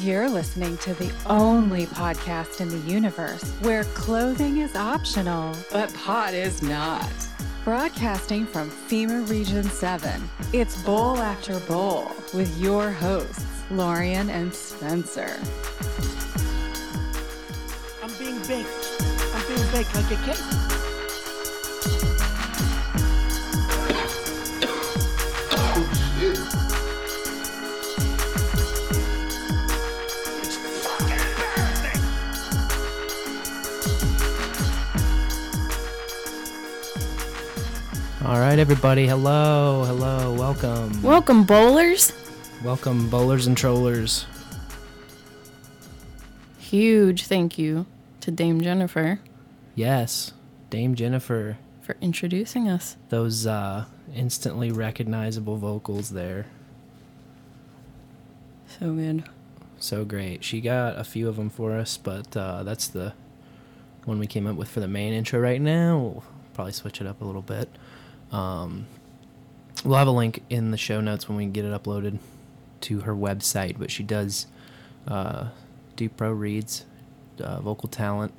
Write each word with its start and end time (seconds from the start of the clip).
You're 0.00 0.30
listening 0.30 0.78
to 0.78 0.94
the 0.94 1.12
only 1.26 1.84
podcast 1.84 2.62
in 2.62 2.68
the 2.70 2.90
universe 2.90 3.44
where 3.60 3.84
clothing 3.84 4.56
is 4.56 4.74
optional, 4.74 5.54
but 5.70 5.92
pot 5.92 6.32
is 6.32 6.62
not. 6.62 7.12
Broadcasting 7.64 8.46
from 8.46 8.70
FEMA 8.70 9.28
Region 9.28 9.62
7, 9.62 10.22
it's 10.54 10.82
Bowl 10.84 11.18
After 11.18 11.60
Bowl 11.60 12.12
with 12.32 12.58
your 12.58 12.90
hosts, 12.90 13.44
Lorian 13.70 14.30
and 14.30 14.54
Spencer. 14.54 15.38
I'm 18.02 18.18
being 18.18 18.38
baked. 18.48 19.02
I'm 19.34 19.54
being 19.54 19.70
baked 19.70 19.94
like 19.94 20.10
a 20.12 20.16
cake. 20.24 20.69
All 38.30 38.38
right, 38.38 38.60
everybody. 38.60 39.08
Hello, 39.08 39.82
hello, 39.84 40.32
welcome, 40.34 41.02
Welcome, 41.02 41.42
bowlers. 41.42 42.12
welcome, 42.64 43.10
bowlers 43.10 43.48
and 43.48 43.56
trollers. 43.56 44.24
Huge 46.60 47.26
thank 47.26 47.58
you 47.58 47.86
to 48.20 48.30
Dame 48.30 48.60
Jennifer 48.60 49.18
Yes, 49.74 50.32
Dame 50.70 50.94
Jennifer. 50.94 51.58
for 51.82 51.96
introducing 52.00 52.68
us. 52.68 52.96
Those 53.08 53.46
uh, 53.48 53.86
instantly 54.14 54.70
recognizable 54.70 55.56
vocals 55.56 56.10
there, 56.10 56.46
So 58.78 58.92
good. 58.94 59.24
so 59.80 60.04
great. 60.04 60.44
She 60.44 60.60
got 60.60 60.96
a 60.96 61.02
few 61.02 61.28
of 61.28 61.34
them 61.34 61.50
for 61.50 61.72
us, 61.76 61.96
but 61.96 62.36
uh, 62.36 62.62
that's 62.62 62.86
the 62.86 63.12
one 64.04 64.20
we 64.20 64.28
came 64.28 64.46
up 64.46 64.54
with 64.54 64.68
for 64.68 64.78
the 64.78 64.86
main 64.88 65.12
intro 65.12 65.40
right 65.40 65.60
now. 65.60 65.98
We'll 65.98 66.24
probably 66.54 66.72
switch 66.72 67.00
it 67.00 67.08
up 67.08 67.20
a 67.20 67.24
little 67.24 67.42
bit. 67.42 67.68
Um, 68.32 68.86
we'll 69.84 69.98
have 69.98 70.08
a 70.08 70.12
link 70.12 70.42
in 70.50 70.70
the 70.70 70.76
show 70.76 71.00
notes 71.00 71.28
when 71.28 71.36
we 71.36 71.46
get 71.46 71.64
it 71.64 71.72
uploaded 71.72 72.18
to 72.82 73.00
her 73.00 73.14
website, 73.14 73.78
but 73.78 73.90
she 73.90 74.02
does 74.02 74.46
uh, 75.06 75.48
do 75.96 76.08
pro 76.08 76.32
reads, 76.32 76.84
uh, 77.40 77.60
vocal 77.60 77.88
talent. 77.88 78.32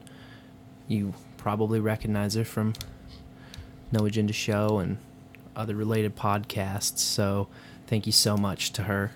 You 0.88 1.14
probably 1.38 1.80
recognize 1.80 2.36
her 2.36 2.46
from 2.46 2.74
No 3.92 4.06
Agenda 4.06 4.34
Show 4.34 4.80
and 4.80 4.98
other 5.56 5.76
related 5.76 6.16
podcasts. 6.16 7.00
So 7.00 7.48
thank 7.88 8.06
you 8.06 8.12
so 8.12 8.38
much 8.38 8.72
to 8.74 8.84
her 8.84 9.12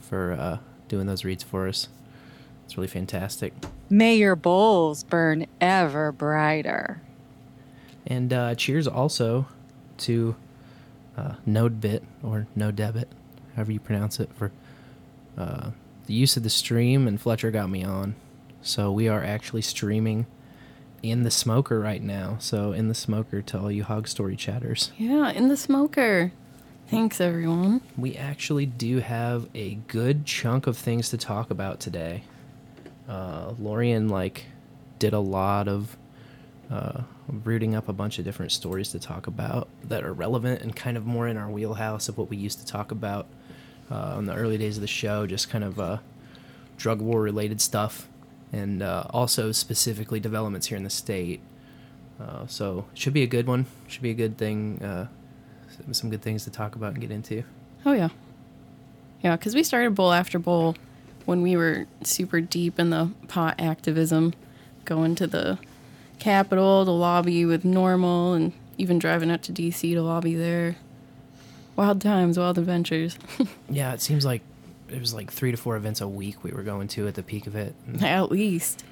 for 0.00 0.32
uh, 0.32 0.58
doing 0.88 1.06
those 1.06 1.24
reads 1.24 1.42
for 1.42 1.68
us. 1.68 1.88
It's 2.64 2.76
really 2.76 2.88
fantastic. 2.88 3.54
May 3.88 4.16
your 4.16 4.36
bowls 4.36 5.02
burn 5.02 5.46
ever 5.60 6.12
brighter. 6.12 7.00
And 8.06 8.32
uh, 8.32 8.54
cheers 8.54 8.86
also 8.86 9.46
to 9.98 10.36
uh, 11.16 11.34
NodeBit 11.46 12.02
or 12.22 12.46
No 12.54 12.70
Debit, 12.70 13.08
however 13.54 13.72
you 13.72 13.80
pronounce 13.80 14.20
it, 14.20 14.30
for 14.34 14.52
uh, 15.36 15.70
the 16.06 16.14
use 16.14 16.36
of 16.36 16.42
the 16.42 16.50
stream. 16.50 17.06
And 17.06 17.20
Fletcher 17.20 17.50
got 17.50 17.70
me 17.70 17.84
on. 17.84 18.14
So 18.62 18.90
we 18.90 19.08
are 19.08 19.22
actually 19.22 19.62
streaming 19.62 20.26
in 21.02 21.22
the 21.22 21.30
smoker 21.30 21.78
right 21.78 22.02
now. 22.02 22.36
So 22.40 22.72
in 22.72 22.88
the 22.88 22.94
smoker 22.94 23.40
to 23.42 23.58
all 23.58 23.70
you 23.70 23.84
hog 23.84 24.08
story 24.08 24.36
chatters. 24.36 24.90
Yeah, 24.96 25.30
in 25.30 25.48
the 25.48 25.56
smoker. 25.56 26.32
Thanks, 26.88 27.20
everyone. 27.20 27.82
We 27.96 28.16
actually 28.16 28.66
do 28.66 29.00
have 29.00 29.46
a 29.54 29.74
good 29.74 30.24
chunk 30.24 30.66
of 30.66 30.76
things 30.76 31.10
to 31.10 31.18
talk 31.18 31.50
about 31.50 31.80
today. 31.80 32.22
Uh, 33.08 33.52
Lorian 33.58 34.08
like 34.08 34.46
did 34.98 35.12
a 35.12 35.18
lot 35.18 35.68
of 35.68 35.96
uh, 36.70 37.02
rooting 37.44 37.74
up 37.74 37.88
a 37.88 37.92
bunch 37.92 38.18
of 38.18 38.24
different 38.24 38.52
stories 38.52 38.90
to 38.90 38.98
talk 38.98 39.26
about 39.26 39.68
that 39.84 40.04
are 40.04 40.12
relevant 40.12 40.62
and 40.62 40.76
kind 40.76 40.96
of 40.96 41.06
more 41.06 41.26
in 41.26 41.36
our 41.36 41.50
wheelhouse 41.50 42.08
of 42.08 42.18
what 42.18 42.28
we 42.28 42.36
used 42.36 42.58
to 42.58 42.66
talk 42.66 42.90
about 42.90 43.26
uh, 43.90 44.16
in 44.18 44.26
the 44.26 44.34
early 44.34 44.58
days 44.58 44.76
of 44.76 44.82
the 44.82 44.86
show, 44.86 45.26
just 45.26 45.48
kind 45.48 45.64
of 45.64 45.80
uh, 45.80 45.98
drug 46.76 47.00
war 47.00 47.22
related 47.22 47.60
stuff, 47.60 48.08
and 48.52 48.82
uh, 48.82 49.04
also 49.10 49.52
specifically 49.52 50.20
developments 50.20 50.66
here 50.66 50.76
in 50.76 50.84
the 50.84 50.90
state. 50.90 51.40
Uh, 52.20 52.46
so 52.46 52.84
should 52.94 53.12
be 53.12 53.22
a 53.22 53.26
good 53.26 53.46
one. 53.46 53.66
Should 53.86 54.02
be 54.02 54.10
a 54.10 54.14
good 54.14 54.36
thing. 54.36 54.82
Uh, 54.82 55.06
some 55.92 56.10
good 56.10 56.22
things 56.22 56.44
to 56.44 56.50
talk 56.50 56.74
about 56.74 56.92
and 56.92 57.00
get 57.00 57.10
into. 57.10 57.44
Oh, 57.86 57.92
yeah. 57.92 58.08
Yeah, 59.22 59.36
because 59.36 59.54
we 59.54 59.62
started 59.62 59.94
bowl 59.94 60.12
after 60.12 60.38
bowl 60.38 60.76
when 61.24 61.42
we 61.42 61.56
were 61.56 61.86
super 62.02 62.40
deep 62.40 62.78
in 62.78 62.90
the 62.90 63.10
pot 63.28 63.54
activism, 63.58 64.34
going 64.84 65.14
to 65.14 65.26
the 65.26 65.58
Capitol 66.18 66.84
to 66.84 66.90
lobby 66.90 67.44
with 67.44 67.62
NORML 67.64 68.36
and 68.36 68.52
even 68.76 68.98
driving 68.98 69.30
out 69.30 69.42
to 69.42 69.52
D.C. 69.52 69.94
to 69.94 70.02
lobby 70.02 70.34
there. 70.34 70.76
Wild 71.76 72.00
times, 72.00 72.38
wild 72.38 72.58
adventures. 72.58 73.18
Yeah, 73.70 73.92
it 73.92 74.00
seems 74.00 74.24
like 74.24 74.40
it 74.88 74.98
was 74.98 75.12
like 75.12 75.30
three 75.30 75.50
to 75.50 75.56
four 75.58 75.76
events 75.76 76.00
a 76.00 76.08
week 76.08 76.42
we 76.42 76.50
were 76.52 76.62
going 76.62 76.88
to 76.88 77.06
at 77.06 77.14
the 77.14 77.22
peak 77.22 77.46
of 77.46 77.54
it. 77.54 77.74
And, 77.86 78.02
At 78.02 78.30
least. 78.30 78.82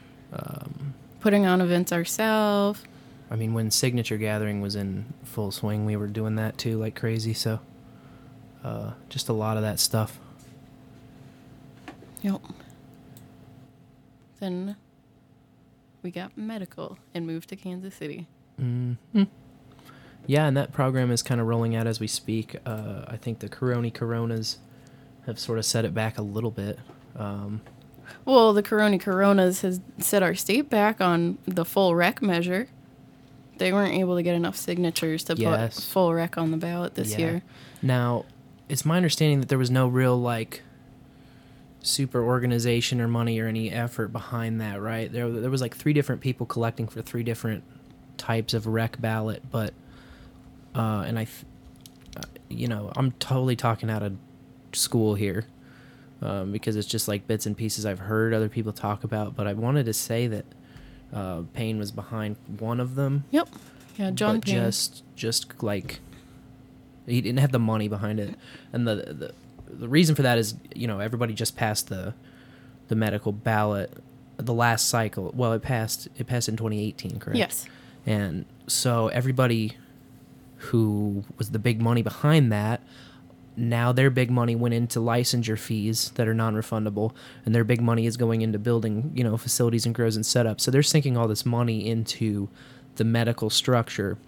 Putting 1.21 1.47
on 1.47 1.61
events 1.63 1.93
ourselves. 1.93 2.83
I 3.31 3.37
mean, 3.37 3.55
when 3.55 3.71
Signature 3.71 4.19
Gathering 4.19 4.61
was 4.61 4.77
in 4.77 5.07
full 5.25 5.51
swing, 5.51 5.87
we 5.87 5.97
were 5.97 6.07
doing 6.07 6.37
that 6.37 6.59
too 6.59 6.79
like 6.79 6.95
crazy. 6.95 7.33
So, 7.33 7.59
uh, 8.63 8.93
just 9.09 9.29
a 9.29 9.33
lot 9.33 9.57
of 9.57 9.63
that 9.63 9.81
stuff. 9.81 10.21
Yep. 12.23 12.41
Then 14.41 14.77
we 16.07 16.13
got 16.13 16.39
medical 16.39 16.99
and 17.13 17.27
moved 17.27 17.49
to 17.49 17.57
Kansas 17.57 17.93
City. 17.97 18.29
Yeah, 20.29 20.47
and 20.47 20.57
that 20.57 20.73
program 20.73 21.11
is 21.11 21.21
kind 21.21 21.41
of 21.41 21.49
rolling 21.49 21.75
out 21.75 21.89
as 21.89 21.99
we 21.99 22.07
speak. 22.07 22.55
Uh, 22.65 23.03
I 23.09 23.17
think 23.17 23.41
the 23.41 23.49
Corona 23.49 23.91
Coronas 23.91 24.59
have 25.27 25.39
sort 25.41 25.59
of 25.59 25.65
set 25.65 25.85
it 25.85 25.93
back 25.93 26.17
a 26.17 26.23
little 26.23 26.53
bit. 26.53 26.79
Um, 27.17 27.61
Well, 28.25 28.53
the 28.53 28.63
Corona 28.63 29.01
Coronas 29.01 29.63
has 29.63 29.81
set 29.99 30.23
our 30.23 30.37
state 30.37 30.71
back 30.71 31.01
on 31.01 31.39
the 31.45 31.65
full 31.65 31.97
rec 31.97 32.23
measure. 32.23 32.69
They 33.59 33.73
weren't 33.73 33.95
able 33.95 34.15
to 34.15 34.23
get 34.23 34.37
enough 34.37 34.55
signatures 34.57 35.25
to 35.25 35.35
Yes. 35.37 35.75
put 35.75 35.85
full 35.85 36.15
rec 36.15 36.39
on 36.39 36.53
the 36.53 36.57
ballot 36.57 36.95
this 36.95 37.13
yeah. 37.13 37.19
year. 37.19 37.43
Now, 37.83 38.27
it's 38.69 38.85
my 38.85 38.97
understanding 38.97 39.41
that 39.41 39.49
there 39.49 39.59
was 39.59 39.73
no 39.73 39.89
real 39.89 40.17
like 40.21 40.63
super 41.87 42.23
organization 42.23 43.01
or 43.01 43.07
money 43.09 43.39
or 43.39 43.47
any 43.47 43.71
effort 43.71 44.09
behind 44.13 44.61
that, 44.61 44.81
right? 44.81 45.13
There, 45.13 45.31
there 45.31 45.51
was 45.51 45.61
like 45.61 45.77
three 45.77 45.93
different 45.93 46.21
people 46.21 46.45
collecting 46.47 46.89
for 46.89 47.01
three 47.03 47.23
different 47.23 47.63
types 48.17 48.55
of 48.55 48.67
rec 48.67 49.01
ballot, 49.01 49.43
but 49.51 49.73
uh, 50.75 51.05
and 51.07 51.19
I, 51.19 51.25
th- 51.25 51.45
uh, 52.17 52.23
you 52.49 52.67
know, 52.69 52.93
I'm 52.97 53.13
totally 53.13 53.57
talking 53.57 53.89
out 53.91 54.03
of 54.03 54.17
school 54.73 55.15
here 55.15 55.47
um, 56.21 56.53
because 56.53 56.77
it's 56.77 56.87
just 56.89 57.09
like 57.09 57.27
bits 57.27 57.47
and 57.47 57.57
pieces 57.57 57.87
I've 57.87 58.01
heard 58.01 58.35
other 58.35 58.49
people 58.49 58.73
talk 58.73 59.05
about. 59.05 59.37
But 59.37 59.47
I 59.47 59.53
wanted 59.55 59.87
to 59.87 59.93
say 59.95 60.27
that 60.27 60.45
uh, 61.15 61.43
Payne 61.55 61.79
was 61.79 61.93
behind 61.93 62.37
one 62.59 62.81
of 62.81 62.95
them, 62.97 63.25
Yep. 63.31 63.49
Yeah, 63.97 64.11
John 64.11 64.37
but 64.41 64.45
Payne. 64.47 64.55
just 64.57 65.03
just 65.15 65.63
like 65.63 66.01
he 67.07 67.21
didn't 67.23 67.39
have 67.39 67.53
the 67.53 67.59
money 67.59 67.89
behind 67.89 68.19
it, 68.21 68.35
and 68.73 68.87
the 68.87 68.97
the 68.97 69.33
the 69.69 69.89
reason 69.89 70.15
for 70.15 70.23
that 70.23 70.39
is 70.39 70.55
you 70.75 70.87
know 70.87 71.01
everybody 71.01 71.35
just 71.35 71.57
passed 71.57 71.89
the 71.89 72.15
the 72.89 72.95
medical 72.95 73.33
ballot 73.33 73.93
the 74.37 74.55
last 74.55 74.89
cycle. 74.89 75.33
Well, 75.35 75.53
it 75.53 75.63
passed 75.63 76.09
it 76.17 76.27
passed 76.27 76.49
in 76.49 76.57
2018, 76.57 77.19
correct? 77.19 77.39
Yes. 77.39 77.67
And 78.05 78.45
so 78.67 79.09
everybody 79.09 79.77
who 80.57 81.25
was 81.39 81.51
the 81.51 81.59
big 81.59 81.81
money 81.81 82.03
behind 82.03 82.53
that, 82.53 82.81
now 83.57 83.93
their 83.93 84.11
big 84.11 84.31
money 84.31 84.55
went 84.55 84.75
into 84.75 85.01
licensure 85.01 85.59
fees 85.59 86.11
that 86.15 86.29
are 86.29 86.35
non-refundable, 86.35 87.13
and 87.45 87.55
their 87.55 87.65
big 87.65 87.81
money 87.81 88.07
is 88.07 88.17
going 88.17 88.43
into 88.43 88.59
building, 88.59 89.11
you 89.15 89.25
know, 89.25 89.37
facilities 89.37 89.87
and 89.87 89.95
grows 89.95 90.17
and 90.17 90.25
setup. 90.25 90.61
So 90.61 90.71
they're 90.71 90.83
sinking 90.83 91.17
all 91.17 91.29
this 91.29 91.47
money 91.47 91.87
into 91.87 92.49
the 92.97 93.05
medical 93.05 93.51
structure. 93.51 94.19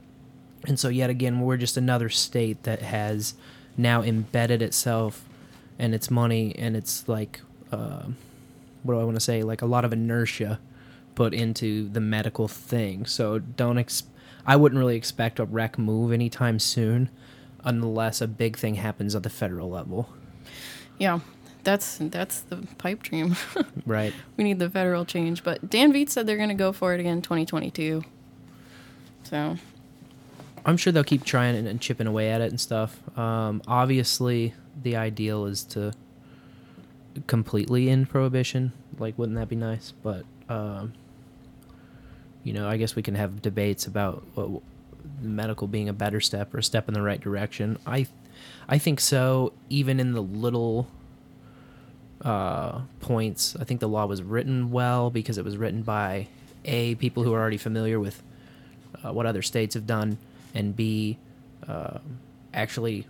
And 0.66 0.78
so 0.78 0.88
yet 0.88 1.08
again, 1.08 1.40
we're 1.40 1.56
just 1.56 1.76
another 1.76 2.08
state 2.08 2.64
that 2.64 2.82
has 2.82 3.34
now 3.76 4.02
embedded 4.02 4.60
itself 4.60 5.27
and 5.78 5.94
its 5.94 6.10
money 6.10 6.54
and 6.56 6.76
it's 6.76 7.08
like 7.08 7.40
uh, 7.72 8.04
what 8.82 8.94
do 8.94 9.00
I 9.00 9.04
want 9.04 9.16
to 9.16 9.20
say? 9.20 9.42
Like 9.42 9.62
a 9.62 9.66
lot 9.66 9.84
of 9.84 9.92
inertia 9.92 10.60
put 11.14 11.34
into 11.34 11.88
the 11.88 12.00
medical 12.00 12.48
thing. 12.48 13.06
So 13.06 13.38
don't 13.38 13.78
ex- 13.78 14.04
I 14.46 14.56
wouldn't 14.56 14.78
really 14.78 14.96
expect 14.96 15.38
a 15.38 15.44
rec 15.44 15.78
move 15.78 16.12
anytime 16.12 16.58
soon 16.58 17.10
unless 17.64 18.20
a 18.20 18.28
big 18.28 18.56
thing 18.56 18.76
happens 18.76 19.14
at 19.14 19.22
the 19.22 19.30
federal 19.30 19.68
level. 19.68 20.08
Yeah. 20.98 21.20
That's 21.64 21.98
that's 22.00 22.40
the 22.40 22.66
pipe 22.78 23.02
dream. 23.02 23.36
Right. 23.84 24.14
we 24.36 24.44
need 24.44 24.58
the 24.58 24.70
federal 24.70 25.04
change, 25.04 25.42
but 25.42 25.68
Dan 25.68 25.92
Viets 25.92 26.12
said 26.12 26.26
they're 26.26 26.36
going 26.36 26.50
to 26.50 26.54
go 26.54 26.72
for 26.72 26.94
it 26.94 27.00
again 27.00 27.20
2022. 27.20 28.04
So, 29.24 29.56
I'm 30.64 30.76
sure 30.76 30.92
they'll 30.92 31.04
keep 31.04 31.24
trying 31.24 31.56
and, 31.56 31.66
and 31.66 31.80
chipping 31.80 32.06
away 32.06 32.30
at 32.30 32.40
it 32.40 32.50
and 32.50 32.60
stuff. 32.60 33.00
Um, 33.18 33.60
obviously, 33.66 34.54
the 34.82 34.96
ideal 34.96 35.46
is 35.46 35.64
to 35.64 35.92
completely 37.26 37.90
end 37.90 38.08
prohibition. 38.08 38.72
Like, 38.98 39.18
wouldn't 39.18 39.38
that 39.38 39.48
be 39.48 39.56
nice? 39.56 39.92
But, 40.02 40.24
um, 40.48 40.92
you 42.44 42.52
know, 42.52 42.68
I 42.68 42.76
guess 42.76 42.96
we 42.96 43.02
can 43.02 43.14
have 43.14 43.42
debates 43.42 43.86
about 43.86 44.24
what, 44.34 44.62
medical 45.20 45.66
being 45.66 45.88
a 45.88 45.92
better 45.92 46.20
step 46.20 46.54
or 46.54 46.58
a 46.58 46.62
step 46.62 46.88
in 46.88 46.94
the 46.94 47.02
right 47.02 47.20
direction. 47.20 47.78
I, 47.86 48.06
I 48.68 48.78
think 48.78 49.00
so. 49.00 49.52
Even 49.68 50.00
in 50.00 50.12
the 50.12 50.22
little 50.22 50.88
uh, 52.22 52.80
points, 53.00 53.56
I 53.58 53.64
think 53.64 53.80
the 53.80 53.88
law 53.88 54.06
was 54.06 54.22
written 54.22 54.70
well 54.70 55.10
because 55.10 55.38
it 55.38 55.44
was 55.44 55.56
written 55.56 55.82
by 55.82 56.28
a 56.64 56.94
people 56.96 57.22
who 57.22 57.32
are 57.34 57.40
already 57.40 57.56
familiar 57.56 57.98
with 57.98 58.22
uh, 59.02 59.12
what 59.12 59.26
other 59.26 59.42
states 59.42 59.74
have 59.74 59.86
done, 59.86 60.18
and 60.54 60.74
b 60.76 61.18
uh, 61.66 61.98
actually 62.52 63.06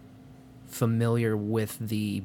familiar 0.69 1.37
with 1.37 1.79
the 1.79 2.23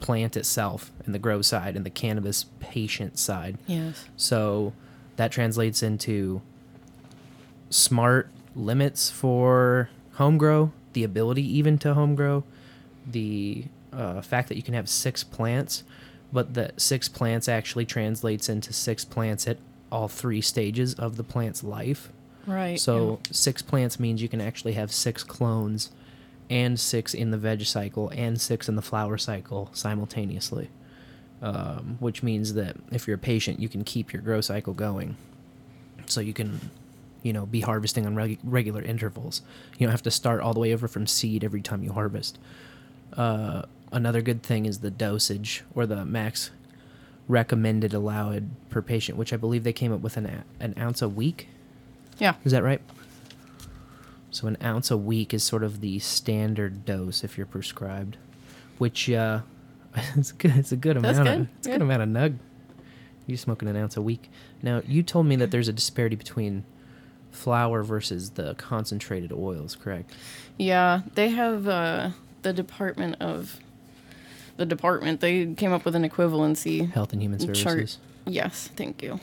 plant 0.00 0.36
itself 0.36 0.92
and 1.04 1.14
the 1.14 1.18
grow 1.18 1.42
side 1.42 1.76
and 1.76 1.84
the 1.84 1.90
cannabis 1.90 2.46
patient 2.60 3.18
side. 3.18 3.58
Yes. 3.66 4.06
So 4.16 4.72
that 5.16 5.32
translates 5.32 5.82
into 5.82 6.40
smart 7.70 8.30
limits 8.54 9.10
for 9.10 9.90
home 10.14 10.38
grow, 10.38 10.72
the 10.92 11.04
ability 11.04 11.42
even 11.56 11.78
to 11.78 11.94
home 11.94 12.14
grow, 12.14 12.44
the 13.06 13.64
uh, 13.92 14.20
fact 14.20 14.48
that 14.48 14.56
you 14.56 14.62
can 14.62 14.74
have 14.74 14.88
six 14.88 15.24
plants, 15.24 15.84
but 16.32 16.54
that 16.54 16.80
six 16.80 17.08
plants 17.08 17.48
actually 17.48 17.84
translates 17.84 18.48
into 18.48 18.72
six 18.72 19.04
plants 19.04 19.46
at 19.46 19.58
all 19.90 20.08
three 20.08 20.40
stages 20.40 20.94
of 20.94 21.16
the 21.16 21.24
plant's 21.24 21.64
life. 21.64 22.10
Right. 22.46 22.78
So 22.80 23.20
six 23.30 23.62
plants 23.62 24.00
means 24.00 24.22
you 24.22 24.28
can 24.28 24.40
actually 24.40 24.72
have 24.74 24.90
six 24.92 25.22
clones 25.22 25.90
and 26.50 26.78
six 26.80 27.14
in 27.14 27.30
the 27.30 27.38
veg 27.38 27.64
cycle 27.66 28.08
and 28.10 28.40
six 28.40 28.68
in 28.68 28.76
the 28.76 28.82
flower 28.82 29.18
cycle 29.18 29.70
simultaneously. 29.72 30.70
Um, 31.40 31.98
which 32.00 32.22
means 32.24 32.54
that 32.54 32.76
if 32.90 33.06
you're 33.06 33.14
a 33.14 33.18
patient, 33.18 33.60
you 33.60 33.68
can 33.68 33.84
keep 33.84 34.12
your 34.12 34.20
grow 34.22 34.40
cycle 34.40 34.74
going. 34.74 35.16
So 36.06 36.20
you 36.20 36.32
can, 36.32 36.70
you 37.22 37.32
know, 37.32 37.46
be 37.46 37.60
harvesting 37.60 38.06
on 38.06 38.16
reg- 38.16 38.40
regular 38.42 38.82
intervals. 38.82 39.42
You 39.78 39.86
don't 39.86 39.92
have 39.92 40.02
to 40.02 40.10
start 40.10 40.40
all 40.40 40.52
the 40.52 40.58
way 40.58 40.72
over 40.72 40.88
from 40.88 41.06
seed 41.06 41.44
every 41.44 41.62
time 41.62 41.84
you 41.84 41.92
harvest. 41.92 42.38
Uh, 43.16 43.62
another 43.92 44.20
good 44.20 44.42
thing 44.42 44.66
is 44.66 44.80
the 44.80 44.90
dosage 44.90 45.62
or 45.76 45.86
the 45.86 46.04
max 46.04 46.50
recommended 47.28 47.94
allowed 47.94 48.48
per 48.70 48.82
patient, 48.82 49.16
which 49.16 49.32
I 49.32 49.36
believe 49.36 49.62
they 49.62 49.72
came 49.72 49.92
up 49.92 50.00
with 50.00 50.16
an, 50.16 50.26
a- 50.26 50.44
an 50.58 50.74
ounce 50.76 51.02
a 51.02 51.08
week. 51.08 51.46
yeah. 52.18 52.34
Is 52.44 52.50
that 52.50 52.64
right? 52.64 52.80
So 54.30 54.46
an 54.46 54.56
ounce 54.62 54.90
a 54.90 54.96
week 54.96 55.32
is 55.32 55.42
sort 55.42 55.62
of 55.62 55.80
the 55.80 55.98
standard 55.98 56.84
dose 56.84 57.24
if 57.24 57.36
you're 57.36 57.46
prescribed, 57.46 58.16
which 58.78 59.10
uh, 59.10 59.40
it's 60.16 60.32
good. 60.32 60.56
It's 60.56 60.72
a 60.72 60.76
good 60.76 61.00
That's 61.00 61.18
amount. 61.18 61.38
good. 61.38 61.40
Of, 61.40 61.58
it's 61.58 61.66
a 61.66 61.70
good 61.70 61.82
amount 61.82 62.02
of 62.02 62.08
nug. 62.08 62.38
You're 63.26 63.38
smoking 63.38 63.68
an 63.68 63.76
ounce 63.76 63.96
a 63.96 64.02
week. 64.02 64.30
Now 64.62 64.82
you 64.86 65.02
told 65.02 65.26
me 65.26 65.36
that 65.36 65.50
there's 65.50 65.68
a 65.68 65.72
disparity 65.72 66.16
between 66.16 66.64
flower 67.30 67.82
versus 67.82 68.30
the 68.30 68.54
concentrated 68.54 69.32
oils, 69.32 69.76
correct? 69.76 70.12
Yeah, 70.56 71.02
they 71.14 71.28
have 71.30 71.68
uh, 71.68 72.10
the 72.42 72.52
Department 72.52 73.16
of 73.20 73.60
the 74.56 74.66
department. 74.66 75.20
They 75.20 75.46
came 75.54 75.72
up 75.72 75.84
with 75.84 75.94
an 75.94 76.08
equivalency 76.08 76.90
Health 76.90 77.12
and 77.12 77.22
Human 77.22 77.38
chart. 77.38 77.56
Services. 77.56 77.98
Yes, 78.26 78.68
thank 78.76 79.02
you. 79.02 79.20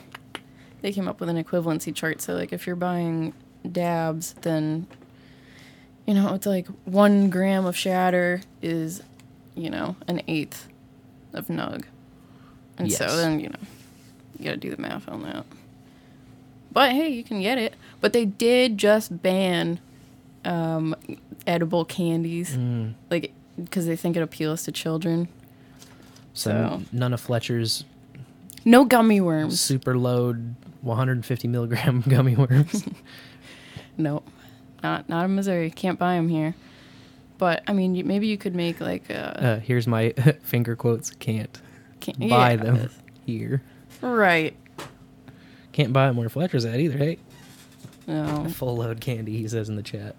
They 0.82 0.92
came 0.92 1.08
up 1.08 1.20
with 1.20 1.28
an 1.28 1.42
equivalency 1.42 1.94
chart. 1.94 2.20
So, 2.20 2.34
like, 2.34 2.52
if 2.52 2.66
you're 2.66 2.76
buying 2.76 3.34
dabs, 3.72 4.34
then 4.42 4.86
you 6.06 6.14
know 6.14 6.34
it's 6.34 6.46
like 6.46 6.66
one 6.84 7.30
gram 7.30 7.64
of 7.66 7.76
shatter 7.76 8.40
is, 8.62 9.02
you 9.54 9.70
know, 9.70 9.96
an 10.08 10.22
eighth 10.28 10.68
of 11.32 11.48
nug, 11.48 11.84
and 12.78 12.92
so 12.92 13.16
then 13.16 13.40
you 13.40 13.48
know 13.48 13.58
you 14.38 14.44
gotta 14.44 14.56
do 14.56 14.70
the 14.74 14.80
math 14.80 15.08
on 15.08 15.22
that. 15.22 15.44
But 16.72 16.92
hey, 16.92 17.08
you 17.08 17.24
can 17.24 17.40
get 17.40 17.56
it. 17.58 17.74
But 18.00 18.12
they 18.12 18.24
did 18.26 18.76
just 18.78 19.22
ban 19.22 19.80
um, 20.44 20.94
edible 21.46 21.84
candies, 21.84 22.56
Mm. 22.56 22.94
like 23.10 23.32
because 23.62 23.86
they 23.86 23.96
think 23.96 24.16
it 24.16 24.22
appeals 24.22 24.62
to 24.64 24.72
children. 24.72 25.28
So, 26.34 26.50
So- 26.50 26.82
none 26.92 27.14
of 27.14 27.20
Fletcher's 27.20 27.84
No 28.64 28.84
gummy 28.84 29.20
worms. 29.22 29.58
super 29.60 29.96
load 29.96 30.54
150 30.82 31.48
milligram 31.48 32.02
gummy 32.08 32.36
worms. 32.36 32.84
Nope, 33.96 34.28
not 34.82 35.08
not 35.08 35.24
in 35.24 35.34
Missouri. 35.34 35.70
Can't 35.70 35.98
buy 35.98 36.14
them 36.14 36.28
here. 36.28 36.54
But 37.38 37.62
I 37.66 37.72
mean, 37.72 37.94
you, 37.94 38.04
maybe 38.04 38.26
you 38.26 38.38
could 38.38 38.54
make 38.54 38.80
like 38.80 39.10
a 39.10 39.44
uh, 39.44 39.60
here's 39.60 39.86
my 39.86 40.10
finger 40.42 40.76
quotes. 40.76 41.10
Can't 41.10 41.60
can't 42.00 42.18
buy 42.18 42.52
yeah, 42.52 42.56
them 42.56 42.90
here. 43.24 43.62
Right. 44.00 44.56
Can't 45.72 45.92
buy 45.92 46.06
them 46.06 46.16
where 46.16 46.28
Fletcher's 46.28 46.64
at 46.64 46.80
either. 46.80 46.96
Hey. 46.96 47.18
No, 48.06 48.48
Full 48.50 48.76
load 48.76 49.00
candy, 49.00 49.36
he 49.36 49.48
says 49.48 49.68
in 49.68 49.76
the 49.76 49.82
chat. 49.82 50.14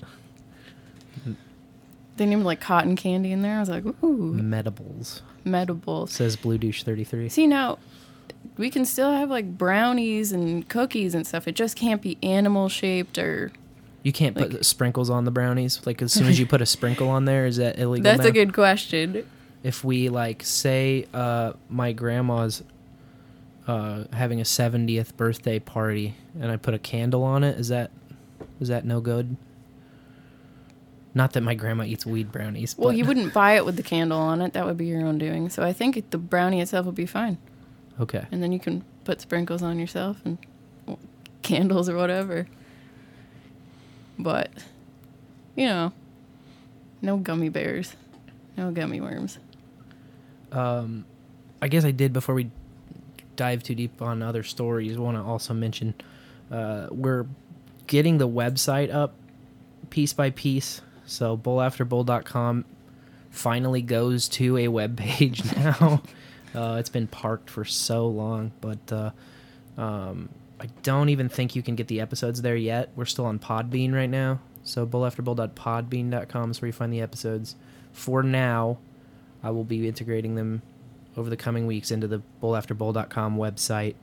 they 2.18 2.26
named 2.26 2.44
like 2.44 2.60
cotton 2.60 2.96
candy 2.96 3.32
in 3.32 3.42
there. 3.42 3.58
I 3.58 3.60
was 3.62 3.70
like, 3.70 3.86
ooh, 3.86 4.34
Medibles. 4.34 5.22
medibles. 5.46 6.10
Says 6.10 6.36
Blue 6.36 6.58
Douche 6.58 6.84
33. 6.84 7.30
See 7.30 7.48
now, 7.48 7.80
we 8.58 8.70
can 8.70 8.84
still 8.86 9.12
have 9.14 9.30
like 9.30 9.58
brownies 9.58 10.32
and 10.34 10.68
cookies 10.68 11.16
and 11.16 11.26
stuff. 11.26 11.48
It 11.48 11.56
just 11.56 11.78
can't 11.78 12.02
be 12.02 12.18
animal 12.22 12.70
shaped 12.70 13.18
or. 13.18 13.52
You 14.04 14.14
can't 14.14 14.36
put 14.36 14.66
sprinkles 14.66 15.10
on 15.10 15.26
the 15.26 15.32
brownies. 15.32 15.82
Like 15.86 16.02
as 16.02 16.14
soon 16.14 16.28
as 16.28 16.40
you 16.40 16.46
put 16.46 16.62
a 16.62 16.66
sprinkle 16.78 17.10
on 17.10 17.26
there, 17.26 17.46
is 17.46 17.58
that 17.58 17.78
illegal? 17.78 18.04
That's 18.04 18.24
now? 18.24 18.30
a 18.30 18.32
good 18.32 18.54
question. 18.54 19.28
If 19.64 19.84
we 19.84 20.10
like 20.10 20.44
say 20.44 21.08
uh, 21.14 21.54
my 21.68 21.92
grandma's 21.92 22.64
uh, 23.68 24.06
having 24.14 24.40
a 24.40 24.44
70th 24.44 25.18
birthday 25.18 25.60
party 25.60 26.16
and 26.40 26.52
I 26.52 26.58
put 26.58 26.74
a 26.74 26.80
candle 26.80 27.24
on 27.24 27.44
it, 27.44 27.60
is 27.60 27.68
that 27.68 27.92
is 28.62 28.70
that 28.70 28.86
no 28.86 29.02
good? 29.02 29.36
Not 31.14 31.34
that 31.34 31.42
my 31.42 31.56
grandma 31.56 31.84
eats 31.84 32.06
weed 32.06 32.32
brownies. 32.32 32.78
Well, 32.78 32.94
you 32.94 33.04
wouldn't 33.04 33.34
buy 33.42 33.54
it 33.54 33.66
with 33.66 33.76
the 33.76 33.84
candle 33.84 34.20
on 34.20 34.42
it. 34.42 34.54
That 34.54 34.66
would 34.66 34.78
be 34.78 34.86
your 34.86 35.02
own 35.06 35.18
doing. 35.18 35.50
So 35.50 35.64
I 35.64 35.74
think 35.74 36.12
the 36.12 36.18
brownie 36.18 36.62
itself 36.62 36.86
would 36.86 36.96
be 36.96 37.08
fine. 37.08 37.40
Okay. 38.00 38.26
And 38.32 38.44
then 38.44 38.52
you 38.52 38.60
can 38.60 38.84
put 39.04 39.20
sprinkles 39.22 39.64
on 39.64 39.80
yourself 39.80 40.18
and 40.24 40.38
candles 41.42 41.90
or 41.90 41.96
whatever. 41.96 42.48
But, 44.20 44.50
you 45.56 45.66
know, 45.68 45.92
no 47.02 47.18
gummy 47.18 47.50
bears, 47.50 47.96
no 48.58 48.72
gummy 48.72 49.00
worms. 49.02 49.38
um, 50.52 51.06
I 51.62 51.68
guess 51.68 51.84
I 51.86 51.92
did 51.92 52.14
before 52.14 52.36
we 52.36 52.50
dive 53.36 53.64
too 53.64 53.76
deep 53.76 54.02
on 54.02 54.22
other 54.22 54.44
stories. 54.44 54.98
Want 54.98 55.18
to 55.18 55.24
also 55.24 55.54
mention 55.54 55.94
uh, 56.52 56.88
we're 56.92 57.26
getting 57.88 58.18
the 58.18 58.28
website 58.28 58.94
up 58.94 59.14
piece 59.90 60.14
by 60.14 60.30
piece. 60.30 60.82
So 61.06 61.38
bowlafterbowl.com 61.38 62.66
finally 63.32 63.82
goes 63.82 64.28
to 64.30 64.58
a 64.58 64.68
web 64.68 64.98
page 64.98 65.44
now. 65.56 66.02
uh, 66.56 66.78
it's 66.80 66.90
been 66.90 67.08
parked 67.08 67.50
for 67.50 67.66
so 67.66 68.08
long, 68.08 68.52
but 68.62 68.92
uh, 68.92 69.12
um, 69.78 70.30
I 70.60 70.68
don't 70.84 71.10
even 71.10 71.30
think 71.30 71.56
you 71.56 71.62
can 71.62 71.76
get 71.76 71.88
the 71.88 72.02
episodes 72.02 72.42
there 72.42 72.56
yet. 72.56 72.90
We're 72.96 73.06
still 73.06 73.26
on 73.26 73.40
Podbean 73.40 73.94
right 73.94 74.10
now. 74.10 74.40
So 74.64 74.86
bowlafterbowl.podbean.com 74.86 76.52
is 76.52 76.62
where 76.62 76.68
you 76.68 76.74
find 76.74 76.92
the 76.92 77.02
episodes. 77.02 77.56
For 77.94 78.24
now, 78.24 78.80
I 79.44 79.52
will 79.52 79.64
be 79.64 79.88
integrating 79.88 80.36
them 80.36 80.62
over 81.16 81.30
the 81.30 81.38
coming 81.38 81.66
weeks 81.68 81.92
into 81.92 82.08
the 82.08 82.22
bowlafterbowl.com 82.42 83.38
website. 83.38 83.96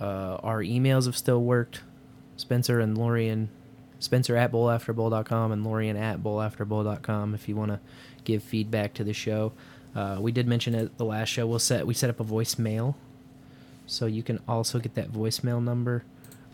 Uh, 0.00 0.36
our 0.42 0.60
emails 0.60 1.06
have 1.06 1.16
still 1.16 1.42
worked. 1.42 1.82
Spencer 2.36 2.80
and 2.80 2.98
Lorian, 2.98 3.48
Spencer 4.00 4.36
at 4.36 4.52
bowlafterbowl.com 4.52 5.52
and 5.52 5.64
Lorian 5.64 5.96
at 5.96 6.20
bowlafterbowl.com 6.22 7.34
if 7.34 7.48
you 7.48 7.56
want 7.56 7.70
to 7.70 7.80
give 8.24 8.42
feedback 8.42 8.94
to 8.94 9.04
the 9.04 9.12
show. 9.12 9.52
Uh, 9.94 10.18
we 10.20 10.32
did 10.32 10.48
mention 10.48 10.74
at 10.74 10.98
the 10.98 11.04
last 11.04 11.28
show 11.28 11.46
we'll 11.46 11.60
set 11.60 11.86
we 11.86 11.94
set 11.94 12.10
up 12.10 12.18
a 12.18 12.24
voicemail, 12.24 12.96
so 13.86 14.06
you 14.06 14.22
can 14.22 14.40
also 14.48 14.78
get 14.78 14.94
that 14.94 15.12
voicemail 15.12 15.62
number 15.62 16.04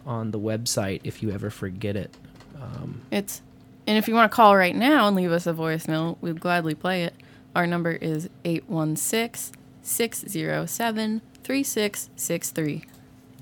on 0.06 0.30
the 0.30 0.38
website 0.38 1.00
if 1.04 1.22
you 1.22 1.30
ever 1.30 1.50
forget 1.50 1.96
it. 1.96 2.16
Um, 2.60 3.02
It's, 3.10 3.42
and 3.86 3.96
if 3.98 4.08
you 4.08 4.14
want 4.14 4.30
to 4.30 4.34
call 4.36 4.56
right 4.56 4.74
now 4.74 5.06
and 5.06 5.16
leave 5.16 5.32
us 5.32 5.46
a 5.46 5.52
voicemail, 5.52 6.16
we'd 6.20 6.40
gladly 6.40 6.74
play 6.74 7.04
it. 7.04 7.14
Our 7.54 7.66
number 7.66 7.92
is 7.92 8.28
816 8.44 9.54
607 9.82 11.22
3663. 11.42 12.84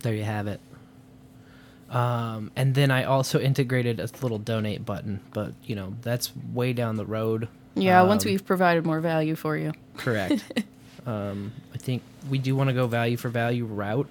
there 0.03 0.15
you 0.15 0.23
have 0.25 0.47
it. 0.47 0.61
Um, 1.91 2.51
and 2.55 2.75
then 2.75 2.91
I 2.91 3.05
also 3.05 3.41
integrated 3.41 3.99
a 3.99 4.09
little 4.23 4.39
donate 4.39 4.85
button, 4.85 5.21
but 5.33 5.53
you 5.65 5.75
know 5.75 5.95
that's 6.03 6.33
way 6.53 6.73
down 6.73 6.97
the 6.97 7.07
road. 7.07 7.49
Yeah, 7.75 8.03
once 8.03 8.25
Um, 8.25 8.33
we've 8.33 8.45
provided 8.45 8.85
more 8.85 9.01
value 9.01 9.35
for 9.35 9.57
you. 9.57 9.73
correct. 9.97 10.43
um, 11.09 11.53
I 11.75 11.79
think 11.79 12.03
we 12.29 12.39
do 12.39 12.55
want 12.55 12.69
to 12.69 12.75
go 12.75 12.87
value 12.87 13.17
for 13.17 13.29
value 13.29 13.65
route, 13.65 14.09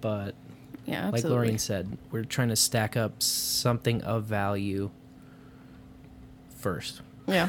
but 0.00 0.34
Yeah, 0.84 1.06
like 1.06 1.14
absolutely. 1.14 1.36
Lorraine 1.38 1.58
said, 1.58 1.98
we're 2.12 2.24
trying 2.24 2.48
to 2.50 2.56
stack 2.56 2.96
up 2.96 3.22
something 3.22 4.02
of 4.02 4.24
value 4.24 4.90
first. 6.56 7.00
Yeah. 7.26 7.48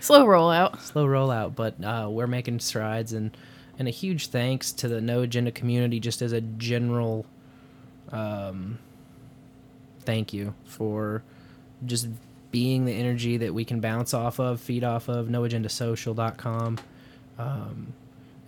Slow 0.00 0.26
rollout. 0.26 0.80
Slow 0.82 1.06
rollout, 1.06 1.54
but 1.54 1.74
uh, 1.84 2.08
we're 2.10 2.26
making 2.26 2.60
strides, 2.60 3.12
and 3.12 3.36
and 3.78 3.86
a 3.86 3.90
huge 3.90 4.28
thanks 4.28 4.72
to 4.72 4.88
the 4.88 5.00
No 5.00 5.20
Agenda 5.22 5.50
community, 5.50 6.00
just 6.00 6.22
as 6.22 6.32
a 6.32 6.40
general 6.40 7.26
um, 8.12 8.78
thank 10.00 10.32
you 10.32 10.54
for 10.64 11.22
just 11.86 12.08
being 12.50 12.84
the 12.84 12.92
energy 12.92 13.36
that 13.38 13.54
we 13.54 13.64
can 13.64 13.80
bounce 13.80 14.12
off 14.12 14.38
of, 14.40 14.60
feed 14.60 14.84
off 14.84 15.08
of, 15.08 15.28
noagendasocial.com, 15.28 16.78
um, 17.40 17.92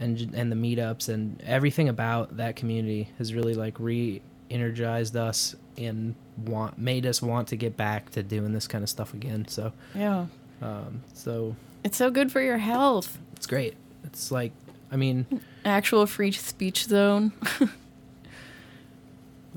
and 0.01 0.21
and 0.35 0.51
the 0.53 0.57
meetups 0.57 1.09
and 1.09 1.41
everything 1.47 1.89
about 1.89 2.37
that 2.37 2.57
community 2.57 3.09
has 3.19 3.33
really 3.35 3.55
like 3.55 3.79
re-energized 3.79 5.17
us 5.17 5.55
and 5.79 6.15
want 6.45 6.77
made 6.79 7.07
us 7.07 7.23
want 7.23 7.49
to 7.49 7.57
get 7.57 7.77
back 7.77 8.11
to 8.11 8.23
doing 8.23 8.53
this 8.53 8.67
kind 8.67 8.83
of 8.83 8.91
stuff 8.91 9.15
again. 9.15 9.47
So, 9.49 9.73
Yeah. 9.95 10.27
um, 10.61 11.03
so 11.15 11.57
It's 11.85 11.97
so 11.97 12.11
good 12.11 12.31
for 12.33 12.41
your 12.41 12.59
health. 12.59 13.19
it's 13.37 13.47
great. 13.47 13.75
It's 14.05 14.31
like, 14.31 14.53
I 14.91 14.97
mean, 14.97 15.27
Actual 15.65 16.07
free 16.07 16.33
speech 16.33 16.85
zone. 16.87 17.33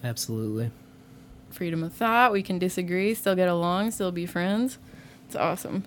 absolutely. 0.04 0.72
Freedom 1.50 1.84
of 1.84 1.94
thought. 1.94 2.32
We 2.32 2.44
can 2.44 2.60
disagree, 2.60 3.14
still 3.14 3.36
get 3.36 3.48
along, 3.50 3.92
still 3.92 4.12
be 4.12 4.26
friends. 4.26 4.78
It's 5.28 5.36
awesome. 5.36 5.84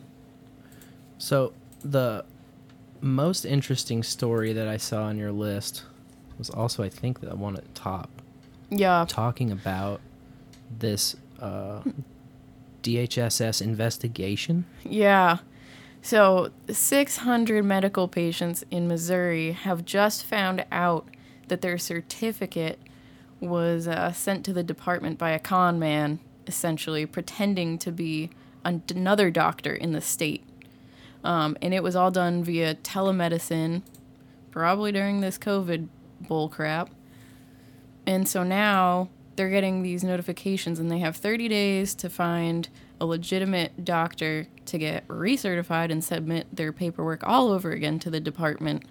So 1.18 1.52
the 1.84 2.24
most 3.00 3.44
interesting 3.44 4.02
story 4.02 4.52
that 4.52 4.68
I 4.68 4.76
saw 4.76 5.04
on 5.04 5.16
your 5.18 5.32
list 5.32 5.84
was 6.38 6.50
also, 6.50 6.82
I 6.82 6.88
think, 6.88 7.20
the 7.20 7.34
one 7.36 7.56
at 7.56 7.64
the 7.64 7.72
top, 7.80 8.10
Yeah. 8.70 9.04
talking 9.08 9.50
about 9.50 10.00
this 10.78 11.16
uh, 11.40 11.82
DHSS 12.82 13.60
investigation. 13.62 14.64
Yeah. 14.84 15.38
So, 16.00 16.50
600 16.70 17.64
medical 17.64 18.06
patients 18.08 18.64
in 18.70 18.86
Missouri 18.86 19.52
have 19.52 19.84
just 19.84 20.24
found 20.24 20.64
out 20.70 21.08
that 21.48 21.60
their 21.60 21.76
certificate 21.78 22.78
was 23.40 23.88
uh, 23.88 24.12
sent 24.12 24.44
to 24.44 24.52
the 24.52 24.62
department 24.62 25.18
by 25.18 25.30
a 25.30 25.38
con 25.38 25.78
man, 25.78 26.20
essentially 26.46 27.04
pretending 27.04 27.78
to 27.78 27.90
be 27.90 28.30
an- 28.64 28.82
another 28.94 29.30
doctor 29.30 29.74
in 29.74 29.92
the 29.92 30.00
state. 30.00 30.44
Um, 31.28 31.58
and 31.60 31.74
it 31.74 31.82
was 31.82 31.94
all 31.94 32.10
done 32.10 32.42
via 32.42 32.76
telemedicine, 32.76 33.82
probably 34.50 34.92
during 34.92 35.20
this 35.20 35.36
COVID 35.36 35.88
bull 36.26 36.48
crap. 36.48 36.88
And 38.06 38.26
so 38.26 38.42
now 38.42 39.10
they're 39.36 39.50
getting 39.50 39.82
these 39.82 40.02
notifications 40.02 40.78
and 40.78 40.90
they 40.90 41.00
have 41.00 41.16
30 41.16 41.46
days 41.48 41.94
to 41.96 42.08
find 42.08 42.70
a 42.98 43.04
legitimate 43.04 43.84
doctor 43.84 44.48
to 44.64 44.78
get 44.78 45.06
recertified 45.06 45.92
and 45.92 46.02
submit 46.02 46.46
their 46.50 46.72
paperwork 46.72 47.22
all 47.22 47.50
over 47.50 47.72
again 47.72 47.98
to 47.98 48.10
the 48.10 48.20
department. 48.20 48.84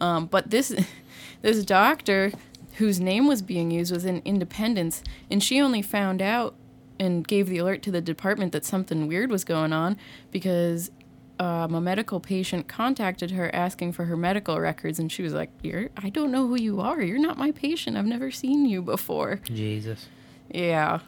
Um, 0.00 0.26
but 0.26 0.50
this 0.50 0.74
this 1.42 1.64
doctor 1.64 2.32
whose 2.78 2.98
name 2.98 3.28
was 3.28 3.40
being 3.40 3.70
used 3.70 3.92
was 3.92 4.04
in 4.04 4.20
Independence 4.24 5.04
and 5.30 5.44
she 5.44 5.60
only 5.60 5.82
found 5.82 6.20
out 6.20 6.56
and 6.98 7.26
gave 7.26 7.48
the 7.48 7.58
alert 7.58 7.82
to 7.82 7.92
the 7.92 8.00
department 8.00 8.50
that 8.50 8.64
something 8.64 9.06
weird 9.06 9.30
was 9.30 9.44
going 9.44 9.72
on 9.72 9.96
because 10.32 10.90
um, 11.38 11.74
a 11.74 11.80
medical 11.80 12.20
patient 12.20 12.68
contacted 12.68 13.30
her 13.30 13.54
asking 13.54 13.92
for 13.92 14.04
her 14.06 14.16
medical 14.16 14.58
records 14.60 14.98
and 14.98 15.10
she 15.12 15.22
was 15.22 15.32
like 15.32 15.50
you're 15.62 15.88
i 15.96 16.08
don't 16.08 16.30
know 16.32 16.46
who 16.46 16.56
you 16.56 16.80
are 16.80 17.00
you're 17.00 17.18
not 17.18 17.38
my 17.38 17.50
patient 17.52 17.96
i've 17.96 18.04
never 18.06 18.30
seen 18.30 18.66
you 18.66 18.82
before 18.82 19.40
Jesus. 19.44 20.06
yeah 20.52 21.00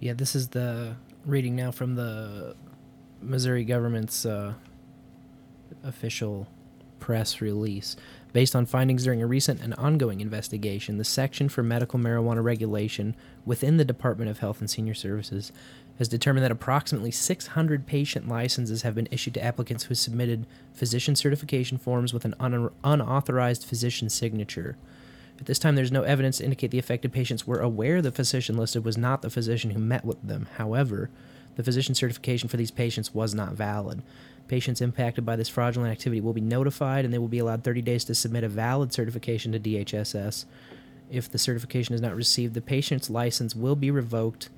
Yeah, 0.00 0.12
this 0.12 0.36
is 0.36 0.48
the 0.48 0.94
reading 1.24 1.56
now 1.56 1.70
from 1.72 1.94
the 1.96 2.54
Missouri 3.20 3.64
government's 3.64 4.24
uh, 4.26 4.54
official 5.82 6.46
press 7.00 7.40
release. 7.40 7.96
Based 8.32 8.54
on 8.54 8.66
findings 8.66 9.04
during 9.04 9.22
a 9.22 9.26
recent 9.26 9.60
and 9.62 9.72
ongoing 9.74 10.20
investigation, 10.20 10.98
the 10.98 11.04
Section 11.04 11.48
for 11.48 11.62
Medical 11.62 11.98
Marijuana 11.98 12.44
Regulation 12.44 13.16
within 13.46 13.78
the 13.78 13.84
Department 13.84 14.30
of 14.30 14.40
Health 14.40 14.60
and 14.60 14.68
Senior 14.68 14.94
Services 14.94 15.52
has 15.98 16.08
determined 16.08 16.44
that 16.44 16.50
approximately 16.50 17.10
600 17.10 17.86
patient 17.86 18.28
licenses 18.28 18.82
have 18.82 18.94
been 18.94 19.08
issued 19.10 19.34
to 19.34 19.42
applicants 19.42 19.84
who 19.84 19.94
submitted 19.94 20.46
physician 20.74 21.16
certification 21.16 21.78
forms 21.78 22.12
with 22.12 22.24
an 22.24 22.34
un- 22.38 22.70
unauthorized 22.84 23.64
physician 23.64 24.08
signature. 24.08 24.76
At 25.38 25.46
this 25.46 25.58
time, 25.58 25.74
there's 25.74 25.92
no 25.92 26.02
evidence 26.02 26.38
to 26.38 26.44
indicate 26.44 26.70
the 26.70 26.78
affected 26.78 27.12
patients 27.12 27.46
were 27.46 27.60
aware 27.60 28.00
the 28.00 28.12
physician 28.12 28.56
listed 28.56 28.84
was 28.84 28.96
not 28.96 29.22
the 29.22 29.30
physician 29.30 29.70
who 29.70 29.78
met 29.78 30.04
with 30.04 30.22
them. 30.22 30.48
However, 30.56 31.10
the 31.56 31.62
physician 31.62 31.94
certification 31.94 32.48
for 32.48 32.56
these 32.56 32.70
patients 32.70 33.14
was 33.14 33.34
not 33.34 33.52
valid. 33.52 34.02
Patients 34.48 34.80
impacted 34.80 35.26
by 35.26 35.36
this 35.36 35.48
fraudulent 35.48 35.90
activity 35.90 36.20
will 36.20 36.32
be 36.32 36.40
notified 36.40 37.04
and 37.04 37.12
they 37.12 37.18
will 37.18 37.28
be 37.28 37.38
allowed 37.38 37.64
30 37.64 37.82
days 37.82 38.04
to 38.04 38.14
submit 38.14 38.44
a 38.44 38.48
valid 38.48 38.92
certification 38.92 39.52
to 39.52 39.58
DHSS. 39.58 40.44
If 41.10 41.30
the 41.30 41.38
certification 41.38 41.94
is 41.94 42.00
not 42.00 42.14
received, 42.14 42.54
the 42.54 42.60
patient's 42.60 43.10
license 43.10 43.56
will 43.56 43.76
be 43.76 43.90
revoked. 43.90 44.50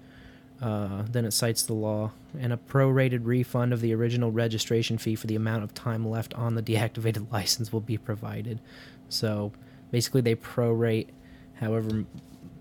Uh, 0.60 1.04
then 1.08 1.24
it 1.24 1.30
cites 1.30 1.62
the 1.62 1.72
law, 1.72 2.10
and 2.38 2.52
a 2.52 2.56
prorated 2.56 3.20
refund 3.22 3.72
of 3.72 3.80
the 3.80 3.94
original 3.94 4.32
registration 4.32 4.98
fee 4.98 5.14
for 5.14 5.28
the 5.28 5.36
amount 5.36 5.62
of 5.62 5.72
time 5.72 6.08
left 6.08 6.34
on 6.34 6.54
the 6.54 6.62
deactivated 6.74 7.30
license 7.32 7.72
will 7.72 7.80
be 7.80 7.96
provided. 7.96 8.60
So 9.08 9.52
basically, 9.90 10.20
they 10.20 10.34
prorate 10.34 11.08
however 11.54 12.04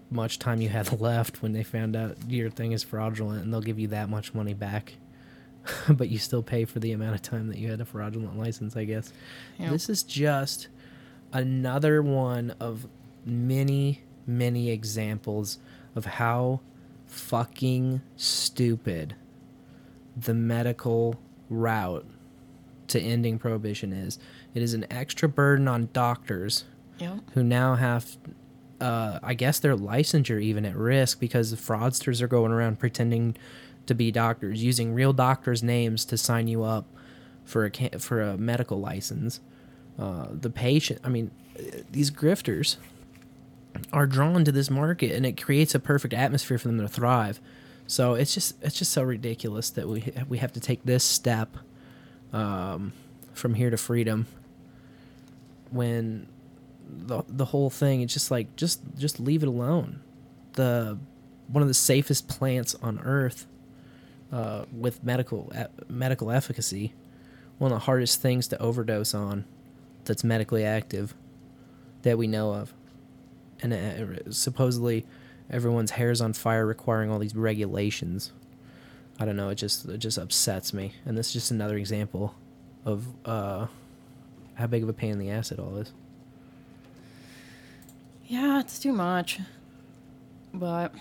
much 0.10 0.40
time 0.40 0.62
you 0.62 0.70
had 0.70 1.00
left 1.02 1.42
when 1.42 1.54
they 1.54 1.64
found 1.64 1.96
out 1.96 2.18
your 2.28 2.50
thing 2.50 2.72
is 2.72 2.84
fraudulent, 2.84 3.44
and 3.44 3.52
they'll 3.52 3.62
give 3.62 3.80
you 3.80 3.88
that 3.90 4.10
much 4.10 4.34
money 4.34 4.54
back. 4.54 4.94
but 5.90 6.10
you 6.10 6.18
still 6.18 6.44
pay 6.44 6.66
for 6.66 6.80
the 6.80 6.92
amount 6.92 7.16
of 7.16 7.22
time 7.22 7.48
that 7.48 7.58
you 7.58 7.70
had 7.70 7.82
a 7.82 7.86
fraudulent 7.86 8.38
license, 8.38 8.76
I 8.76 8.86
guess. 8.86 9.12
Yep. 9.60 9.72
This 9.72 9.90
is 9.90 10.04
just 10.04 10.68
another 11.34 12.02
one 12.02 12.54
of 12.60 12.88
many, 13.26 14.02
many 14.26 14.70
examples 14.72 15.60
of 15.96 16.06
how 16.06 16.62
fucking 17.18 18.02
stupid 18.16 19.16
the 20.16 20.34
medical 20.34 21.16
route 21.50 22.06
to 22.88 23.00
ending 23.00 23.38
prohibition 23.38 23.92
is. 23.94 24.18
It 24.54 24.62
is 24.62 24.74
an 24.74 24.86
extra 24.92 25.28
burden 25.30 25.68
on 25.68 25.90
doctors 25.94 26.64
Yep. 27.00 27.20
who 27.34 27.44
now 27.44 27.76
have 27.76 28.18
uh, 28.82 29.20
I 29.24 29.34
guess 29.34 29.60
their 29.60 29.76
licensure 29.76 30.42
even 30.42 30.64
at 30.66 30.76
risk 30.76 31.20
because 31.20 31.50
the 31.52 31.58
fraudsters 31.58 32.22
are 32.22 32.28
going 32.28 32.52
around 32.52 32.78
pretending 32.80 33.36
to 33.88 33.96
be 33.96 34.12
doctors, 34.12 34.64
using 34.64 34.94
real 34.94 35.14
doctors' 35.14 35.64
names 35.64 36.06
to 36.06 36.18
sign 36.18 36.48
you 36.48 36.64
up 36.64 36.86
for 37.44 37.66
a 37.66 38.00
for 38.00 38.22
a 38.22 38.38
medical 38.38 38.80
license. 38.80 39.40
Uh, 39.98 40.28
the 40.32 40.50
patient, 40.52 41.00
I 41.04 41.10
mean, 41.10 41.32
these 41.92 42.12
grifters 42.12 42.78
are 43.94 44.08
drawn 44.08 44.46
to 44.46 44.52
this 44.52 44.70
market, 44.70 45.12
and 45.12 45.26
it 45.26 45.42
creates 45.42 45.76
a 45.76 45.80
perfect 45.80 46.14
atmosphere 46.14 46.58
for 46.58 46.68
them 46.68 46.80
to 46.80 46.88
thrive. 46.88 47.40
So 47.88 48.16
it's 48.16 48.34
just 48.34 48.62
it's 48.62 48.78
just 48.78 48.92
so 48.92 49.04
ridiculous 49.04 49.70
that 49.72 49.88
we 49.88 50.12
we 50.28 50.40
have 50.40 50.54
to 50.54 50.60
take 50.60 50.84
this 50.84 51.04
step 51.04 51.58
um, 52.34 52.94
from 53.34 53.54
here 53.54 53.70
to 53.70 53.78
freedom 53.78 54.28
when 55.72 56.28
the 56.90 57.24
the 57.28 57.46
whole 57.46 57.70
thing 57.70 58.02
it's 58.02 58.14
just 58.14 58.32
like 58.32 58.56
just 58.56 58.82
just 58.98 59.20
leave 59.20 59.44
it 59.44 59.48
alone 59.48 60.02
the 60.54 60.98
one 61.48 61.62
of 61.62 61.68
the 61.68 61.74
safest 61.74 62.28
plants 62.28 62.76
on 62.82 63.00
earth 63.00 63.46
uh, 64.32 64.64
with 64.72 65.04
medical 65.04 65.52
e- 65.58 65.84
medical 65.90 66.32
efficacy 66.32 66.94
one 67.58 67.72
of 67.72 67.76
the 67.80 67.86
hardest 67.86 68.22
things 68.22 68.48
to 68.48 68.58
overdose 68.62 69.14
on 69.14 69.46
that's 70.06 70.24
medically 70.24 70.64
active 70.64 71.14
that 72.04 72.18
we 72.18 72.28
know 72.28 72.54
of 72.54 72.74
and 73.62 73.74
uh, 73.74 74.32
supposedly 74.32 75.06
everyone's 75.50 75.92
hair's 75.92 76.22
on 76.22 76.34
fire 76.34 76.66
requiring 76.66 77.10
all 77.10 77.20
these 77.20 77.36
regulations 77.36 78.32
i 79.20 79.26
don't 79.26 79.36
know 79.36 79.50
it 79.50 79.56
just 79.56 79.86
it 79.86 79.98
just 79.98 80.18
upsets 80.18 80.74
me 80.74 80.94
and 81.06 81.18
this 81.18 81.28
is 81.28 81.34
just 81.34 81.52
another 81.52 81.78
example 81.78 82.36
of 82.86 83.06
uh, 83.26 83.68
how 84.56 84.68
big 84.68 84.84
of 84.84 84.90
a 84.90 84.94
pain 84.94 85.12
in 85.12 85.20
the 85.20 85.30
ass 85.30 85.52
it 85.52 85.60
all 85.60 85.78
is 85.78 85.92
Yeah, 88.28 88.60
it's 88.60 88.78
too 88.78 88.92
much. 88.92 89.40
But 90.54 90.94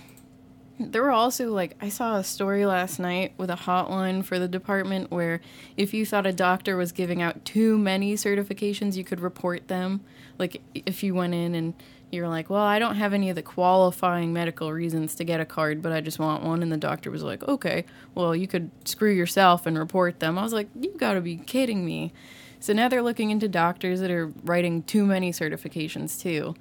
there 0.79 1.03
were 1.03 1.11
also 1.11 1.51
like 1.51 1.77
I 1.81 1.89
saw 1.89 2.17
a 2.17 2.25
story 2.25 2.67
last 2.67 2.99
night 3.01 3.33
with 3.37 3.51
a 3.51 3.57
hotline 3.57 4.25
for 4.25 4.39
the 4.39 4.47
department 4.47 5.11
where 5.11 5.41
if 5.77 5.93
you 5.93 6.07
thought 6.07 6.27
a 6.27 6.33
doctor 6.33 6.77
was 6.77 6.93
giving 6.93 7.21
out 7.23 7.45
too 7.45 7.79
many 7.79 8.15
certifications, 8.15 8.95
you 8.97 9.03
could 9.03 9.21
report 9.21 9.67
them. 9.69 10.03
Like 10.39 10.63
if 10.75 11.03
you 11.03 11.15
went 11.15 11.35
in 11.35 11.55
and 11.55 11.75
you're 12.13 12.29
like, 12.29 12.49
"Well, 12.51 12.63
I 12.63 12.79
don't 12.79 12.97
have 12.97 13.13
any 13.13 13.31
of 13.31 13.37
the 13.37 13.43
qualifying 13.43 14.33
medical 14.33 14.73
reasons 14.73 15.15
to 15.17 15.25
get 15.25 15.41
a 15.41 15.45
card, 15.45 15.83
but 15.83 15.93
I 15.93 16.01
just 16.01 16.19
want 16.19 16.43
one." 16.45 16.63
And 16.63 16.71
the 16.73 16.77
doctor 16.77 17.11
was 17.11 17.23
like, 17.23 17.47
"Okay, 17.49 17.85
well, 18.15 18.35
you 18.35 18.47
could 18.47 18.71
screw 18.85 19.13
yourself 19.13 19.67
and 19.67 19.79
report 19.79 20.21
them." 20.21 20.39
I 20.39 20.43
was 20.43 20.53
like, 20.53 20.69
"You 20.79 20.93
got 20.97 21.15
to 21.15 21.21
be 21.21 21.37
kidding 21.37 21.85
me." 21.85 22.13
So 22.61 22.73
now 22.73 22.89
they're 22.89 23.03
looking 23.03 23.31
into 23.31 23.49
doctors 23.49 24.01
that 24.01 24.11
are 24.11 24.33
writing 24.45 24.83
too 24.83 25.05
many 25.07 25.31
certifications 25.33 26.21
too. 26.21 26.55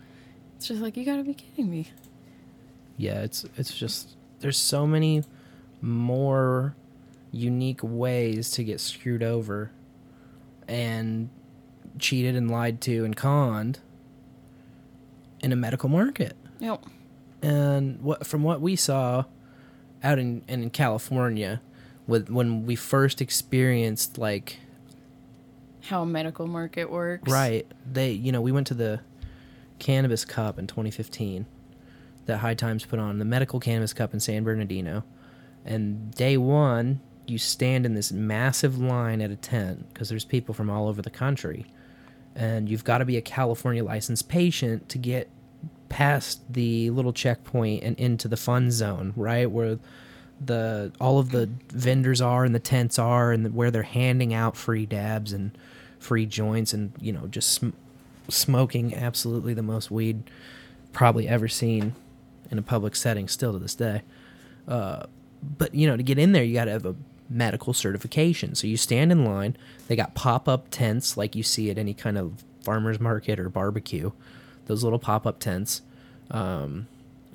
It's 0.57 0.67
just 0.67 0.81
like 0.81 0.97
you 0.97 1.05
gotta 1.05 1.23
be 1.23 1.33
kidding 1.33 1.69
me. 1.69 1.87
yeah 2.97 3.19
it's 3.21 3.45
it's 3.57 3.73
just 3.75 4.15
there's 4.39 4.57
so 4.57 4.87
many 4.87 5.23
more 5.81 6.75
unique 7.31 7.81
ways 7.83 8.51
to 8.51 8.63
get 8.63 8.79
screwed 8.79 9.21
over 9.21 9.71
and 10.67 11.29
cheated 11.99 12.35
and 12.35 12.49
lied 12.49 12.79
to 12.81 13.03
and 13.03 13.15
conned 13.15 13.79
in 15.45 15.51
a 15.51 15.55
medical 15.55 15.87
market. 15.87 16.35
Yep. 16.59 16.83
And 17.43 18.01
what 18.01 18.25
from 18.25 18.41
what 18.41 18.61
we 18.61 18.75
saw 18.75 19.25
out 20.03 20.17
in 20.17 20.41
in 20.47 20.71
California, 20.71 21.61
with 22.07 22.29
when 22.29 22.65
we 22.65 22.75
first 22.75 23.21
experienced 23.21 24.17
like 24.17 24.57
How 25.83 26.01
a 26.01 26.05
medical 26.05 26.47
market 26.47 26.89
works. 26.91 27.31
right, 27.31 27.67
they 27.89 28.11
you 28.11 28.31
know 28.31 28.41
we 28.41 28.51
went 28.51 28.65
to 28.67 28.73
the 28.73 29.01
Cannabis 29.77 30.25
Cup 30.25 30.57
in 30.57 30.65
2015 30.65 31.45
that 32.25 32.37
High 32.37 32.55
Times 32.55 32.83
put 32.83 32.97
on 32.97 33.19
the 33.19 33.25
Medical 33.25 33.59
Cannabis 33.59 33.93
Cup 33.93 34.15
in 34.15 34.19
San 34.19 34.43
Bernardino, 34.43 35.03
and 35.63 36.11
day 36.15 36.37
one 36.37 37.01
you 37.27 37.37
stand 37.37 37.85
in 37.85 37.93
this 37.93 38.11
massive 38.11 38.79
line 38.79 39.21
at 39.21 39.29
a 39.29 39.35
tent 39.35 39.87
because 39.93 40.09
there's 40.09 40.25
people 40.25 40.55
from 40.55 40.71
all 40.71 40.87
over 40.87 41.03
the 41.03 41.11
country, 41.11 41.67
and 42.33 42.67
you've 42.67 42.83
got 42.83 42.97
to 42.97 43.05
be 43.05 43.17
a 43.17 43.21
California 43.21 43.83
licensed 43.83 44.27
patient 44.27 44.89
to 44.89 44.97
get 44.97 45.29
past 45.95 46.41
the 46.51 46.89
little 46.89 47.13
checkpoint 47.13 47.81
and 47.81 47.97
into 47.97 48.27
the 48.27 48.35
fun 48.35 48.69
zone, 48.69 49.13
right 49.15 49.49
where 49.49 49.79
the 50.45 50.91
all 50.99 51.19
of 51.19 51.29
the 51.29 51.49
vendors 51.69 52.19
are 52.19 52.43
and 52.43 52.53
the 52.53 52.59
tents 52.59 52.99
are 52.99 53.31
and 53.31 53.55
where 53.55 53.71
they're 53.71 53.83
handing 53.83 54.33
out 54.33 54.57
free 54.57 54.85
dabs 54.85 55.31
and 55.31 55.57
free 55.97 56.25
joints 56.25 56.73
and 56.73 56.91
you 56.99 57.13
know 57.13 57.27
just 57.27 57.49
sm- 57.49 57.69
smoking 58.27 58.93
absolutely 58.93 59.53
the 59.53 59.63
most 59.63 59.89
weed 59.89 60.29
probably 60.91 61.29
ever 61.29 61.47
seen 61.47 61.95
in 62.51 62.57
a 62.57 62.61
public 62.61 62.93
setting 62.93 63.29
still 63.29 63.53
to 63.53 63.59
this 63.59 63.75
day. 63.75 64.01
Uh, 64.67 65.05
but 65.57 65.73
you 65.73 65.87
know 65.87 65.95
to 65.95 66.03
get 66.03 66.19
in 66.19 66.33
there 66.33 66.43
you 66.43 66.53
got 66.53 66.65
to 66.65 66.71
have 66.71 66.85
a 66.85 66.93
medical 67.29 67.73
certification. 67.73 68.53
So 68.53 68.67
you 68.67 68.75
stand 68.75 69.13
in 69.13 69.23
line 69.23 69.55
they 69.87 69.95
got 69.95 70.13
pop-up 70.13 70.67
tents 70.71 71.15
like 71.15 71.37
you 71.37 71.43
see 71.43 71.71
at 71.71 71.77
any 71.77 71.93
kind 71.93 72.17
of 72.17 72.43
farmers 72.65 72.99
market 72.99 73.39
or 73.39 73.47
barbecue. 73.47 74.11
Those 74.65 74.83
little 74.83 74.99
pop-up 74.99 75.39
tents 75.39 75.83
um, 76.31 76.87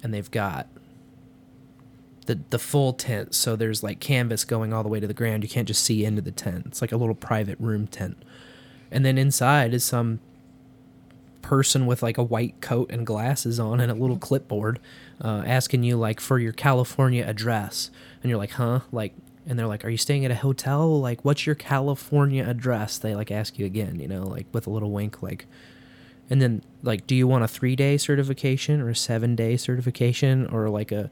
and 0.03 0.13
they've 0.13 0.31
got 0.31 0.67
the 2.27 2.39
the 2.51 2.59
full 2.59 2.93
tent. 2.93 3.35
So 3.35 3.57
there's 3.57 3.83
like 3.83 4.01
canvas 4.01 4.45
going 4.45 4.73
all 4.73 4.83
the 4.83 4.89
way 4.89 5.01
to 5.01 5.07
the 5.07 5.15
ground. 5.15 5.43
You 5.43 5.49
can't 5.49 5.69
just 5.69 5.83
see 5.83 6.05
into 6.05 6.23
the 6.23 6.31
tent. 6.31 6.65
It's 6.67 6.81
like 6.81 6.93
a 6.93 6.97
little 6.97 7.15
private 7.15 7.59
room 7.59 7.87
tent. 7.87 8.23
And 8.91 9.05
then 9.05 9.19
inside 9.19 9.75
is 9.75 9.85
some 9.85 10.21
person 11.43 11.87
with 11.87 12.03
like 12.03 12.19
a 12.19 12.23
white 12.23 12.61
coat 12.61 12.91
and 12.91 13.07
glasses 13.07 13.59
on 13.59 13.81
and 13.81 13.91
a 13.91 13.95
little 13.95 14.19
clipboard 14.19 14.79
uh, 15.25 15.43
asking 15.47 15.83
you 15.83 15.97
like 15.97 16.21
for 16.21 16.39
your 16.39 16.53
california 16.53 17.25
address. 17.27 17.91
And 18.23 18.31
you're 18.31 18.39
like 18.39 18.53
huh? 18.53 18.81
Like 18.93 19.15
and 19.47 19.59
they're 19.59 19.67
like 19.67 19.85
are 19.85 19.91
you 19.91 19.97
staying 19.97 20.25
at 20.25 20.31
a 20.31 20.37
hotel? 20.37 21.01
Like 21.01 21.25
what's 21.25 21.47
your 21.47 21.57
california 21.57 22.49
address? 22.49 22.99
They 22.99 23.15
like 23.15 23.31
ask 23.31 23.59
you 23.59 23.67
again 23.67 23.99
you 23.99 24.07
know 24.07 24.23
like 24.23 24.47
with 24.53 24.67
a 24.67 24.71
little 24.71 24.91
wink 24.91 25.23
like 25.23 25.47
and 26.31 26.41
then 26.41 26.63
like 26.83 27.07
do 27.07 27.15
you 27.15 27.27
want 27.27 27.45
a 27.45 27.49
three 27.49 27.77
day 27.77 27.97
certification 27.99 28.81
or 28.81 28.89
a 28.89 28.95
seven 28.97 29.35
day 29.37 29.57
certification 29.57 30.47
or 30.47 30.69
like 30.71 30.91
a 30.93 31.11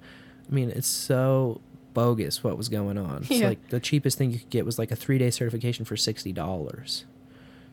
i 0.49 0.55
mean 0.55 0.71
it's 0.71 0.87
so 0.89 1.61
bogus 1.95 2.45
what 2.45 2.57
was 2.57 2.69
going 2.69 2.97
on 2.97 3.27
Yeah. 3.29 3.49
like 3.49 3.69
the 3.69 3.81
cheapest 3.81 4.17
thing 4.19 4.31
you 4.31 4.39
could 4.39 4.51
get 4.51 4.65
was 4.65 4.79
like 4.79 4.91
a 4.91 4.97
three 4.97 5.19
day 5.19 5.31
certification 5.31 5.85
for 5.85 5.97
sixty 5.97 6.33
dollars 6.33 7.05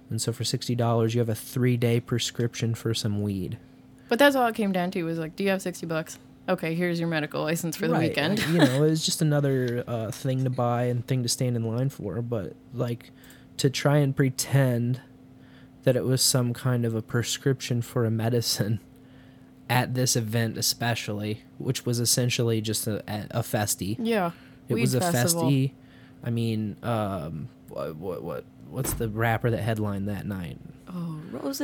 and 0.09 0.21
so 0.21 0.31
for 0.33 0.43
sixty 0.43 0.73
dollars 0.75 1.13
you 1.13 1.19
have 1.19 1.29
a 1.29 1.35
three 1.35 1.77
day 1.77 1.99
prescription 1.99 2.73
for 2.75 2.93
some 2.93 3.21
weed 3.21 3.57
But 4.09 4.19
that's 4.19 4.35
all 4.35 4.47
it 4.47 4.55
came 4.55 4.71
down 4.71 4.91
to 4.91 5.03
was 5.03 5.17
like, 5.19 5.35
do 5.35 5.43
you 5.43 5.49
have 5.49 5.61
60 5.61 5.85
bucks? 5.87 6.19
Okay, 6.47 6.75
here's 6.75 6.99
your 6.99 7.09
medical 7.09 7.41
license 7.41 7.75
for 7.75 7.87
the 7.87 7.93
Right, 7.93 8.09
weekend. 8.09 8.39
you 8.49 8.59
know 8.59 8.83
it 8.83 8.89
was 8.89 9.03
just 9.03 9.21
another 9.23 9.83
uh, 9.87 10.11
thing 10.11 10.43
to 10.43 10.49
buy 10.51 10.83
and 10.85 11.05
thing 11.07 11.23
to 11.23 11.29
stand 11.29 11.55
in 11.55 11.63
line 11.63 11.89
for 11.89 12.21
but 12.21 12.53
like 12.73 13.09
to 13.57 13.69
try 13.69 13.97
and 13.97 14.15
pretend 14.15 15.01
that 15.85 15.95
it 15.95 16.03
was 16.03 16.21
some 16.21 16.53
kind 16.53 16.85
of 16.85 16.93
a 16.93 17.01
prescription 17.01 17.81
for 17.81 18.05
a 18.05 18.11
medicine 18.11 18.79
at 19.69 19.95
this 19.95 20.15
event 20.15 20.57
especially 20.57 21.41
which 21.57 21.85
was 21.85 22.00
essentially 22.00 22.61
just 22.61 22.85
a, 22.85 23.01
a 23.31 23.41
festy 23.41 23.95
yeah. 23.98 24.31
it 24.67 24.75
was 24.75 24.93
a 24.93 25.01
festival. 25.01 25.50
festy 25.50 25.71
i 26.24 26.29
mean 26.29 26.75
um 26.83 27.48
what, 27.69 27.95
what 27.95 28.24
what 28.24 28.43
what's 28.69 28.93
the 28.93 29.09
rapper 29.09 29.50
that 29.50 29.61
headlined 29.61 30.07
that 30.07 30.25
night 30.25 30.57
Oh, 30.87 31.19
Rose. 31.31 31.61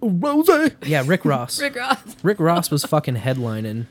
rose 0.00 0.70
yeah 0.86 1.02
rick 1.04 1.24
ross 1.32 1.60
Rick 1.60 1.74
Ross. 1.76 2.16
Rick 2.22 2.38
Ross 2.40 2.70
was 2.70 2.84
fucking 2.84 3.16
headlining 3.16 3.86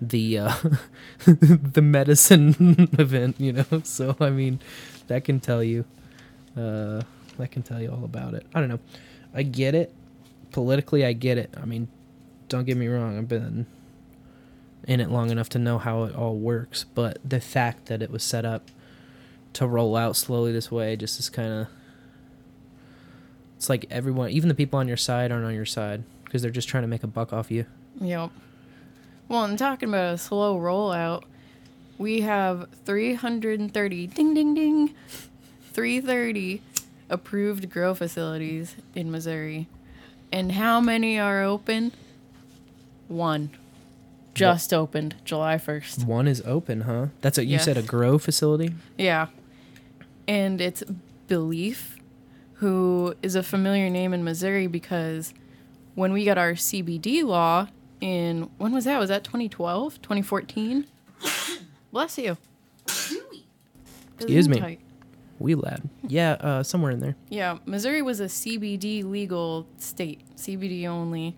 the 0.00 0.38
uh, 0.38 0.54
the 1.26 1.82
medicine 1.82 2.88
event, 2.98 3.36
you 3.40 3.52
know. 3.52 3.64
So 3.84 4.16
I 4.20 4.30
mean, 4.30 4.60
that 5.06 5.24
can 5.24 5.40
tell 5.40 5.62
you, 5.62 5.84
uh, 6.56 7.02
that 7.38 7.50
can 7.50 7.62
tell 7.62 7.80
you 7.80 7.90
all 7.90 8.04
about 8.04 8.34
it. 8.34 8.46
I 8.54 8.60
don't 8.60 8.68
know. 8.68 8.80
I 9.34 9.42
get 9.42 9.74
it. 9.74 9.92
Politically, 10.52 11.04
I 11.04 11.12
get 11.12 11.38
it. 11.38 11.52
I 11.60 11.64
mean, 11.64 11.88
don't 12.48 12.64
get 12.64 12.76
me 12.76 12.86
wrong. 12.86 13.18
I've 13.18 13.28
been 13.28 13.66
in 14.86 15.00
it 15.00 15.10
long 15.10 15.30
enough 15.30 15.48
to 15.50 15.58
know 15.58 15.78
how 15.78 16.04
it 16.04 16.14
all 16.14 16.36
works. 16.36 16.84
But 16.84 17.18
the 17.28 17.40
fact 17.40 17.86
that 17.86 18.02
it 18.02 18.10
was 18.10 18.22
set 18.22 18.44
up 18.44 18.70
to 19.54 19.66
roll 19.66 19.96
out 19.96 20.16
slowly 20.16 20.52
this 20.52 20.70
way 20.70 20.96
just 20.96 21.18
is 21.18 21.28
kind 21.28 21.52
of. 21.52 21.66
It's 23.56 23.68
like 23.68 23.86
everyone, 23.90 24.30
even 24.30 24.48
the 24.48 24.54
people 24.54 24.78
on 24.78 24.88
your 24.88 24.96
side, 24.96 25.32
aren't 25.32 25.46
on 25.46 25.54
your 25.54 25.64
side 25.64 26.04
because 26.24 26.42
they're 26.42 26.50
just 26.50 26.68
trying 26.68 26.82
to 26.82 26.88
make 26.88 27.02
a 27.02 27.06
buck 27.08 27.32
off 27.32 27.50
you. 27.50 27.66
Yep. 28.00 28.30
Well, 29.28 29.40
I'm 29.40 29.56
talking 29.56 29.88
about 29.88 30.14
a 30.14 30.18
slow 30.18 30.58
rollout, 30.58 31.24
we 31.96 32.22
have 32.22 32.66
330, 32.84 34.06
ding, 34.08 34.34
ding, 34.34 34.54
ding, 34.54 34.94
330 35.72 36.60
approved 37.10 37.70
grow 37.70 37.94
facilities 37.94 38.76
in 38.94 39.10
Missouri. 39.10 39.68
And 40.32 40.52
how 40.52 40.80
many 40.80 41.18
are 41.18 41.42
open? 41.42 41.92
One. 43.08 43.50
Just 44.34 44.72
opened 44.74 45.14
July 45.24 45.56
1st. 45.58 46.04
One 46.06 46.26
is 46.26 46.42
open, 46.44 46.82
huh? 46.82 47.06
That's 47.20 47.38
what 47.38 47.46
you 47.46 47.52
Yes. 47.52 47.66
said, 47.66 47.76
a 47.76 47.82
grow 47.82 48.18
facility? 48.18 48.74
Yeah. 48.98 49.28
And 50.26 50.60
it's 50.60 50.82
BeLeaf, 51.28 51.96
who 52.54 53.14
is 53.22 53.36
a 53.36 53.42
familiar 53.44 53.88
name 53.88 54.12
in 54.12 54.24
Missouri 54.24 54.66
because 54.66 55.32
when 55.94 56.12
we 56.12 56.24
got 56.24 56.36
our 56.36 56.54
CBD 56.54 57.22
law 57.22 57.68
in, 58.00 58.50
when 58.58 58.72
was 58.72 58.84
that? 58.86 58.98
Was 58.98 59.08
that 59.10 59.22
2012? 59.22 60.02
2014? 60.02 60.86
Bless 61.92 62.18
you. 62.18 62.36
Excuse 64.16 64.48
me. 64.48 64.58
Tight. 64.58 64.80
Wee 65.44 65.54
lad. 65.54 65.82
Yeah, 66.08 66.32
uh, 66.40 66.62
somewhere 66.62 66.90
in 66.90 67.00
there. 67.00 67.16
Yeah, 67.28 67.58
Missouri 67.66 68.00
was 68.02 68.18
a 68.20 68.24
CBD 68.24 69.04
legal 69.04 69.66
state, 69.76 70.20
CBD 70.36 70.86
only, 70.86 71.36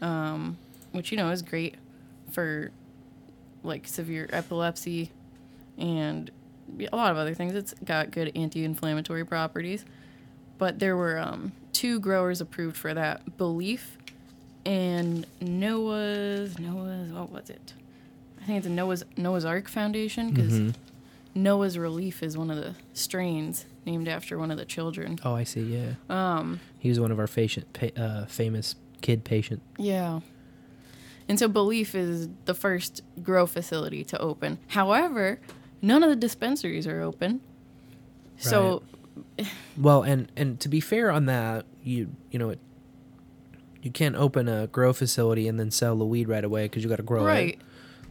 um, 0.00 0.56
which 0.92 1.10
you 1.10 1.16
know 1.18 1.30
is 1.30 1.42
great 1.42 1.74
for 2.30 2.70
like 3.64 3.86
severe 3.88 4.28
epilepsy 4.32 5.10
and 5.76 6.30
a 6.92 6.96
lot 6.96 7.10
of 7.10 7.18
other 7.18 7.34
things. 7.34 7.54
It's 7.54 7.74
got 7.84 8.12
good 8.12 8.30
anti-inflammatory 8.36 9.24
properties. 9.26 9.84
But 10.56 10.78
there 10.78 10.96
were 10.96 11.18
um, 11.18 11.52
two 11.72 11.98
growers 12.00 12.40
approved 12.40 12.76
for 12.76 12.94
that, 12.94 13.36
BeLeaf 13.36 13.80
and 14.66 15.26
Noah's 15.40 16.58
Noah's 16.58 17.10
what 17.12 17.30
was 17.32 17.50
it? 17.50 17.72
I 18.42 18.44
think 18.44 18.58
it's 18.58 18.66
a 18.66 18.70
Noah's 18.70 19.04
Noah's 19.16 19.44
Ark 19.44 19.68
Foundation 19.68 20.30
because 20.30 20.52
Mhm. 20.52 20.74
Noah's 21.34 21.78
Relief 21.78 22.22
is 22.22 22.36
one 22.36 22.50
of 22.50 22.56
the 22.56 22.74
strains 22.92 23.66
named 23.86 24.08
after 24.08 24.38
one 24.38 24.50
of 24.50 24.58
the 24.58 24.64
children. 24.64 25.18
Oh, 25.24 25.34
I 25.34 25.44
see. 25.44 25.60
Yeah. 25.62 25.92
Um, 26.08 26.60
He 26.78 26.88
was 26.88 26.98
one 27.00 27.12
of 27.12 27.18
our 27.18 27.28
patient, 27.28 27.72
pa- 27.72 28.00
uh, 28.00 28.26
famous 28.26 28.74
kid 29.00 29.24
patient. 29.24 29.62
yeah. 29.78 30.20
And 31.28 31.38
so 31.38 31.48
BeLeaf 31.48 31.94
is 31.94 32.28
the 32.46 32.54
first 32.54 33.02
grow 33.22 33.46
facility 33.46 34.02
to 34.02 34.18
open. 34.18 34.58
However, 34.68 35.38
none 35.80 36.02
of 36.02 36.10
the 36.10 36.16
dispensaries 36.16 36.88
are 36.88 37.00
open. 37.02 37.40
So, 38.36 38.82
Well, 39.78 40.02
and 40.02 40.32
and 40.36 40.58
to 40.60 40.68
be 40.68 40.80
fair 40.80 41.08
on 41.12 41.26
that, 41.26 41.66
you 41.84 42.08
you 42.32 42.38
know 42.40 42.50
it. 42.50 42.58
You 43.80 43.92
can't 43.92 44.16
open 44.16 44.48
a 44.48 44.66
grow 44.66 44.92
facility 44.92 45.46
and 45.46 45.58
then 45.60 45.70
sell 45.70 45.94
the 45.96 46.04
weed 46.04 46.26
right 46.28 46.42
away 46.44 46.64
because 46.64 46.82
you 46.82 46.88
got 46.90 46.96
to 46.96 47.02
grow 47.04 47.22
it. 47.22 47.26
right. 47.28 47.48
it. 47.54 47.58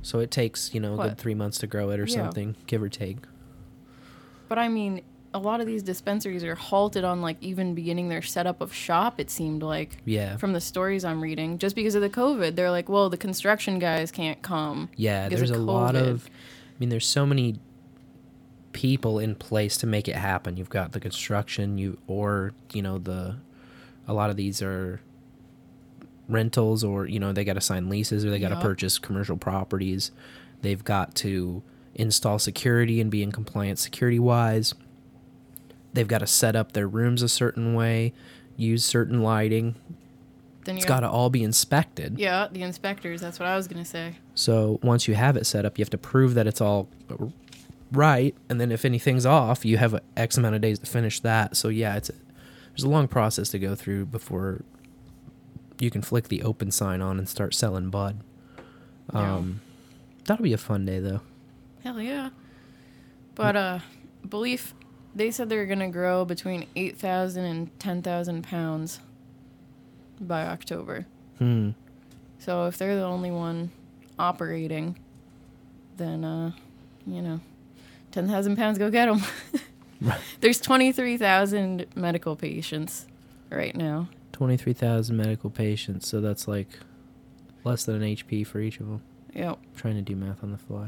So 0.01 0.19
it 0.19 0.31
takes 0.31 0.73
you 0.73 0.79
know 0.79 0.99
a 0.99 1.09
good 1.09 1.17
three 1.17 1.35
months 1.35 1.57
to 1.59 1.67
grow 1.67 1.89
it 1.91 1.99
or 1.99 2.05
Yeah. 2.05 2.15
something, 2.15 2.55
give 2.67 2.81
or 2.81 2.89
take. 2.89 3.17
But 4.47 4.57
I 4.57 4.67
mean, 4.67 5.01
a 5.33 5.39
lot 5.39 5.62
of 5.62 5.67
these 5.67 5.83
dispensaries 5.83 6.43
are 6.43 6.55
halted 6.55 7.03
on 7.03 7.21
like 7.21 7.38
even 7.41 7.75
beginning 7.75 8.09
their 8.09 8.21
setup 8.23 8.62
of 8.62 8.73
shop, 8.73 9.19
it 9.19 9.29
seemed 9.29 9.62
like. 9.62 9.97
Yeah. 10.05 10.38
From 10.38 10.53
the 10.53 10.62
stories 10.62 11.05
I'm 11.05 11.21
reading, 11.21 11.59
just 11.59 11.75
because 11.75 11.93
of 11.95 12.01
the 12.01 12.09
COVID, 12.09 12.55
they're 12.55 12.71
like, 12.71 12.89
well, 12.89 13.09
the 13.12 13.17
construction 13.17 13.77
guys 13.77 14.12
can't 14.12 14.41
come. 14.41 14.89
Yeah, 14.95 15.27
because 15.27 15.39
there's 15.39 15.51
of 15.51 15.57
a 15.57 15.59
lot 15.71 15.93
COVID. 15.95 16.07
of. 16.09 16.25
I 16.25 16.75
mean, 16.79 16.89
there's 16.89 17.05
so 17.05 17.25
many 17.27 17.59
people 18.71 19.19
in 19.19 19.35
place 19.35 19.77
to 19.77 19.88
make 19.88 20.07
it 20.07 20.15
happen. 20.15 20.57
You've 20.57 20.69
got 20.69 20.93
the 20.93 20.99
construction, 20.99 21.77
you 21.77 21.97
or 22.07 22.53
you 22.73 22.81
know 22.81 22.97
the, 22.97 23.35
a 24.07 24.13
lot 24.13 24.29
of 24.29 24.35
these 24.35 24.62
are 24.62 25.01
rentals 26.30 26.84
or 26.84 27.06
you 27.08 27.20
know 27.20 27.34
they 27.34 27.44
got 27.44 27.54
to 27.54 27.62
sign 27.62 27.89
leases 27.89 28.24
or 28.24 28.30
they 28.30 28.39
got 28.39 28.50
to 28.50 28.56
Yeah. 28.56 28.62
purchase 28.62 28.98
commercial 29.00 29.36
properties. 29.38 30.12
They've 30.62 30.84
got 30.84 31.15
to 31.15 31.62
install 31.96 32.39
security 32.39 33.02
and 33.02 33.10
be 33.12 33.24
in 33.24 33.32
compliance 33.32 33.82
security 33.82 34.20
wise. 34.20 34.74
They've 35.94 36.08
got 36.08 36.20
to 36.20 36.28
set 36.28 36.56
up 36.56 36.74
their 36.74 36.88
rooms 36.88 37.22
a 37.22 37.30
certain 37.30 37.74
way. 37.74 38.13
use 38.56 38.84
certain 38.84 39.24
lighting. 39.24 39.76
Then 40.65 40.76
It's 40.76 40.86
got 40.86 41.00
to 41.00 41.10
all 41.10 41.30
be 41.30 41.44
inspected. 41.44 42.20
Yeah, 42.20 42.48
the 42.52 42.62
inspectors. 42.62 43.22
That's 43.22 43.39
what 43.39 43.48
I 43.48 43.56
was 43.56 43.70
gonna 43.70 43.86
say. 43.86 44.18
So 44.36 44.80
once 44.84 45.08
you 45.08 45.15
have 45.15 45.38
it 45.38 45.46
set 45.48 45.63
up, 45.65 45.80
you 45.80 45.82
have 45.84 45.89
to 45.92 45.98
prove 45.98 46.34
that 46.34 46.46
it's 46.46 46.60
all 46.60 46.89
right, 47.92 48.36
and 48.50 48.60
then 48.60 48.72
if 48.72 48.84
anything's 48.86 49.26
off, 49.26 49.63
you 49.65 49.78
have 49.78 50.00
X 50.18 50.38
amount 50.38 50.56
of 50.56 50.62
days 50.62 50.78
to 50.80 50.86
finish 50.86 51.20
that. 51.22 51.56
So 51.56 51.70
yeah, 51.70 51.96
it's 51.96 52.12
there's 52.72 52.84
a 52.84 52.89
long 52.89 53.08
process 53.08 53.50
to 53.52 53.60
go 53.60 53.76
through 53.76 54.08
before 54.08 54.62
you 55.82 55.92
can 55.92 56.02
flick 56.02 56.28
the 56.28 56.44
open 56.44 56.72
sign 56.72 57.02
on 57.02 57.18
and 57.18 57.28
start 57.28 57.54
selling 57.54 57.89
bud. 57.89 58.22
Yeah. 59.13 59.36
Um, 59.36 59.62
that'll 60.26 60.44
be 60.44 60.54
a 60.54 60.58
fun 60.58 60.86
day 60.86 61.00
though. 61.00 61.22
Hell 61.84 62.02
yeah. 62.02 62.30
But 63.36 63.56
uh, 63.56 63.80
BeLeaf, 64.28 64.74
they 65.15 65.32
said 65.32 65.50
they're 65.50 65.65
gonna 65.65 65.89
grow 65.89 66.26
between 66.26 66.68
8,000 66.76 67.46
and 67.46 67.80
10,000 67.80 68.44
pounds 68.44 69.00
by 70.20 70.46
October. 70.46 71.06
Hmm. 71.38 71.72
So 72.39 72.68
if 72.68 72.78
they're 72.78 72.96
the 72.96 73.04
only 73.04 73.32
one 73.32 73.72
operating, 74.18 74.98
then 75.98 76.24
uh, 76.24 76.52
you 77.08 77.22
know, 77.22 77.39
10,000 78.12 78.56
pounds, 78.56 78.78
go 78.78 78.89
get 78.89 79.06
them. 79.06 79.22
Right. 80.02 80.20
There's 80.39 80.62
23,000 80.62 81.88
medical 81.96 82.38
patients 82.38 83.06
right 83.50 83.76
now. 83.76 84.08
Twenty 84.39 84.56
three 84.56 84.71
thousand 84.71 85.17
medical 85.17 85.49
patients, 85.49 86.08
so 86.08 86.21
that's 86.21 86.47
like 86.47 86.69
less 87.65 87.84
than 87.84 88.02
an 88.02 88.04
HP 88.04 88.47
for 88.47 88.62
each 88.62 88.80
of 88.80 88.88
them. 88.88 89.02
Yep. 89.36 89.60
trying 89.75 89.95
to 89.95 90.02
do 90.02 90.15
math 90.15 90.45
on 90.45 90.54
the 90.54 90.58
fly. 90.58 90.88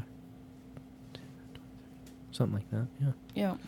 Something 2.30 2.54
like 2.54 2.70
that, 2.70 2.86
yeah. 2.98 3.12
Yep. 3.34 3.58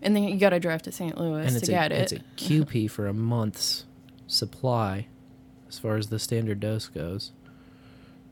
And 0.00 0.14
then 0.14 0.22
you 0.22 0.38
got 0.38 0.50
to 0.50 0.60
drive 0.60 0.82
to 0.82 0.92
St. 0.92 1.18
Louis 1.18 1.44
and 1.44 1.58
to 1.60 1.66
get 1.66 1.90
a, 1.90 1.96
it. 1.96 2.12
it's 2.12 2.12
a 2.12 2.18
QP 2.36 2.88
for 2.88 3.08
a 3.08 3.12
month's 3.12 3.84
supply 4.28 5.08
as 5.68 5.80
far 5.80 5.96
as 5.96 6.06
the 6.06 6.20
standard 6.20 6.60
dose 6.60 6.86
goes. 6.86 7.32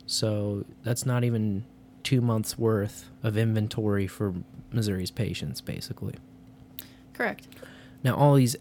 So 0.07 0.64
that's 0.85 1.05
not 1.05 1.24
even 1.24 1.64
two 2.05 2.20
months 2.20 2.57
worth 2.57 3.11
of 3.24 3.37
inventory 3.37 4.07
for 4.07 4.33
Missouri's 4.70 5.11
patients, 5.11 5.61
basically. 5.61 6.14
Correct. 7.14 7.48
Now, 8.05 8.14
all 8.14 8.35
these 8.35 8.55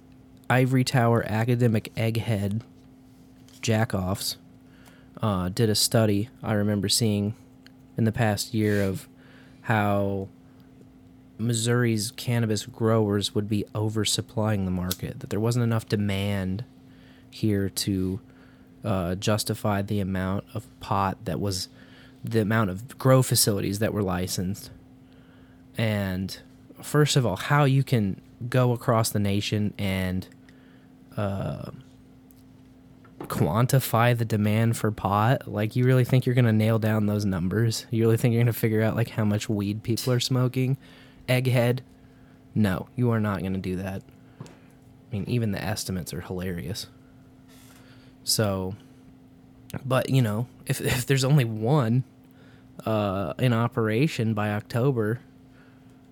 ivory 0.54 0.84
tower 0.84 1.26
academic 1.28 1.92
egghead 1.96 2.62
jackoffs 3.62 4.36
uh, 5.20 5.50
did 5.50 5.68
a 5.68 5.74
study 5.74 6.30
I 6.44 6.54
remember 6.54 6.88
seeing 6.89 7.34
in 7.98 8.04
the 8.04 8.12
past 8.12 8.54
year 8.54 8.84
of 8.84 9.08
how 9.62 10.28
Missouri's 11.39 12.12
cannabis 12.12 12.68
growers 12.68 13.34
would 13.34 13.50
be 13.50 13.66
oversupplying 13.74 14.66
the 14.66 14.72
market, 14.72 15.22
that 15.22 15.32
there 15.32 15.39
wasn't 15.39 15.63
enough 15.63 15.88
demand 15.88 16.63
here 17.32 17.68
to 17.70 18.20
uh, 18.84 19.16
justify 19.16 19.82
the 19.82 20.00
amount 20.00 20.44
of 20.54 20.68
pot 20.80 21.18
that 21.26 21.39
was 21.39 21.68
the 22.24 22.42
amount 22.42 22.70
of 22.70 23.00
grow 23.00 23.24
facilities 23.24 23.80
that 23.80 23.92
were 23.92 24.04
licensed. 24.04 24.70
And 25.80 26.38
first 26.80 27.16
of 27.16 27.26
all, 27.26 27.38
how 27.38 27.63
you 27.63 27.84
can 27.84 28.22
go 28.50 28.72
across 28.72 29.10
the 29.10 29.20
nation 29.20 29.74
and 29.80 30.28
uh, 31.17 31.71
quantify 33.19 34.17
the 34.17 34.26
demand 34.26 34.78
for 34.78 34.91
pot. 34.91 35.47
Like, 35.47 35.76
you 35.76 35.86
really 35.86 36.04
think 36.04 36.26
you're 36.26 36.36
going 36.36 36.45
to 36.45 36.54
nail 36.54 36.80
down 36.80 37.06
those 37.06 37.26
numbers? 37.26 37.86
You 37.91 38.04
really 38.04 38.17
think 38.17 38.34
you're 38.34 38.43
going 38.43 38.54
to 38.54 38.60
figure 38.60 38.82
out, 38.82 38.95
like, 38.95 39.10
how 39.10 39.26
much 39.26 39.49
weed 39.49 39.84
people 39.84 40.13
are 40.13 40.19
smoking? 40.19 40.78
Egghead? 41.28 41.80
No, 42.56 42.88
you 42.95 43.12
are 43.12 43.19
not 43.19 43.39
going 43.39 43.54
to 43.54 43.60
do 43.60 43.78
that. 43.78 44.04
I 44.41 44.45
mean, 45.15 45.26
even 45.28 45.52
the 45.52 45.63
estimates 45.63 46.13
are 46.13 46.21
hilarious. 46.21 46.88
So, 48.23 48.76
but, 49.86 50.10
you 50.10 50.21
know, 50.21 50.47
if, 50.65 50.82
if 50.82 51.06
there's 51.06 51.23
only 51.23 51.45
one 51.45 52.04
uh, 52.86 53.34
in 53.39 53.54
operation 53.54 54.34
by 54.34 54.52
October, 54.52 55.19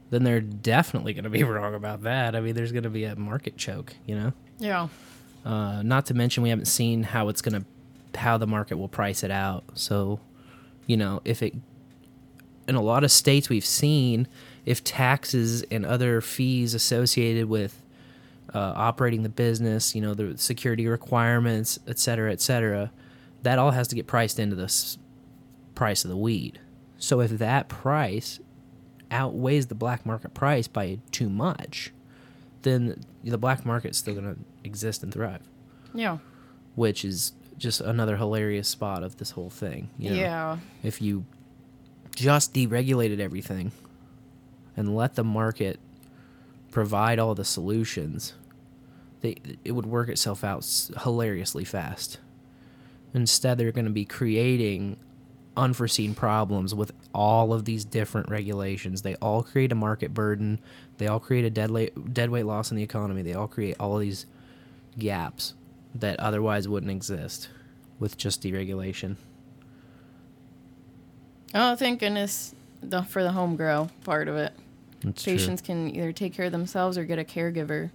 then 0.10 0.24
they're 0.24 0.42
definitely 0.42 1.14
going 1.14 1.24
to 1.24 1.30
be 1.30 1.44
wrong 1.44 1.74
about 1.74 2.04
that. 2.04 2.36
I 2.36 2.42
mean, 2.42 2.56
there's 2.56 2.72
going 2.72 2.84
to 2.84 2.90
be 2.90 3.06
a 3.06 3.16
market 3.16 3.58
choke, 3.58 3.96
you 4.06 4.16
know? 4.16 4.34
Yeah. 4.62 4.90
Uh, 5.44 5.82
not 5.82 6.06
to 6.06 6.14
mention, 6.14 6.44
we 6.44 6.50
haven't 6.50 6.66
seen 6.66 7.02
how 7.02 7.30
it's 7.30 7.42
gonna, 7.42 7.66
how 8.16 8.38
the 8.38 8.46
market 8.46 8.78
will 8.78 8.88
price 8.88 9.24
it 9.24 9.32
out. 9.32 9.64
So, 9.74 10.20
you 10.86 10.98
know, 10.98 11.22
if 11.26 11.42
it, 11.42 11.56
in 12.68 12.76
a 12.76 12.82
lot 12.82 13.04
of 13.04 13.12
states 13.12 13.50
we've 13.50 13.66
seen, 13.66 14.28
if 14.66 14.84
taxes 14.84 15.64
and 15.72 15.84
other 15.84 16.22
fees 16.22 16.76
associated 16.76 17.50
with 17.50 17.82
uh, 18.54 18.74
operating 18.76 19.24
the 19.24 19.30
business, 19.30 19.96
you 19.96 20.02
know, 20.02 20.14
the 20.14 20.38
security 20.38 20.88
requirements, 20.88 21.80
et 21.88 21.98
cetera, 21.98 22.32
et 22.32 22.40
cetera, 22.40 22.92
that 23.42 23.58
all 23.58 23.72
has 23.72 23.88
to 23.88 23.96
get 23.96 24.06
priced 24.06 24.38
into 24.38 24.56
the 24.56 24.98
price 25.74 26.06
of 26.06 26.12
the 26.12 26.18
weed. 26.18 26.60
So 27.00 27.20
if 27.20 27.32
that 27.32 27.68
price 27.68 28.40
outweighs 29.10 29.68
the 29.68 29.76
black 29.76 30.06
market 30.06 30.36
price 30.36 30.68
by 30.68 31.00
too 31.10 31.30
much, 31.30 31.92
then 32.62 33.04
the 33.24 33.40
black 33.40 33.66
market's 33.66 33.98
still 33.98 34.14
going 34.14 34.36
to 34.36 34.40
exist 34.64 35.04
and 35.04 35.14
thrive, 35.14 35.42
Yeah. 35.94 36.18
which 36.76 37.04
is 37.06 37.34
just 37.58 37.82
another 37.82 38.18
hilarious 38.18 38.68
spot 38.68 39.04
of 39.04 39.18
this 39.18 39.32
whole 39.32 39.50
thing. 39.50 39.90
You 39.98 40.12
know? 40.12 40.16
Yeah. 40.16 40.58
If 40.84 41.02
you 41.02 41.26
just 42.16 42.54
deregulated 42.54 43.20
everything 43.20 43.72
and 44.76 44.96
let 44.96 45.16
the 45.16 45.24
market 45.24 45.80
provide 46.72 47.20
all 47.20 47.36
the 47.36 47.46
solutions, 47.46 48.34
they, 49.22 49.36
it 49.64 49.74
would 49.74 49.86
work 49.86 50.10
itself 50.10 50.44
out 50.44 50.66
hilariously 51.04 51.64
fast. 51.66 52.18
Instead, 53.14 53.58
they're 53.58 53.72
going 53.72 53.86
to 53.86 53.92
be 53.92 54.06
creating 54.06 54.98
unforeseen 55.58 56.16
problems 56.16 56.74
with 56.74 56.92
all 57.14 57.54
of 57.54 57.66
these 57.66 57.84
different 57.84 58.30
regulations. 58.30 59.02
They 59.02 59.16
all 59.16 59.44
create 59.44 59.72
a 59.72 59.76
market 59.76 60.14
burden. 60.14 60.60
They 60.98 61.08
all 61.08 61.20
create 61.20 61.44
a 61.44 61.50
dead, 61.50 61.70
la- 61.70 61.88
dead 62.14 62.30
weight 62.30 62.46
loss 62.46 62.72
in 62.72 62.78
the 62.78 62.84
economy. 62.84 63.22
They 63.22 63.34
all 63.34 63.50
create 63.50 63.76
all 63.80 63.98
these 63.98 64.26
gaps 64.98 65.54
that 65.96 66.20
otherwise 66.20 66.68
wouldn't 66.68 66.92
exist 66.92 67.50
with 68.00 68.18
just 68.18 68.42
deregulation. 68.42 69.18
Oh, 71.54 71.76
thank 71.76 72.00
goodness 72.00 72.56
the, 72.82 73.04
for 73.04 73.24
the 73.24 73.32
home 73.32 73.56
grow 73.56 73.90
part 74.04 74.28
of 74.28 74.36
it. 74.38 74.54
That's 75.04 75.24
true. 75.24 75.34
Patients 75.34 75.62
can 75.62 75.94
either 75.96 76.12
take 76.12 76.34
care 76.34 76.46
of 76.46 76.52
themselves 76.52 76.98
or 76.98 77.06
get 77.06 77.20
a 77.20 77.24
caregiver 77.24 77.92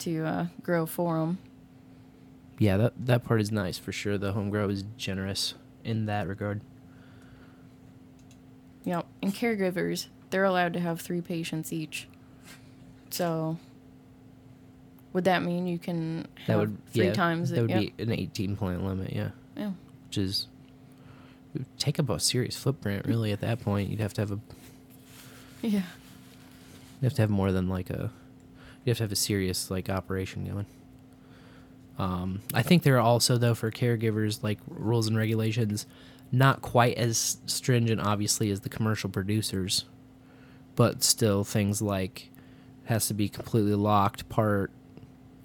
to 0.00 0.24
uh, 0.24 0.46
grow 0.62 0.86
for 0.86 1.18
them. 1.18 1.38
Yeah, 2.58 2.76
that 2.78 2.92
that 3.06 3.24
part 3.24 3.40
is 3.40 3.52
nice 3.52 3.78
for 3.78 3.92
sure. 3.92 4.16
The 4.16 4.32
home 4.32 4.50
grow 4.50 4.68
is 4.68 4.84
generous 4.96 5.54
in 5.84 6.06
that 6.06 6.26
regard. 6.26 6.62
Yep. 8.84 9.06
And 9.20 9.34
caregivers, 9.34 10.06
they're 10.30 10.44
allowed 10.44 10.72
to 10.74 10.80
have 10.80 11.00
three 11.00 11.20
patients 11.20 11.72
each. 11.72 12.08
So, 13.10 13.58
would 15.16 15.24
that 15.24 15.42
mean 15.42 15.66
you 15.66 15.78
can 15.78 16.28
have 16.36 16.46
That 16.46 16.58
would 16.58 16.76
three 16.92 17.06
yeah, 17.06 17.12
times? 17.14 17.48
That 17.48 17.62
would 17.62 17.70
Yep. 17.70 17.96
be 17.96 18.02
an 18.02 18.12
18 18.12 18.54
point 18.54 18.84
limit, 18.84 19.14
yeah. 19.14 19.30
Yeah. 19.56 19.72
Which 20.08 20.18
is 20.18 20.46
it 21.54 21.60
would 21.60 21.78
take 21.78 21.98
up 21.98 22.10
a 22.10 22.20
serious 22.20 22.54
footprint 22.54 23.06
really 23.06 23.32
at 23.32 23.40
that 23.40 23.60
point. 23.62 23.88
You'd 23.88 24.00
have 24.00 24.12
to 24.12 24.20
have 24.20 24.30
a 24.32 24.38
Yeah. 25.62 25.70
you 25.70 27.04
have 27.04 27.14
to 27.14 27.22
have 27.22 27.30
more 27.30 27.50
than 27.50 27.66
like 27.66 27.88
a 27.88 28.10
you 28.84 28.90
have 28.90 28.98
to 28.98 29.04
have 29.04 29.12
a 29.12 29.16
serious 29.16 29.70
like 29.70 29.88
operation 29.88 30.44
going. 30.44 30.66
Um, 31.98 32.42
I 32.52 32.60
think 32.62 32.82
there 32.82 32.96
are 32.96 33.00
also 33.00 33.38
though 33.38 33.54
for 33.54 33.70
caregivers 33.70 34.42
like 34.42 34.58
rules 34.68 35.06
and 35.08 35.16
regulations 35.16 35.86
not 36.30 36.60
quite 36.60 36.98
as 36.98 37.38
stringent 37.46 38.02
obviously 38.02 38.50
as 38.50 38.60
the 38.60 38.68
commercial 38.68 39.08
producers, 39.08 39.86
but 40.74 41.02
still 41.02 41.42
things 41.42 41.80
like 41.80 42.28
has 42.84 43.08
to 43.08 43.14
be 43.14 43.30
completely 43.30 43.74
locked 43.74 44.28
part 44.28 44.70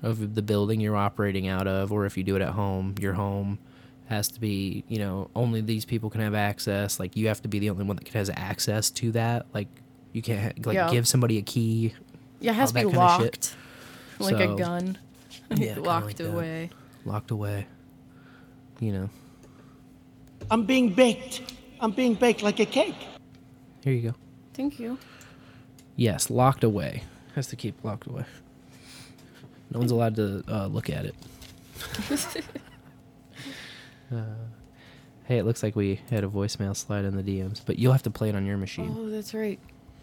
of 0.04 0.36
the 0.36 0.42
building 0.42 0.80
you're 0.82 0.96
operating 0.96 1.48
out 1.48 1.68
of 1.68 1.92
or 1.92 2.06
if 2.06 2.18
you 2.18 2.24
do 2.24 2.36
it 2.36 2.42
at 2.42 2.50
home, 2.50 2.96
your 3.00 3.14
home 3.14 3.60
has 4.08 4.28
to 4.30 4.40
be, 4.40 4.84
you 4.88 4.98
know, 5.00 5.30
only 5.36 5.62
these 5.62 5.86
people 5.86 6.10
can 6.10 6.22
have 6.22 6.34
access. 6.36 7.00
Like 7.00 7.16
you 7.16 7.28
have 7.28 7.42
to 7.44 7.48
be 7.48 7.60
the 7.60 7.70
only 7.70 7.84
one 7.84 7.96
that 7.98 8.08
has 8.10 8.30
access 8.36 8.90
to 8.92 9.12
that. 9.14 9.46
Like 9.54 9.68
you 10.14 10.22
can't 10.22 10.66
like 10.66 10.76
Yeah. 10.76 10.90
give 10.92 11.08
somebody 11.08 11.38
a 11.38 11.42
key. 11.42 11.94
Yeah, 12.40 12.52
it 12.52 12.56
has 12.56 12.72
to 12.72 12.74
be 12.76 12.84
that 12.84 12.92
kinda 12.92 13.10
shit. 13.20 13.22
locked. 13.22 13.56
Like 14.20 14.38
So- 14.38 14.54
a 14.54 14.58
gun. 14.58 14.98
Yeah, 15.56 15.76
locked 15.80 16.06
like 16.08 16.16
that. 16.18 16.28
away. 16.34 16.70
locked 17.06 17.32
away. 17.32 17.68
You 18.80 18.92
know. 18.94 19.10
I'm 20.50 20.66
being 20.66 20.94
baked. 20.94 21.54
I'm 21.80 21.92
being 21.92 22.16
baked 22.16 22.42
like 22.44 22.60
a 22.60 22.66
cake. 22.66 22.96
Here 23.84 23.94
you 23.94 24.12
go. 24.12 24.16
Thank 24.54 24.80
you. 24.80 24.98
Yes, 25.96 26.30
locked 26.30 26.64
away. 26.64 27.04
Has 27.36 27.48
to 27.48 27.56
keep 27.56 27.84
locked 27.84 28.08
away. 28.08 28.26
No 29.72 29.80
one's 29.80 29.92
allowed 29.92 30.16
to 30.18 30.44
uh, 30.50 30.68
look 30.68 30.90
at 30.90 31.06
it. 31.06 31.16
uh, 34.14 34.22
hey, 35.24 35.38
it 35.38 35.46
looks 35.46 35.64
like 35.64 35.76
we 35.78 36.02
had 36.10 36.26
a 36.26 36.28
voicemail 36.28 36.76
slide 36.76 37.06
in 37.06 37.16
the 37.16 37.24
DMs, 37.24 37.62
but 37.66 37.80
you'll 37.80 37.94
have 37.94 38.04
to 38.04 38.12
play 38.12 38.28
it 38.30 38.36
on 38.36 38.46
your 38.46 38.58
machine. 38.58 38.94
Oh, 38.98 39.10
that's 39.10 39.34
right. 39.34 39.60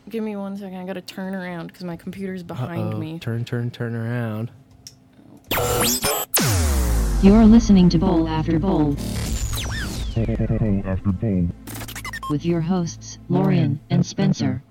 Give 0.08 0.24
me 0.24 0.36
one 0.36 0.56
second. 0.56 0.78
I 0.78 0.86
gotta 0.86 1.02
turn 1.02 1.34
around 1.34 1.66
because 1.66 1.84
my 1.84 1.96
computer's 1.96 2.42
behind 2.42 2.94
Uh-oh. 2.94 2.98
me. 2.98 3.18
Turn, 3.18 3.44
turn, 3.44 3.70
turn 3.70 3.94
around. 3.94 4.50
You're 7.22 7.44
listening 7.44 7.90
to 7.90 7.98
Bowl 7.98 8.26
After 8.26 8.58
Bowl 8.58 8.96
After 10.16 11.12
bowl. 11.12 11.48
with 12.30 12.46
your 12.46 12.62
hosts, 12.62 13.18
Lorian 13.28 13.80
and 13.90 14.06
Spencer. 14.06 14.62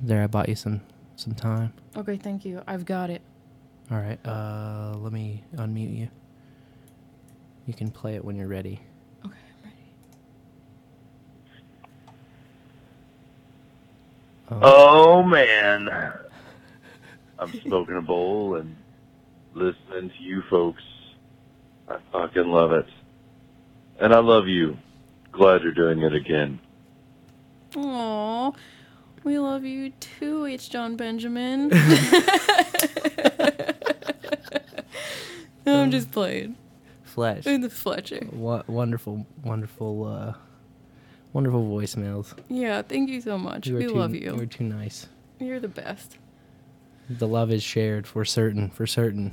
There, 0.00 0.22
I 0.22 0.26
bought 0.26 0.48
you 0.48 0.54
some 0.54 0.80
some 1.16 1.34
time. 1.34 1.72
Okay, 1.96 2.16
thank 2.16 2.44
you. 2.44 2.62
I've 2.66 2.84
got 2.84 3.10
it. 3.10 3.22
All 3.90 3.98
right. 3.98 4.18
Uh, 4.26 4.94
let 4.98 5.12
me 5.12 5.44
unmute 5.56 5.96
you. 5.96 6.08
You 7.66 7.74
can 7.74 7.90
play 7.90 8.14
it 8.16 8.24
when 8.24 8.36
you're 8.36 8.48
ready. 8.48 8.80
Okay, 9.24 9.34
I'm 14.50 14.60
ready. 14.60 14.64
Oh 14.64 15.22
man, 15.22 15.88
I'm 17.38 17.60
smoking 17.62 17.96
a 17.96 18.02
bowl 18.02 18.56
and 18.56 18.76
listening 19.54 20.10
to 20.10 20.22
you 20.22 20.42
folks. 20.50 20.82
I 21.88 21.98
fucking 22.12 22.46
love 22.46 22.72
it, 22.72 22.86
and 24.00 24.12
I 24.14 24.18
love 24.18 24.46
you. 24.48 24.76
Glad 25.32 25.62
you're 25.62 25.72
doing 25.72 26.00
it 26.02 26.14
again. 26.14 26.58
Aw, 27.76 28.52
we 29.24 29.38
love 29.38 29.64
you 29.64 29.90
too, 29.90 30.46
H. 30.46 30.70
John 30.70 30.96
Benjamin. 30.96 31.72
I'm 35.66 35.90
just 35.90 36.12
playing. 36.12 36.56
Fletch. 37.02 37.44
The 37.44 37.70
Fletcher. 37.70 38.26
Wo- 38.30 38.64
wonderful, 38.66 39.26
wonderful, 39.42 40.04
uh, 40.04 40.34
wonderful 41.32 41.64
voicemails. 41.64 42.34
Yeah, 42.48 42.82
thank 42.82 43.08
you 43.08 43.20
so 43.20 43.38
much. 43.38 43.66
You 43.66 43.76
we 43.76 43.86
too, 43.86 43.94
love 43.94 44.14
You 44.14 44.34
You're 44.36 44.46
too 44.46 44.64
nice. 44.64 45.08
You're 45.38 45.60
the 45.60 45.68
best. 45.68 46.18
The 47.08 47.28
love 47.28 47.50
is 47.50 47.62
shared 47.62 48.06
for 48.06 48.24
certain. 48.24 48.70
For 48.70 48.86
certain. 48.86 49.32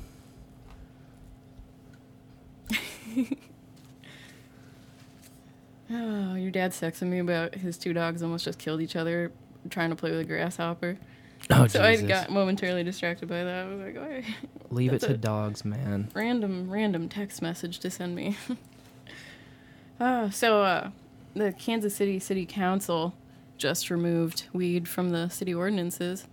Oh, 5.94 6.36
your 6.36 6.50
dad's 6.50 6.80
texting 6.80 7.08
me 7.08 7.18
about 7.18 7.54
his 7.54 7.76
two 7.76 7.92
dogs 7.92 8.22
almost 8.22 8.46
just 8.46 8.58
killed 8.58 8.80
each 8.80 8.96
other 8.96 9.30
trying 9.70 9.90
to 9.90 9.96
play 9.96 10.10
with 10.10 10.20
a 10.20 10.24
grasshopper. 10.24 10.98
Oh 11.50 11.66
so 11.66 11.82
I 11.82 12.00
got 12.00 12.30
momentarily 12.30 12.84
distracted 12.84 13.28
by 13.28 13.42
that. 13.42 13.66
I 13.66 13.68
was 13.68 13.96
like, 13.96 14.24
Leave 14.70 14.92
it 14.92 15.00
to 15.00 15.16
dogs, 15.16 15.64
man. 15.64 16.10
random 16.14 16.70
random 16.70 17.08
text 17.08 17.42
message 17.42 17.78
to 17.80 17.90
send 17.90 18.14
me. 18.14 18.36
uh, 19.98 20.30
so 20.30 20.62
uh, 20.62 20.90
the 21.34 21.52
Kansas 21.52 21.94
City 21.96 22.18
City 22.18 22.46
Council 22.46 23.14
just 23.58 23.90
removed 23.90 24.46
weed 24.52 24.88
from 24.88 25.10
the 25.10 25.28
city 25.28 25.52
ordinances. 25.54 26.26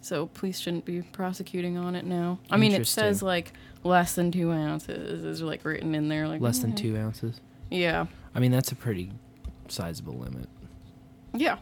So 0.00 0.26
police 0.26 0.58
shouldn't 0.60 0.84
be 0.84 1.02
prosecuting 1.02 1.76
on 1.76 1.94
it 1.96 2.04
now. 2.04 2.38
I 2.50 2.56
mean, 2.56 2.72
it 2.72 2.86
says 2.86 3.22
like 3.22 3.52
less 3.82 4.14
than 4.14 4.30
two 4.30 4.52
ounces 4.52 5.24
is 5.24 5.42
like 5.42 5.64
written 5.64 5.94
in 5.94 6.08
there. 6.08 6.28
Like 6.28 6.40
Less 6.40 6.60
than 6.60 6.72
mm, 6.72 6.76
two 6.76 6.96
ounces. 6.96 7.40
Yeah, 7.70 8.06
I 8.34 8.38
mean, 8.38 8.52
that's 8.52 8.70
a 8.72 8.76
pretty 8.76 9.10
sizable 9.68 10.14
limit. 10.14 10.48
yeah. 11.34 11.58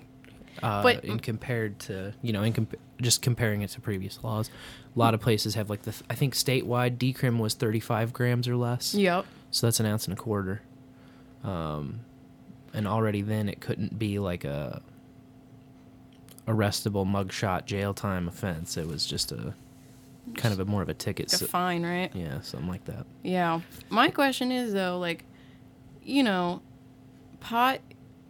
Uh, 0.63 0.83
But- 0.83 1.05
in 1.05 1.19
compared 1.19 1.79
to 1.81 2.13
you 2.23 2.33
know, 2.33 2.43
in 2.43 2.53
comp- 2.53 2.77
just 3.03 3.23
comparing 3.23 3.63
it 3.63 3.71
to 3.71 3.81
previous 3.81 4.23
laws, 4.23 4.51
a 4.95 4.99
lot 4.99 5.15
of 5.15 5.21
places 5.21 5.55
have 5.57 5.69
like 5.71 5.83
the 5.83 5.95
I 6.09 6.15
think 6.15 6.35
statewide 6.35 6.97
decrim 6.99 7.39
was 7.39 7.55
35 7.55 8.13
grams 8.13 8.47
or 8.49 8.57
less. 8.57 8.95
Yep. 8.95 9.27
So 9.51 9.67
that's 9.67 9.81
an 9.81 9.87
ounce 9.87 10.07
and 10.07 10.17
a 10.17 10.21
quarter. 10.21 10.63
Um, 11.43 12.01
and 12.73 12.87
already 12.89 13.23
then 13.23 13.49
it 13.49 13.61
couldn't 13.61 13.99
be 13.99 14.19
like 14.19 14.45
a 14.45 14.81
arrestable 16.47 17.07
mugshot 17.07 17.65
jail 17.67 17.95
time 17.95 18.29
offense. 18.29 18.77
It 18.77 18.87
was 18.87 19.07
just 19.07 19.33
a 19.33 19.55
kind 20.37 20.53
of 20.53 20.61
a 20.61 20.65
more 20.65 20.83
of 20.83 20.89
a 20.89 20.95
ticket. 20.95 21.27
Like 21.29 21.35
a 21.35 21.45
so- 21.45 21.47
fine, 21.47 21.85
right? 21.85 22.11
yeah, 22.15 22.41
something 22.41 22.69
like 22.69 22.85
that. 22.87 23.07
Yeah. 23.23 23.61
My 23.91 24.11
question 24.11 24.51
is 24.53 24.73
though, 24.73 24.99
like, 24.99 25.25
you 26.03 26.23
know, 26.23 26.63
pot 27.41 27.81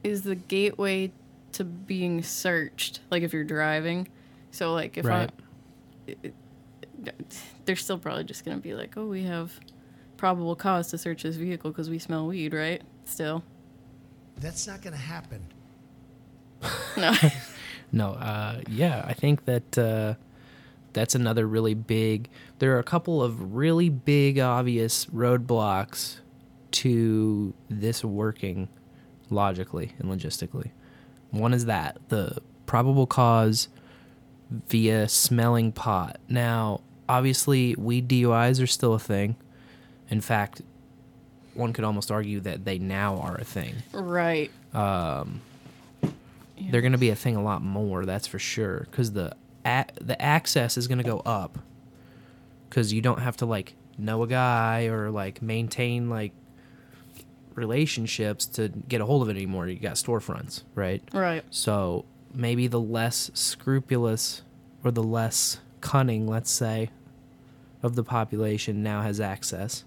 is 0.03 0.23
the 0.23 0.35
gateway 0.35 1.11
to 1.55 1.65
being 1.65 2.23
searched. 2.23 3.01
Like 3.11 3.23
if 3.23 3.33
you're 3.33 3.45
driving, 3.45 4.09
so 4.51 4.73
like 4.73 4.97
if 4.99 5.05
Right. 5.05 5.31
I, 6.09 6.15
they're 7.65 7.77
still 7.77 7.99
probably 7.99 8.25
just 8.25 8.45
gonna 8.45 8.59
be 8.59 8.75
like, 8.75 8.97
oh, 8.97 9.07
we 9.07 9.23
have 9.25 9.53
probable 10.17 10.57
cause 10.57 10.89
to 10.89 10.99
search 10.99 11.23
this 11.23 11.37
vehicle 11.37 11.71
because 11.71 11.91
we 11.91 11.99
smell 11.99 12.27
weed, 12.27 12.55
right? 12.55 12.83
Still, 13.05 13.43
That's 14.39 14.67
not 14.67 14.81
going 14.83 14.95
to 14.95 14.99
happen. 15.01 15.43
no. 16.97 17.13
No, 17.93 18.13
uh, 18.15 18.61
yeah, 18.69 19.05
I 19.07 19.13
think 19.13 19.45
that 19.45 19.79
uh, 19.79 20.15
that's 20.95 21.15
another 21.15 21.47
really 21.47 21.75
big. 21.75 22.29
There 22.59 22.75
are 22.75 22.81
a 22.81 22.85
couple 22.85 23.23
of 23.23 23.55
really 23.55 23.89
big, 23.89 24.41
obvious 24.41 25.07
roadblocks 25.07 26.17
to 26.73 27.55
this 27.71 28.05
working 28.05 28.69
logically 29.31 29.93
and 30.01 30.11
logistically. 30.11 30.73
One 31.35 31.53
is 31.53 31.67
that 31.67 31.99
the 32.09 32.39
probable 32.67 33.07
cause 33.07 33.69
via 34.69 35.09
smelling 35.09 35.73
pot. 35.73 36.19
Now, 36.29 36.81
obviously, 37.09 37.75
weed 37.77 38.09
DUIs 38.09 38.63
are 38.63 38.67
still 38.67 38.95
a 38.95 38.99
thing. 38.99 39.37
In 40.09 40.21
fact, 40.21 40.63
one 41.55 41.73
could 41.73 41.85
almost 41.85 42.11
argue 42.11 42.41
that 42.41 42.65
they 42.65 42.79
now 42.79 43.17
are 43.19 43.37
a 43.37 43.45
thing 43.45 43.75
right. 43.93 44.51
Um. 44.73 45.41
they're 46.71 46.81
going 46.81 46.93
to 46.93 46.99
be 46.99 47.11
a 47.11 47.15
thing 47.17 47.37
a 47.37 47.43
lot 47.43 47.63
more 47.63 48.05
that's 48.05 48.27
for 48.27 48.39
sure 48.41 48.87
because 48.91 49.13
the 49.13 49.35
a- 49.65 49.87
the 50.01 50.21
access 50.21 50.77
is 50.77 50.89
going 50.89 50.99
to 50.99 51.05
go 51.05 51.21
up 51.21 51.59
because 52.69 52.93
you 52.93 53.01
don't 53.01 53.21
have 53.21 53.37
to 53.39 53.47
like 53.47 53.75
know 53.97 54.23
a 54.25 54.27
guy 54.27 54.87
or 54.87 55.11
like 55.11 55.43
maintain 55.43 56.11
like 56.11 56.33
relationships 57.55 58.47
to 58.47 58.69
get 58.89 59.01
a 59.01 59.07
hold 59.07 59.23
of 59.23 59.29
it 59.29 59.37
anymore 59.37 59.67
you 59.69 59.79
got 59.79 59.95
storefronts 59.95 60.63
right 60.75 61.03
Right. 61.13 61.45
so 61.51 62.05
maybe 62.33 62.67
the 62.67 62.81
less 62.81 63.31
scrupulous 63.35 64.43
or 64.83 64.91
the 64.91 65.03
less 65.03 65.61
cunning 65.81 66.27
let's 66.27 66.51
say 66.51 66.91
of 67.83 67.95
the 67.95 68.03
population 68.05 68.83
now 68.83 69.03
has 69.03 69.21
access 69.21 69.85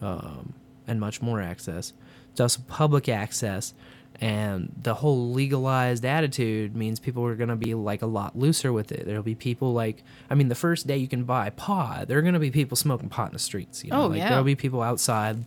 um, 0.00 0.54
and 0.86 1.00
much 1.00 1.20
more 1.22 1.40
access. 1.40 1.92
Also 2.38 2.62
public 2.68 3.06
access, 3.08 3.74
and 4.20 4.72
the 4.82 4.94
whole 4.94 5.30
legalized 5.32 6.04
attitude 6.06 6.74
means 6.74 6.98
people 6.98 7.22
are 7.26 7.34
going 7.34 7.50
to 7.50 7.56
be 7.56 7.74
like 7.74 8.00
a 8.02 8.06
lot 8.06 8.38
looser 8.38 8.72
with 8.72 8.92
it. 8.92 9.04
There'll 9.04 9.22
be 9.22 9.34
people 9.34 9.74
like, 9.74 10.02
I 10.30 10.34
mean, 10.34 10.48
the 10.48 10.54
first 10.54 10.86
day 10.86 10.96
you 10.96 11.08
can 11.08 11.24
buy 11.24 11.50
pot, 11.50 12.08
there 12.08 12.18
are 12.18 12.22
going 12.22 12.34
to 12.34 12.40
be 12.40 12.50
people 12.50 12.76
smoking 12.76 13.08
pot 13.10 13.28
in 13.28 13.32
the 13.34 13.38
streets. 13.38 13.84
You 13.84 13.90
know? 13.90 14.04
Oh, 14.04 14.06
like, 14.06 14.18
yeah. 14.18 14.28
There'll 14.30 14.44
be 14.44 14.54
people 14.56 14.80
outside 14.80 15.44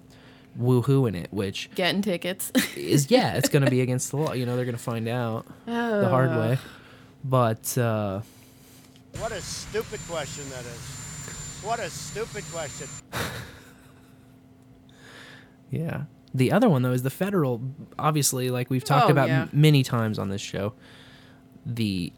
woohooing 0.60 1.16
it, 1.16 1.28
which 1.32 1.70
Getting 1.76 2.02
tickets. 2.02 2.52
is, 2.76 3.10
yeah, 3.12 3.34
it's 3.36 3.50
going 3.50 3.64
to 3.66 3.72
be 3.72 3.82
against 3.82 4.12
the 4.12 4.18
law. 4.18 4.34
You 4.34 4.46
know, 4.46 4.56
they're 4.56 4.66
going 4.66 4.78
to 4.78 4.82
find 4.84 5.08
out 5.08 5.46
the 5.66 6.08
hard 6.10 6.30
way. 6.32 6.58
But, 7.24 7.78
uh, 7.78 8.22
What 9.20 9.32
a 9.32 9.42
stupid 9.42 10.00
question 10.10 10.50
that 10.50 10.62
is. 10.66 11.62
What 11.64 11.80
a 11.80 11.90
stupid 11.90 12.44
question. 12.52 12.88
Yeah. 15.72 16.04
The 16.36 16.52
other 16.52 16.70
one 16.70 16.82
though 16.82 16.92
is 16.92 17.04
the 17.04 17.10
federal. 17.10 17.62
Obviously, 17.98 18.50
like 18.50 18.70
we've 18.70 18.84
talked 18.84 19.08
Oh, 19.08 19.12
about 19.12 19.28
yeah. 19.30 19.42
m- 19.44 19.50
many 19.54 19.84
times 19.84 20.20
on 20.20 20.30
this 20.30 20.42
show, 20.42 20.74
the 21.66 22.12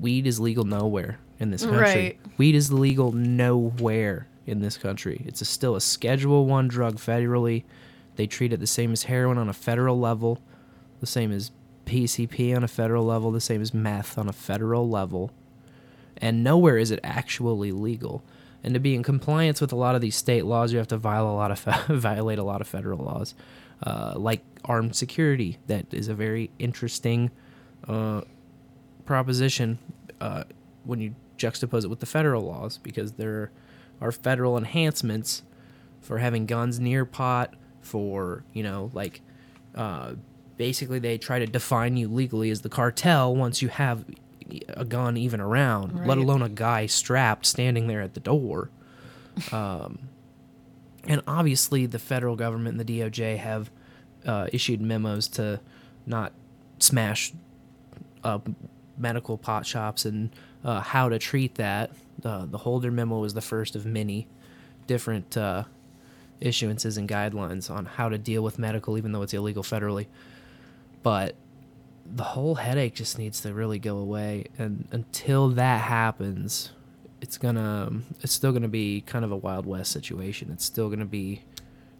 weed 0.00 0.26
is 0.26 0.40
legal 0.40 0.64
nowhere 0.64 1.18
in 1.38 1.50
this 1.50 1.62
country. 1.64 1.80
Right. 1.80 2.18
Weed 2.38 2.54
is 2.54 2.72
legal 2.72 3.12
nowhere 3.12 4.26
in 4.46 4.60
this 4.60 4.76
country. 4.76 5.22
It's 5.26 5.40
a, 5.40 5.44
still 5.44 5.76
a 5.76 5.80
Schedule 5.80 6.46
One 6.46 6.68
drug 6.68 6.96
federally. 6.96 7.64
They 8.16 8.26
treat 8.26 8.52
it 8.52 8.60
the 8.60 8.66
same 8.66 8.92
as 8.92 9.04
heroin 9.04 9.38
on 9.38 9.48
a 9.48 9.52
federal 9.52 9.98
level, 9.98 10.40
the 11.00 11.06
same 11.06 11.32
as 11.32 11.50
PCP 11.86 12.56
on 12.56 12.64
a 12.64 12.68
federal 12.68 13.04
level, 13.04 13.30
the 13.30 13.40
same 13.40 13.60
as 13.60 13.74
meth 13.74 14.16
on 14.18 14.28
a 14.28 14.32
federal 14.32 14.88
level. 14.88 15.30
And 16.16 16.44
nowhere 16.44 16.78
is 16.78 16.90
it 16.90 17.00
actually 17.02 17.72
legal. 17.72 18.22
And 18.62 18.72
to 18.74 18.80
be 18.80 18.94
in 18.94 19.02
compliance 19.02 19.60
with 19.60 19.72
a 19.72 19.76
lot 19.76 19.94
of 19.94 20.00
these 20.00 20.16
state 20.16 20.44
laws, 20.44 20.72
you 20.72 20.78
have 20.78 20.88
to 20.88 20.96
violate 20.96 21.32
a 21.32 21.36
lot 21.36 21.50
of 21.50 21.58
fe- 21.58 21.94
violate 21.94 22.38
a 22.38 22.44
lot 22.44 22.60
of 22.60 22.68
federal 22.68 22.98
laws, 22.98 23.34
uh, 23.82 24.14
like 24.16 24.40
armed 24.64 24.96
security. 24.96 25.58
That 25.66 25.92
is 25.92 26.08
a 26.08 26.14
very 26.14 26.50
interesting 26.58 27.30
uh, 27.86 28.22
proposition 29.04 29.78
uh, 30.20 30.44
when 30.84 31.00
you 31.00 31.14
juxtapose 31.36 31.84
it 31.84 31.88
with 31.88 32.00
the 32.00 32.06
federal 32.06 32.42
laws, 32.42 32.78
because 32.78 33.12
there 33.12 33.50
are 34.00 34.12
federal 34.12 34.56
enhancements 34.56 35.42
for 36.00 36.18
having 36.18 36.46
guns 36.46 36.78
near 36.78 37.04
pot, 37.04 37.54
for 37.80 38.44
you 38.52 38.62
know, 38.62 38.90
like 38.92 39.20
uh, 39.74 40.14
basically 40.56 40.98
they 40.98 41.18
try 41.18 41.38
to 41.38 41.46
define 41.46 41.96
you 41.96 42.08
legally 42.08 42.50
as 42.50 42.60
the 42.62 42.68
cartel 42.68 43.34
once 43.34 43.62
you 43.62 43.68
have 43.68 44.04
a 44.68 44.84
gun 44.84 45.16
even 45.16 45.40
around, 45.40 46.06
let 46.06 46.18
alone 46.18 46.42
a 46.42 46.48
guy 46.48 46.86
strapped 46.86 47.46
standing 47.46 47.86
there 47.86 48.02
at 48.02 48.14
the 48.14 48.20
door. 48.20 48.70
Um, 49.52 50.08
and 51.06 51.22
obviously, 51.26 51.86
the 51.86 51.98
federal 51.98 52.36
government 52.36 52.78
and 52.78 52.86
the 52.88 53.00
DOJ 53.00 53.38
have 53.38 53.70
uh, 54.26 54.48
issued 54.52 54.80
memos 54.80 55.28
to 55.28 55.60
not 56.06 56.32
smash 56.78 57.32
uh, 58.22 58.38
medical 58.96 59.36
pot 59.36 59.66
shops 59.66 60.04
and 60.04 60.30
uh, 60.64 60.80
how 60.80 61.08
to 61.08 61.18
treat 61.18 61.56
that. 61.56 61.90
Uh, 62.24 62.46
the 62.46 62.58
Holder 62.58 62.90
memo 62.90 63.18
was 63.18 63.34
the 63.34 63.40
first 63.40 63.76
of 63.76 63.84
many 63.84 64.26
different 64.86 65.36
uh, 65.36 65.64
issuances 66.40 66.96
and 66.98 67.08
guidelines 67.08 67.70
on 67.70 67.84
how 67.86 68.08
to 68.08 68.18
deal 68.18 68.42
with 68.42 68.58
medical, 68.58 68.96
even 68.96 69.12
though 69.12 69.22
it's 69.22 69.34
illegal 69.34 69.62
federally. 69.62 70.06
But 71.02 71.34
the 72.06 72.22
whole 72.24 72.54
headache 72.56 72.94
just 72.94 73.18
needs 73.18 73.40
to 73.42 73.52
really 73.52 73.78
go 73.78 73.98
away, 73.98 74.46
and 74.58 74.88
until 74.90 75.48
that 75.50 75.82
happens, 75.82 76.70
it's 77.20 77.38
gonna 77.38 77.90
it's 78.20 78.32
still 78.32 78.52
gonna 78.52 78.68
be 78.68 79.00
kind 79.02 79.24
of 79.24 79.30
a 79.32 79.36
wild 79.36 79.66
west 79.66 79.90
situation. 79.92 80.50
It's 80.50 80.64
still 80.64 80.88
gonna 80.90 81.04
be 81.06 81.42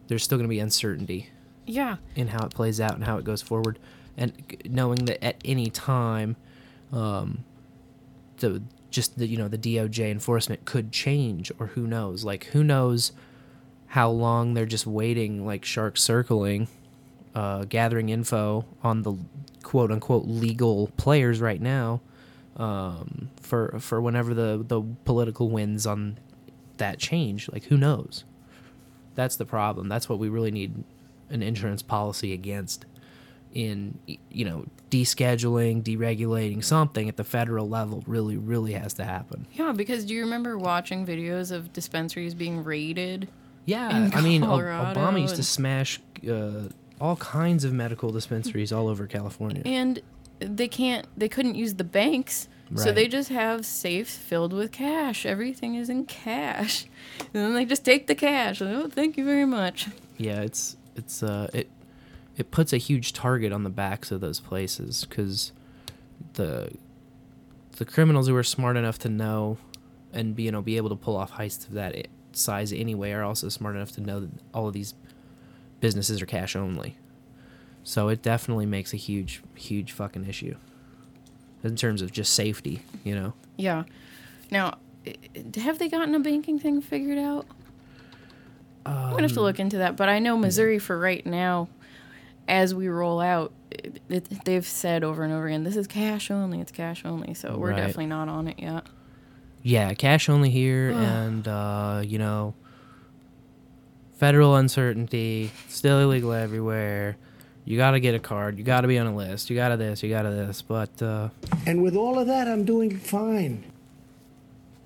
there's 0.07 0.23
still 0.23 0.37
gonna 0.37 0.47
be 0.47 0.59
uncertainty 0.59 1.29
Yeah. 1.65 1.97
in 2.15 2.27
how 2.27 2.45
it 2.45 2.53
plays 2.53 2.79
out 2.79 2.93
and 2.95 3.03
how 3.03 3.17
it 3.17 3.25
goes 3.25 3.41
forward, 3.41 3.79
and 4.17 4.33
knowing 4.69 5.05
that 5.05 5.23
at 5.23 5.37
any 5.45 5.69
time, 5.71 6.35
um, 6.91 7.43
the 8.37 8.61
just 8.95 9.19
the 9.19 9.27
you 9.27 9.37
know 9.37 9.49
the 9.49 9.57
DOJ 9.57 10.09
enforcement 10.09 10.65
could 10.65 10.91
change, 10.91 11.51
or 11.59 11.67
who 11.67 11.85
knows? 11.85 12.23
Like 12.23 12.45
who 12.45 12.63
knows 12.63 13.11
how 13.87 14.09
long 14.09 14.53
they're 14.53 14.65
just 14.65 14.87
waiting, 14.87 15.45
like 15.45 15.65
sharks 15.65 16.01
circling, 16.01 16.67
uh, 17.35 17.65
gathering 17.65 18.09
info 18.09 18.65
on 18.81 19.03
the 19.03 19.13
quote 19.61 19.91
unquote 19.91 20.25
legal 20.25 20.87
players 20.97 21.41
right 21.41 21.61
now, 21.61 21.99
um, 22.55 23.29
for 23.41 23.77
for 23.79 24.01
whenever 24.01 24.33
the 24.33 24.63
the 24.65 24.81
political 25.03 25.49
winds 25.49 25.85
on 25.85 26.17
that 26.77 26.97
change. 26.97 27.49
Like 27.51 27.65
who 27.65 27.77
knows? 27.77 28.23
That's 29.13 29.35
the 29.35 29.45
problem. 29.45 29.89
That's 29.89 30.09
what 30.09 30.19
we 30.19 30.29
really 30.29 30.51
need 30.51 30.83
an 31.29 31.41
insurance 31.43 31.81
policy 31.81 32.31
against 32.31 32.85
in 33.55 33.97
you 34.29 34.45
know 34.45 34.65
descheduling, 34.91 35.81
deregulating 35.81 36.63
something 36.63 37.09
at 37.09 37.17
the 37.17 37.23
federal 37.23 37.67
level 37.67 38.03
really 38.05 38.37
really 38.37 38.73
has 38.73 38.93
to 38.93 39.03
happen. 39.05 39.47
Yeah, 39.53 39.71
because 39.71 40.05
do 40.05 40.13
you 40.13 40.21
remember 40.21 40.57
watching 40.57 41.05
videos 41.05 41.51
of 41.51 41.73
dispensaries 41.73 42.35
being 42.35 42.63
raided? 42.63 43.27
Yeah, 43.65 44.11
I 44.13 44.21
mean 44.21 44.41
Colorado 44.43 44.93
Obama 44.99 45.19
used 45.21 45.37
to 45.37 45.43
smash 45.43 45.99
uh, 46.29 46.69
all 47.01 47.15
kinds 47.15 47.63
of 47.63 47.73
medical 47.73 48.11
dispensaries 48.11 48.71
all 48.71 48.87
over 48.87 49.07
California. 49.07 49.63
And 49.65 50.01
they 50.39 50.67
can't 50.67 51.07
they 51.17 51.29
couldn't 51.29 51.55
use 51.55 51.75
the 51.75 51.83
banks. 51.83 52.47
So 52.75 52.91
they 52.91 53.07
just 53.07 53.29
have 53.29 53.63
safes 53.63 54.17
filled 54.17 54.51
with 54.51 54.71
cash. 54.71 55.23
Everything 55.23 55.75
is 55.75 55.87
in 55.87 56.05
cash. 56.05 56.87
And 57.19 57.27
then 57.31 57.53
they 57.53 57.63
just 57.63 57.85
take 57.85 58.07
the 58.07 58.15
cash. 58.15 58.59
Oh, 58.59 58.89
thank 58.89 59.17
you 59.17 59.23
very 59.23 59.45
much. 59.45 59.87
yeah, 60.17 60.41
it's 60.41 60.75
it's 60.95 61.21
uh 61.23 61.47
it 61.53 61.69
it 62.37 62.51
puts 62.51 62.73
a 62.73 62.77
huge 62.77 63.13
target 63.13 63.51
on 63.51 63.63
the 63.63 63.69
backs 63.69 64.11
of 64.11 64.21
those 64.21 64.39
places 64.39 65.05
because 65.05 65.51
the 66.33 66.71
the 67.77 67.85
criminals 67.85 68.27
who 68.27 68.35
are 68.35 68.43
smart 68.43 68.77
enough 68.77 68.97
to 68.99 69.09
know 69.09 69.57
and 70.13 70.35
be, 70.35 70.43
you 70.43 70.51
know 70.51 70.61
be 70.61 70.77
able 70.77 70.89
to 70.89 70.95
pull 70.95 71.15
off 71.15 71.33
heists 71.33 71.67
of 71.67 71.73
that 71.73 71.95
eh, 71.95 72.03
size 72.31 72.71
anyway 72.71 73.11
are 73.11 73.23
also 73.23 73.49
smart 73.49 73.75
enough 73.75 73.91
to 73.91 74.01
know 74.01 74.21
that 74.21 74.29
all 74.53 74.67
of 74.67 74.73
these 74.73 74.93
businesses 75.79 76.21
are 76.21 76.25
cash 76.25 76.55
only. 76.55 76.97
So 77.83 78.07
it 78.07 78.21
definitely 78.21 78.65
makes 78.65 78.93
a 78.93 78.97
huge 78.97 79.41
huge 79.55 79.91
fucking 79.91 80.25
issue 80.25 80.55
in 81.63 81.75
terms 81.75 82.01
of 82.01 82.11
just 82.11 82.33
safety, 82.33 82.81
you 83.03 83.15
know. 83.15 83.33
Yeah. 83.57 83.83
Now, 84.51 84.77
have 85.55 85.79
they 85.79 85.89
gotten 85.89 86.13
a 86.13 86.19
banking 86.19 86.59
thing 86.59 86.81
figured 86.81 87.17
out? 87.17 87.45
I'm 88.85 89.11
gonna 89.11 89.23
have 89.23 89.33
to 89.33 89.39
um, 89.39 89.45
look 89.45 89.59
into 89.59 89.79
that. 89.79 89.95
But 89.95 90.09
I 90.09 90.19
know 90.19 90.37
Missouri 90.37 90.77
for 90.77 90.97
right 90.97 91.25
now, 91.25 91.67
as 92.47 92.73
we 92.75 92.87
roll 92.87 93.19
out, 93.19 93.51
it, 93.71 94.01
it, 94.09 94.45
they've 94.45 94.65
said 94.65 95.03
over 95.03 95.23
and 95.23 95.33
over 95.33 95.47
again, 95.47 95.63
this 95.63 95.75
is 95.75 95.87
cash 95.87 96.29
only. 96.31 96.59
It's 96.61 96.71
cash 96.71 97.03
only. 97.05 97.33
So 97.33 97.57
we're 97.57 97.69
Right. 97.71 97.77
definitely 97.77 98.07
not 98.07 98.29
on 98.29 98.47
it 98.47 98.59
yet. 98.59 98.85
Yeah, 99.63 99.93
cash 99.95 100.29
only 100.29 100.49
here, 100.51 100.91
and 100.95 101.47
uh, 101.47 102.01
you 102.05 102.17
know, 102.19 102.53
federal 104.17 104.55
uncertainty, 104.55 105.51
still 105.67 105.99
illegal 105.99 106.33
everywhere. 106.33 107.17
You 107.65 107.77
got 107.77 107.91
to 107.91 107.99
get 107.99 108.13
a 108.13 108.19
card. 108.19 108.59
You 108.59 108.63
got 108.63 108.81
to 108.81 108.87
be 108.87 108.99
on 108.99 109.07
a 109.07 109.15
list. 109.15 109.49
You 109.49 109.55
got 109.55 109.69
to 109.69 109.77
this. 109.77 110.03
You 110.03 110.09
got 110.09 110.21
to 110.21 110.29
this. 110.29 110.61
But 110.61 111.01
uh, 111.01 111.29
And 111.65 111.81
with 111.81 111.95
all 111.95 112.19
of 112.19 112.27
that, 112.27 112.47
I'm 112.47 112.63
doing 112.63 112.95
fine. 112.99 113.63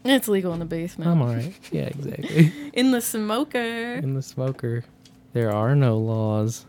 It's 0.06 0.30
legal 0.30 0.54
in 0.54 0.60
the 0.60 0.66
basement. 0.66 1.12
I'm 1.12 1.22
all 1.22 1.28
right. 1.36 1.54
Yeah, 1.74 1.88
exactly. 1.88 2.54
In 2.74 2.92
the 2.92 3.02
smoker. 3.02 3.60
In 3.96 4.14
the 4.14 4.22
smoker, 4.22 4.86
there 5.34 5.52
are 5.52 5.76
no 5.76 5.98
laws. 5.98 6.66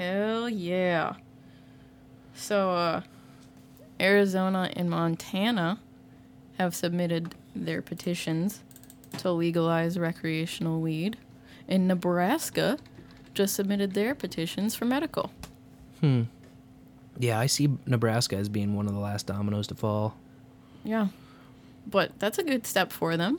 Hell 0.00 0.48
yeah. 0.48 1.16
So, 2.32 2.70
uh, 2.70 3.02
Arizona 4.00 4.70
and 4.74 4.88
Montana 4.88 5.78
have 6.56 6.74
submitted 6.74 7.34
their 7.54 7.82
petitions 7.82 8.62
to 9.18 9.30
legalize 9.30 9.98
recreational 9.98 10.80
weed, 10.80 11.18
and 11.68 11.86
Nebraska 11.86 12.78
just 13.34 13.54
submitted 13.54 13.92
their 13.92 14.14
petitions 14.14 14.74
for 14.74 14.86
medical. 14.86 15.32
Hmm. 16.00 16.22
Yeah, 17.18 17.38
I 17.38 17.44
see 17.44 17.68
Nebraska 17.84 18.36
as 18.36 18.48
being 18.48 18.74
one 18.74 18.86
of 18.86 18.94
the 18.94 19.00
last 19.00 19.26
dominoes 19.26 19.66
to 19.66 19.74
fall. 19.74 20.16
Yeah. 20.82 21.08
But 21.86 22.18
that's 22.18 22.38
a 22.38 22.42
good 22.42 22.66
step 22.66 22.90
for 22.90 23.18
them. 23.18 23.38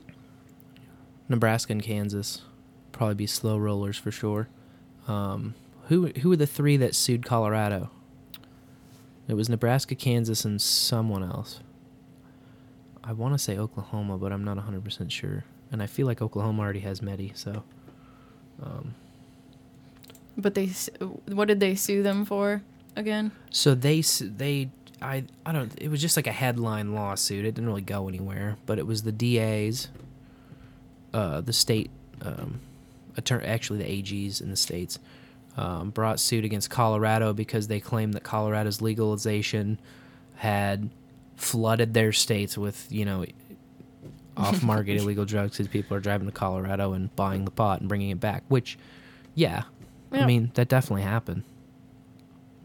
Nebraska 1.28 1.72
and 1.74 1.82
Kansas 1.82 2.44
probably 2.92 3.16
be 3.16 3.26
slow 3.26 3.58
rollers 3.58 3.98
for 3.98 4.12
sure. 4.12 4.48
Um, 5.08 5.56
who 5.92 6.08
who 6.22 6.30
were 6.30 6.38
the 6.38 6.48
three 6.48 6.78
that 6.78 6.96
sued 6.96 7.26
Colorado? 7.26 7.90
It 9.28 9.34
was 9.34 9.50
Nebraska, 9.50 9.94
Kansas, 9.94 10.46
and 10.46 10.62
someone 10.62 11.22
else. 11.24 11.60
I 13.04 13.12
want 13.12 13.34
to 13.34 13.38
say 13.38 13.58
Oklahoma, 13.58 14.18
but 14.18 14.32
I'm 14.32 14.44
not 14.44 14.58
100% 14.58 15.12
sure. 15.12 15.44
And 15.72 15.82
I 15.84 15.88
feel 15.88 16.06
like 16.08 16.22
Oklahoma 16.22 16.62
already 16.64 16.80
has 16.82 17.02
Medi, 17.02 17.32
so 17.36 17.64
Um, 18.62 18.96
But 20.38 20.56
they, 20.56 20.68
what 21.28 21.48
did 21.50 21.60
they 21.60 21.76
sue 21.76 22.04
them 22.04 22.24
for 22.26 22.62
again? 22.96 23.32
so 23.50 23.76
they 23.76 24.02
they 24.02 24.70
I 25.02 25.24
I 25.46 25.52
don't 25.52 25.74
it 25.82 25.90
was 25.90 26.00
just 26.02 26.16
like 26.16 26.28
a 26.28 26.32
headline 26.32 26.94
lawsuit. 26.94 27.44
It 27.46 27.52
didn't 27.56 27.68
really 27.68 27.82
go 27.82 28.08
anywhere, 28.08 28.58
but 28.66 28.80
it 28.80 28.88
was 28.88 29.04
the 29.04 29.12
DAs 29.12 29.90
uh 31.14 31.42
the 31.42 31.54
state 31.54 31.90
um 32.22 32.60
attorney 33.18 33.46
actually 33.46 33.80
the 33.80 33.90
AGs 34.02 34.42
in 34.42 34.50
the 34.50 34.56
states 34.56 35.00
um, 35.58 35.90
brought 35.90 36.20
suit 36.20 36.46
against 36.46 36.70
Colorado 36.70 37.34
because 37.34 37.68
they 37.68 37.80
claimed 37.80 38.14
that 38.14 38.24
Colorado's 38.24 38.82
legalization 38.82 39.80
had 40.36 40.90
flooded 41.36 41.94
their 41.94 42.12
states 42.12 42.58
with, 42.58 42.88
you 42.90 43.06
know, 43.06 43.26
off-market 44.38 44.98
illegal 44.98 45.26
drugs 45.26 45.52
because 45.52 45.68
people 45.68 45.96
are 45.96 46.00
driving 46.00 46.26
to 46.28 46.32
Colorado 46.32 46.94
and 46.94 47.14
buying 47.16 47.44
the 47.46 47.52
pot 47.52 47.80
and 47.82 47.90
bringing 47.90 48.10
it 48.10 48.20
back, 48.20 48.44
which 48.48 48.78
yeah. 49.36 49.64
I 50.14 50.26
mean, 50.26 50.52
that 50.56 50.68
definitely 50.68 51.04
happened. 51.04 51.44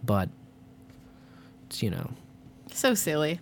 But 0.03 0.29
it's, 1.67 1.81
you 1.83 1.91
know, 1.91 2.11
So 2.73 2.95
silly. 2.95 3.41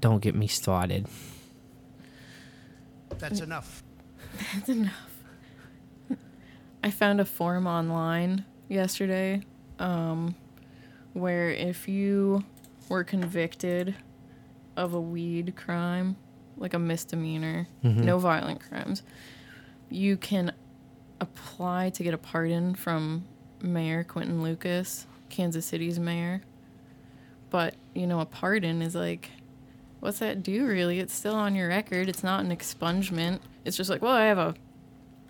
don't 0.00 0.20
get 0.22 0.34
me 0.34 0.46
started. 0.46 1.06
That's 3.18 3.40
enough. 3.40 3.82
That's 4.54 4.68
enough. 4.68 5.15
I 6.86 6.90
found 6.92 7.20
a 7.20 7.24
form 7.24 7.66
online 7.66 8.44
yesterday 8.68 9.42
um, 9.80 10.36
where 11.14 11.50
if 11.50 11.88
you 11.88 12.44
were 12.88 13.02
convicted 13.02 13.96
of 14.76 14.94
a 14.94 15.00
weed 15.00 15.56
crime, 15.56 16.14
like 16.56 16.74
a 16.74 16.78
misdemeanor, 16.78 17.66
no 17.82 18.18
violent 18.18 18.60
crimes, 18.60 19.02
you 19.90 20.16
can 20.16 20.52
apply 21.20 21.90
to 21.90 22.04
get 22.04 22.14
a 22.14 22.18
pardon 22.18 22.76
from 22.76 23.24
Mayor 23.60 24.04
Quinton 24.04 24.44
Lucas, 24.44 25.08
Kansas 25.28 25.66
City's 25.66 25.98
mayor. 25.98 26.40
But, 27.50 27.74
you 27.96 28.06
know, 28.06 28.20
a 28.20 28.26
pardon 28.26 28.80
is 28.80 28.94
like, 28.94 29.30
what's 29.98 30.20
that 30.20 30.44
do 30.44 30.64
really? 30.64 31.00
It's 31.00 31.14
still 31.14 31.34
on 31.34 31.56
your 31.56 31.66
record. 31.66 32.08
It's 32.08 32.22
not 32.22 32.44
an 32.44 32.56
expungement. 32.56 33.40
It's 33.64 33.76
just 33.76 33.90
like, 33.90 34.02
well, 34.02 34.12
I 34.12 34.26
have 34.26 34.38
a, 34.38 34.54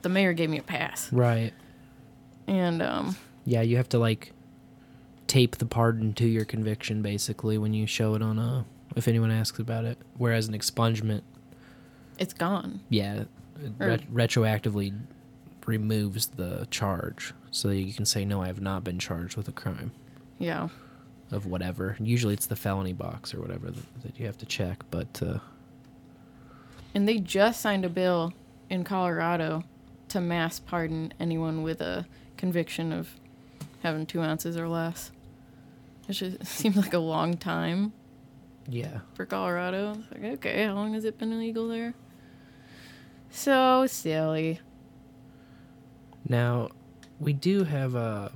the 0.03 0.09
mayor 0.09 0.33
gave 0.33 0.51
me 0.51 0.59
a 0.59 0.63
pass. 0.63 1.13
Right. 1.13 1.53
And, 2.47 2.81
um, 2.83 3.17
Yeah, 3.45 3.63
you 3.63 3.77
have 3.77 3.89
to 3.91 3.99
like 3.99 4.33
tape 5.27 5.57
the 5.57 5.67
pardon 5.67 6.13
to 6.15 6.27
your 6.27 6.45
conviction 6.45 7.03
basically 7.03 7.59
when 7.59 7.75
you 7.75 7.87
show 7.87 8.15
it 8.15 8.23
on 8.23 8.39
a 8.39 8.65
if 8.95 9.09
anyone 9.09 9.31
asks 9.31 9.59
about 9.59 9.85
it. 9.85 9.99
Whereas 10.17 10.49
an 10.49 10.55
expungement, 10.55 11.23
it's 12.19 12.33
gone. 12.33 12.81
yeah, 12.89 13.25
it 13.63 13.73
ret- 13.79 14.11
retroactively 14.13 14.97
removes 15.67 16.29
the 16.29 16.67
charge 16.71 17.35
so 17.51 17.69
that 17.69 17.77
you 17.77 17.93
can 17.93 18.05
say 18.07 18.25
no, 18.25 18.41
I 18.43 18.47
have 18.47 18.61
not 18.61 18.85
been 18.85 18.99
charged 18.99 19.37
with 19.37 19.49
a 19.49 19.53
crime 19.53 19.91
Yeah. 20.39 20.69
of 21.33 21.45
whatever. 21.47 21.97
Usually 22.01 22.33
it's 22.35 22.47
the 22.47 22.57
felony 22.57 22.93
box 22.93 23.35
or 23.35 23.41
whatever 23.41 23.71
that, 23.73 24.03
that 24.03 24.19
you 24.21 24.27
have 24.27 24.39
to 24.39 24.47
check, 24.47 24.85
but 24.91 25.21
uh, 25.23 25.39
And 26.95 27.07
they 27.09 27.19
just 27.19 27.61
signed 27.61 27.85
a 27.85 27.89
bill 27.91 28.33
in 28.71 28.85
Colorado 28.85 29.65
to 30.17 30.21
mass 30.23 30.59
pardon 30.59 31.12
anyone 31.21 31.62
with 31.62 31.81
a 31.83 32.07
conviction 32.39 32.91
of 32.93 33.09
having 33.83 34.07
two 34.07 34.23
ounces 34.23 34.57
or 34.57 34.67
less. 34.67 35.11
It 36.09 36.14
just 36.14 36.45
seems 36.47 36.77
like 36.77 36.95
a 36.95 36.99
long 36.99 37.37
time 37.37 37.93
Yeah. 38.69 39.01
for 39.14 39.27
Colorado. 39.27 39.93
It's 39.93 40.12
like, 40.12 40.33
okay, 40.35 40.64
how 40.64 40.73
long 40.75 40.95
has 40.95 41.05
it 41.05 41.19
been 41.19 41.33
illegal 41.33 41.69
there? 41.69 41.95
So 43.31 43.87
silly. 43.87 44.61
Now, 46.29 46.71
we 47.21 47.33
do 47.35 47.64
have 47.64 47.95
uh, 47.95 48.31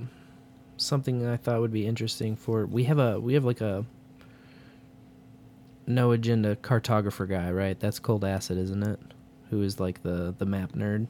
something 0.77 1.25
I 1.27 1.37
thought 1.37 1.61
would 1.61 1.73
be 1.73 1.87
interesting 1.87 2.35
for. 2.35 2.65
We 2.65 2.83
have 2.85 2.99
a 2.99 3.19
we 3.19 3.33
have 3.33 3.43
like 3.43 3.61
a 3.61 3.85
no 5.87 6.11
agenda 6.11 6.55
cartographer 6.55 7.27
guy, 7.27 7.51
right? 7.51 7.79
That's 7.79 7.99
Cold 7.99 8.23
Acid, 8.23 8.57
isn't 8.59 8.83
it? 8.83 8.99
Who 9.49 9.61
is 9.63 9.79
like 9.79 10.03
the 10.03 10.33
the 10.37 10.45
map 10.45 10.73
nerd? 10.73 11.07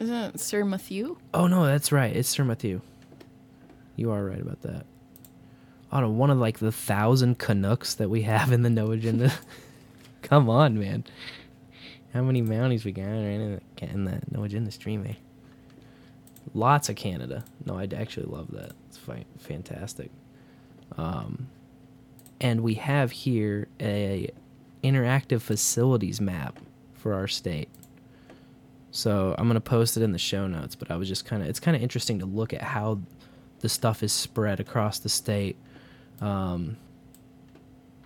Isn't 0.00 0.34
it 0.34 0.40
Sir 0.40 0.64
Matthew? 0.64 1.18
Oh 1.34 1.46
no, 1.46 1.66
that's 1.66 1.92
right. 1.92 2.14
It's 2.14 2.28
Sir 2.28 2.42
Matthew. 2.42 2.80
You 3.96 4.10
are 4.10 4.24
right 4.24 4.40
about 4.40 4.62
that. 4.62 4.86
No, 5.92 6.08
one 6.08 6.30
of 6.30 6.38
like 6.38 6.58
the 6.58 6.72
thousand 6.72 7.38
Canucks 7.38 7.94
that 7.94 8.08
we 8.08 8.22
have 8.22 8.50
in 8.50 8.62
the 8.62 8.70
no 8.70 8.92
agenda. 8.92 9.32
Come 10.22 10.48
on, 10.48 10.78
man. 10.78 11.04
How 12.14 12.22
many 12.22 12.42
Mounties 12.42 12.84
we 12.84 12.92
got 12.92 13.04
in 13.04 13.60
the, 13.76 13.84
in 13.84 14.04
that 14.06 14.32
no 14.32 14.44
agenda 14.44 14.70
stream, 14.70 15.04
eh? 15.06 15.14
Lots 16.54 16.88
of 16.88 16.96
Canada. 16.96 17.44
No, 17.66 17.78
I 17.78 17.86
actually 17.94 18.26
love 18.26 18.50
that. 18.52 18.72
It's 18.88 18.98
fantastic. 19.38 20.10
Um, 20.96 21.48
and 22.40 22.62
we 22.62 22.74
have 22.74 23.12
here 23.12 23.68
a 23.80 24.30
interactive 24.82 25.42
facilities 25.42 26.20
map 26.20 26.58
for 26.94 27.12
our 27.12 27.28
state. 27.28 27.68
So 28.90 29.34
I'm 29.38 29.46
gonna 29.46 29.60
post 29.60 29.96
it 29.96 30.02
in 30.02 30.12
the 30.12 30.18
show 30.18 30.46
notes. 30.46 30.74
But 30.74 30.90
I 30.90 30.96
was 30.96 31.08
just 31.08 31.24
kind 31.24 31.42
of 31.42 31.48
it's 31.48 31.60
kind 31.60 31.76
of 31.76 31.82
interesting 31.82 32.18
to 32.20 32.26
look 32.26 32.52
at 32.52 32.62
how 32.62 33.00
the 33.60 33.68
stuff 33.68 34.02
is 34.02 34.12
spread 34.12 34.60
across 34.60 34.98
the 34.98 35.08
state. 35.08 35.56
Um, 36.20 36.76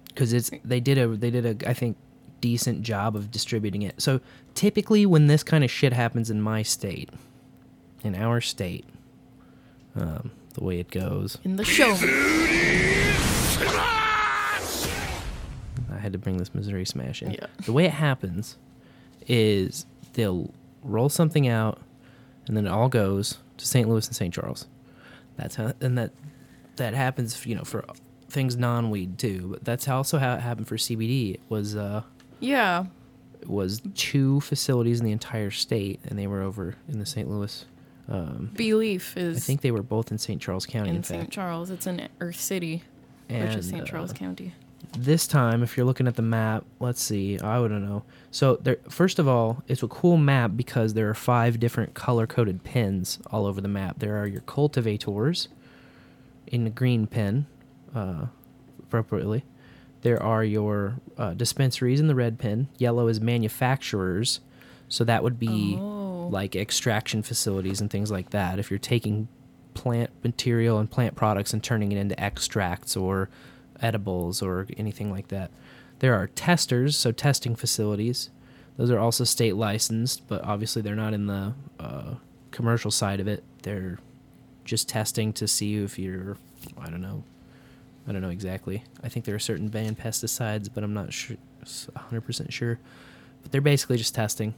because 0.09 0.33
it's 0.33 0.51
they 0.65 0.81
did 0.81 0.99
a 0.99 1.09
they 1.09 1.31
did 1.31 1.63
a 1.63 1.69
I 1.69 1.75
think 1.75 1.97
decent 2.41 2.83
job 2.83 3.17
of 3.17 3.31
distributing 3.31 3.83
it. 3.83 4.01
So 4.01 4.21
typically 4.55 5.07
when 5.07 5.27
this 5.27 5.43
kind 5.43 5.65
of 5.65 5.71
shit 5.71 5.93
happens 5.93 6.31
in 6.31 6.43
my 6.43 6.63
state, 6.63 7.09
in 8.03 8.15
our 8.15 8.41
state, 8.41 8.85
um, 9.97 10.31
the 10.53 10.63
way 10.63 10.79
it 10.79 10.91
goes, 10.91 11.39
In 11.45 11.57
the 11.57 11.65
show. 11.65 11.97
I 15.91 15.99
had 15.99 16.13
to 16.13 16.19
bring 16.19 16.37
this 16.37 16.55
Missouri 16.55 16.85
Smash 16.85 17.23
in. 17.23 17.33
Yeah. 17.33 17.47
The 17.65 17.73
way 17.73 17.87
it 17.87 17.93
happens 17.93 18.57
is 19.27 19.87
they'll 20.13 20.53
roll 20.85 21.09
something 21.09 21.49
out, 21.49 21.81
and 22.47 22.57
then 22.57 22.67
it 22.67 22.71
all 22.71 22.89
goes 22.89 23.39
to 23.57 23.67
St. 23.67 23.89
Louis 23.89 24.07
and 24.07 24.15
St. 24.15 24.33
Charles. 24.33 24.67
That's 25.37 25.57
how, 25.57 25.73
and 25.81 25.99
that 25.99 26.13
that 26.77 26.95
happens, 26.95 27.45
you 27.47 27.55
know, 27.57 27.65
for 27.65 27.85
things 28.29 28.57
non-weed 28.57 29.19
too. 29.19 29.49
But 29.53 29.65
that's 29.65 29.89
also 29.89 30.19
how 30.19 30.35
it 30.35 30.41
happened 30.41 30.69
for 30.69 30.77
CBD. 30.77 31.35
It 31.35 31.41
was 31.49 31.75
uh, 31.77 32.03
Yeah. 32.41 32.87
it 33.41 33.49
was 33.49 33.81
two 33.95 34.41
facilities 34.41 35.01
in 35.01 35.07
the 35.07 35.13
entire 35.13 35.51
state, 35.51 36.01
and 36.05 36.19
they 36.19 36.27
were 36.27 36.43
over 36.43 36.75
in 36.89 36.99
the 36.99 37.07
St. 37.07 37.29
Louis. 37.29 37.65
Um, 38.09 38.51
BeLeaf 38.55 39.17
is 39.17 39.39
I 39.39 39.41
think 39.41 39.63
they 39.63 39.71
were 39.71 39.83
both 39.83 40.11
in 40.11 40.19
St. 40.19 40.41
Charles 40.41 40.67
County. 40.67 40.91
In, 40.91 40.97
in 40.97 41.03
St. 41.05 41.31
Charles. 41.31 41.71
It's 41.71 41.87
in 41.87 42.07
Earth 42.21 42.39
City, 42.41 42.83
which 43.31 43.55
is 43.55 43.69
St. 43.71 43.87
Charles 43.87 44.11
uh, 44.11 44.15
County. 44.15 44.55
This 44.93 45.27
time, 45.27 45.63
if 45.63 45.77
you're 45.77 45.87
looking 45.87 46.07
at 46.07 46.17
the 46.17 46.23
map, 46.23 46.65
let's 46.81 47.01
see, 47.01 47.39
I 47.39 47.59
wouldn't 47.59 47.85
know. 47.85 48.03
So 48.31 48.57
there, 48.57 48.77
first 48.89 49.19
of 49.19 49.27
all, 49.29 49.63
it's 49.69 49.83
a 49.83 49.89
cool 49.89 50.17
map 50.17 50.53
because 50.57 50.95
there 50.95 51.09
are 51.09 51.15
five 51.15 51.59
different 51.61 51.95
color-coded 51.95 52.65
pins 52.65 53.19
all 53.31 53.47
over 53.47 53.61
the 53.61 53.69
map. 53.69 53.99
There 53.99 54.21
are 54.21 54.27
your 54.27 54.41
cultivators 54.43 55.49
in 56.47 56.65
the 56.65 56.71
green 56.71 57.07
pin, 57.07 57.47
uh, 57.95 58.27
appropriately. 58.83 59.45
There 60.03 60.23
are 60.23 60.45
your 60.45 60.97
uh, 61.17 61.35
dispensaries 61.35 61.99
in 62.01 62.09
the 62.09 62.15
red 62.15 62.39
pin. 62.39 62.69
Yellow 62.79 63.09
is 63.09 63.21
manufacturers, 63.21 64.41
so 64.89 65.03
that 65.05 65.23
would 65.23 65.39
be 65.39 65.77
Oh. 65.81 66.29
like 66.31 66.55
extraction 66.55 67.23
facilities 67.23 67.81
and 67.81 67.91
things 67.91 68.11
like 68.11 68.31
that. 68.31 68.59
If 68.59 68.71
you're 68.71 68.79
taking 68.79 69.29
plant 69.73 70.11
material 70.23 70.79
and 70.79 70.91
plant 70.91 71.17
products 71.17 71.53
and 71.53 71.63
turning 71.63 71.91
it 71.91 71.99
into 71.99 72.19
extracts 72.23 72.97
or 72.97 73.29
edibles 73.85 74.43
or 74.43 74.67
anything 74.77 75.11
like 75.11 75.29
that. 75.29 75.51
There 76.01 76.15
are 76.15 76.27
testers, 76.27 76.97
so 76.97 77.13
testing 77.13 77.55
facilities. 77.55 78.31
Those 78.77 78.91
are 78.91 78.99
also 78.99 79.25
state 79.25 79.55
licensed, 79.55 80.27
but 80.27 80.43
obviously 80.43 80.83
they're 80.83 80.97
not 80.97 81.15
in 81.15 81.27
the 81.27 81.55
uh, 81.79 82.15
commercial 82.51 82.91
side 82.91 83.21
of 83.21 83.29
it. 83.29 83.45
They're 83.63 83.99
just 84.65 84.89
testing 84.89 85.33
to 85.35 85.47
see 85.47 85.77
if 85.77 85.99
you're, 85.99 86.37
I 86.79 86.91
don't 86.91 87.03
know, 87.03 87.23
I 88.09 88.13
don't 88.13 88.23
know 88.23 88.31
exactly. 88.31 88.83
I 89.03 89.09
think 89.09 89.25
there 89.25 89.35
are 89.35 89.41
certain 89.41 89.69
banned 89.69 89.99
pesticides, 89.99 90.69
but 90.73 90.83
I'm 90.83 90.95
not 90.95 91.13
sure, 91.13 91.37
100% 91.65 92.51
sure. 92.51 92.81
But 93.43 93.53
they're 93.53 93.61
basically 93.61 93.99
just 93.99 94.15
testing. 94.15 94.55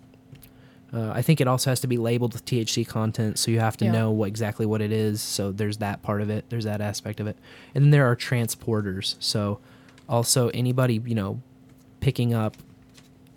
Uh, 0.93 1.11
I 1.15 1.21
think 1.23 1.41
it 1.41 1.49
also 1.49 1.71
has 1.71 1.81
to 1.81 1.87
be 1.87 1.99
labeled 1.99 2.33
with 2.33 2.45
THC 2.45 2.87
content, 2.87 3.39
so 3.39 3.51
you 3.51 3.59
have 3.61 3.77
to 3.79 3.85
Yeah. 3.87 3.93
know 3.93 4.11
what, 4.13 4.29
exactly 4.29 4.67
what 4.67 4.81
it 4.81 4.93
is. 4.93 5.21
So 5.21 5.51
there's 5.53 5.79
that 5.79 6.03
part 6.03 6.23
of 6.23 6.31
it. 6.31 6.45
There's 6.49 6.65
that 6.65 6.81
aspect 6.81 7.19
of 7.21 7.27
it, 7.27 7.37
and 7.75 7.85
then 7.85 7.91
there 7.91 8.07
are 8.07 8.15
transporters. 8.17 9.17
So 9.19 9.59
also 10.09 10.49
anybody 10.51 11.01
you 11.05 11.15
know 11.15 11.41
picking 12.01 12.33
up 12.33 12.57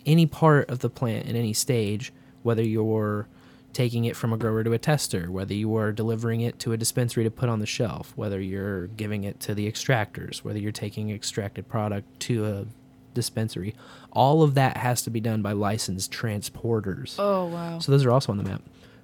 any 0.06 0.26
part 0.26 0.70
of 0.70 0.78
the 0.78 0.88
plant 0.88 1.26
in 1.26 1.34
any 1.36 1.52
stage, 1.52 2.12
whether 2.42 2.62
you're 2.62 3.26
taking 3.72 4.04
it 4.04 4.16
from 4.16 4.32
a 4.32 4.36
grower 4.36 4.64
to 4.64 4.72
a 4.72 4.78
tester, 4.78 5.30
whether 5.30 5.54
you 5.54 5.74
are 5.76 5.92
delivering 5.92 6.40
it 6.40 6.58
to 6.58 6.72
a 6.72 6.76
dispensary 6.76 7.22
to 7.24 7.30
put 7.30 7.48
on 7.48 7.58
the 7.60 7.66
shelf, 7.66 8.12
whether 8.16 8.40
you're 8.40 8.86
giving 8.88 9.22
it 9.24 9.38
to 9.40 9.54
the 9.54 9.70
extractors, 9.70 10.38
whether 10.38 10.58
you're 10.58 10.72
taking 10.72 11.10
extracted 11.10 11.68
product 11.68 12.18
to 12.20 12.44
a 12.46 12.66
dispensary, 13.14 13.74
all 14.12 14.42
of 14.42 14.54
that 14.54 14.76
has 14.78 15.02
to 15.02 15.10
be 15.10 15.20
done 15.20 15.42
by 15.42 15.52
licensed 15.52 16.12
transporters. 16.12 17.16
Oh 17.18 17.46
wow. 17.46 17.78
So 17.78 17.92
those 17.92 18.04
are 18.04 18.10
also 18.10 18.32
on 18.32 18.38
the 18.38 18.44
map. 18.44 18.62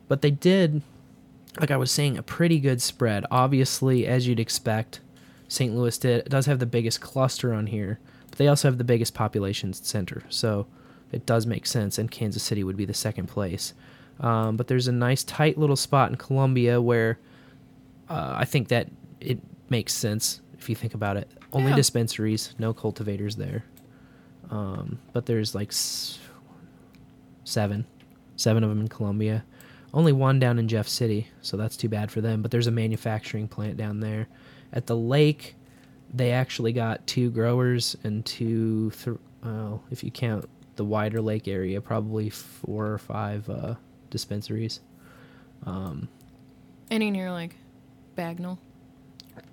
But 0.09 0.23
they 0.23 0.31
did, 0.31 0.83
like 1.61 1.71
I 1.71 1.77
was 1.77 1.91
saying, 1.91 2.17
a 2.17 2.23
pretty 2.23 2.61
good 2.61 2.81
spread. 2.83 3.25
Obviously, 3.31 4.07
as 4.07 4.27
you'd 4.29 4.41
expect, 4.41 5.01
St. 5.49 5.75
Louis 5.75 5.97
did 5.99 6.29
does 6.29 6.47
have 6.47 6.59
the 6.59 6.67
biggest 6.67 7.01
cluster 7.01 7.53
on 7.53 7.67
here, 7.69 7.99
but 8.31 8.39
they 8.39 8.49
also 8.49 8.69
have 8.69 8.79
the 8.79 8.85
biggest 8.85 9.15
population 9.15 9.73
center. 9.73 10.23
So 10.29 10.67
it 11.13 11.25
does 11.27 11.47
make 11.47 11.67
sense, 11.67 11.99
and 11.99 12.11
Kansas 12.11 12.43
City 12.43 12.63
would 12.65 12.77
be 12.77 12.85
the 12.85 12.95
second 12.95 13.27
place. 13.29 13.75
Um, 14.19 14.57
but 14.57 14.67
there's 14.69 14.89
a 14.89 14.93
nice 14.93 15.23
tight 15.23 15.59
little 15.59 15.77
spot 15.77 16.11
in 16.11 16.17
Columbia 16.17 16.81
where 16.81 17.19
uh, 18.09 18.35
I 18.37 18.45
think 18.45 18.69
that 18.69 18.89
it 19.21 19.39
makes 19.69 19.93
sense 19.93 20.41
if 20.59 20.69
you 20.69 20.75
think 20.75 20.95
about 20.95 21.17
it. 21.17 21.29
Only 21.53 21.71
Yeah. 21.71 21.77
dispensaries, 21.77 22.55
no 22.59 22.73
cultivators 22.73 23.37
there. 23.37 23.65
Um, 24.51 24.99
but 25.13 25.27
there's 25.27 25.55
like 25.55 25.69
s- 25.69 26.19
seven, 27.45 27.87
seven 28.37 28.63
of 28.63 28.71
them 28.71 28.81
in 28.81 28.89
Columbia. 28.89 29.45
Only 29.95 30.13
one 30.13 30.39
down 30.39 30.59
in 30.59 30.69
Jeff 30.69 30.87
City, 30.89 31.29
so 31.41 31.57
that's 31.57 31.77
too 31.77 31.89
bad 31.89 32.11
for 32.11 32.21
them. 32.21 32.43
But 32.43 32.51
there's 32.51 32.67
a 32.67 32.71
manufacturing 32.73 33.49
plant 33.49 33.77
down 33.77 34.01
there. 34.01 34.29
At 34.73 34.87
the 34.87 34.97
lake, 34.97 35.55
they 36.13 36.33
actually 36.33 36.73
got 36.73 37.07
two 37.07 37.31
growers 37.31 37.97
and 38.05 38.25
two, 38.25 38.91
th- 39.03 39.17
well, 39.43 39.83
if 39.91 40.05
you 40.05 40.11
count 40.11 40.49
the 40.77 40.85
wider 40.85 41.21
lake 41.23 41.49
area, 41.49 41.81
probably 41.81 42.29
four 42.29 42.87
or 42.93 42.99
five 42.99 43.49
uh, 43.49 43.77
dispensaries. 44.11 44.81
Um, 45.65 46.09
Any 46.91 47.11
near 47.11 47.31
like 47.33 47.57
Bagnell? 48.17 48.59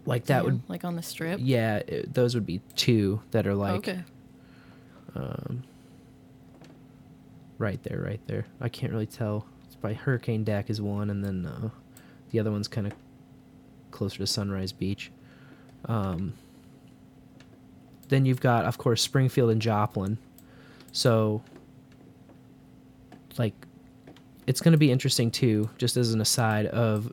like 0.06 0.26
that 0.26 0.44
would, 0.46 0.62
like 0.70 0.84
on 0.84 0.96
the 0.98 1.02
strip. 1.04 1.40
yeah, 1.42 1.78
it, 1.78 2.14
those 2.14 2.36
would 2.36 2.46
be 2.46 2.60
two 2.76 3.22
that 3.32 3.48
are 3.48 3.56
like 3.56 3.76
okay. 3.76 4.04
Um, 5.16 5.64
right 7.58 7.82
there, 7.84 8.02
right 8.02 8.22
there. 8.28 8.46
I 8.60 8.70
can't 8.70 8.92
really 8.92 9.06
tell. 9.06 9.46
It's 9.66 9.76
by 9.76 9.94
Hurricane 9.94 10.44
Deck 10.44 10.70
is 10.70 10.82
one, 10.82 11.10
and 11.10 11.24
then 11.24 11.46
uh, 11.46 11.70
the 12.32 12.40
other 12.40 12.52
one's 12.52 12.68
kind 12.68 12.88
of 12.88 12.94
closer 13.92 14.18
to 14.18 14.28
Sunrise 14.28 14.72
Beach. 14.72 15.12
Um, 15.86 16.34
then 18.10 18.26
you've 18.26 18.42
got, 18.42 18.66
of 18.66 18.78
course, 18.78 19.02
Springfield 19.02 19.50
and 19.50 19.62
Joplin. 19.62 20.18
So, 20.92 21.42
like, 23.38 23.54
it's 24.46 24.62
going 24.62 24.74
to 24.74 24.78
be 24.78 24.92
interesting 24.92 25.32
too, 25.32 25.70
just 25.78 25.98
as 25.98 26.14
an 26.14 26.22
aside, 26.22 26.66
of 26.68 27.12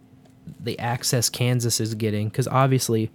the 0.59 0.79
access 0.79 1.29
Kansas 1.29 1.81
is 1.81 1.95
getting, 1.95 2.29
because 2.29 2.49
obviously, 2.49 3.11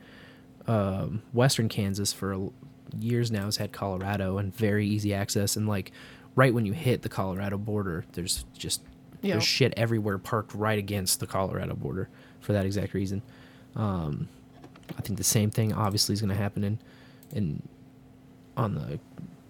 um, 0.67 1.21
Western 1.33 1.69
Kansas 1.69 2.13
for 2.13 2.31
a- 2.33 2.49
years 2.99 3.31
now 3.31 3.45
has 3.45 3.57
had 3.57 3.71
Colorado 3.71 4.37
and 4.37 4.55
very 4.55 4.85
easy 4.87 5.13
access, 5.13 5.55
and 5.55 5.67
like 5.67 5.91
right 6.35 6.53
when 6.53 6.65
you 6.65 6.73
hit 6.73 7.01
the 7.01 7.09
Colorado 7.09 7.57
border, 7.57 8.05
there's 8.13 8.45
just 8.57 8.81
Yeah. 9.21 9.33
there's 9.35 9.43
shit 9.45 9.73
everywhere 9.77 10.17
parked 10.17 10.53
right 10.53 10.77
against 10.77 11.19
the 11.19 11.27
Colorado 11.27 11.75
border 11.75 12.09
for 12.41 12.53
that 12.53 12.65
exact 12.65 12.93
reason. 12.93 13.21
Um, 13.75 14.27
I 14.97 15.01
think 15.01 15.17
the 15.17 15.23
same 15.23 15.49
thing 15.49 15.73
obviously 15.73 16.13
is 16.13 16.21
going 16.21 16.29
to 16.29 16.35
happen 16.41 16.63
in 16.63 16.79
in 17.31 17.61
on 18.57 18.75
the 18.75 18.99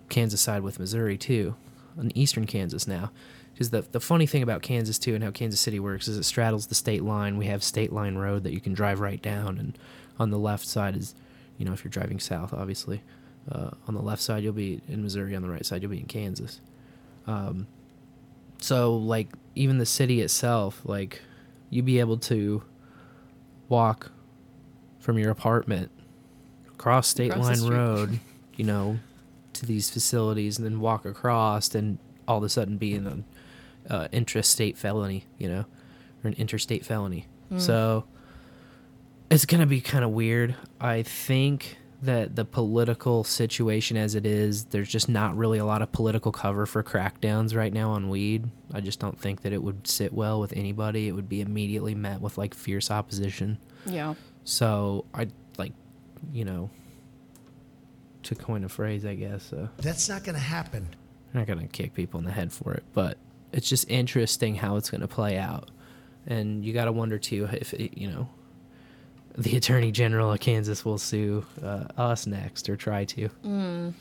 Kansas 0.09 0.41
side 0.41 0.61
with 0.63 0.79
Missouri 0.79 1.17
too, 1.17 1.55
on 1.97 2.11
eastern 2.15 2.45
Kansas 2.45 2.87
now. 2.87 3.11
Because 3.53 3.69
the 3.69 3.81
the 3.91 3.99
funny 3.99 4.25
thing 4.25 4.43
about 4.43 4.61
Kansas 4.61 4.97
too 4.99 5.15
and 5.15 5.23
how 5.23 5.31
Kansas 5.31 5.59
City 5.59 5.79
works 5.79 6.07
is 6.07 6.17
it 6.17 6.23
straddles 6.23 6.67
the 6.67 6.75
state 6.75 7.03
line. 7.03 7.37
We 7.37 7.45
have 7.47 7.63
state 7.63 7.91
line 7.93 8.15
road 8.15 8.43
that 8.43 8.53
you 8.53 8.59
can 8.61 8.73
drive 8.73 8.99
right 8.99 9.21
down, 9.21 9.57
and 9.57 9.77
on 10.19 10.29
the 10.29 10.37
left 10.39 10.67
side 10.67 10.95
is, 10.97 11.15
you 11.57 11.65
know, 11.65 11.73
if 11.73 11.83
you're 11.83 11.89
driving 11.91 12.19
south, 12.19 12.53
obviously, 12.53 13.01
Uh, 13.51 13.69
on 13.87 13.93
the 13.93 14.01
left 14.01 14.21
side, 14.21 14.43
you'll 14.43 14.53
be 14.53 14.81
in 14.87 15.03
Missouri. 15.03 15.35
On 15.35 15.41
the 15.41 15.49
right 15.49 15.65
side, 15.65 15.81
you'll 15.81 15.91
be 15.91 15.99
in 15.99 16.05
Kansas. 16.05 16.61
Um, 17.27 17.67
so 18.59 18.95
like 18.95 19.29
even 19.53 19.77
the 19.77 19.85
city 19.85 20.21
itself, 20.21 20.81
like 20.83 21.21
you'd 21.69 21.85
be 21.85 21.99
able 21.99 22.17
to 22.17 22.63
walk 23.69 24.11
from 24.99 25.19
your 25.19 25.29
apartment 25.31 25.91
across 26.73 27.07
State 27.07 27.31
Across 27.31 27.61
Line. 27.61 27.71
Road, 27.71 28.19
you 28.55 28.65
know, 28.65 28.99
to 29.53 29.65
these 29.65 29.89
facilities, 29.89 30.57
and 30.57 30.65
then 30.65 30.79
walk 30.79 31.05
across, 31.05 31.75
and 31.75 31.99
all 32.27 32.37
of 32.39 32.43
a 32.43 32.49
sudden 32.49 32.77
be 32.77 32.93
in 32.95 33.05
an 33.05 33.25
uh, 33.89 34.07
intrastate 34.11 34.77
felony, 34.77 35.25
you 35.37 35.47
know, 35.47 35.65
or 36.23 36.27
an 36.27 36.33
interstate 36.33 36.85
felony. 36.85 37.27
So 37.57 38.05
it's 39.29 39.45
gonna 39.45 39.67
be 39.67 39.79
kind 39.81 40.03
of 40.03 40.09
weird. 40.09 40.55
I 40.81 41.03
think 41.03 41.77
that 42.05 42.35
the 42.35 42.45
political 42.45 43.23
situation 43.23 43.97
as 43.97 44.15
it 44.15 44.25
is, 44.25 44.65
there's 44.65 44.89
just 44.89 45.09
not 45.09 45.35
really 45.35 45.57
a 45.59 45.65
lot 45.65 45.81
of 45.81 45.91
political 45.91 46.31
cover 46.31 46.65
for 46.65 46.83
crackdowns 46.83 47.55
right 47.55 47.73
now 47.73 47.91
on 47.91 48.09
weed. 48.09 48.49
I 48.73 48.81
just 48.81 48.99
don't 48.99 49.19
think 49.19 49.41
that 49.41 49.53
it 49.53 49.61
would 49.61 49.87
sit 49.87 50.13
well 50.13 50.39
with 50.39 50.53
anybody. 50.53 51.07
It 51.07 51.11
would 51.11 51.29
be 51.29 51.41
immediately 51.41 51.95
met 51.95 52.21
with 52.21 52.37
like 52.37 52.53
fierce 52.53 52.89
opposition. 52.89 53.57
Yeah. 53.85 54.15
So 54.43 55.05
I 55.13 55.27
like, 55.57 55.73
you 56.31 56.45
know, 56.45 56.69
to 58.23 58.35
coin 58.35 58.63
a 58.63 58.69
phrase, 58.69 59.05
I 59.05 59.15
guess. 59.15 59.53
Uh, 59.53 59.67
That's 59.77 60.09
not 60.09 60.23
going 60.23 60.35
to 60.35 60.41
happen. 60.41 60.87
I'm 61.35 61.41
not 61.41 61.47
gonna 61.47 61.67
kick 61.67 61.93
people 61.93 62.17
in 62.17 62.25
the 62.25 62.31
head 62.31 62.53
for 62.53 62.73
it, 62.73 62.83
but 62.93 63.17
it's 63.51 63.67
just 63.67 63.89
interesting 63.89 64.55
how 64.55 64.77
it's 64.77 64.89
gonna 64.89 65.05
play 65.05 65.37
out, 65.37 65.69
and 66.25 66.63
you 66.63 66.71
gotta 66.71 66.93
wonder 66.93 67.19
too 67.19 67.49
if 67.51 67.73
it, 67.73 67.97
you 67.97 68.07
know 68.09 68.29
the 69.37 69.57
attorney 69.57 69.91
general 69.91 70.31
of 70.31 70.39
Kansas 70.39 70.85
will 70.85 70.97
sue 70.97 71.45
uh, 71.63 71.85
us 71.97 72.25
next 72.27 72.69
or 72.69 72.75
try 72.75 73.05
to. 73.05 73.93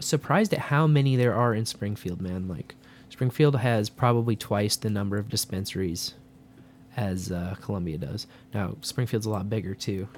Surprised 0.00 0.52
at 0.52 0.58
how 0.60 0.86
many 0.86 1.16
there 1.16 1.34
are 1.34 1.54
in 1.54 1.66
Springfield, 1.66 2.20
man. 2.20 2.48
Like 2.48 2.74
Springfield 3.10 3.56
has 3.56 3.88
probably 3.88 4.36
twice 4.36 4.76
the 4.76 4.90
number 4.90 5.18
of 5.18 5.28
dispensaries 5.28 6.14
as 6.96 7.32
uh, 7.32 7.56
Columbia 7.60 7.98
does. 7.98 8.26
Now 8.52 8.76
Springfield's 8.80 9.26
a 9.26 9.30
lot 9.30 9.48
bigger 9.48 9.74
too. 9.74 10.08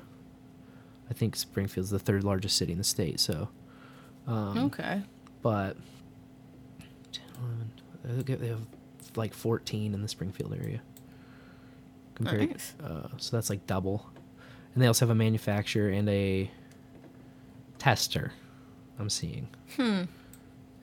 I 1.11 1.15
think 1.15 1.37
Springfield's 1.37 1.91
the 1.91 1.99
third 1.99 2.25
largest 2.25 2.57
city 2.57 2.73
in 2.73 2.79
the 2.79 2.85
state, 2.85 3.21
so 3.21 3.49
um, 4.27 4.59
okay. 4.67 5.03
but 5.41 5.77
10, 7.13 7.23
11, 8.05 8.41
they 8.41 8.49
have 8.49 8.61
like 9.15 9.33
14 9.33 9.95
in 9.95 10.03
the 10.03 10.09
Springfield 10.09 10.53
area. 10.61 10.81
Compared, 12.17 12.51
Nice. 12.51 12.75
uh, 12.83 13.09
so 13.19 13.37
that's 13.37 13.51
like 13.51 13.67
double, 13.69 14.11
and 14.77 14.83
they 14.83 14.87
also 14.87 15.07
have 15.07 15.11
a 15.11 15.15
manufacturer 15.17 15.89
and 15.89 16.07
a 16.09 16.51
tester. 17.79 18.33
I'm 18.99 19.09
seeing. 19.11 19.49
Hmm. 19.77 20.03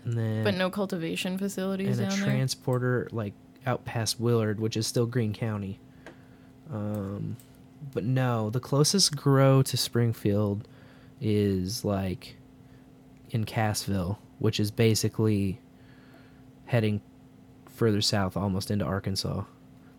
And 0.05 0.17
then, 0.17 0.43
But 0.43 0.55
no 0.55 0.69
cultivation 0.69 1.37
facilities 1.37 1.99
and 1.99 2.07
a 2.07 2.09
down 2.09 2.19
there. 2.19 2.27
transporter 2.29 3.07
like 3.11 3.33
out 3.65 3.85
past 3.85 4.19
Willard, 4.19 4.59
which 4.59 4.75
is 4.75 4.85
still 4.87 5.05
Greene 5.05 5.33
County. 5.33 5.79
Um, 6.71 7.37
but 7.93 8.03
no, 8.03 8.49
the 8.49 8.59
closest 8.59 9.15
grow 9.15 9.61
to 9.61 9.77
Springfield 9.77 10.67
is 11.21 11.85
like 11.85 12.35
in 13.29 13.45
Cassville, 13.45 14.17
which 14.39 14.59
is 14.59 14.71
basically 14.71 15.59
heading 16.65 16.99
further 17.69 18.01
south, 18.01 18.35
almost 18.35 18.69
into 18.71 18.85
Arkansas. 18.85 19.43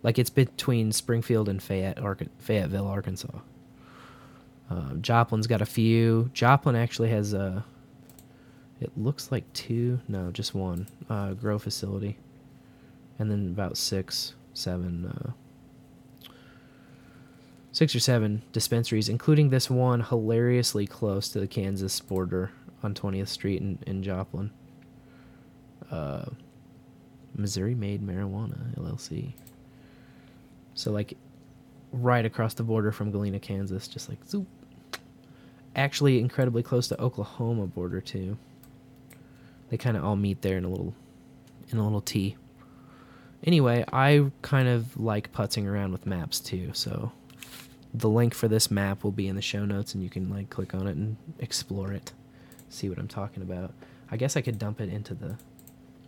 Like 0.03 0.19
it's 0.19 0.29
between 0.29 0.91
Springfield 0.91 1.49
and 1.49 1.61
Fayette, 1.63 1.97
Ark- 1.99 2.27
Fayetteville, 2.39 2.87
Arkansas. 2.87 3.39
Um, 4.69 5.01
Joplin's 5.01 5.47
got 5.47 5.61
a 5.61 5.65
few. 5.65 6.29
Joplin 6.33 6.75
actually 6.75 7.09
has 7.09 7.33
a. 7.33 7.63
It 8.81 8.91
looks 8.97 9.31
like 9.31 9.51
two, 9.53 9.99
no, 10.07 10.31
just 10.31 10.53
one 10.53 10.87
uh, 11.09 11.33
grow 11.33 11.57
facility, 11.57 12.17
and 13.17 13.31
then 13.31 13.47
about 13.47 13.77
six, 13.77 14.35
seven, 14.53 15.05
uh, 15.05 15.31
six 17.71 17.95
or 17.95 18.01
seven 18.01 18.41
dispensaries, 18.51 19.07
including 19.07 19.49
this 19.49 19.69
one 19.69 20.01
hilariously 20.01 20.87
close 20.87 21.29
to 21.29 21.39
the 21.39 21.47
Kansas 21.47 21.99
border 22.01 22.51
on 22.83 22.93
20th 22.93 23.29
Street 23.29 23.61
in, 23.61 23.79
in 23.87 24.03
Joplin. 24.03 24.51
Uh, 25.89 26.25
Missouri 27.37 27.75
Made 27.75 28.05
Marijuana 28.05 28.75
LLC. 28.77 29.33
So 30.73 30.91
like 30.91 31.17
right 31.91 32.25
across 32.25 32.53
the 32.53 32.63
border 32.63 32.91
from 32.91 33.11
Galena, 33.11 33.39
Kansas, 33.39 33.87
just 33.87 34.09
like 34.09 34.23
zoop. 34.25 34.47
Actually, 35.75 36.19
incredibly 36.19 36.63
close 36.63 36.87
to 36.87 37.01
Oklahoma 37.01 37.67
border 37.67 37.99
too. 37.99 38.37
They 39.69 39.77
kind 39.77 39.97
of 39.97 40.05
all 40.05 40.15
meet 40.15 40.41
there 40.41 40.57
in 40.57 40.63
a 40.63 40.69
little, 40.69 40.93
in 41.69 41.77
a 41.77 41.83
little 41.83 42.01
T. 42.01 42.37
Anyway, 43.43 43.83
I 43.91 44.31
kind 44.41 44.67
of 44.67 44.97
like 44.97 45.33
putzing 45.33 45.67
around 45.67 45.91
with 45.91 46.05
maps 46.05 46.39
too, 46.39 46.71
so 46.73 47.11
the 47.93 48.09
link 48.09 48.33
for 48.33 48.47
this 48.47 48.71
map 48.71 49.03
will 49.03 49.11
be 49.11 49.27
in 49.27 49.35
the 49.35 49.41
show 49.41 49.65
notes, 49.65 49.93
and 49.93 50.03
you 50.03 50.09
can 50.09 50.29
like 50.29 50.49
click 50.49 50.73
on 50.73 50.87
it 50.87 50.95
and 50.95 51.17
explore 51.39 51.91
it, 51.91 52.13
see 52.69 52.89
what 52.89 52.97
I'm 52.97 53.07
talking 53.07 53.43
about. 53.43 53.73
I 54.09 54.17
guess 54.17 54.37
I 54.37 54.41
could 54.41 54.57
dump 54.57 54.81
it 54.81 54.89
into 54.89 55.13
the 55.13 55.37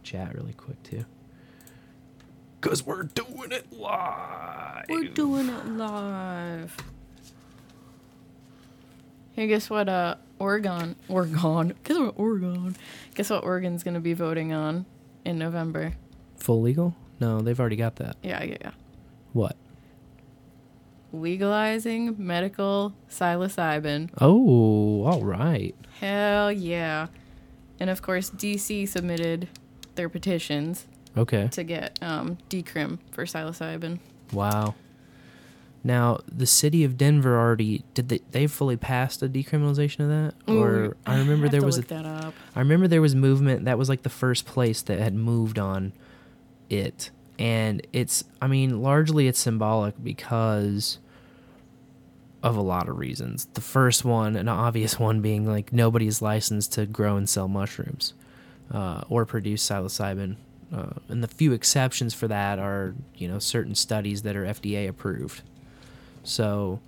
chat 0.03 0.33
really 0.33 0.53
quick 0.53 0.81
too. 0.83 1.05
Cause 2.61 2.85
we're 2.85 3.03
doing 3.03 3.51
it 3.51 3.71
live. 3.71 4.85
We're 4.89 5.09
doing 5.09 5.49
it 5.49 5.65
live. 5.67 6.75
Hey, 9.37 9.45
guess 9.45 9.69
what? 9.69 9.87
Uh, 9.87 10.15
Oregon, 10.39 10.95
Oregon. 11.07 11.75
Guess 11.83 11.97
what? 11.99 12.13
Oregon. 12.17 12.75
Guess 13.13 13.29
what? 13.29 13.43
Oregon's 13.43 13.83
gonna 13.83 13.99
be 13.99 14.13
voting 14.13 14.51
on 14.51 14.87
in 15.25 15.37
November. 15.37 15.93
Full 16.37 16.59
legal? 16.63 16.95
No, 17.19 17.41
they've 17.41 17.59
already 17.59 17.75
got 17.75 17.97
that. 17.97 18.17
Yeah, 18.23 18.41
yeah, 18.41 18.57
yeah. 18.61 18.71
What? 19.33 19.55
Legalizing 21.13 22.15
medical 22.17 22.95
psilocybin. 23.11 24.09
Oh, 24.19 25.03
all 25.03 25.21
right. 25.23 25.75
Hell 25.99 26.51
yeah! 26.51 27.05
And 27.79 27.91
of 27.91 28.01
course, 28.01 28.31
DC 28.31 28.87
submitted 28.89 29.47
their 29.93 30.09
petitions 30.09 30.87
Okay. 31.15 31.47
to 31.49 31.63
get 31.63 31.99
um, 32.01 32.39
decrim 32.49 32.97
for 33.11 33.25
psilocybin. 33.25 33.99
Wow. 34.33 34.73
Now, 35.87 36.19
the 36.29 36.45
city 36.45 36.83
of 36.83 36.97
Denver 36.97 37.39
already 37.39 37.85
did 37.93 38.09
they 38.09 38.19
they 38.31 38.45
fully 38.45 38.75
passed 38.75 39.23
a 39.23 39.29
decriminalization 39.29 40.01
of 40.01 40.09
that? 40.09 40.33
Or 40.53 40.97
I 41.05 41.17
remember 41.17 41.45
have 41.45 41.53
there 41.53 41.61
was 41.61 41.77
a, 41.77 41.81
that 41.83 42.05
up. 42.05 42.33
I 42.53 42.59
remember 42.59 42.89
there 42.89 43.01
was 43.01 43.15
movement 43.15 43.63
that 43.63 43.77
was 43.77 43.87
like 43.87 44.03
the 44.03 44.09
first 44.09 44.45
place 44.45 44.81
that 44.81 44.99
had 44.99 45.13
moved 45.13 45.57
on 45.57 45.93
it. 46.69 47.09
And 47.39 47.87
it's 47.93 48.25
I 48.41 48.47
mean, 48.47 48.81
largely 48.81 49.29
it's 49.29 49.39
symbolic 49.39 49.95
because 50.03 50.99
of 52.43 52.57
a 52.57 52.61
lot 52.61 52.89
of 52.89 52.97
reasons. 52.97 53.47
The 53.53 53.61
first 53.61 54.03
one, 54.03 54.35
an 54.35 54.49
obvious 54.49 54.99
one 55.07 55.21
being 55.21 55.47
like 55.47 55.71
nobody's 55.71 56.21
licensed 56.21 56.73
to 56.73 56.85
grow 56.85 57.15
and 57.15 57.29
sell 57.29 57.47
mushrooms 57.47 58.13
uh, 58.73 59.03
or 59.07 59.25
produce 59.25 59.65
psilocybin. 59.65 60.35
Uh, 60.69 60.99
and 61.07 61.23
the 61.23 61.29
few 61.29 61.53
exceptions 61.53 62.13
for 62.13 62.27
that 62.27 62.59
are, 62.59 62.93
you 63.15 63.29
know, 63.29 63.39
certain 63.39 63.73
studies 63.73 64.23
that 64.23 64.35
are 64.35 64.43
FDA 64.43 64.89
approved. 64.89 65.43
So, 66.27 66.79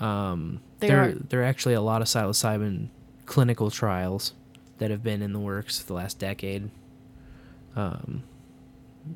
um, 0.00 0.60
They 0.80 0.88
there 0.88 1.02
are- 1.02 1.12
there 1.12 1.40
are 1.40 1.44
actually 1.44 1.74
a 1.74 1.80
lot 1.80 2.00
of 2.02 2.08
psilocybin 2.08 2.88
clinical 3.26 3.70
trials 3.70 4.32
that 4.78 4.90
have 4.90 5.02
been 5.02 5.22
in 5.22 5.32
the 5.32 5.38
works 5.38 5.78
for 5.80 5.86
the 5.86 5.94
last 5.94 6.18
decade. 6.18 6.70
Um, 7.76 8.22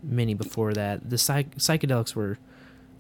many 0.03 0.35
before 0.35 0.73
that, 0.75 1.09
the 1.11 1.19
psych- 1.19 1.57
psychedelics 1.57 2.15
were 2.15 2.39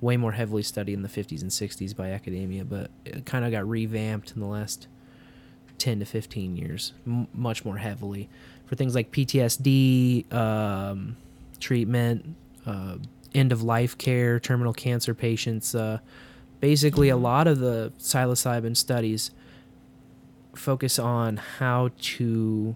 way 0.00 0.16
more 0.16 0.32
heavily 0.32 0.62
studied 0.62 0.94
in 0.94 1.02
the 1.02 1.08
50s 1.08 1.42
and 1.42 1.50
60s 1.52 1.94
by 1.94 2.10
academia, 2.10 2.64
but 2.64 2.90
it 3.04 3.24
kind 3.24 3.44
of 3.44 3.50
got 3.50 3.66
revamped 3.68 4.32
in 4.32 4.40
the 4.40 4.46
last 4.46 4.88
10 5.78 6.00
to 6.00 6.04
15 6.04 6.56
years, 6.56 6.92
m- 7.06 7.28
much 7.32 7.64
more 7.64 7.78
heavily 7.78 8.28
for 8.66 8.74
things 8.76 8.94
like 8.94 9.10
PTSD 9.12 10.30
um, 10.32 11.16
treatment, 11.60 12.34
uh, 12.66 12.96
end 13.34 13.52
of 13.52 13.62
life 13.62 13.96
care, 13.96 14.38
terminal 14.40 14.72
cancer 14.72 15.14
patients. 15.14 15.74
Uh, 15.74 15.98
basically, 16.60 17.08
a 17.08 17.16
lot 17.16 17.46
of 17.46 17.58
the 17.58 17.92
psilocybin 17.98 18.76
studies 18.76 19.30
focus 20.54 20.98
on 20.98 21.36
how 21.36 21.90
to 22.00 22.74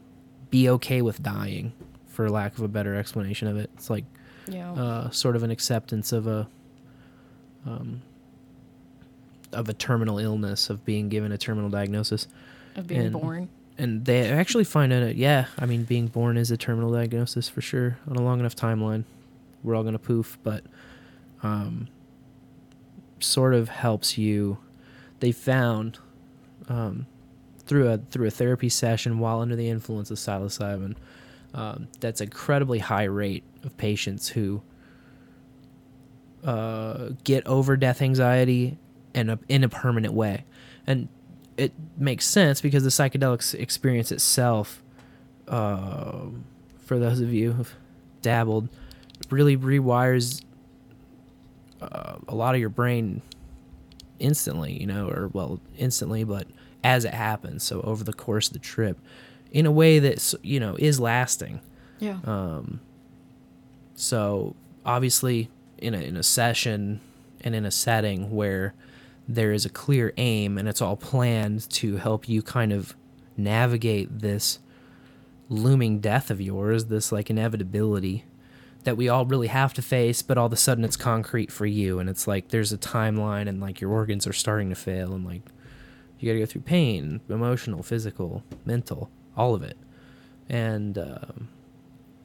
be 0.51 0.69
okay 0.69 1.01
with 1.03 1.23
dying, 1.23 1.73
for 2.09 2.29
lack 2.29 2.59
of 2.59 2.65
a 2.65 2.69
better 2.69 2.95
explanation 2.97 3.49
of 3.49 3.57
it. 3.57 3.71
It's 3.75 3.89
like 3.91 4.05
Yeah. 4.49 4.73
uh, 4.73 5.11
sort 5.11 5.37
of 5.37 5.43
an 5.43 5.51
acceptance 5.51 6.13
of 6.13 6.27
a 6.27 6.49
um, 7.67 8.03
of 9.53 9.69
a 9.69 9.73
terminal 9.75 10.19
illness, 10.19 10.71
of 10.71 10.85
being 10.85 11.09
given 11.09 11.33
a 11.33 11.39
terminal 11.39 11.69
diagnosis 11.71 12.27
of 12.77 12.87
being 12.87 13.01
and- 13.03 13.13
born. 13.13 13.49
and 13.77 14.05
they 14.05 14.31
actually 14.31 14.63
find 14.65 14.93
out 14.93 15.17
yeah 15.17 15.47
i 15.59 15.67
mean 15.67 15.83
being 15.85 16.07
born 16.07 16.37
is 16.37 16.51
a 16.53 16.57
terminal 16.57 16.93
diagnosis 16.93 17.49
for 17.49 17.61
sure 17.61 17.99
on 18.09 18.17
a 18.17 18.23
long 18.23 18.39
enough 18.39 18.55
timeline 18.55 19.03
we're 19.65 19.75
all 19.75 19.83
going 19.83 19.93
to 19.93 19.99
poof 19.99 20.39
but 20.45 20.63
um, 21.43 21.89
sort 23.25 23.55
of 23.55 23.69
helps 23.69 24.19
you 24.19 24.59
they 25.21 25.33
found 25.33 25.99
um, 26.69 27.07
through 27.59 27.89
a 27.89 27.99
through 27.99 28.27
a 28.27 28.31
therapy 28.31 28.69
session 28.69 29.19
while 29.19 29.41
under 29.41 29.55
the 29.55 29.69
influence 29.69 30.11
of 30.11 30.19
psilocybin. 30.19 30.97
Um, 31.53 31.89
that's 32.01 32.21
incredibly 32.21 32.79
high 32.79 33.05
rate 33.05 33.45
of 33.65 33.77
patients 33.77 34.29
who 34.29 34.63
uh, 36.45 37.11
get 37.25 37.47
over 37.47 37.77
death 37.77 38.03
anxiety 38.03 38.79
in 39.15 39.31
a 39.31 39.39
in 39.49 39.65
a 39.65 39.69
permanent 39.69 40.15
way, 40.15 40.45
and 40.87 41.09
it 41.57 41.73
makes 41.97 42.27
sense 42.27 42.61
because 42.61 42.85
the 42.85 42.89
psychedelic 42.91 43.55
experience 43.55 44.11
itself, 44.11 44.83
uh, 45.49 46.21
for 46.79 46.99
those 46.99 47.21
of 47.21 47.33
you 47.33 47.53
who've 47.53 47.75
dabbled, 48.23 48.69
really 49.29 49.57
rewires 49.57 50.43
uh, 51.81 52.17
a 52.29 52.35
lot 52.35 52.55
of 52.55 52.61
your 52.61 52.69
brain 52.69 53.23
instantly, 54.19 54.79
you 54.79 54.87
know, 54.87 55.09
or 55.09 55.29
well, 55.33 55.61
instantly, 55.77 56.25
but 56.25 56.47
as 56.85 57.05
it 57.05 57.15
happens. 57.15 57.63
So 57.63 57.81
over 57.83 58.05
the 58.05 58.13
course 58.13 58.49
of 58.49 58.53
the 58.53 58.59
trip, 58.59 58.99
in 59.51 59.67
a 59.67 59.71
way 59.71 59.99
that's 59.99 60.35
you 60.43 60.61
know 60.61 60.77
is 60.79 61.01
lasting. 61.01 61.61
Yeah. 61.99 62.19
Um, 62.25 62.81
so 63.95 64.55
obviously, 64.85 65.51
in 65.79 65.95
a 65.95 66.01
in 66.01 66.17
a 66.17 66.23
session 66.23 67.01
and 67.43 67.55
in 67.55 67.65
a 67.65 67.71
setting 67.71 68.31
where 68.31 68.75
there 69.29 69.53
is 69.53 69.65
a 69.65 69.71
clear 69.71 70.13
aim 70.17 70.59
and 70.59 70.69
it's 70.69 70.83
all 70.83 70.97
planned 70.97 71.69
to 71.71 71.97
help 71.97 72.29
you 72.29 72.43
kind 72.43 72.73
of 72.73 72.97
navigate 73.37 74.21
this 74.21 74.59
looming 75.49 76.01
death 76.01 76.31
of 76.31 76.41
yours, 76.41 76.87
this 76.87 77.13
like 77.13 77.31
inevitability 77.31 78.25
that 78.85 78.97
we 78.97 79.09
all 79.09 79.27
really 79.27 79.49
have 79.49 79.75
to 79.75 79.83
face, 79.83 80.23
but 80.23 80.39
all 80.39 80.47
of 80.47 80.53
a 80.53 80.57
sudden 80.57 80.85
it's 80.85 80.97
concrete 80.97 81.53
for 81.53 81.67
you, 81.67 81.99
and 81.99 82.09
it's 82.09 82.27
like 82.27 82.49
there's 82.49 82.73
a 82.73 82.79
timeline, 82.79 83.49
and 83.49 83.61
like 83.61 83.81
your 83.81 83.91
organs 83.91 84.27
are 84.27 84.33
starting 84.33 84.71
to 84.71 84.75
fail, 84.75 85.13
and 85.13 85.25
like 85.25 85.43
you 86.19 86.29
got 86.29 86.35
to 86.35 86.41
go 86.41 86.47
through 86.47 86.63
pain, 86.63 87.21
emotional, 87.29 87.83
physical, 87.83 88.43
mental, 88.65 89.11
all 89.37 89.55
of 89.55 89.63
it, 89.63 89.77
and 90.49 90.97
um, 90.99 91.49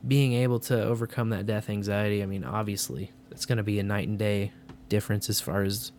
being 0.08 0.34
able 0.34 0.60
to 0.60 0.82
overcome 0.82 1.30
that 1.30 1.45
death 1.45 1.70
anxiety. 1.70 2.24
I 2.24 2.26
mean, 2.26 2.43
obviously, 2.43 3.12
it's 3.32 3.45
going 3.45 3.58
to 3.58 3.64
be 3.64 3.80
a 3.80 3.84
night 3.84 4.08
and 4.08 4.18
day 4.18 4.51
difference 4.88 5.30
as 5.30 5.41
far 5.41 5.64
as 5.64 5.91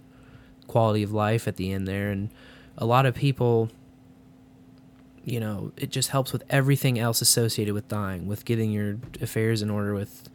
quality 0.67 1.03
of 1.03 1.13
life 1.13 1.47
at 1.47 1.57
the 1.57 1.73
end 1.73 1.87
there, 1.87 2.11
and 2.11 2.31
a 2.79 2.87
lot 2.87 3.07
of 3.07 3.15
people 3.15 3.71
you 5.27 5.41
know, 5.41 5.73
it 5.77 5.91
just 5.91 6.11
helps 6.11 6.33
with 6.33 6.45
everything 6.49 7.01
else 7.01 7.21
associated 7.21 7.75
with 7.75 7.89
dying, 7.89 8.29
with 8.29 8.45
getting 8.45 8.71
your 8.71 8.99
affairs 9.21 9.61
in 9.61 9.69
order, 9.69 9.93
with 9.93 10.31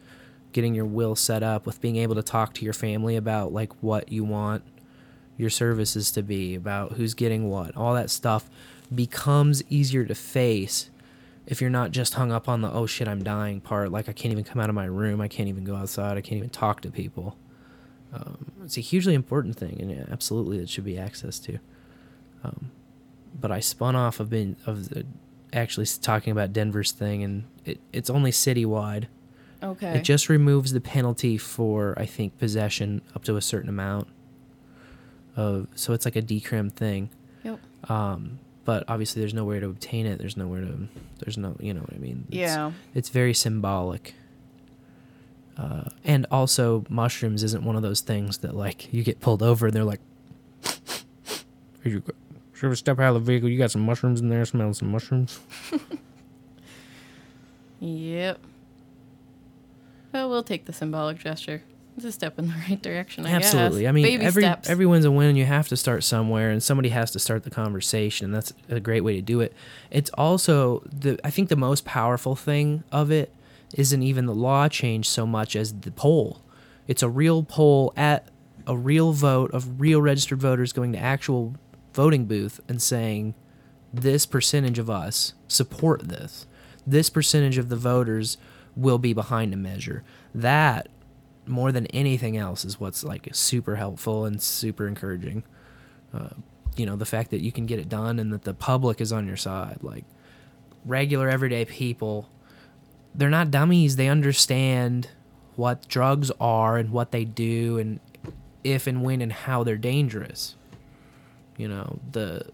getting 0.52 0.74
your 0.74 0.84
will 0.84 1.16
set 1.16 1.42
up, 1.42 1.66
with 1.66 1.80
being 1.80 1.96
able 1.96 2.14
to 2.14 2.22
talk 2.22 2.54
to 2.54 2.64
your 2.64 2.74
family 2.74 3.16
about 3.16 3.52
like 3.52 3.72
what 3.82 4.10
you 4.12 4.24
want 4.24 4.62
your 5.36 5.50
services 5.50 6.10
to 6.12 6.22
be, 6.22 6.54
about 6.54 6.92
who's 6.92 7.14
getting 7.14 7.48
what. 7.48 7.76
All 7.76 7.94
that 7.94 8.10
stuff 8.10 8.48
becomes 8.94 9.62
easier 9.70 10.04
to 10.04 10.14
face 10.14 10.90
if 11.46 11.60
you're 11.60 11.70
not 11.70 11.90
just 11.90 12.14
hung 12.14 12.30
up 12.30 12.48
on 12.48 12.60
the 12.60 12.70
oh 12.70 12.86
shit 12.86 13.08
I'm 13.08 13.22
dying 13.22 13.60
part. 13.60 13.90
Like 13.90 14.08
I 14.08 14.12
can't 14.12 14.32
even 14.32 14.44
come 14.44 14.60
out 14.60 14.68
of 14.68 14.74
my 14.74 14.84
room, 14.84 15.20
I 15.20 15.28
can't 15.28 15.48
even 15.48 15.64
go 15.64 15.76
outside, 15.76 16.16
I 16.16 16.20
can't 16.20 16.38
even 16.38 16.50
talk 16.50 16.80
to 16.82 16.90
people. 16.90 17.36
Um, 18.12 18.52
it's 18.64 18.76
a 18.76 18.80
hugely 18.80 19.14
important 19.14 19.56
thing, 19.56 19.78
and 19.80 19.90
yeah, 19.90 20.04
absolutely 20.10 20.58
it 20.58 20.68
should 20.68 20.84
be 20.84 20.98
access 20.98 21.38
to. 21.40 21.58
Um, 22.44 22.70
but 23.40 23.50
I 23.50 23.60
spun 23.60 23.96
off 23.96 24.20
of 24.20 24.28
being 24.28 24.56
of 24.66 24.90
the, 24.90 25.06
actually 25.52 25.86
talking 26.00 26.30
about 26.30 26.52
Denver's 26.52 26.92
thing, 26.92 27.22
and 27.22 27.44
it, 27.64 27.80
it's 27.92 28.10
only 28.10 28.30
citywide. 28.30 29.06
Okay. 29.62 29.98
It 29.98 30.02
just 30.02 30.28
removes 30.28 30.72
the 30.72 30.80
penalty 30.80 31.38
for 31.38 31.94
I 31.98 32.06
think 32.06 32.38
possession 32.38 33.00
up 33.14 33.24
to 33.24 33.36
a 33.36 33.40
certain 33.42 33.68
amount. 33.68 34.08
Of 35.36 35.68
so 35.74 35.92
it's 35.92 36.04
like 36.04 36.16
a 36.16 36.22
decrim 36.22 36.70
thing. 36.72 37.08
Yep. 37.44 37.60
Um, 37.88 38.38
but 38.64 38.84
obviously 38.88 39.20
there's 39.20 39.34
nowhere 39.34 39.60
to 39.60 39.66
obtain 39.68 40.06
it. 40.06 40.18
There's 40.18 40.36
nowhere 40.36 40.60
to. 40.62 40.88
There's 41.20 41.38
no. 41.38 41.56
You 41.60 41.74
know 41.74 41.80
what 41.80 41.94
I 41.94 41.98
mean? 41.98 42.26
It's- 42.28 42.40
Yeah. 42.50 42.72
It's 42.94 43.08
very 43.08 43.34
symbolic. 43.34 44.14
Uh, 45.56 45.84
and 46.04 46.26
also 46.30 46.84
mushrooms 46.88 47.42
isn't 47.42 47.62
one 47.62 47.76
of 47.76 47.82
those 47.82 48.00
things 48.00 48.38
that 48.38 48.54
like 48.56 48.92
you 48.92 49.02
get 49.04 49.20
pulled 49.20 49.42
over 49.42 49.66
and 49.66 49.74
they're 49.76 49.84
like, 49.84 50.00
"Here 51.82 51.92
you 51.92 52.00
go. 52.00 52.12
Should 52.54 52.66
ever 52.66 52.76
step 52.76 52.98
out 53.00 53.14
of 53.14 53.24
the 53.24 53.32
vehicle? 53.32 53.48
You 53.48 53.58
got 53.58 53.70
some 53.70 53.82
mushrooms 53.82 54.20
in 54.20 54.28
there. 54.28 54.44
Smelling 54.44 54.74
some 54.74 54.90
mushrooms." 54.90 55.38
Yep. 57.80 58.38
Well, 60.12 60.28
we'll 60.28 60.42
take 60.42 60.66
the 60.66 60.72
symbolic 60.72 61.18
gesture. 61.18 61.62
It's 61.96 62.04
a 62.06 62.12
step 62.12 62.38
in 62.38 62.48
the 62.48 62.54
right 62.68 62.80
direction, 62.80 63.26
I 63.26 63.38
guess. 63.38 63.54
Absolutely. 63.54 63.88
I 63.88 63.92
mean, 63.92 64.04
Baby 64.04 64.24
every 64.24 64.42
steps. 64.42 64.68
everyone's 64.68 65.04
a 65.04 65.10
win. 65.10 65.28
And 65.28 65.38
you 65.38 65.44
have 65.44 65.68
to 65.68 65.76
start 65.76 66.04
somewhere, 66.04 66.50
and 66.50 66.62
somebody 66.62 66.88
has 66.90 67.10
to 67.12 67.18
start 67.18 67.44
the 67.44 67.50
conversation. 67.50 68.26
And 68.26 68.34
that's 68.34 68.52
a 68.68 68.80
great 68.80 69.02
way 69.02 69.14
to 69.16 69.22
do 69.22 69.40
it. 69.40 69.52
It's 69.90 70.10
also 70.14 70.82
the 70.92 71.18
I 71.24 71.30
think 71.30 71.48
the 71.48 71.56
most 71.56 71.84
powerful 71.84 72.34
thing 72.34 72.84
of 72.90 73.10
it 73.10 73.34
isn't 73.74 74.02
even 74.02 74.26
the 74.26 74.34
law 74.34 74.68
change 74.68 75.08
so 75.08 75.26
much 75.26 75.56
as 75.56 75.72
the 75.80 75.90
poll. 75.90 76.42
It's 76.86 77.02
a 77.02 77.08
real 77.08 77.42
poll 77.42 77.92
at 77.96 78.28
a 78.66 78.76
real 78.76 79.12
vote 79.12 79.50
of 79.52 79.80
real 79.80 80.00
registered 80.00 80.40
voters 80.40 80.72
going 80.72 80.92
to 80.92 80.98
actual 80.98 81.54
voting 81.94 82.26
booth 82.26 82.60
and 82.68 82.80
saying 82.80 83.34
this 83.92 84.24
percentage 84.24 84.78
of 84.78 84.88
us 84.88 85.34
support 85.48 86.08
this. 86.08 86.46
This 86.86 87.10
percentage 87.10 87.58
of 87.58 87.68
the 87.68 87.76
voters 87.76 88.38
will 88.76 88.98
be 88.98 89.12
behind 89.12 89.52
a 89.52 89.56
measure. 89.56 90.02
That 90.34 90.88
more 91.46 91.72
than 91.72 91.86
anything 91.88 92.36
else 92.36 92.64
is 92.64 92.78
what's 92.78 93.02
like 93.02 93.28
super 93.32 93.76
helpful 93.76 94.24
and 94.24 94.40
super 94.40 94.86
encouraging. 94.86 95.42
Uh, 96.14 96.30
you 96.76 96.86
know, 96.86 96.96
the 96.96 97.04
fact 97.04 97.30
that 97.30 97.40
you 97.40 97.52
can 97.52 97.66
get 97.66 97.78
it 97.78 97.88
done 97.88 98.18
and 98.18 98.32
that 98.32 98.42
the 98.42 98.54
public 98.54 99.00
is 99.00 99.12
on 99.12 99.26
your 99.26 99.36
side. 99.36 99.78
Like 99.82 100.04
regular 100.84 101.28
everyday 101.28 101.64
people, 101.64 102.30
they're 103.14 103.30
not 103.30 103.50
dummies. 103.50 103.96
They 103.96 104.08
understand 104.08 105.08
what 105.56 105.86
drugs 105.88 106.30
are 106.40 106.78
and 106.78 106.90
what 106.90 107.12
they 107.12 107.24
do 107.24 107.78
and 107.78 108.00
if 108.64 108.86
and 108.86 109.02
when 109.02 109.20
and 109.20 109.32
how 109.32 109.64
they're 109.64 109.76
dangerous. 109.76 110.56
You 111.56 111.68
know, 111.68 111.98
the 112.10 112.46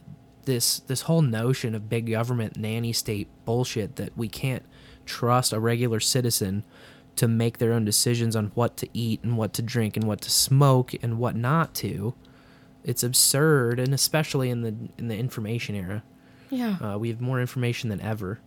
this 0.45 0.81
this 0.81 1.03
whole 1.03 1.23
notion 1.23 1.75
of 1.75 1.89
big 1.89 2.11
government 2.11 2.57
nanny 2.57 2.93
state 2.93 3.29
bullshit 3.45 3.97
that 3.97 4.17
we 4.17 4.29
can't 4.29 4.65
trust 5.09 5.53
a 5.53 5.59
regular 5.59 5.99
citizen 6.01 6.65
to 7.17 7.27
make 7.27 7.59
their 7.59 7.73
own 7.73 7.85
decisions 7.85 8.37
on 8.37 8.53
what 8.55 8.77
to 8.77 8.89
eat 8.93 9.23
and 9.25 9.37
what 9.37 9.53
to 9.55 9.63
drink 9.63 9.97
and 9.97 10.07
what 10.07 10.21
to 10.21 10.31
smoke 10.31 10.95
and 11.03 11.19
what 11.19 11.35
not 11.35 11.75
to. 11.75 12.15
It's 12.85 13.03
absurd, 13.03 13.81
and 13.81 13.93
especially 13.93 14.51
in 14.51 14.63
the 14.63 14.75
in 14.99 15.09
the 15.09 15.17
information 15.17 15.75
era, 15.75 16.03
Yeah. 16.51 16.77
uh, 16.81 16.99
we 16.99 17.09
have 17.09 17.21
more 17.21 17.41
information 17.41 17.91
than 17.91 18.01
ever, 18.01 18.39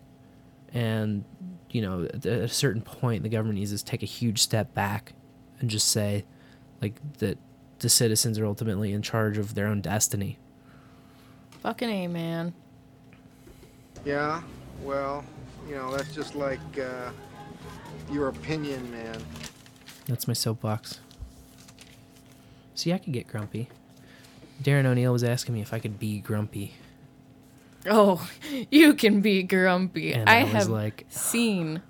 and 0.74 1.26
you 1.70 1.82
know, 1.82 2.03
at 2.05 2.26
a 2.26 2.47
certain 2.47 2.82
point, 2.82 3.24
the 3.24 3.30
government 3.30 3.59
needs 3.59 3.72
to 3.78 3.84
take 3.86 4.03
a 4.03 4.05
huge 4.07 4.39
step 4.41 4.74
back 4.74 5.14
and 5.59 5.70
just 5.70 5.88
say, 5.89 6.26
like 6.82 6.95
that 7.20 7.38
the 7.80 7.89
citizens 7.89 8.38
are 8.39 8.45
ultimately 8.45 8.91
in 8.93 9.01
charge 9.01 9.38
of 9.38 9.53
their 9.55 9.68
own 9.68 9.82
destiny. 9.82 10.38
Fucking 11.62 11.89
A, 11.89 12.07
man. 12.07 12.53
Yeah, 14.05 14.41
well, 14.84 15.24
you 15.68 15.76
know, 15.76 15.95
that's 15.95 16.14
just 16.14 16.36
like 16.36 16.59
uh, 16.80 17.12
your 18.12 18.28
opinion, 18.30 18.89
man. 18.91 19.22
That's 20.07 20.28
my 20.28 20.34
soapbox. 20.34 20.99
See, 22.76 22.91
I 22.93 22.97
could 22.97 23.14
get 23.14 23.28
grumpy. 23.28 23.70
Darren 24.64 24.86
O'Neill 24.86 25.12
was 25.14 25.24
asking 25.24 25.55
me 25.55 25.62
if 25.62 25.74
I 25.74 25.80
could 25.80 25.99
be 25.99 26.20
grumpy. 26.20 26.74
Oh, 27.89 28.28
you 28.72 28.93
can 28.93 29.22
be 29.22 29.43
grumpy. 29.43 30.14
And 30.14 30.30
I, 30.30 30.38
I 30.41 30.43
have 30.43 30.68
like- 30.68 31.05
seen 31.09 31.82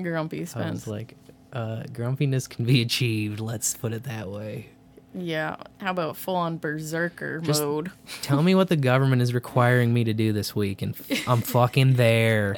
grumpy 0.00 0.42
I 0.42 0.44
Spence. 0.44 0.86
was 0.86 0.88
like, 0.88 1.16
uh, 1.52 1.84
grumpiness 1.92 2.46
can 2.48 2.64
be 2.64 2.82
achieved. 2.82 3.40
Let's 3.40 3.74
put 3.76 3.92
it 3.92 4.04
that 4.04 4.28
way. 4.30 4.68
Yeah. 5.16 5.56
How 5.78 5.90
about 5.92 6.16
full 6.16 6.36
on 6.36 6.58
berserker 6.58 7.40
Just- 7.40 7.62
mode? 7.62 7.90
Tell 8.22 8.42
me 8.42 8.54
what 8.54 8.68
the 8.68 8.76
government 8.76 9.22
is 9.22 9.32
requiring 9.34 9.92
me 9.94 10.04
to 10.04 10.12
do 10.12 10.32
this 10.32 10.54
week, 10.54 10.82
and 10.82 10.94
f- 11.10 11.26
I'm 11.28 11.40
fucking 11.42 11.94
there. 11.94 12.56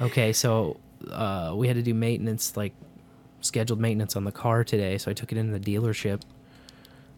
Okay, 0.00 0.32
so 0.32 0.78
uh, 1.10 1.52
we 1.56 1.66
had 1.68 1.76
to 1.76 1.82
do 1.82 1.94
maintenance, 1.94 2.56
like 2.56 2.72
scheduled 3.40 3.80
maintenance 3.80 4.16
on 4.16 4.24
the 4.24 4.32
car 4.32 4.64
today. 4.64 4.98
So 4.98 5.10
I 5.10 5.14
took 5.14 5.32
it 5.32 5.38
into 5.38 5.58
the 5.58 5.60
dealership, 5.76 6.22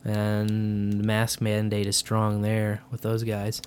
and 0.04 0.92
the 0.94 1.02
mask 1.04 1.40
mandate 1.40 1.86
is 1.86 1.96
strong 1.96 2.42
there 2.42 2.82
with 2.90 3.02
those 3.02 3.22
guys, 3.24 3.62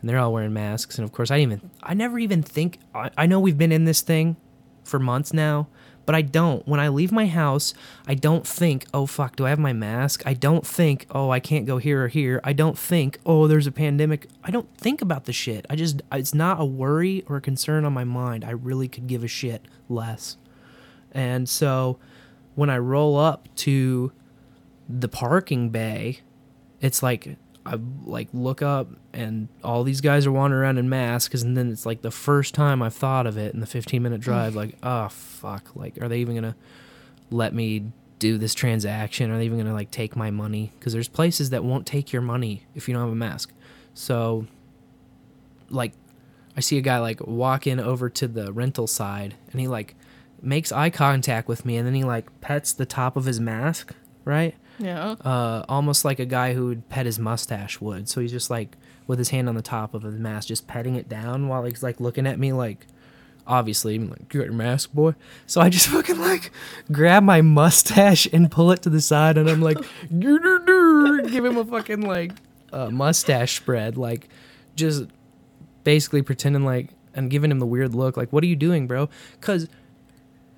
and 0.00 0.08
they're 0.08 0.18
all 0.18 0.32
wearing 0.32 0.52
masks. 0.52 0.96
And 0.98 1.04
of 1.04 1.12
course, 1.12 1.30
I 1.30 1.38
even, 1.40 1.70
I 1.82 1.94
never 1.94 2.18
even 2.18 2.42
think. 2.42 2.78
I, 2.94 3.10
I 3.16 3.26
know 3.26 3.40
we've 3.40 3.58
been 3.58 3.72
in 3.72 3.84
this 3.84 4.00
thing 4.00 4.36
for 4.84 4.98
months 4.98 5.32
now, 5.32 5.68
but 6.04 6.14
I 6.14 6.22
don't. 6.22 6.66
When 6.66 6.80
I 6.80 6.88
leave 6.88 7.12
my 7.12 7.26
house, 7.26 7.74
I 8.06 8.14
don't 8.14 8.46
think, 8.46 8.86
oh 8.92 9.06
fuck, 9.06 9.36
do 9.36 9.46
I 9.46 9.50
have 9.50 9.58
my 9.58 9.72
mask? 9.72 10.22
I 10.26 10.34
don't 10.34 10.66
think, 10.66 11.06
oh, 11.10 11.30
I 11.30 11.40
can't 11.40 11.66
go 11.66 11.78
here 11.78 12.04
or 12.04 12.08
here. 12.08 12.40
I 12.44 12.52
don't 12.52 12.78
think, 12.78 13.18
oh, 13.24 13.46
there's 13.46 13.66
a 13.66 13.72
pandemic. 13.72 14.28
I 14.42 14.50
don't 14.50 14.74
think 14.76 15.02
about 15.02 15.24
the 15.24 15.32
shit. 15.32 15.66
I 15.70 15.76
just, 15.76 16.02
it's 16.10 16.34
not 16.34 16.60
a 16.60 16.64
worry 16.64 17.24
or 17.28 17.36
a 17.36 17.40
concern 17.40 17.84
on 17.84 17.92
my 17.92 18.04
mind. 18.04 18.44
I 18.44 18.50
really 18.50 18.88
could 18.88 19.06
give 19.06 19.22
a 19.22 19.28
shit 19.28 19.64
less. 19.88 20.36
And 21.12 21.48
so 21.48 21.98
when 22.54 22.70
I 22.70 22.78
roll 22.78 23.18
up 23.18 23.48
to 23.56 24.12
the 24.88 25.08
parking 25.08 25.70
bay, 25.70 26.20
it's 26.80 27.02
like 27.02 27.36
I 27.64 27.78
like 28.04 28.28
look 28.32 28.60
up 28.62 28.88
and 29.12 29.48
all 29.62 29.84
these 29.84 30.00
guys 30.00 30.26
are 30.26 30.32
wandering 30.32 30.62
around 30.62 30.78
in 30.78 30.88
masks, 30.88 31.42
and 31.42 31.56
then 31.56 31.70
it's 31.70 31.86
like 31.86 32.02
the 32.02 32.10
first 32.10 32.54
time 32.54 32.82
I've 32.82 32.94
thought 32.94 33.26
of 33.26 33.36
it 33.36 33.54
in 33.54 33.60
the 33.60 33.66
15 33.66 34.02
minute 34.02 34.20
mm. 34.20 34.24
drive. 34.24 34.54
like, 34.54 34.76
oh 34.82 35.08
fuck! 35.08 35.74
Like, 35.74 36.00
are 36.02 36.08
they 36.08 36.18
even 36.18 36.34
gonna 36.34 36.56
let 37.30 37.54
me 37.54 37.92
do 38.18 38.38
this 38.38 38.54
transaction? 38.54 39.30
Are 39.30 39.38
they 39.38 39.44
even 39.44 39.58
gonna 39.58 39.74
like 39.74 39.90
take 39.90 40.16
my 40.16 40.30
money? 40.30 40.72
Because 40.78 40.92
there's 40.92 41.08
places 41.08 41.50
that 41.50 41.62
won't 41.64 41.86
take 41.86 42.12
your 42.12 42.22
money 42.22 42.66
if 42.74 42.88
you 42.88 42.94
don't 42.94 43.02
have 43.02 43.12
a 43.12 43.16
mask. 43.16 43.52
So, 43.94 44.46
like, 45.68 45.92
I 46.56 46.60
see 46.60 46.78
a 46.78 46.82
guy 46.82 46.98
like 46.98 47.20
walking 47.24 47.78
over 47.78 48.08
to 48.10 48.26
the 48.26 48.52
rental 48.52 48.86
side, 48.86 49.36
and 49.52 49.60
he 49.60 49.68
like 49.68 49.94
makes 50.40 50.72
eye 50.72 50.90
contact 50.90 51.46
with 51.46 51.64
me, 51.64 51.76
and 51.76 51.86
then 51.86 51.94
he 51.94 52.02
like 52.02 52.40
pets 52.40 52.72
the 52.72 52.86
top 52.86 53.16
of 53.16 53.26
his 53.26 53.38
mask, 53.38 53.94
right? 54.24 54.56
Yeah. 54.78 55.16
uh, 55.24 55.64
almost 55.68 56.04
like 56.04 56.18
a 56.18 56.24
guy 56.26 56.54
who 56.54 56.66
would 56.66 56.88
pet 56.88 57.06
his 57.06 57.18
mustache 57.18 57.80
would. 57.80 58.08
So 58.08 58.20
he's 58.20 58.32
just 58.32 58.50
like 58.50 58.76
with 59.06 59.18
his 59.18 59.30
hand 59.30 59.48
on 59.48 59.54
the 59.54 59.62
top 59.62 59.94
of 59.94 60.02
his 60.02 60.14
mask, 60.16 60.48
just 60.48 60.66
petting 60.66 60.94
it 60.96 61.08
down 61.08 61.48
while 61.48 61.64
he's 61.64 61.82
like 61.82 62.00
looking 62.00 62.26
at 62.26 62.38
me 62.38 62.52
like, 62.52 62.86
obviously, 63.46 63.96
I'm 63.96 64.08
like, 64.10 64.32
you 64.32 64.40
got 64.40 64.46
your 64.46 64.54
mask, 64.54 64.92
boy. 64.92 65.14
So 65.46 65.60
I 65.60 65.68
just 65.68 65.88
fucking 65.88 66.18
like 66.18 66.50
grab 66.90 67.22
my 67.22 67.42
mustache 67.42 68.26
and 68.32 68.50
pull 68.50 68.70
it 68.72 68.82
to 68.82 68.90
the 68.90 69.00
side, 69.00 69.38
and 69.38 69.48
I'm 69.48 69.60
like, 69.60 69.78
give 70.18 71.44
him 71.44 71.56
a 71.56 71.64
fucking 71.64 72.02
like 72.02 72.32
uh, 72.72 72.90
mustache 72.90 73.56
spread, 73.56 73.96
like 73.96 74.28
just 74.76 75.04
basically 75.84 76.22
pretending 76.22 76.64
like 76.64 76.90
I'm 77.14 77.28
giving 77.28 77.50
him 77.50 77.58
the 77.58 77.66
weird 77.66 77.94
look, 77.94 78.16
like, 78.16 78.32
what 78.32 78.42
are 78.42 78.46
you 78.46 78.56
doing, 78.56 78.86
bro? 78.86 79.08
Because 79.40 79.68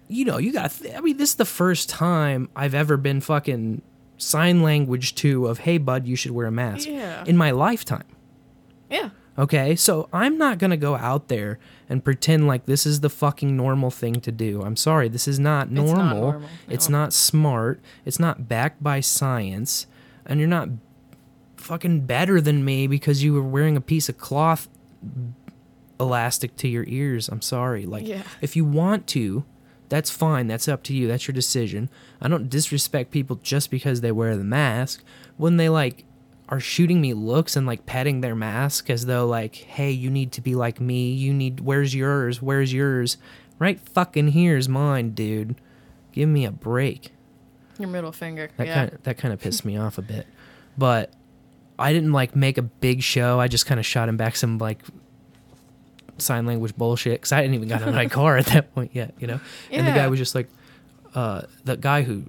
you 0.07 0.25
know, 0.25 0.39
you 0.39 0.53
got. 0.53 0.71
Th- 0.71 0.95
I 0.95 1.01
mean, 1.01 1.17
this 1.17 1.31
is 1.31 1.37
the 1.37 1.45
first 1.47 1.89
time 1.89 2.49
I've 2.55 2.75
ever 2.75 2.97
been 2.97 3.21
fucking 3.21 3.81
sign 4.25 4.63
language 4.63 5.15
to 5.17 5.47
of, 5.47 5.59
hey, 5.61 5.79
bud, 5.79 6.07
you 6.07 6.17
should 6.17 6.33
wear 6.33 6.47
a 6.47 6.53
mask 6.53 6.89
Yeah. 6.89 7.25
in 7.27 7.37
my 7.37 7.51
lifetime. 7.51 8.05
Yeah. 8.91 9.11
Okay, 9.37 9.75
so 9.75 10.09
I'm 10.13 10.39
not 10.39 10.59
gonna 10.59 10.77
go 10.77 10.95
out 10.95 11.27
there 11.29 11.59
and 11.89 12.05
pretend 12.05 12.47
like 12.47 12.67
this 12.67 12.87
is 12.87 13.01
the 13.01 13.11
fucking 13.11 13.57
normal 13.57 13.91
thing 13.91 14.21
to 14.21 14.31
do. 14.31 14.63
I'm 14.63 14.77
sorry, 14.77 15.09
this 15.09 15.27
is 15.27 15.41
not 15.41 15.71
not 15.73 15.85
normal. 15.87 16.21
normal, 16.33 16.49
It's 16.69 16.89
not 16.89 17.13
smart. 17.13 17.81
It's 18.05 18.21
not 18.21 18.49
backed 18.49 18.81
by 18.83 19.01
science, 19.01 19.87
and 20.25 20.39
you're 20.39 20.49
not 20.49 20.69
fucking 21.57 22.03
better 22.03 22.41
than 22.41 22.65
me 22.65 22.87
because 22.87 23.25
you 23.25 23.33
were 23.33 23.43
wearing 23.43 23.77
a 23.77 23.81
piece 23.81 24.09
of 24.09 24.19
cloth 24.19 24.69
elastic 25.99 26.57
to 26.57 26.69
your 26.69 26.85
ears. 26.87 27.29
I'm 27.29 27.43
sorry. 27.43 27.87
Like, 27.87 28.07
Yeah. 28.07 28.23
if 28.41 28.57
you 28.57 28.65
want 28.65 29.07
to, 29.09 29.45
that's 29.95 30.11
fine. 30.11 30.49
That's 30.49 30.67
up 30.67 30.83
to 30.85 30.93
you. 30.93 31.07
That's 31.07 31.29
your 31.29 31.35
decision. 31.35 31.89
I 32.21 32.27
don't 32.27 32.49
disrespect 32.49 33.13
people 33.13 33.37
just 33.45 33.71
because 33.71 34.01
they 34.01 34.11
wear 34.11 34.37
the 34.37 34.43
mask. 34.43 35.05
When 35.37 35.57
they 35.57 35.69
like 35.69 36.05
are 36.49 36.59
shooting 36.59 37.01
me 37.01 37.15
looks 37.15 37.55
and 37.55 37.65
like 37.65 37.87
petting 37.87 38.21
their 38.21 38.35
mask 38.35 38.91
as 38.91 39.07
though 39.07 39.25
like, 39.25 39.55
hey, 39.55 39.93
you 39.93 40.11
need 40.11 40.33
to 40.33 40.41
be 40.41 40.57
like 40.57 40.81
me. 40.81 41.13
You 41.13 41.33
need 41.33 41.61
where's 41.61 41.95
yours? 41.95 42.43
Where's 42.43 42.73
yours? 42.73 43.19
Right 43.61 43.79
fucking 43.79 44.33
here's 44.33 44.69
mine, 44.69 45.11
dude. 45.11 45.55
Give 46.11 46.29
me 46.29 46.45
a 46.45 46.51
break. 46.51 47.13
Your 47.79 47.89
middle 47.89 48.11
finger. 48.11 48.51
That 48.57 48.67
yeah. 48.67 48.75
kind 48.75 48.93
of, 48.95 49.03
that 49.05 49.17
kind 49.17 49.33
of 49.33 49.39
pissed 49.39 49.65
me 49.65 49.77
off 49.79 49.97
a 49.97 50.03
bit. 50.03 50.27
But 50.77 51.13
I 51.79 51.93
didn't 51.93 52.11
like 52.11 52.35
make 52.35 52.59
a 52.59 52.63
big 52.63 53.05
show. 53.05 53.39
I 53.39 53.47
just 53.47 53.67
kind 53.67 53.79
of 53.79 53.87
shot 53.87 54.09
him 54.09 54.17
back 54.17 54.35
some 54.35 54.59
like 54.59 54.83
sign 56.19 56.47
language 56.47 56.77
bullshit 56.77 57.15
because 57.21 57.33
I 57.33 57.37
hadn't 57.37 57.55
even 57.55 57.69
gotten 57.69 57.89
of 57.89 57.95
my 57.95 58.07
car 58.07 58.37
at 58.37 58.47
that 58.47 58.75
point 58.75 58.91
yet, 58.95 59.15
you 59.19 59.27
know. 59.27 59.41
And 59.71 59.87
the 59.87 59.93
guy 59.93 60.07
was 60.09 60.19
just 60.19 60.35
like, 60.35 60.49
uh, 61.15 61.43
the 61.65 61.77
guy 61.77 62.03
who 62.03 62.25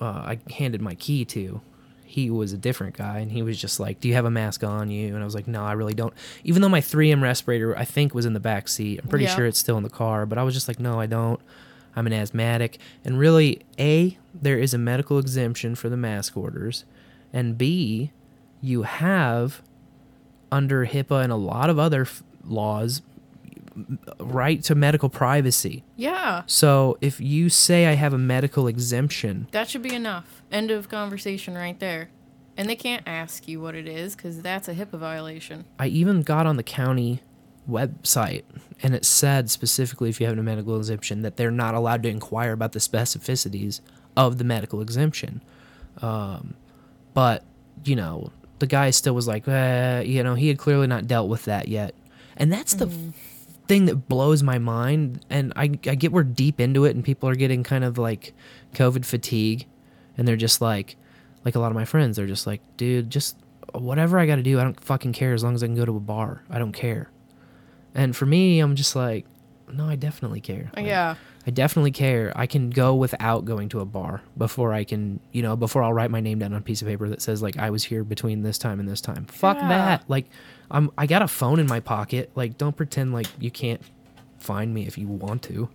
uh, 0.00 0.04
I 0.04 0.38
handed 0.52 0.80
my 0.80 0.94
key 0.94 1.24
to. 1.26 1.60
He 2.04 2.28
was 2.28 2.52
a 2.52 2.58
different 2.58 2.96
guy, 2.96 3.18
and 3.20 3.30
he 3.30 3.42
was 3.42 3.60
just 3.60 3.78
like, 3.78 4.00
"Do 4.00 4.08
you 4.08 4.14
have 4.14 4.24
a 4.24 4.30
mask 4.32 4.64
on 4.64 4.90
you?" 4.90 5.14
And 5.14 5.22
I 5.22 5.24
was 5.24 5.34
like, 5.34 5.46
"No, 5.46 5.62
I 5.64 5.72
really 5.72 5.94
don't." 5.94 6.12
Even 6.42 6.60
though 6.60 6.68
my 6.68 6.80
3M 6.80 7.22
respirator, 7.22 7.76
I 7.78 7.84
think, 7.84 8.14
was 8.14 8.26
in 8.26 8.32
the 8.32 8.40
back 8.40 8.66
seat. 8.66 8.98
I'm 9.00 9.08
pretty 9.08 9.26
Yeah. 9.26 9.36
sure 9.36 9.46
it's 9.46 9.60
still 9.60 9.76
in 9.76 9.84
the 9.84 9.90
car, 9.90 10.26
but 10.26 10.36
I 10.36 10.42
was 10.42 10.52
just 10.52 10.66
like, 10.66 10.80
"No, 10.80 10.98
I 10.98 11.06
don't." 11.06 11.40
I'm 11.94 12.06
an 12.08 12.12
asthmatic, 12.12 12.78
and 13.04 13.16
really, 13.18 13.60
a 13.78 14.16
there 14.34 14.58
is 14.58 14.74
a 14.74 14.78
medical 14.78 15.18
exemption 15.18 15.74
for 15.76 15.88
the 15.88 15.96
mask 15.96 16.36
orders, 16.36 16.84
and 17.32 17.56
b 17.56 18.10
you 18.60 18.82
have 18.82 19.62
under 20.52 20.86
HIPAA 20.86 21.22
and 21.24 21.32
a 21.32 21.36
lot 21.36 21.70
of 21.70 21.78
other 21.78 22.02
f- 22.02 22.22
laws 22.44 23.02
right 24.18 24.62
to 24.64 24.74
medical 24.74 25.08
privacy. 25.08 25.84
Yeah. 25.96 26.42
So 26.46 26.98
if 27.00 27.20
you 27.20 27.48
say 27.48 27.86
I 27.86 27.92
have 27.94 28.12
a 28.12 28.18
medical 28.18 28.66
exemption, 28.66 29.46
That 29.52 29.68
should 29.68 29.82
be 29.82 29.94
enough. 29.94 30.42
End 30.50 30.70
of 30.70 30.88
conversation 30.88 31.54
right 31.54 31.78
there. 31.78 32.10
And 32.56 32.68
they 32.68 32.76
can't 32.76 33.02
ask 33.06 33.48
you 33.48 33.60
what 33.60 33.74
it 33.74 33.88
is 33.88 34.14
because 34.14 34.42
that's 34.42 34.68
a 34.68 34.74
HIPAA 34.74 34.98
violation. 34.98 35.64
I 35.78 35.86
even 35.86 36.22
got 36.22 36.46
on 36.46 36.56
the 36.56 36.62
county 36.62 37.22
website 37.68 38.42
and 38.82 38.94
it 38.94 39.04
said 39.04 39.50
specifically 39.50 40.10
if 40.10 40.20
you 40.20 40.26
have 40.26 40.36
a 40.36 40.42
medical 40.42 40.76
exemption 40.76 41.22
that 41.22 41.36
they're 41.36 41.50
not 41.50 41.74
allowed 41.74 42.02
to 42.02 42.08
inquire 42.08 42.52
about 42.52 42.72
the 42.72 42.78
specificities 42.80 43.80
of 44.16 44.38
the 44.38 44.44
medical 44.44 44.80
exemption. 44.80 45.42
Um, 46.02 46.54
but, 47.14 47.44
you 47.84 47.96
know, 47.96 48.30
the 48.58 48.66
guy 48.66 48.90
still 48.90 49.14
was 49.14 49.26
like, 49.26 49.46
eh, 49.48 50.00
you 50.00 50.22
know, 50.22 50.34
he 50.34 50.48
had 50.48 50.58
clearly 50.58 50.86
not 50.86 51.06
dealt 51.06 51.28
with 51.28 51.44
that 51.44 51.68
yet. 51.68 51.94
And 52.40 52.52
that's 52.52 52.74
the 52.74 52.86
Mm-hmm. 52.86 53.10
thing 53.68 53.84
that 53.84 54.08
blows 54.08 54.42
my 54.42 54.58
mind. 54.58 55.24
And 55.30 55.52
I, 55.54 55.64
I 55.86 55.94
get 55.94 56.10
we're 56.10 56.24
deep 56.24 56.58
into 56.58 56.84
it 56.86 56.96
and 56.96 57.04
people 57.04 57.28
are 57.28 57.36
getting 57.36 57.62
kind 57.62 57.84
of 57.84 57.98
like 57.98 58.32
COVID 58.74 59.04
fatigue. 59.04 59.66
And 60.18 60.26
they're 60.26 60.34
just 60.36 60.60
like, 60.60 60.96
like 61.44 61.54
a 61.54 61.60
lot 61.60 61.68
of 61.70 61.76
my 61.76 61.84
friends, 61.84 62.16
they're 62.16 62.26
just 62.26 62.46
like, 62.48 62.60
dude, 62.76 63.10
just 63.10 63.36
whatever 63.72 64.18
I 64.18 64.26
got 64.26 64.36
to 64.36 64.42
do, 64.42 64.58
I 64.58 64.64
don't 64.64 64.78
fucking 64.82 65.12
care 65.12 65.32
as 65.34 65.44
long 65.44 65.54
as 65.54 65.62
I 65.62 65.66
can 65.66 65.76
go 65.76 65.84
to 65.84 65.96
a 65.96 66.00
bar. 66.00 66.42
I 66.50 66.58
don't 66.58 66.72
care. 66.72 67.10
And 67.94 68.16
for 68.16 68.26
me, 68.26 68.58
I'm 68.60 68.74
just 68.74 68.96
like, 68.96 69.26
no, 69.72 69.86
I 69.88 69.94
definitely 69.94 70.40
care. 70.40 70.70
Like, 70.74 70.86
yeah. 70.86 71.14
I 71.46 71.50
definitely 71.50 71.90
care. 71.90 72.32
I 72.36 72.46
can 72.46 72.68
go 72.70 72.94
without 72.94 73.44
going 73.46 73.70
to 73.70 73.80
a 73.80 73.84
bar 73.86 74.20
before 74.36 74.72
I 74.74 74.84
can, 74.84 75.20
you 75.32 75.40
know, 75.42 75.56
before 75.56 75.82
I'll 75.82 75.92
write 75.92 76.10
my 76.10 76.20
name 76.20 76.38
down 76.38 76.52
on 76.52 76.58
a 76.58 76.62
piece 76.62 76.82
of 76.82 76.88
paper 76.88 77.08
that 77.08 77.22
says 77.22 77.42
like 77.42 77.56
I 77.56 77.70
was 77.70 77.84
here 77.84 78.04
between 78.04 78.42
this 78.42 78.58
time 78.58 78.78
and 78.78 78.88
this 78.88 79.00
time. 79.00 79.24
Fuck 79.26 79.56
Yeah. 79.56 79.68
that. 79.68 80.04
Like 80.08 80.26
I'm 80.70 80.90
I 80.98 81.06
got 81.06 81.22
a 81.22 81.28
phone 81.28 81.58
in 81.58 81.66
my 81.66 81.80
pocket. 81.80 82.30
Like 82.34 82.58
don't 82.58 82.76
pretend 82.76 83.12
like 83.14 83.26
you 83.38 83.50
can't 83.50 83.80
find 84.38 84.74
me 84.74 84.86
if 84.86 84.98
you 84.98 85.08
want 85.08 85.42
to. 85.44 85.70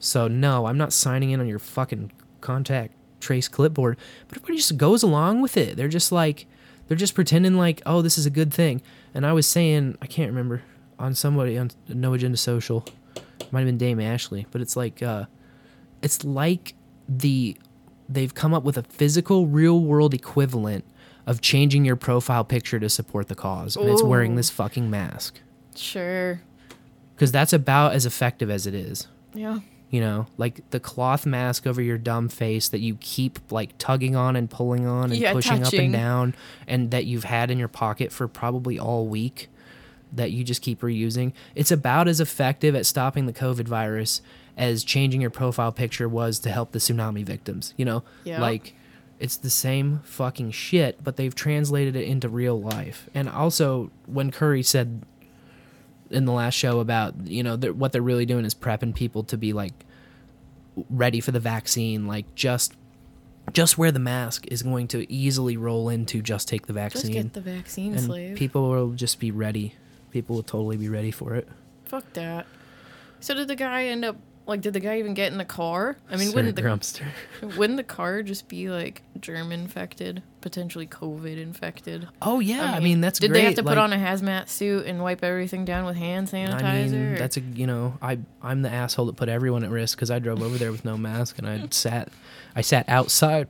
So 0.00 0.26
no, 0.26 0.66
I'm 0.66 0.78
not 0.78 0.92
signing 0.92 1.30
in 1.30 1.40
on 1.40 1.46
your 1.48 1.58
fucking 1.58 2.10
contact 2.40 2.94
trace 3.20 3.46
clipboard. 3.48 3.98
But 4.28 4.38
everybody 4.38 4.56
just 4.56 4.76
goes 4.78 5.02
along 5.02 5.42
with 5.42 5.56
it. 5.58 5.76
They're 5.76 5.88
just 5.88 6.12
like 6.12 6.46
they're 6.88 6.96
just 6.96 7.14
pretending 7.14 7.56
like, 7.56 7.82
oh, 7.86 8.00
this 8.02 8.16
is 8.18 8.24
a 8.26 8.30
good 8.30 8.52
thing. 8.52 8.80
And 9.14 9.24
I 9.26 9.32
was 9.32 9.46
saying, 9.46 9.96
I 10.02 10.06
can't 10.06 10.30
remember 10.30 10.62
on 10.98 11.14
somebody 11.14 11.56
on 11.58 11.70
No 11.88 12.12
Agenda 12.14 12.36
Social, 12.36 12.84
might 13.54 13.60
have 13.60 13.68
been 13.68 13.78
Dame 13.78 14.00
Ashley, 14.00 14.46
but 14.50 14.60
it's 14.60 14.76
like, 14.76 15.02
uh, 15.02 15.24
it's 16.02 16.24
like 16.24 16.74
the 17.08 17.56
they've 18.08 18.34
come 18.34 18.52
up 18.52 18.64
with 18.64 18.76
a 18.76 18.82
physical, 18.82 19.46
real 19.46 19.80
world 19.80 20.12
equivalent 20.12 20.84
of 21.26 21.40
changing 21.40 21.84
your 21.86 21.96
profile 21.96 22.44
picture 22.44 22.78
to 22.78 22.88
support 22.90 23.28
the 23.28 23.34
cause, 23.34 23.76
and 23.76 23.88
it's 23.88 24.02
wearing 24.02 24.36
this 24.36 24.50
fucking 24.50 24.90
mask 24.90 25.40
Sure. 25.74 26.42
because 27.14 27.32
that's 27.32 27.52
about 27.54 27.92
as 27.94 28.04
effective 28.04 28.50
as 28.50 28.66
it 28.66 28.74
is. 28.74 29.06
Yeah. 29.32 29.60
You 29.90 30.00
know, 30.00 30.26
like 30.36 30.68
the 30.70 30.80
cloth 30.80 31.24
mask 31.24 31.66
over 31.66 31.80
your 31.80 31.96
dumb 31.98 32.28
face 32.28 32.68
that 32.68 32.80
you 32.80 32.96
keep 33.00 33.38
like 33.52 33.78
tugging 33.78 34.16
on 34.16 34.34
and 34.36 34.50
pulling 34.50 34.86
on 34.86 35.12
and 35.12 35.16
Yeah, 35.20 35.32
pushing 35.32 35.62
up 35.62 35.72
and 35.72 35.92
down, 35.92 36.34
and 36.66 36.90
that 36.90 37.06
you've 37.06 37.24
had 37.24 37.50
in 37.50 37.58
your 37.58 37.68
pocket 37.68 38.10
for 38.12 38.26
probably 38.28 38.78
all 38.78 39.06
week 39.06 39.48
that 40.14 40.30
you 40.30 40.44
just 40.44 40.62
keep 40.62 40.80
reusing. 40.80 41.32
It's 41.54 41.70
about 41.70 42.08
as 42.08 42.20
effective 42.20 42.74
at 42.74 42.86
stopping 42.86 43.26
the 43.26 43.32
COVID 43.32 43.66
virus 43.66 44.22
as 44.56 44.84
changing 44.84 45.20
your 45.20 45.30
profile 45.30 45.72
picture 45.72 46.08
was 46.08 46.38
to 46.40 46.50
help 46.50 46.72
the 46.72 46.78
tsunami 46.78 47.24
victims. 47.24 47.74
You 47.76 47.84
know, 47.84 48.04
Yeah. 48.24 48.40
like 48.40 48.74
it's 49.20 49.36
the 49.36 49.50
same 49.50 50.00
fucking 50.04 50.50
shit, 50.52 51.02
but 51.02 51.16
they've 51.16 51.34
translated 51.34 51.96
it 51.96 52.04
into 52.06 52.28
real 52.28 52.60
life. 52.60 53.08
And 53.14 53.28
also, 53.28 53.90
when 54.06 54.30
Curry 54.30 54.62
said 54.62 55.02
in 56.10 56.24
the 56.26 56.32
last 56.32 56.54
show 56.54 56.80
about 56.80 57.14
you 57.26 57.42
know 57.42 57.56
what 57.56 57.92
they're 57.92 58.02
really 58.02 58.26
doing 58.26 58.44
is 58.44 58.54
prepping 58.54 58.94
people 58.94 59.24
to 59.24 59.36
be 59.36 59.52
like 59.52 59.72
ready 60.90 61.18
for 61.18 61.32
the 61.32 61.40
vaccine 61.40 62.06
like 62.06 62.32
just 62.34 62.74
just 63.52 63.76
wear 63.78 63.90
the 63.92 63.98
mask 63.98 64.44
is 64.48 64.62
going 64.62 64.86
to 64.88 65.10
easily 65.12 65.56
roll 65.56 65.88
into 65.88 66.22
just 66.22 66.48
take 66.48 66.66
the 66.66 66.72
vaccine. 66.72 67.12
Just 67.12 67.12
get 67.12 67.32
the 67.34 67.40
vaccine, 67.40 67.92
and 67.92 68.02
slave. 68.04 68.36
people 68.36 68.70
will 68.70 68.92
just 68.92 69.18
be 69.18 69.30
ready 69.30 69.74
people 70.14 70.36
will 70.36 70.42
totally 70.44 70.76
be 70.78 70.88
ready 70.88 71.10
for 71.10 71.34
it 71.34 71.46
Fuck 71.84 72.10
that. 72.14 72.46
So 73.20 73.34
did 73.34 73.48
the 73.48 73.56
guy 73.56 73.84
end 73.86 74.04
up 74.06 74.16
like? 74.46 74.60
Did 74.62 74.72
the 74.72 74.80
guy 74.80 74.98
even 74.98 75.12
get 75.12 75.30
in 75.32 75.38
the 75.38 75.44
car? 75.44 75.96
I 76.10 76.16
mean, 76.16 76.28
Sir 76.28 76.36
wouldn't 76.36 76.56
the 76.56 76.62
Grumpster. 76.62 77.04
wouldn't 77.58 77.76
the 77.76 77.84
car 77.84 78.22
just 78.22 78.48
be 78.48 78.68
like 78.70 79.02
germ 79.20 79.52
infected, 79.52 80.22
potentially 80.40 80.86
COVID 80.86 81.36
infected? 81.38 82.08
oh 82.22 82.40
yeah 82.40 82.72
i 82.72 82.80
mean, 82.80 83.00
that's 83.02 83.18
did 83.18 83.30
great 83.30 83.40
they 83.40 83.44
have 83.44 83.54
to 83.56 83.62
put 83.62 83.76
on 83.78 83.92
a 83.92 83.96
hazmat 83.96 84.48
suit 84.48 84.86
and 84.86 85.02
wipe 85.02 85.22
everything 85.22 85.64
down 85.66 85.84
with 85.84 85.96
hand 85.96 86.28
sanitizer? 86.28 86.62
I 86.64 86.86
mean, 86.88 87.14
that's 87.16 87.36
a 87.36 87.40
you 87.40 87.66
know, 87.66 87.98
I 88.00 88.18
I'm 88.42 88.62
the 88.62 88.70
asshole 88.70 89.06
that 89.06 89.16
put 89.16 89.28
everyone 89.28 89.62
at 89.62 89.70
risk 89.70 89.96
because 89.98 90.10
I 90.10 90.18
drove 90.20 90.42
over 90.42 90.56
there 90.56 90.72
with 90.72 90.84
no 90.86 90.96
mask 90.96 91.38
and 91.38 91.46
I 91.46 91.66
sat, 91.70 92.08
I 92.56 92.62
sat 92.62 92.88
outside 92.88 93.46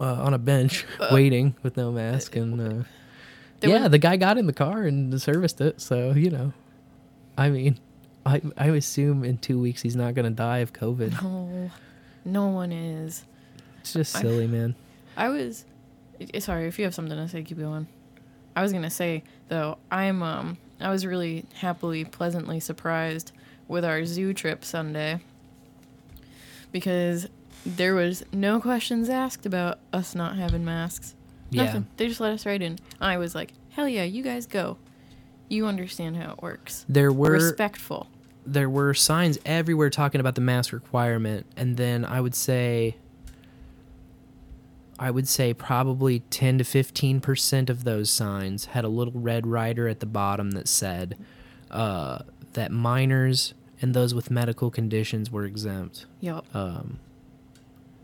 uh, 0.00 0.22
on 0.26 0.34
a 0.34 0.38
bench 0.38 0.84
Uh. 1.00 1.08
waiting 1.12 1.54
with 1.62 1.76
no 1.78 1.90
mask 1.90 2.36
and 2.36 2.60
uh, 2.60 2.84
There 3.66 3.76
yeah, 3.76 3.88
the 3.88 3.98
guy 3.98 4.16
got 4.16 4.38
in 4.38 4.46
the 4.46 4.52
car 4.52 4.82
and 4.82 5.20
serviced 5.20 5.60
it, 5.60 5.80
so 5.80 6.12
you 6.12 6.30
know. 6.30 6.52
I 7.36 7.50
mean, 7.50 7.78
I 8.26 8.42
I 8.56 8.68
assume 8.68 9.24
in 9.24 9.38
two 9.38 9.58
weeks 9.58 9.82
he's 9.82 9.96
not 9.96 10.14
gonna 10.14 10.30
die 10.30 10.58
of 10.58 10.72
COVID. 10.72 11.22
No, 11.22 11.70
no 12.24 12.48
one 12.48 12.72
is. 12.72 13.24
It's 13.80 13.92
just 13.92 14.16
I- 14.16 14.20
silly, 14.20 14.46
man. 14.46 14.74
I 15.16 15.28
was 15.28 15.64
sorry 16.38 16.66
if 16.66 16.78
you 16.78 16.84
have 16.84 16.94
something 16.94 17.16
to 17.16 17.28
say. 17.28 17.42
Keep 17.42 17.58
going. 17.58 17.86
I 18.56 18.62
was 18.62 18.72
gonna 18.72 18.90
say 18.90 19.24
though, 19.48 19.78
I'm 19.90 20.22
um 20.22 20.58
I 20.80 20.90
was 20.90 21.06
really 21.06 21.44
happily, 21.54 22.04
pleasantly 22.04 22.60
surprised 22.60 23.32
with 23.68 23.84
our 23.84 24.04
zoo 24.04 24.34
trip 24.34 24.64
Sunday 24.64 25.20
because 26.72 27.28
there 27.64 27.94
was 27.94 28.24
no 28.32 28.60
questions 28.60 29.08
asked 29.08 29.46
about 29.46 29.78
us 29.92 30.14
not 30.14 30.36
having 30.36 30.64
masks. 30.64 31.14
Yeah. 31.54 31.64
Nothing. 31.64 31.86
They 31.96 32.08
just 32.08 32.20
let 32.20 32.32
us 32.32 32.44
right 32.46 32.60
in. 32.60 32.78
I 33.00 33.16
was 33.18 33.34
like, 33.34 33.52
hell 33.70 33.88
yeah, 33.88 34.04
you 34.04 34.22
guys 34.22 34.46
go. 34.46 34.76
You 35.48 35.66
understand 35.66 36.16
how 36.16 36.32
it 36.32 36.42
works. 36.42 36.84
There 36.88 37.12
were 37.12 37.30
Respectful. 37.32 38.08
there 38.46 38.68
were 38.68 38.92
signs 38.94 39.38
everywhere 39.46 39.90
talking 39.90 40.20
about 40.20 40.34
the 40.34 40.40
mask 40.40 40.72
requirement 40.72 41.46
and 41.56 41.76
then 41.78 42.04
i 42.04 42.20
would 42.20 42.34
say 42.34 42.94
i 44.98 45.10
would 45.10 45.26
say 45.26 45.52
probably 45.54 46.20
10 46.30 46.58
to 46.58 46.64
15% 46.64 47.70
of 47.70 47.84
those 47.84 48.10
signs 48.10 48.66
had 48.66 48.84
a 48.84 48.88
little 48.88 49.12
red 49.16 49.46
rider 49.46 49.88
at 49.88 50.00
the 50.00 50.06
bottom 50.06 50.50
that 50.52 50.68
said 50.68 51.16
uh, 51.70 52.18
that 52.52 52.70
minors 52.70 53.54
and 53.80 53.94
those 53.94 54.14
with 54.14 54.30
medical 54.30 54.70
conditions 54.70 55.30
were 55.30 55.44
exempt 55.44 56.06
Yep. 56.20 56.44
um, 56.54 56.98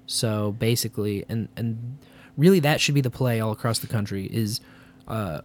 so 0.06 0.52
basically 0.52 1.24
and 1.28 1.48
and 1.56 1.98
really 2.40 2.60
that 2.60 2.80
should 2.80 2.94
be 2.94 3.02
the 3.02 3.10
play 3.10 3.38
all 3.38 3.52
across 3.52 3.78
the 3.78 3.86
country 3.86 4.26
is 4.26 4.60
uh, 5.06 5.42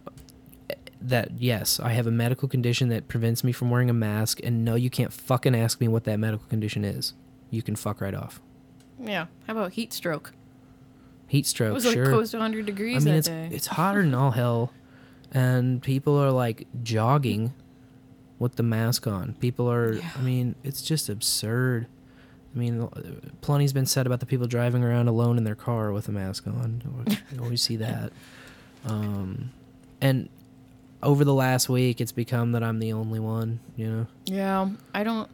that 1.00 1.32
yes, 1.38 1.78
I 1.78 1.90
have 1.90 2.06
a 2.06 2.10
medical 2.10 2.48
condition 2.48 2.88
that 2.88 3.06
prevents 3.06 3.44
me 3.44 3.52
from 3.52 3.70
wearing 3.70 3.90
a 3.90 3.94
mask, 3.94 4.40
and 4.42 4.64
no, 4.64 4.74
you 4.74 4.88
can't 4.90 5.12
fucking 5.12 5.54
ask 5.54 5.80
me 5.80 5.88
what 5.88 6.04
that 6.04 6.18
medical 6.18 6.46
condition 6.48 6.84
is. 6.84 7.12
You 7.50 7.62
can 7.62 7.76
fuck 7.76 8.00
right 8.00 8.14
off. 8.14 8.40
yeah. 8.98 9.26
How 9.46 9.52
about 9.52 9.72
heat 9.72 9.92
stroke? 9.92 10.32
Heat 11.28 11.46
stroke. 11.46 11.70
It 11.70 11.74
was 11.74 11.84
like 11.84 11.94
sure. 11.94 12.06
close 12.06 12.30
to 12.30 12.38
100 12.38 12.66
degrees. 12.66 12.96
I 12.96 13.04
mean, 13.04 13.14
that 13.14 13.18
it's 13.18 13.28
day. 13.28 13.48
it's 13.52 13.66
hotter 13.66 14.02
than 14.02 14.14
all 14.14 14.30
hell, 14.30 14.72
and 15.32 15.82
people 15.82 16.16
are 16.16 16.30
like 16.30 16.66
jogging 16.82 17.52
with 18.38 18.56
the 18.56 18.62
mask 18.62 19.06
on. 19.06 19.34
People 19.34 19.70
are. 19.70 20.00
I 20.16 20.22
mean, 20.22 20.54
it's 20.64 20.80
just 20.82 21.08
absurd. 21.08 21.88
I 22.56 22.58
mean, 22.58 22.88
plenty's 23.42 23.74
been 23.74 23.84
said 23.84 24.06
about 24.06 24.20
the 24.20 24.26
people 24.26 24.46
driving 24.46 24.82
around 24.82 25.08
alone 25.08 25.36
in 25.36 25.44
their 25.44 25.54
car 25.54 25.92
with 25.92 26.08
a 26.08 26.12
mask 26.12 26.46
on. 26.46 26.82
You 27.30 27.42
always 27.42 27.60
see 27.60 27.76
that. 27.76 28.12
Um, 28.86 29.50
and 30.00 30.30
over 31.02 31.22
the 31.22 31.34
last 31.34 31.68
week, 31.68 32.00
it's 32.00 32.12
become 32.12 32.52
that 32.52 32.62
I'm 32.62 32.78
the 32.78 32.94
only 32.94 33.20
one. 33.20 33.60
You 33.76 33.86
know. 33.88 34.06
Yeah, 34.24 34.70
I 34.94 35.04
don't. 35.04 35.28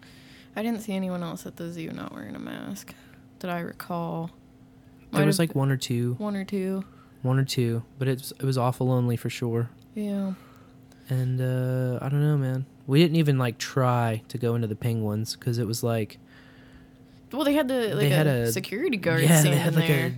I 0.56 0.62
didn't 0.62 0.80
see 0.80 0.94
anyone 0.94 1.22
else 1.22 1.46
at 1.46 1.56
the 1.56 1.70
zoo 1.70 1.92
not 1.92 2.12
wearing 2.12 2.34
a 2.34 2.40
mask 2.40 2.92
that 3.38 3.50
I 3.50 3.60
recall. 3.60 4.30
There 5.12 5.24
was 5.24 5.38
like 5.38 5.54
one 5.54 5.70
or 5.70 5.76
two, 5.76 6.14
one 6.18 6.34
or 6.34 6.44
two. 6.44 6.84
one 7.22 7.38
or 7.38 7.44
two, 7.44 7.84
but 7.98 8.08
it's 8.08 8.32
it 8.32 8.42
was 8.42 8.58
awful 8.58 8.88
lonely 8.88 9.16
for 9.16 9.30
sure. 9.30 9.70
Yeah. 9.94 10.32
And 11.08 11.40
uh, 11.40 11.98
I 12.02 12.08
don't 12.08 12.22
know, 12.22 12.36
man. 12.36 12.66
We 12.86 13.00
didn't 13.00 13.16
even 13.16 13.38
like 13.38 13.58
try 13.58 14.22
to 14.28 14.38
go 14.38 14.54
into 14.54 14.66
the 14.66 14.74
penguins 14.74 15.36
because 15.36 15.58
it 15.58 15.66
was 15.66 15.82
like 15.84 16.18
Well, 17.32 17.44
they 17.44 17.54
had 17.54 17.68
the 17.68 17.88
like 17.88 17.98
they 17.98 18.12
a, 18.12 18.16
had 18.16 18.26
a 18.26 18.52
security 18.52 18.96
guard 18.96 19.22
Yeah, 19.22 19.42
they 19.42 19.56
had 19.56 19.74
like 19.74 19.88
there. 19.88 20.06
a 20.08 20.12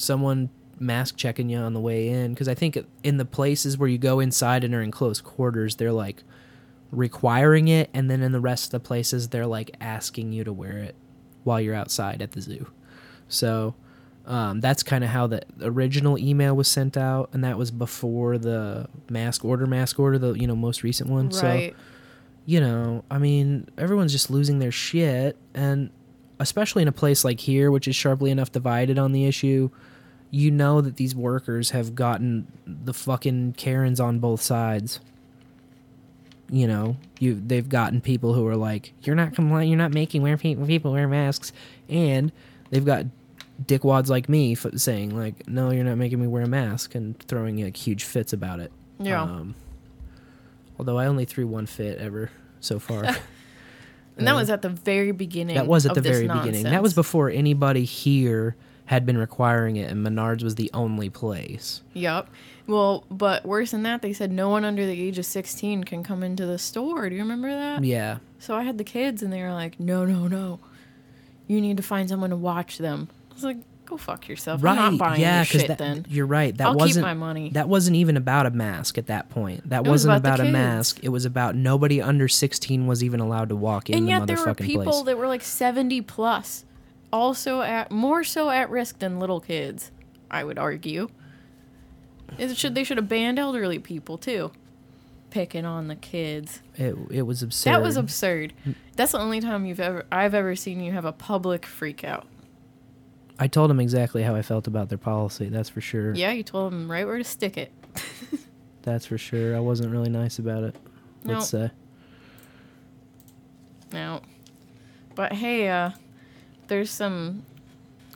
someone 0.00 0.50
mask 0.78 1.16
checking 1.16 1.48
you 1.48 1.58
on 1.58 1.72
the 1.72 1.80
way 1.80 2.08
in 2.08 2.34
because 2.34 2.48
I 2.48 2.54
think 2.54 2.78
in 3.02 3.16
the 3.16 3.24
places 3.24 3.78
where 3.78 3.88
you 3.88 3.98
go 3.98 4.20
inside 4.20 4.64
and 4.64 4.74
are 4.74 4.82
in 4.82 4.90
close 4.90 5.20
quarters, 5.20 5.76
they're 5.76 5.92
like 5.92 6.22
requiring 6.90 7.68
it, 7.68 7.90
and 7.94 8.10
then 8.10 8.22
in 8.22 8.32
the 8.32 8.40
rest 8.40 8.66
of 8.66 8.70
the 8.72 8.80
places, 8.80 9.28
they're 9.28 9.46
like 9.46 9.74
asking 9.80 10.32
you 10.32 10.44
to 10.44 10.52
wear 10.52 10.78
it 10.78 10.94
while 11.44 11.60
you're 11.60 11.74
outside 11.74 12.20
at 12.22 12.32
the 12.32 12.40
zoo. 12.40 12.66
So 13.28 13.74
um, 14.26 14.60
that's 14.60 14.82
kind 14.82 15.04
of 15.04 15.10
how 15.10 15.26
the 15.28 15.42
original 15.60 16.18
email 16.18 16.54
was 16.56 16.68
sent 16.68 16.96
out, 16.96 17.30
and 17.32 17.44
that 17.44 17.56
was 17.56 17.70
before 17.70 18.38
the 18.38 18.88
mask 19.08 19.44
order, 19.44 19.66
mask 19.66 19.98
order, 20.00 20.18
the 20.18 20.32
you 20.34 20.46
know 20.46 20.56
most 20.56 20.82
recent 20.82 21.08
one. 21.08 21.30
So 21.30 21.46
right. 21.46 21.76
you 22.44 22.60
know, 22.60 23.04
I 23.10 23.18
mean, 23.18 23.68
everyone's 23.78 24.12
just 24.12 24.30
losing 24.30 24.58
their 24.58 24.72
shit, 24.72 25.36
and 25.54 25.90
especially 26.38 26.82
in 26.82 26.88
a 26.88 26.92
place 26.92 27.24
like 27.24 27.40
here, 27.40 27.70
which 27.70 27.88
is 27.88 27.96
sharply 27.96 28.30
enough 28.30 28.52
divided 28.52 28.98
on 28.98 29.12
the 29.12 29.24
issue, 29.24 29.70
you 30.30 30.50
know 30.50 30.80
that 30.80 30.96
these 30.96 31.14
workers 31.14 31.70
have 31.70 31.94
gotten 31.94 32.46
the 32.66 32.92
fucking 32.92 33.54
Karens 33.54 34.00
on 34.00 34.18
both 34.18 34.42
sides. 34.42 35.00
You 36.50 36.66
know, 36.68 36.96
you 37.18 37.34
they've 37.34 37.68
gotten 37.68 38.00
people 38.00 38.34
who 38.34 38.46
are 38.46 38.56
like, 38.56 38.92
"You're 39.02 39.16
not 39.16 39.34
complying. 39.34 39.68
You're 39.68 39.78
not 39.78 39.92
making 39.92 40.22
wear 40.22 40.36
pe- 40.36 40.54
people 40.54 40.92
wear 40.92 41.08
masks," 41.08 41.52
and 41.88 42.30
they've 42.70 42.84
got 42.84 43.06
dickwads 43.64 44.08
like 44.08 44.28
me 44.28 44.52
f- 44.52 44.66
saying 44.76 45.16
like, 45.16 45.48
"No, 45.48 45.70
you're 45.70 45.84
not 45.84 45.98
making 45.98 46.20
me 46.20 46.28
wear 46.28 46.44
a 46.44 46.48
mask," 46.48 46.94
and 46.94 47.18
throwing 47.20 47.62
like 47.64 47.76
huge 47.76 48.04
fits 48.04 48.32
about 48.32 48.60
it. 48.60 48.70
Yeah. 49.00 49.22
Um, 49.22 49.56
although 50.78 50.98
I 50.98 51.06
only 51.06 51.24
threw 51.24 51.46
one 51.48 51.66
fit 51.66 51.98
ever 51.98 52.30
so 52.60 52.78
far. 52.78 53.16
and 54.16 54.26
that 54.26 54.32
uh, 54.34 54.38
was 54.38 54.50
at 54.50 54.62
the 54.62 54.68
very 54.68 55.12
beginning. 55.12 55.54
that 55.56 55.66
was 55.66 55.86
at 55.86 55.94
the 55.94 56.00
very 56.00 56.26
beginning. 56.28 56.64
That 56.64 56.82
was 56.82 56.94
before 56.94 57.30
anybody 57.30 57.84
here 57.84 58.56
had 58.86 59.04
been 59.04 59.18
requiring 59.18 59.76
it, 59.76 59.90
and 59.90 60.06
Menards 60.06 60.42
was 60.44 60.54
the 60.54 60.70
only 60.72 61.10
place. 61.10 61.82
Yep. 61.94 62.28
Well, 62.68 63.04
but 63.10 63.44
worse 63.44 63.72
than 63.72 63.82
that, 63.82 64.00
they 64.02 64.12
said 64.12 64.30
no 64.32 64.48
one 64.48 64.64
under 64.64 64.86
the 64.86 65.00
age 65.00 65.18
of 65.18 65.26
16 65.26 65.84
can 65.84 66.02
come 66.04 66.22
into 66.22 66.46
the 66.46 66.58
store. 66.58 67.08
Do 67.08 67.14
you 67.16 67.22
remember 67.22 67.50
that? 67.50 67.82
Yeah, 67.84 68.18
So 68.38 68.54
I 68.54 68.62
had 68.62 68.78
the 68.78 68.84
kids, 68.84 69.22
and 69.22 69.32
they 69.32 69.42
were 69.42 69.52
like, 69.52 69.78
"No, 69.80 70.04
no, 70.04 70.28
no, 70.28 70.60
you 71.48 71.60
need 71.60 71.76
to 71.76 71.82
find 71.82 72.08
someone 72.08 72.30
to 72.30 72.36
watch 72.36 72.78
them." 72.78 73.08
I 73.30 73.34
was 73.34 73.44
like, 73.44 73.58
"Go 73.86 73.96
fuck 73.96 74.28
yourself. 74.28 74.60
I'm 74.60 74.64
right. 74.64 74.76
not 74.76 74.98
buying 74.98 75.20
yeah, 75.20 75.38
your 75.38 75.44
shit 75.44 75.68
that, 75.68 75.78
then." 75.78 76.04
you're 76.08 76.26
right. 76.26 76.56
That 76.56 76.68
I'll 76.68 76.74
wasn't 76.74 77.06
my 77.06 77.14
money. 77.14 77.50
That 77.50 77.68
wasn't 77.68 77.96
even 77.96 78.16
about 78.16 78.46
a 78.46 78.50
mask 78.50 78.98
at 78.98 79.06
that 79.06 79.30
point. 79.30 79.68
That 79.68 79.78
It 79.78 79.82
was 79.82 80.06
wasn't 80.06 80.18
about 80.18 80.40
about, 80.40 80.48
a 80.48 80.52
mask. 80.52 81.00
It 81.02 81.08
was 81.08 81.24
about 81.24 81.54
nobody 81.56 82.02
under 82.02 82.28
16 82.28 82.86
was 82.86 83.02
even 83.02 83.20
allowed 83.20 83.48
to 83.50 83.56
walk 83.56 83.88
in 83.88 83.96
and 83.96 84.06
the 84.06 84.10
yet 84.10 84.26
there 84.26 84.36
were 84.36 84.54
people 84.54 84.84
place. 84.84 85.02
that 85.04 85.16
were 85.18 85.28
like 85.28 85.42
70 85.42 86.02
plus, 86.02 86.64
also 87.12 87.62
at 87.62 87.90
more 87.90 88.22
so 88.24 88.50
at 88.50 88.68
risk 88.70 88.98
than 88.98 89.18
little 89.18 89.40
kids. 89.40 89.90
I 90.30 90.44
would 90.44 90.58
argue. 90.58 91.08
It 92.38 92.56
should 92.56 92.74
they 92.74 92.84
should 92.84 92.96
have 92.96 93.08
banned 93.08 93.38
elderly 93.38 93.78
people 93.78 94.18
too, 94.18 94.50
picking 95.30 95.64
on 95.64 95.88
the 95.88 95.94
kids. 95.96 96.60
it, 96.74 96.96
it 97.10 97.22
was 97.22 97.42
absurd. 97.42 97.70
That 97.70 97.82
was 97.82 97.96
absurd. 97.96 98.52
That's 98.96 99.12
the 99.12 99.18
only 99.20 99.40
time 99.40 99.64
you've 99.66 99.80
ever 99.80 100.04
I've 100.10 100.34
ever 100.34 100.56
seen 100.56 100.80
you 100.80 100.92
have 100.92 101.04
a 101.04 101.12
public 101.12 101.64
freak 101.64 102.02
out. 102.02 102.26
I 103.38 103.48
told 103.48 103.70
him 103.70 103.80
exactly 103.80 104.22
how 104.22 104.34
I 104.34 104.42
felt 104.42 104.66
about 104.66 104.88
their 104.88 104.98
policy. 104.98 105.48
That's 105.48 105.68
for 105.68 105.80
sure. 105.80 106.14
Yeah, 106.14 106.32
you 106.32 106.42
told 106.42 106.72
them 106.72 106.90
right 106.90 107.06
where 107.06 107.18
to 107.18 107.24
stick 107.24 107.56
it. 107.58 107.70
That's 108.82 109.04
for 109.06 109.18
sure. 109.18 109.54
I 109.56 109.60
wasn't 109.60 109.90
really 109.90 110.08
nice 110.08 110.38
about 110.38 110.64
it. 110.64 110.76
Let's 111.24 111.48
say. 111.48 111.70
No. 113.92 114.20
But 115.14 115.32
hey, 115.32 115.68
uh 115.68 115.90
there's 116.68 116.90
some 116.90 117.44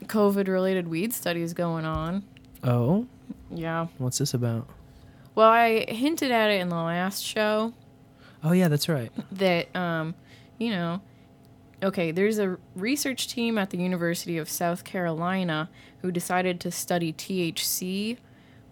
COVID 0.05 0.49
related 0.49 0.89
weed 0.89 1.13
studies 1.13 1.53
going 1.55 1.85
on. 1.85 2.25
Oh, 2.65 3.07
Yeah. 3.51 3.87
what's 3.99 4.19
this 4.19 4.35
about? 4.35 4.67
Well, 5.35 5.49
I 5.49 5.85
hinted 5.89 6.31
at 6.33 6.51
it 6.51 6.61
in 6.61 6.69
the 6.69 6.75
last 6.77 7.23
show 7.25 7.73
Oh 8.43 8.53
yeah, 8.53 8.69
that's 8.69 8.89
right. 8.89 9.13
that 9.33 9.75
um, 9.77 10.15
you 10.59 10.71
know, 10.71 11.01
okay, 11.83 12.11
there's 12.11 12.39
a 12.39 12.59
research 12.75 13.29
team 13.29 13.59
at 13.59 13.71
the 13.71 13.79
University 13.79 14.39
of 14.39 14.49
South 14.49 14.85
Carolina 14.85 15.71
who 16.03 16.11
decided 16.13 16.61
to 16.61 16.71
study 16.71 17.13
THC 17.13 18.19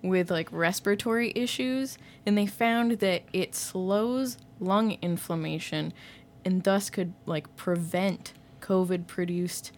with 0.03 0.31
like 0.31 0.49
respiratory 0.53 1.33
issues 1.35 1.99
and 2.25 2.37
they 2.39 2.47
found 2.47 2.93
that 3.01 3.23
it 3.33 3.55
slows 3.55 4.39
lung 4.61 4.97
inflammation 5.03 5.93
and 6.45 6.63
thus 6.63 6.89
could 6.91 7.13
like 7.27 7.55
prevent 7.57 8.33
COVID 8.61 9.07
produced 9.07 9.73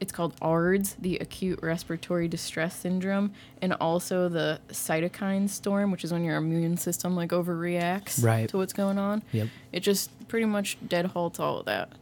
it's 0.00 0.10
called 0.10 0.34
ARDS, 0.42 0.96
the 1.00 1.16
acute 1.18 1.60
respiratory 1.62 2.26
distress 2.26 2.74
syndrome, 2.74 3.32
and 3.62 3.72
also 3.74 4.28
the 4.28 4.60
cytokine 4.70 5.48
storm, 5.48 5.92
which 5.92 6.02
is 6.02 6.12
when 6.12 6.24
your 6.24 6.38
immune 6.38 6.76
system 6.76 7.14
like 7.14 7.30
overreacts 7.30 8.20
Right. 8.24 8.48
to 8.48 8.56
what's 8.56 8.72
going 8.72 8.98
on. 8.98 9.22
Yep. 9.30 9.46
It 9.70 9.80
just 9.80 10.10
pretty 10.26 10.46
much 10.46 10.76
dead 10.88 11.06
halts 11.06 11.38
all 11.38 11.60
of 11.60 11.66
that. 11.66 11.92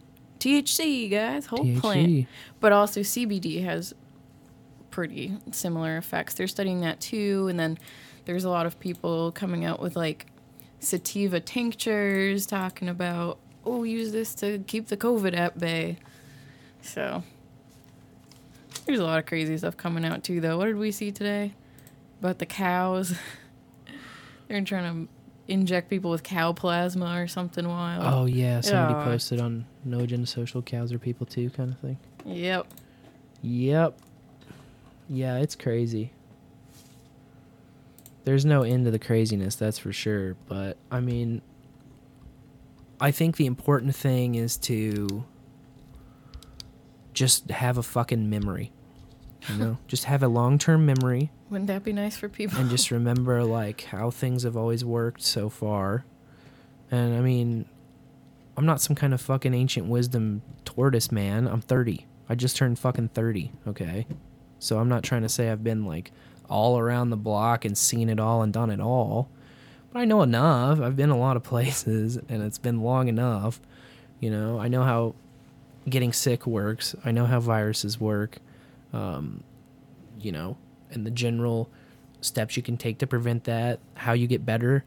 THC, 0.41 1.11
guys, 1.11 1.47
whole 1.47 1.79
plant. 1.79 2.27
But 2.59 2.73
also 2.73 3.01
CBD 3.01 3.63
has 3.65 3.95
pretty 4.91 5.37
similar 5.53 5.97
effects. 5.97 6.35
They're 6.35 6.49
studying 6.49 6.81
that 6.81 7.01
too, 7.01 7.47
and 7.49 7.59
then 7.59 7.79
there's 8.25 8.45
a 8.45 8.51
lot 8.51 8.67
of 8.67 8.79
people 8.81 9.33
coming 9.33 9.65
out 9.65 9.81
with 9.81 9.97
like 9.97 10.27
sativa 10.81 11.41
tinctures, 11.41 12.47
talking 12.47 12.89
about 12.89 13.39
oh, 13.65 13.85
use 13.85 14.13
this 14.13 14.35
to 14.37 14.59
keep 14.67 14.89
the 14.89 14.97
COVID 14.97 15.37
at 15.37 15.59
bay. 15.59 15.99
So 16.83 17.23
there's 18.87 19.01
a 19.01 19.05
lot 19.05 19.19
of 19.19 19.27
crazy 19.27 19.57
stuff 19.59 19.77
coming 19.77 20.05
out 20.05 20.25
too, 20.25 20.41
though. 20.41 20.59
What 20.59 20.67
did 20.67 20.77
we 20.77 20.91
see 20.91 21.13
today 21.13 21.55
about 22.21 22.39
the 22.39 22.47
cows? 22.47 23.15
They're 24.49 24.63
trying 24.63 25.07
to 25.07 25.13
inject 25.51 25.91
people 25.91 26.11
with 26.11 26.23
cow 26.23 26.53
plasma 26.53 27.21
or 27.21 27.27
something 27.27 27.67
wild. 27.69 28.05
Oh 28.07 28.27
yeah, 28.27 28.61
somebody 28.61 28.95
Yeah. 28.99 29.05
posted 29.05 29.41
on 29.41 29.67
No 29.85 30.01
Agenda 30.01 30.27
Social 30.27 30.63
cows 30.63 30.93
are 30.93 30.99
people 30.99 31.27
too, 31.27 31.51
kind 31.51 31.73
of 31.73 31.79
thing. 31.79 31.99
Yep. 32.25 32.67
Yep. 33.43 33.99
Yeah, 35.09 35.37
it's 35.39 35.57
crazy. 35.57 36.13
There's 38.25 38.45
no 38.45 38.63
end 38.63 38.85
to 38.85 38.91
the 38.91 38.99
craziness, 38.99 39.57
that's 39.57 39.79
for 39.79 39.93
sure. 39.93 40.37
But 40.47 40.77
I 40.91 41.01
mean, 41.01 41.43
I 43.01 43.11
think 43.11 43.37
the 43.37 43.47
important 43.47 43.97
thing 43.97 44.35
is 44.37 44.57
to 44.59 45.25
just 47.15 47.51
have 47.51 47.77
a 47.79 47.83
fucking 47.83 48.29
memory. 48.31 48.73
You 49.49 49.57
know, 49.57 49.79
just 49.89 50.05
have 50.05 50.23
a 50.23 50.29
long-term 50.29 50.85
memory 50.87 51.31
Wouldn't 51.51 51.67
that 51.67 51.83
be 51.83 51.93
nice 51.93 52.17
for 52.17 52.29
people? 52.29 52.59
and 52.61 52.71
just 52.71 52.91
remember 52.93 53.45
like 53.45 53.83
how 53.85 54.11
things 54.11 54.45
have 54.45 54.57
always 54.57 54.85
worked 54.85 55.23
so 55.23 55.49
far. 55.49 56.05
And 56.91 57.15
I 57.15 57.21
mean, 57.21 57.67
I'm 58.57 58.67
not 58.67 58.81
some 58.81 58.97
kind 58.97 59.13
of 59.13 59.21
fucking 59.21 59.53
ancient 59.53 59.87
wisdom 59.87 60.43
tortoise 60.65 61.11
man. 61.11 61.47
I'm 61.47 61.61
30. 61.61 62.07
I 62.29 62.35
just 62.37 62.57
turned 62.57 62.79
fucking 62.79 63.09
30, 63.09 63.53
okay? 63.67 64.07
So 64.61 64.79
I'm 64.79 64.89
not 64.89 65.03
trying 65.03 65.23
to 65.23 65.29
say 65.29 65.51
I've 65.51 65.65
been 65.65 65.85
like 65.85 66.13
all 66.49 66.79
around 66.79 67.11
the 67.11 67.17
block 67.17 67.65
and 67.65 67.77
seen 67.77 68.09
it 68.09 68.21
all 68.21 68.43
and 68.43 68.53
done 68.53 68.71
it 68.71 68.81
all. 68.81 69.29
But 69.93 70.01
I 70.01 70.05
know 70.05 70.23
enough. 70.23 70.81
I've 70.81 70.97
been 70.97 71.11
a 71.11 71.19
lot 71.19 71.37
of 71.37 71.43
places 71.45 72.17
and 72.29 72.43
it's 72.43 72.59
been 72.59 72.83
long 72.83 73.09
enough. 73.09 73.61
You 74.21 74.31
know, 74.31 74.61
I 74.61 74.69
know 74.69 74.85
how 74.85 75.15
getting 75.89 76.13
sick 76.13 76.47
works. 76.47 76.95
I 77.05 77.11
know 77.11 77.27
how 77.27 77.41
viruses 77.41 77.99
work. 77.99 78.39
Um, 78.93 79.43
you 80.21 80.31
know, 80.33 80.57
and 80.93 81.07
the 81.07 81.11
general 81.11 81.69
steps 82.21 82.57
you 82.57 82.63
can 82.63 82.77
take 82.77 82.99
to 82.99 83.07
prevent 83.07 83.45
that, 83.45 83.81
how 83.95 84.13
you 84.13 84.27
get 84.27 84.45
better. 84.45 84.85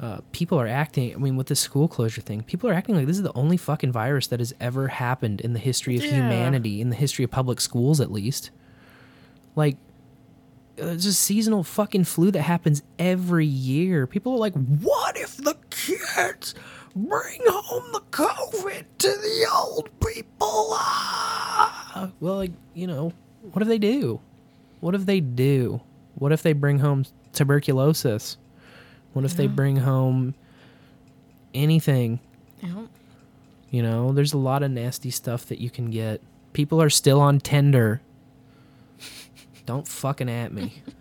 Uh, 0.00 0.18
people 0.30 0.60
are 0.60 0.68
acting, 0.68 1.12
I 1.12 1.18
mean, 1.18 1.36
with 1.36 1.48
the 1.48 1.56
school 1.56 1.88
closure 1.88 2.20
thing, 2.20 2.42
people 2.44 2.70
are 2.70 2.72
acting 2.72 2.94
like 2.94 3.06
this 3.06 3.16
is 3.16 3.24
the 3.24 3.32
only 3.36 3.56
fucking 3.56 3.90
virus 3.90 4.28
that 4.28 4.38
has 4.38 4.54
ever 4.60 4.86
happened 4.88 5.40
in 5.40 5.54
the 5.54 5.58
history 5.58 5.96
of 5.96 6.04
Yeah. 6.04 6.12
humanity, 6.12 6.80
in 6.80 6.90
the 6.90 6.94
history 6.96 7.24
of 7.24 7.32
public 7.32 7.60
schools 7.60 8.00
at 8.00 8.12
least. 8.12 8.50
Like, 9.56 9.76
it's 10.76 10.86
there's 10.86 11.06
a 11.06 11.12
seasonal 11.12 11.64
fucking 11.64 12.04
flu 12.04 12.30
that 12.30 12.42
happens 12.42 12.84
every 13.00 13.44
year. 13.46 14.06
People 14.06 14.34
are 14.34 14.38
like, 14.38 14.54
what 14.54 15.16
if 15.18 15.36
the 15.36 15.56
kids 15.70 16.54
bring 16.94 17.40
home 17.48 17.90
the 17.92 18.00
COVID 18.12 18.84
to 18.98 19.08
the 19.08 19.48
old 19.52 19.88
people? 20.00 20.68
Ah! 20.74 22.10
Well, 22.20 22.36
like, 22.36 22.52
you 22.74 22.86
know, 22.86 23.12
what 23.52 23.64
do 23.64 23.68
they 23.68 23.78
do? 23.78 24.20
What 24.80 24.94
if 24.94 25.06
they 25.06 25.20
do? 25.20 25.80
What 26.14 26.32
if 26.32 26.42
they 26.42 26.52
bring 26.52 26.78
home 26.78 27.04
tuberculosis? 27.32 28.36
What 29.12 29.24
if 29.24 29.34
they 29.34 29.46
bring 29.46 29.76
home 29.76 30.34
anything? 31.54 32.20
Yep. 32.62 32.88
You 33.70 33.82
know, 33.82 34.12
there's 34.12 34.32
a 34.32 34.38
lot 34.38 34.62
of 34.62 34.70
nasty 34.70 35.10
stuff 35.10 35.46
that 35.46 35.58
you 35.58 35.70
can 35.70 35.90
get. 35.90 36.20
People 36.52 36.80
are 36.80 36.90
still 36.90 37.20
on 37.20 37.40
Tinder. 37.40 38.00
Don't 39.66 39.86
fucking 39.86 40.30
at 40.30 40.52
me. 40.52 40.82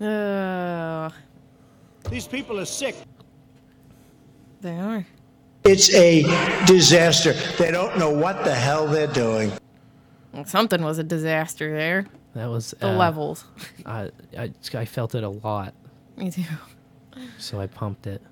Uh, 0.00 1.10
These 2.08 2.26
people 2.26 2.58
are 2.58 2.64
sick. 2.64 2.96
they 4.62 4.78
are. 4.78 5.04
It's 5.64 5.92
a 5.94 6.22
disaster. 6.64 7.34
They 7.58 7.70
don't 7.70 7.98
know 7.98 8.10
what 8.10 8.42
the 8.42 8.54
hell 8.54 8.86
they're 8.86 9.06
doing. 9.06 9.52
Something 10.46 10.82
was 10.82 10.98
a 10.98 11.02
disaster 11.04 11.72
there. 11.76 12.06
That 12.34 12.46
was 12.48 12.72
The 12.78 12.90
uh, 12.90 12.96
levels. 12.96 13.44
I, 13.84 14.10
I 14.38 14.52
I 14.74 14.84
felt 14.84 15.14
it 15.16 15.24
a 15.24 15.28
lot, 15.28 15.74
Me 16.16 16.30
too. 16.30 16.44
so 17.38 17.60
I 17.60 17.66
pumped 17.66 18.06
it. 18.06 18.22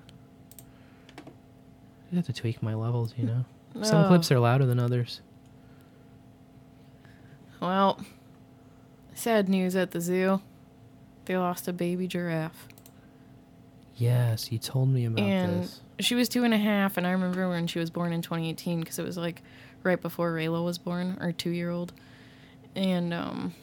I 2.11 2.15
have 2.15 2.25
to 2.27 2.33
tweak 2.33 2.63
my 2.63 2.73
levels, 2.73 3.13
you 3.17 3.25
know. 3.25 3.45
Some 3.83 4.05
Oh. 4.05 4.07
clips 4.07 4.31
are 4.31 4.39
louder 4.39 4.65
than 4.65 4.79
others. 4.79 5.21
Well, 7.59 7.99
sad 9.13 9.49
news 9.49 9.75
at 9.75 9.91
the 9.91 9.99
zoo. 10.01 10.41
They 11.25 11.37
lost 11.37 11.67
a 11.67 11.73
baby 11.73 12.07
giraffe. 12.07 12.67
Yes, 13.95 14.51
you 14.51 14.57
told 14.59 14.89
me 14.89 15.05
about 15.05 15.19
and 15.19 15.63
this. 15.63 15.81
she 15.99 16.15
was 16.15 16.29
two 16.29 16.45
and 16.45 16.53
a 16.53 16.57
half, 16.57 16.95
and 16.97 17.05
I 17.05 17.11
remember 17.11 17.49
when 17.49 17.67
she 17.67 17.79
was 17.79 17.89
born 17.89 18.13
in 18.13 18.21
2018 18.21 18.79
because 18.79 18.97
it 18.97 19.03
was 19.05 19.17
like 19.17 19.41
right 19.83 20.01
before 20.01 20.33
Rayla 20.33 20.63
was 20.63 20.77
born, 20.77 21.17
our 21.21 21.31
two 21.31 21.51
year 21.51 21.69
old. 21.69 21.93
And 22.75 23.13
um, 23.13 23.53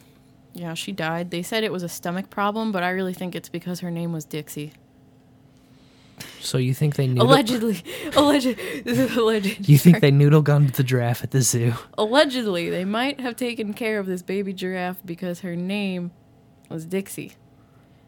yeah, 0.52 0.74
she 0.74 0.92
died. 0.92 1.30
They 1.30 1.42
said 1.42 1.64
it 1.64 1.72
was 1.72 1.82
a 1.82 1.88
stomach 1.88 2.30
problem, 2.30 2.72
but 2.72 2.82
I 2.82 2.90
really 2.90 3.14
think 3.14 3.34
it's 3.34 3.48
because 3.48 3.80
her 3.80 3.90
name 3.90 4.12
was 4.12 4.24
Dixie. 4.24 4.72
So 6.40 6.58
you 6.58 6.72
think 6.72 6.96
they 6.96 7.06
noodle? 7.06 7.26
Allegedly, 7.28 7.82
alleged, 8.16 8.58
alleged. 8.86 9.68
You 9.68 9.76
think 9.76 10.00
they 10.00 10.10
noodle 10.10 10.42
gunned 10.42 10.70
the 10.70 10.82
giraffe 10.82 11.22
at 11.22 11.30
the 11.30 11.42
zoo? 11.42 11.74
allegedly 11.98 12.70
they 12.70 12.84
might 12.84 13.20
have 13.20 13.36
taken 13.36 13.74
care 13.74 13.98
of 13.98 14.06
this 14.06 14.22
baby 14.22 14.52
giraffe 14.52 14.98
because 15.04 15.40
her 15.40 15.54
name 15.54 16.10
was 16.70 16.86
Dixie. 16.86 17.32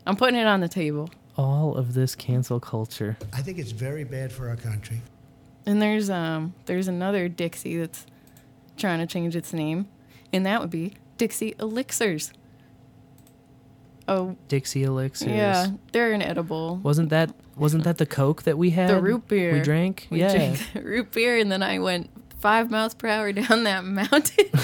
I'm 0.06 0.16
putting 0.16 0.40
it 0.40 0.46
on 0.46 0.60
the 0.60 0.68
table. 0.68 1.10
All 1.36 1.76
of 1.76 1.94
this 1.94 2.14
cancel 2.14 2.58
culture. 2.60 3.18
I 3.32 3.42
think 3.42 3.58
it's 3.58 3.72
very 3.72 4.04
bad 4.04 4.32
for 4.32 4.48
our 4.48 4.56
country. 4.56 5.02
And 5.68 5.82
there's 5.82 6.08
um 6.08 6.54
there's 6.64 6.88
another 6.88 7.28
Dixie 7.28 7.76
that's 7.76 8.06
trying 8.78 9.00
to 9.00 9.06
change 9.06 9.36
its 9.36 9.52
name, 9.52 9.86
and 10.32 10.46
that 10.46 10.62
would 10.62 10.70
be 10.70 10.94
Dixie 11.18 11.54
Elixirs. 11.60 12.32
Oh 14.08 14.38
Dixie 14.48 14.84
elixirs. 14.84 15.28
yeah, 15.28 15.72
they're 15.92 16.12
an 16.12 16.22
edible. 16.22 16.76
Wasn't 16.76 17.10
that 17.10 17.34
wasn't 17.54 17.84
that 17.84 17.98
the 17.98 18.06
Coke 18.06 18.44
that 18.44 18.56
we 18.56 18.70
had? 18.70 18.88
The 18.88 19.02
root 19.02 19.28
beer 19.28 19.52
we 19.52 19.60
drank. 19.60 20.08
We 20.08 20.20
yeah. 20.20 20.34
drank 20.34 20.58
root 20.74 21.12
beer, 21.12 21.36
and 21.36 21.52
then 21.52 21.62
I 21.62 21.78
went 21.80 22.08
five 22.40 22.70
miles 22.70 22.94
per 22.94 23.08
hour 23.08 23.30
down 23.34 23.64
that 23.64 23.84
mountain. 23.84 24.46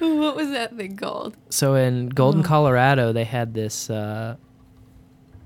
what 0.00 0.34
was 0.34 0.50
that 0.50 0.76
thing 0.76 0.96
called? 0.96 1.36
So 1.50 1.76
in 1.76 2.08
Golden, 2.08 2.42
Colorado, 2.42 3.12
they 3.12 3.22
had 3.22 3.54
this. 3.54 3.88
Uh, 3.88 4.34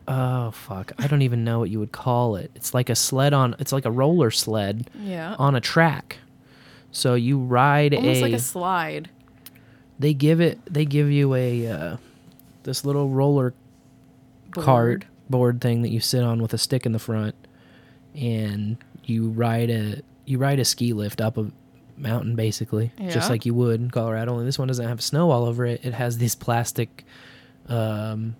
oh 0.08 0.50
fuck! 0.50 0.92
I 0.98 1.06
don't 1.06 1.22
even 1.22 1.44
know 1.44 1.58
what 1.58 1.70
you 1.70 1.78
would 1.80 1.92
call 1.92 2.36
it. 2.36 2.50
It's 2.54 2.74
like 2.74 2.88
a 2.90 2.94
sled 2.94 3.32
on. 3.32 3.54
It's 3.58 3.72
like 3.72 3.84
a 3.84 3.90
roller 3.90 4.30
sled 4.30 4.90
Yeah, 4.98 5.36
on 5.38 5.54
a 5.54 5.60
track. 5.60 6.18
So 6.90 7.14
you 7.14 7.38
ride 7.38 7.94
almost 7.94 8.18
a. 8.20 8.22
like 8.22 8.32
a 8.34 8.38
slide. 8.38 9.08
they 9.98 10.14
give 10.14 10.40
it. 10.40 10.58
They 10.72 10.84
give 10.84 11.10
you 11.10 11.34
a 11.34 11.66
uh, 11.68 11.96
this 12.64 12.84
little 12.84 13.08
roller 13.08 13.54
cart 14.52 15.00
Board. 15.00 15.06
board 15.30 15.60
thing 15.60 15.82
that 15.82 15.88
you 15.90 16.00
sit 16.00 16.22
on 16.22 16.42
with 16.42 16.52
a 16.52 16.58
stick 16.58 16.84
in 16.84 16.92
the 16.92 16.98
front, 16.98 17.34
and 18.14 18.76
you 19.04 19.30
ride 19.30 19.70
a 19.70 20.02
you 20.26 20.38
ride 20.38 20.60
a 20.60 20.64
ski 20.64 20.92
lift 20.92 21.20
up 21.20 21.36
a 21.38 21.50
mountain 21.96 22.34
basically, 22.36 22.90
Yeah. 22.98 23.10
just 23.10 23.30
like 23.30 23.44
you 23.46 23.54
would 23.54 23.80
in 23.80 23.90
Colorado. 23.90 24.32
Only 24.32 24.44
this 24.44 24.58
one 24.58 24.68
doesn't 24.68 24.86
have 24.86 25.00
snow 25.02 25.30
all 25.30 25.44
over 25.44 25.64
it. 25.66 25.84
It 25.84 25.94
has 25.94 26.18
this 26.18 26.34
plastic, 26.34 27.04
um, 27.68 28.34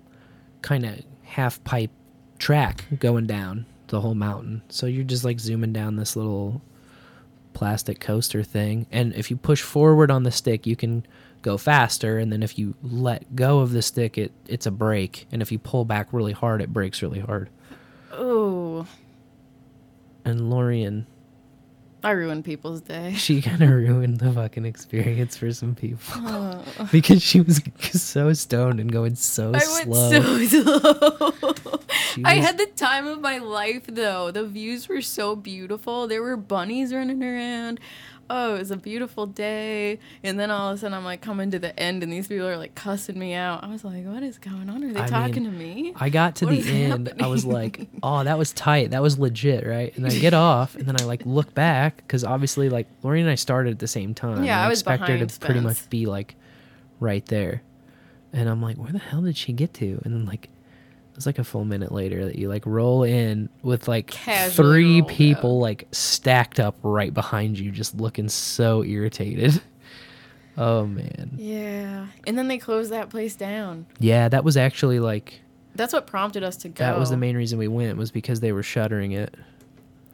kind 0.63 0.85
of 0.87 1.01
half 1.33 1.63
pipe 1.65 1.91
track 2.39 2.85
going 2.99 3.27
down 3.27 3.65
the 3.89 4.01
whole 4.01 4.15
mountain. 4.15 4.63
So 4.69 4.87
you're 4.87 5.05
just 5.05 5.25
like 5.25 5.41
zooming 5.41 5.73
down 5.73 5.97
this 5.97 6.15
little 6.15 6.61
plastic 7.55 8.01
coaster 8.01 8.43
thing. 8.43 8.87
And 8.91 9.15
if 9.15 9.31
you 9.31 9.37
push 9.37 9.63
forward 9.63 10.11
on 10.11 10.25
the 10.25 10.31
stick, 10.31 10.67
you 10.67 10.77
can 10.77 11.07
go 11.41 11.57
faster. 11.57 12.19
And 12.19 12.31
then 12.31 12.43
if 12.43 12.59
you 12.59 12.75
let 12.83 13.35
go 13.35 13.61
of 13.61 13.73
the 13.73 13.81
stick, 13.83 14.19
it 14.19 14.33
it's 14.47 14.67
a 14.67 14.71
break. 14.71 15.27
And 15.33 15.41
if 15.41 15.51
you 15.51 15.59
pull 15.59 15.85
back 15.87 16.09
really 16.13 16.33
hard, 16.33 16.61
it 16.61 16.73
breaks 16.73 17.03
really 17.03 17.21
hard. 17.21 17.49
Oh, 18.13 18.87
And 20.25 20.51
Lorian, 20.51 21.07
I 22.05 22.11
ruined 22.13 22.45
people's 22.45 22.81
day. 22.81 23.13
she 23.17 23.41
kind 23.43 23.63
of 23.63 23.71
ruined 23.71 24.19
the 24.19 24.33
fucking 24.33 24.65
experience 24.65 25.37
for 25.37 25.53
some 25.53 25.75
people 25.75 26.65
because 26.93 27.23
she 27.23 27.41
was 27.41 27.61
so 27.93 28.33
stoned 28.33 28.81
and 28.81 28.91
going 28.91 29.15
so 29.15 29.53
I 29.55 29.59
slow. 29.61 30.11
went 30.11 30.51
so 30.51 30.61
slow. 31.33 31.33
I 32.25 32.37
was- 32.37 32.45
had 32.45 32.59
the 32.59 32.67
time 32.75 33.07
of 33.07 33.21
my 33.21 33.39
life 33.39 33.85
though. 33.87 34.31
The 34.31 34.45
views 34.45 34.89
were 34.89 35.01
so 35.03 35.37
beautiful. 35.37 36.09
There 36.09 36.23
were 36.23 36.37
bunnies 36.37 36.93
running 36.93 37.23
around. 37.23 37.81
Oh, 38.35 38.55
it 38.55 38.61
was 38.61 38.71
a 38.71 38.77
beautiful 38.79 39.27
day. 39.27 39.99
And 40.23 40.41
then 40.41 40.51
all 40.51 40.71
of 40.71 40.77
a 40.77 40.79
sudden 40.79 40.95
I'm 40.95 41.05
like 41.05 41.21
coming 41.21 41.51
to 41.51 41.59
the 41.59 41.79
end 41.79 42.03
and 42.03 42.11
these 42.11 42.29
people 42.29 42.49
are 42.49 42.57
like 42.57 42.75
cussing 42.75 43.19
me 43.19 43.35
out. 43.35 43.63
I 43.63 43.69
was 43.69 43.85
like, 43.85 44.07
what 44.07 44.23
is 44.23 44.39
going 44.39 44.71
on? 44.71 44.83
Are 44.85 44.93
they 44.93 45.01
I 45.01 45.07
talking 45.07 45.43
mean, 45.43 45.53
to 45.53 45.59
me? 45.59 45.93
I 45.97 46.09
got 46.09 46.37
to 46.37 46.47
What 46.47 46.63
the 46.63 46.83
end. 46.83 47.13
I 47.21 47.27
was 47.27 47.45
like, 47.45 47.89
"Oh, 48.03 48.25
that 48.25 48.39
was 48.39 48.53
tight. 48.53 48.93
That 48.93 49.03
was 49.03 49.19
legit, 49.19 49.67
right?" 49.67 49.95
And 49.97 50.07
I 50.07 50.11
get 50.11 50.33
off, 50.33 50.75
and 50.75 50.87
then 50.87 51.01
I 51.01 51.05
like 51.05 51.27
look 51.27 51.55
back 51.55 51.99
because 51.99 52.25
obviously, 52.25 52.69
like 52.71 52.87
Lori 53.03 53.21
and 53.21 53.29
I 53.29 53.35
started 53.35 53.73
at 53.73 53.79
the 53.79 53.87
same 53.87 54.15
time. 54.15 54.45
Yeah, 54.45 54.59
and 54.59 54.67
I 54.67 54.69
was 54.69 54.81
expect 54.81 55.09
her 55.09 55.19
to 55.19 55.41
pretty 55.41 55.61
much 55.61 55.89
be 55.91 56.07
like 56.07 56.35
right 57.01 57.25
there, 57.27 57.63
and 58.33 58.49
I'm 58.49 58.63
like, 58.63 58.79
"Where 58.79 58.93
the 58.93 58.99
hell 58.99 59.21
did 59.23 59.37
she 59.37 59.53
get 59.53 59.75
to?" 59.75 60.01
And 60.05 60.15
then 60.15 60.25
like 60.25 60.49
it 61.13 61.17
was 61.17 61.27
like 61.27 61.39
a 61.39 61.45
full 61.45 61.65
minute 61.65 61.93
later 61.93 62.25
that 62.25 62.37
you 62.37 62.49
like 62.49 62.65
roll 62.65 63.03
in 63.05 63.51
with 63.63 63.87
like 63.87 64.11
three 64.11 65.03
people 65.03 65.59
like 65.61 65.87
stacked 65.93 66.59
up 66.59 66.77
right 66.83 67.13
behind 67.13 67.59
you, 67.59 67.71
just 67.71 67.97
looking 67.99 68.29
so 68.29 68.83
irritated. 68.83 69.61
Oh 70.59 70.85
man. 70.87 71.31
Yeah. 71.39 72.09
And 72.27 72.37
then 72.37 72.49
they 72.49 72.59
closed 72.59 72.93
that 72.93 73.09
place 73.09 73.35
down. 73.37 73.87
Yeah, 73.99 74.29
that 74.29 74.45
was 74.45 74.59
actually 74.59 75.01
like 75.01 75.41
That's 75.75 75.95
what 75.95 76.07
prompted 76.07 76.43
us 76.43 76.59
to 76.59 76.69
go. 76.69 76.85
that 76.85 76.99
was 76.99 77.09
the 77.09 77.17
main 77.17 77.39
reason 77.39 77.59
we 77.59 77.69
went 77.69 77.97
was 77.97 78.11
because 78.11 78.41
they 78.41 78.53
were 78.53 78.63
shuttering 78.63 79.13
it. 79.13 79.35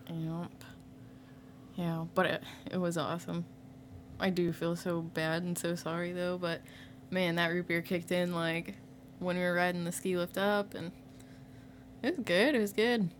Yep. 0.09 0.51
Yeah, 1.74 2.05
but 2.14 2.26
it, 2.26 2.42
it 2.70 2.78
was 2.78 2.96
awesome. 2.96 3.46
I 4.20 4.30
do 4.30 4.53
feel 4.53 4.76
so 4.76 5.01
bad 5.03 5.42
and 5.42 5.59
so 5.59 5.74
sorry 5.74 6.12
though, 6.12 6.38
but 6.38 6.61
man, 7.11 7.34
that 7.34 7.49
root 7.49 7.66
beer 7.66 7.82
kicked 7.82 8.12
in 8.12 8.32
like 8.32 8.74
when 9.19 9.37
we 9.37 9.43
were 9.43 9.55
riding 9.55 9.85
the 9.85 9.93
ski 9.93 10.16
lift 10.16 10.39
up 10.39 10.75
and 10.75 10.93
it 12.03 12.16
was 12.16 12.25
good. 12.25 12.55
It 12.55 12.61
was 12.61 12.73
good. 12.73 13.11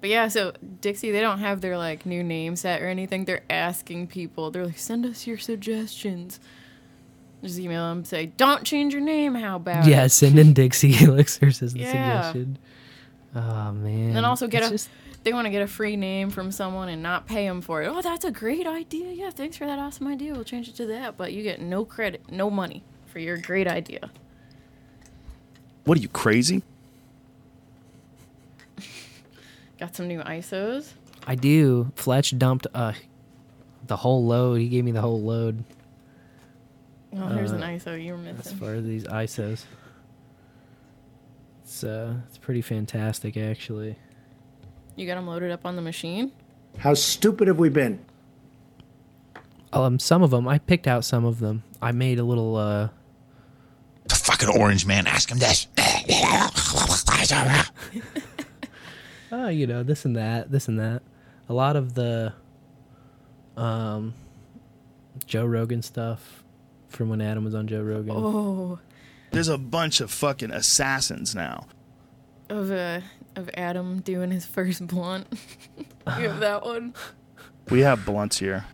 But 0.00 0.10
yeah, 0.10 0.28
so 0.28 0.52
Dixie, 0.80 1.10
they 1.12 1.20
don't 1.20 1.38
have 1.38 1.60
their 1.60 1.78
like 1.78 2.04
new 2.06 2.24
name 2.24 2.56
set 2.56 2.82
or 2.82 2.86
anything. 2.88 3.24
They're 3.24 3.44
asking 3.48 4.08
people. 4.08 4.50
They're 4.50 4.66
like, 4.66 4.78
send 4.78 5.06
us 5.06 5.26
your 5.26 5.38
suggestions. 5.38 6.40
Just 7.42 7.58
email 7.58 7.88
them, 7.88 8.04
say, 8.04 8.26
don't 8.26 8.62
change 8.64 8.92
your 8.94 9.02
name. 9.02 9.34
How 9.34 9.56
about 9.56 9.86
Yeah, 9.86 10.06
send 10.06 10.38
in 10.38 10.52
Dixie 10.54 10.94
Elixirs 11.04 11.60
as 11.62 11.72
the 11.72 11.80
Yeah. 11.80 12.22
suggestion. 12.22 12.58
Oh 13.34 13.72
man. 13.72 14.08
And 14.08 14.16
then 14.16 14.24
also 14.24 14.46
get 14.46 14.62
It's 14.62 14.68
a 14.68 14.74
just- 14.74 14.88
they 15.24 15.32
want 15.32 15.46
to 15.46 15.50
get 15.50 15.62
a 15.62 15.68
free 15.68 15.94
name 15.96 16.30
from 16.30 16.50
someone 16.50 16.88
and 16.88 17.00
not 17.00 17.28
pay 17.28 17.46
them 17.46 17.60
for 17.60 17.80
it. 17.82 17.86
Oh, 17.86 18.02
that's 18.02 18.24
a 18.24 18.32
great 18.32 18.66
idea. 18.66 19.12
Yeah, 19.12 19.30
thanks 19.30 19.56
for 19.56 19.66
that 19.66 19.78
awesome 19.78 20.08
idea. 20.08 20.32
We'll 20.32 20.42
change 20.42 20.68
it 20.68 20.74
to 20.76 20.86
that, 20.86 21.16
but 21.16 21.32
you 21.32 21.44
get 21.44 21.60
no 21.60 21.84
credit, 21.84 22.22
no 22.28 22.50
money 22.50 22.82
for 23.06 23.20
your 23.20 23.36
great 23.36 23.68
idea. 23.68 24.10
What 25.84 25.98
are 25.98 26.00
you 26.00 26.08
crazy? 26.08 26.62
Got 29.78 29.96
some 29.96 30.08
new 30.08 30.20
ISOs. 30.20 30.90
I 31.26 31.34
do. 31.34 31.90
Fletch 31.96 32.36
dumped 32.38 32.66
uh 32.74 32.92
the 33.86 33.96
whole 33.96 34.24
load. 34.24 34.60
He 34.60 34.68
gave 34.68 34.84
me 34.84 34.92
the 34.92 35.00
whole 35.00 35.20
load 35.20 35.64
Oh, 37.14 37.28
here's 37.28 37.50
an 37.52 37.62
Uh, 37.62 37.66
ISO 37.66 38.02
you 38.02 38.14
were 38.14 38.20
as 38.40 38.52
far 38.52 38.74
as 38.74 38.84
these 38.84 39.04
ISOs. 39.04 39.64
It's 41.64 41.84
uh 41.84 42.14
it's 42.28 42.38
pretty 42.38 42.62
fantastic 42.62 43.36
actually. 43.36 43.96
You 44.96 45.06
got 45.06 45.14
them 45.16 45.26
loaded 45.26 45.50
up 45.50 45.64
on 45.66 45.76
the 45.76 45.82
machine. 45.82 46.32
How 46.78 46.94
stupid 46.94 47.48
have 47.48 47.58
we 47.58 47.68
been? 47.68 47.98
Um 49.72 49.98
some 49.98 50.22
of 50.22 50.30
them 50.30 50.46
I 50.48 50.58
picked 50.58 50.86
out 50.86 51.04
some 51.04 51.24
of 51.24 51.38
them. 51.40 51.64
I 51.80 51.92
made 51.92 52.18
a 52.18 52.24
little 52.24 52.56
uh 52.56 52.88
The 54.08 54.14
fucking 54.14 54.48
orange 54.48 54.86
man, 54.86 55.06
ask 55.06 55.30
him 55.30 55.38
this. 55.38 55.66
Oh, 59.32 59.48
you 59.48 59.66
know, 59.66 59.82
this 59.82 60.04
and 60.04 60.16
that, 60.16 60.50
this 60.50 60.68
and 60.68 60.78
that. 60.78 61.02
A 61.48 61.54
lot 61.54 61.76
of 61.76 61.94
the 61.94 62.32
um 63.56 64.14
Joe 65.26 65.44
Rogan 65.44 65.82
stuff 65.82 66.42
from 66.88 67.08
when 67.08 67.20
Adam 67.20 67.44
was 67.44 67.54
on 67.54 67.66
Joe 67.66 67.82
Rogan. 67.82 68.12
Oh, 68.16 68.78
There's 69.30 69.48
a 69.48 69.58
bunch 69.58 70.00
of 70.00 70.10
fucking 70.10 70.50
assassins 70.50 71.34
now. 71.34 71.66
of 72.48 72.70
uh, 72.70 73.00
of 73.36 73.50
Adam 73.54 74.00
doing 74.00 74.30
his 74.30 74.44
first 74.46 74.86
blunt. 74.86 75.26
you 75.78 76.28
have 76.28 76.40
that 76.40 76.64
one. 76.64 76.94
We 77.70 77.80
have 77.80 78.04
blunts 78.04 78.38
here. 78.38 78.64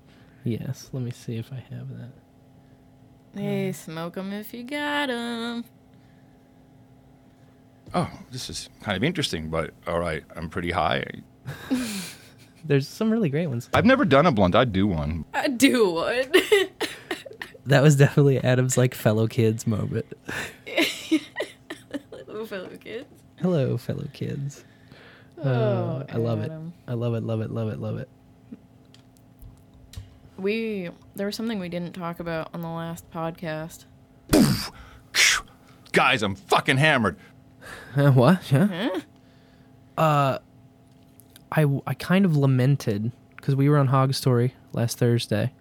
Yes, 0.45 0.89
let 0.93 1.03
me 1.03 1.11
see 1.11 1.37
if 1.37 1.53
I 1.53 1.63
have 1.75 1.89
that. 1.91 2.11
Hey, 3.35 3.73
smoke 3.73 4.17
'em 4.17 4.33
if 4.33 4.55
you 4.55 4.65
got 4.65 5.11
'em. 5.11 5.65
Oh, 7.95 8.11
this 8.31 8.51
is 8.51 8.69
kind 8.83 8.97
of 8.97 9.03
interesting, 9.05 9.49
but 9.49 9.71
all 9.87 9.99
right, 9.99 10.23
I'm 10.37 10.49
pretty 10.51 10.71
high. 10.71 11.05
There's 12.65 12.87
some 12.89 13.11
really 13.11 13.29
great 13.31 13.47
ones. 13.47 13.71
I've 13.73 13.87
never 13.87 14.05
done 14.05 14.27
a 14.27 14.33
blunt. 14.33 14.55
I'd 14.55 14.73
do 14.73 14.87
one. 14.87 15.25
I 15.35 15.49
do 15.49 15.93
one. 15.95 16.25
That 17.67 17.83
was 17.83 17.97
definitely 17.97 18.39
Adam's 18.43 18.79
like 18.79 18.95
fellow 18.95 19.27
kids 19.27 19.67
moment. 19.67 20.07
Hello, 22.27 22.47
fellow 22.47 22.71
kids. 22.81 23.05
Hello, 23.43 23.77
fellow 23.77 24.07
kids. 24.15 24.65
Oh, 25.37 25.51
Uh, 25.51 26.07
I 26.09 26.17
love 26.17 26.43
Adam. 26.43 26.73
it. 26.87 26.91
I 26.91 26.95
love 26.95 27.13
it. 27.15 27.23
Love 27.25 27.43
it. 27.43 27.51
Love 27.51 27.69
it. 27.69 27.79
Love 27.79 27.99
it. 27.99 28.09
We 30.39 30.89
there 31.15 31.27
was 31.27 31.37
something 31.37 31.59
we 31.59 31.69
didn't 31.69 31.93
talk 31.93 32.21
about 32.21 32.49
on 32.55 32.63
the 32.63 32.69
last 32.69 33.11
podcast. 33.11 33.85
Guys, 35.93 36.23
I'm 36.23 36.37
fucking 36.37 36.79
hammered. 36.79 37.19
What? 37.95 38.43
Huh? 38.49 39.01
Uh, 39.97 40.39
I 41.51 41.67
I 41.87 41.95
kind 41.95 42.25
of 42.25 42.37
lamented 42.37 43.11
because 43.37 43.57
we 43.57 43.69
were 43.69 43.79
on 43.79 43.89
Hog 43.89 44.15
Story 44.15 44.55
last 44.73 44.99
Thursday, 44.99 45.53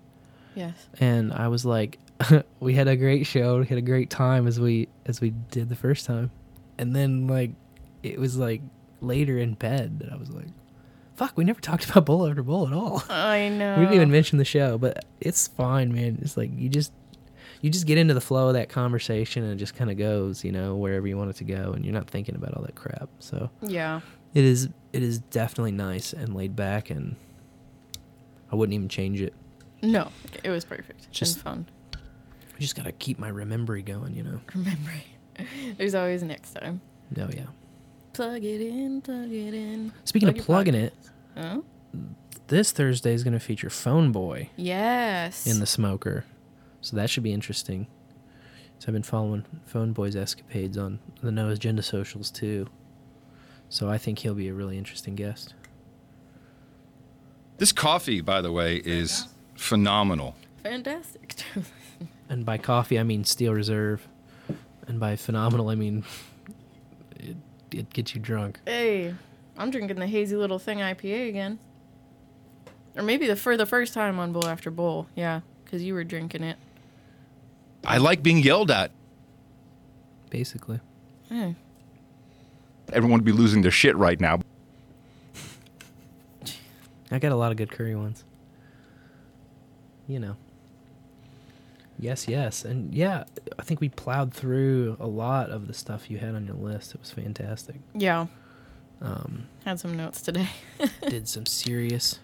Yes. 0.55 0.74
and 0.99 1.32
I 1.34 1.47
was 1.47 1.66
like, 1.66 1.97
we 2.60 2.74
had 2.76 2.88
a 2.88 2.95
great 2.95 3.26
show, 3.26 3.60
we 3.60 3.66
had 3.66 3.78
a 3.78 3.82
great 3.84 4.10
time 4.10 4.45
as 4.47 4.60
we 4.60 4.88
as 5.05 5.22
we 5.22 5.32
did 5.51 5.70
the 5.70 5.76
first 5.76 6.05
time, 6.05 6.32
and 6.78 6.95
then 6.95 7.28
like 7.28 7.51
it 8.03 8.20
was 8.20 8.38
like 8.38 8.62
later 9.01 9.38
in 9.38 9.53
bed 9.53 9.99
that 9.99 10.12
I 10.12 10.16
was 10.18 10.30
like, 10.30 10.47
fuck, 11.16 11.36
we 11.38 11.43
never 11.45 11.62
talked 11.62 11.86
about 11.89 12.05
bowl 12.05 12.28
after 12.28 12.43
bowl 12.43 12.68
at 12.68 12.74
all. 12.74 13.03
I 13.10 13.49
know. 13.49 13.76
we 13.80 13.86
didn't 13.86 13.95
even 13.95 14.12
mention 14.12 14.38
the 14.38 14.45
show, 14.45 14.78
but 14.78 15.05
it's 15.20 15.47
fine, 15.47 15.93
man. 15.93 16.20
It's 16.22 16.36
like 16.38 16.51
you 16.55 16.70
just 16.70 16.91
you 17.62 17.70
just 17.70 17.86
get 17.88 17.97
into 17.97 18.14
the 18.14 18.22
flow 18.22 18.47
of 18.49 18.53
that 18.53 18.70
conversation 18.70 19.43
and 19.43 19.53
it 19.53 19.55
just 19.58 19.76
kind 19.76 19.89
of 19.91 19.97
goes, 19.97 20.43
you 20.43 20.51
know, 20.51 20.76
wherever 20.76 21.08
you 21.08 21.18
want 21.18 21.30
it 21.30 21.36
to 21.38 21.43
go, 21.43 21.72
and 21.74 21.84
you're 21.86 21.93
not 21.93 22.08
thinking 22.10 22.36
about 22.36 22.53
all 22.55 22.64
that 22.64 22.76
crap. 22.76 23.10
So 23.20 23.49
Yeah. 23.62 24.01
it 24.34 24.43
is 24.43 24.70
it 24.93 25.03
is 25.03 25.20
definitely 25.20 25.72
nice 25.74 26.14
and 26.14 26.34
laid 26.36 26.55
back, 26.55 26.89
and 26.89 27.16
I 28.51 28.55
wouldn't 28.55 28.74
even 28.74 28.89
change 28.89 29.22
it. 29.22 29.34
No, 29.82 30.10
it 30.43 30.49
was 30.49 30.66
perfect 30.66 31.12
Just- 31.12 31.36
and 31.38 31.43
fun. 31.43 31.66
I 32.55 32.60
just 32.60 32.76
gotta 32.76 32.91
keep 32.91 33.20
my 33.20 33.30
remembering 33.30 33.86
going, 33.86 34.16
you 34.16 34.24
know. 34.24 34.39
Remember, 34.55 34.91
there's 35.78 35.93
always 35.93 36.24
next 36.24 36.53
time. 36.53 36.82
Oh 37.20 37.30
yeah. 37.36 37.45
Plug 38.14 38.43
it 38.43 38.62
in, 38.62 39.01
plug 39.01 39.32
it 39.32 39.53
in. 39.53 39.91
Speaking 40.05 40.28
Plug 40.30 40.39
of 40.39 40.45
plugging 40.45 40.74
it. 40.76 40.93
Huh? 41.38 41.62
this 42.47 42.72
Thursday 42.72 43.14
is 43.14 43.24
gonna 43.24 43.39
feature 43.39 43.70
Phone 43.70 44.12
Boy 44.12 44.49
Yes. 44.55 45.45
in 45.45 45.60
the 45.60 45.66
smoker, 45.68 46.26
so 46.88 46.95
that 46.95 47.09
should 47.09 47.23
be 47.23 47.33
interesting. 47.33 47.85
So 48.79 48.88
I've 48.88 48.93
been 48.93 49.03
following 49.03 49.43
Phone 49.65 49.91
Boy's 49.91 50.15
escapades 50.15 50.77
on 50.77 50.99
the 51.21 51.31
No 51.31 51.49
Agenda 51.49 51.81
socials 51.81 52.31
too. 52.31 52.67
So 53.67 53.89
I 53.89 53.97
think 53.97 54.19
he'll 54.19 54.33
be 54.33 54.47
a 54.47 54.53
really 54.53 54.77
interesting 54.77 55.15
guest. 55.15 55.53
This 57.57 57.73
coffee, 57.73 58.21
by 58.21 58.41
the 58.41 58.51
way, 58.53 58.77
is 58.77 59.27
phenomenal. 59.55 60.35
Fantastic. 60.63 61.36
And 62.29 62.45
by 62.45 62.57
coffee, 62.57 62.99
I 62.99 63.03
mean 63.03 63.24
Steel 63.24 63.53
Reserve. 63.53 64.05
And 64.86 64.99
by 64.99 65.16
phenomenal, 65.16 65.70
I 65.70 65.75
mean 65.75 66.03
it, 67.16 67.37
it 67.71 67.89
gets 67.93 68.13
you 68.13 68.20
drunk. 68.20 68.59
hey, 68.66 69.16
I'm 69.57 69.71
drinking 69.71 69.97
the 69.97 70.07
hazy 70.07 70.36
little 70.36 70.59
thing 70.59 70.79
IPA 70.79 71.29
again. 71.29 71.57
Or 72.97 73.03
maybe 73.03 73.28
the 73.28 73.37
for 73.37 73.55
the 73.55 73.66
first 73.66 73.93
time 73.93 74.20
on 74.20 74.33
bowl 74.33 74.45
after 74.45 74.70
bowl. 74.70 75.07
Yeah, 75.16 75.39
because 75.63 75.83
you 75.83 75.93
were 75.93 76.03
drinking 76.03 76.43
it. 76.43 76.57
I 77.88 77.97
like 77.97 78.22
being 78.22 78.39
yelled 78.39 78.70
at. 78.70 78.92
Basically. 80.30 80.80
Hey. 81.30 81.55
Everyone 82.92 83.20
would 83.20 83.26
be 83.26 83.32
losing 83.32 83.62
their 83.62 83.72
shit 83.72 83.96
right 83.96 84.20
now. 84.20 84.39
I 87.12 87.20
got 87.20 87.32
a 87.32 87.36
lot 87.36 87.51
of 87.51 87.58
good 87.58 87.72
curry 87.72 87.96
ones. 87.96 88.24
You 90.08 90.20
know. 90.20 90.36
Yes, 92.00 92.28
yes. 92.28 92.64
And 92.64 92.93
yeah, 92.93 93.24
I 93.58 93.64
think 93.64 93.82
we 93.82 93.89
plowed 93.89 94.34
through 94.34 94.97
a 95.00 95.08
lot 95.08 95.50
of 95.50 95.68
the 95.68 95.74
stuff 95.74 96.12
you 96.12 96.18
had 96.20 96.36
on 96.36 96.46
your 96.46 96.55
list. 96.55 96.93
It 96.93 97.00
was 97.01 97.12
fantastic. 97.12 97.78
Yeah, 97.96 98.28
Um, 99.01 99.47
had 99.66 99.80
some 99.80 99.97
notes 99.97 100.22
today. 100.22 100.50
did 101.09 101.28
some 101.28 101.46
serious, 101.47 102.20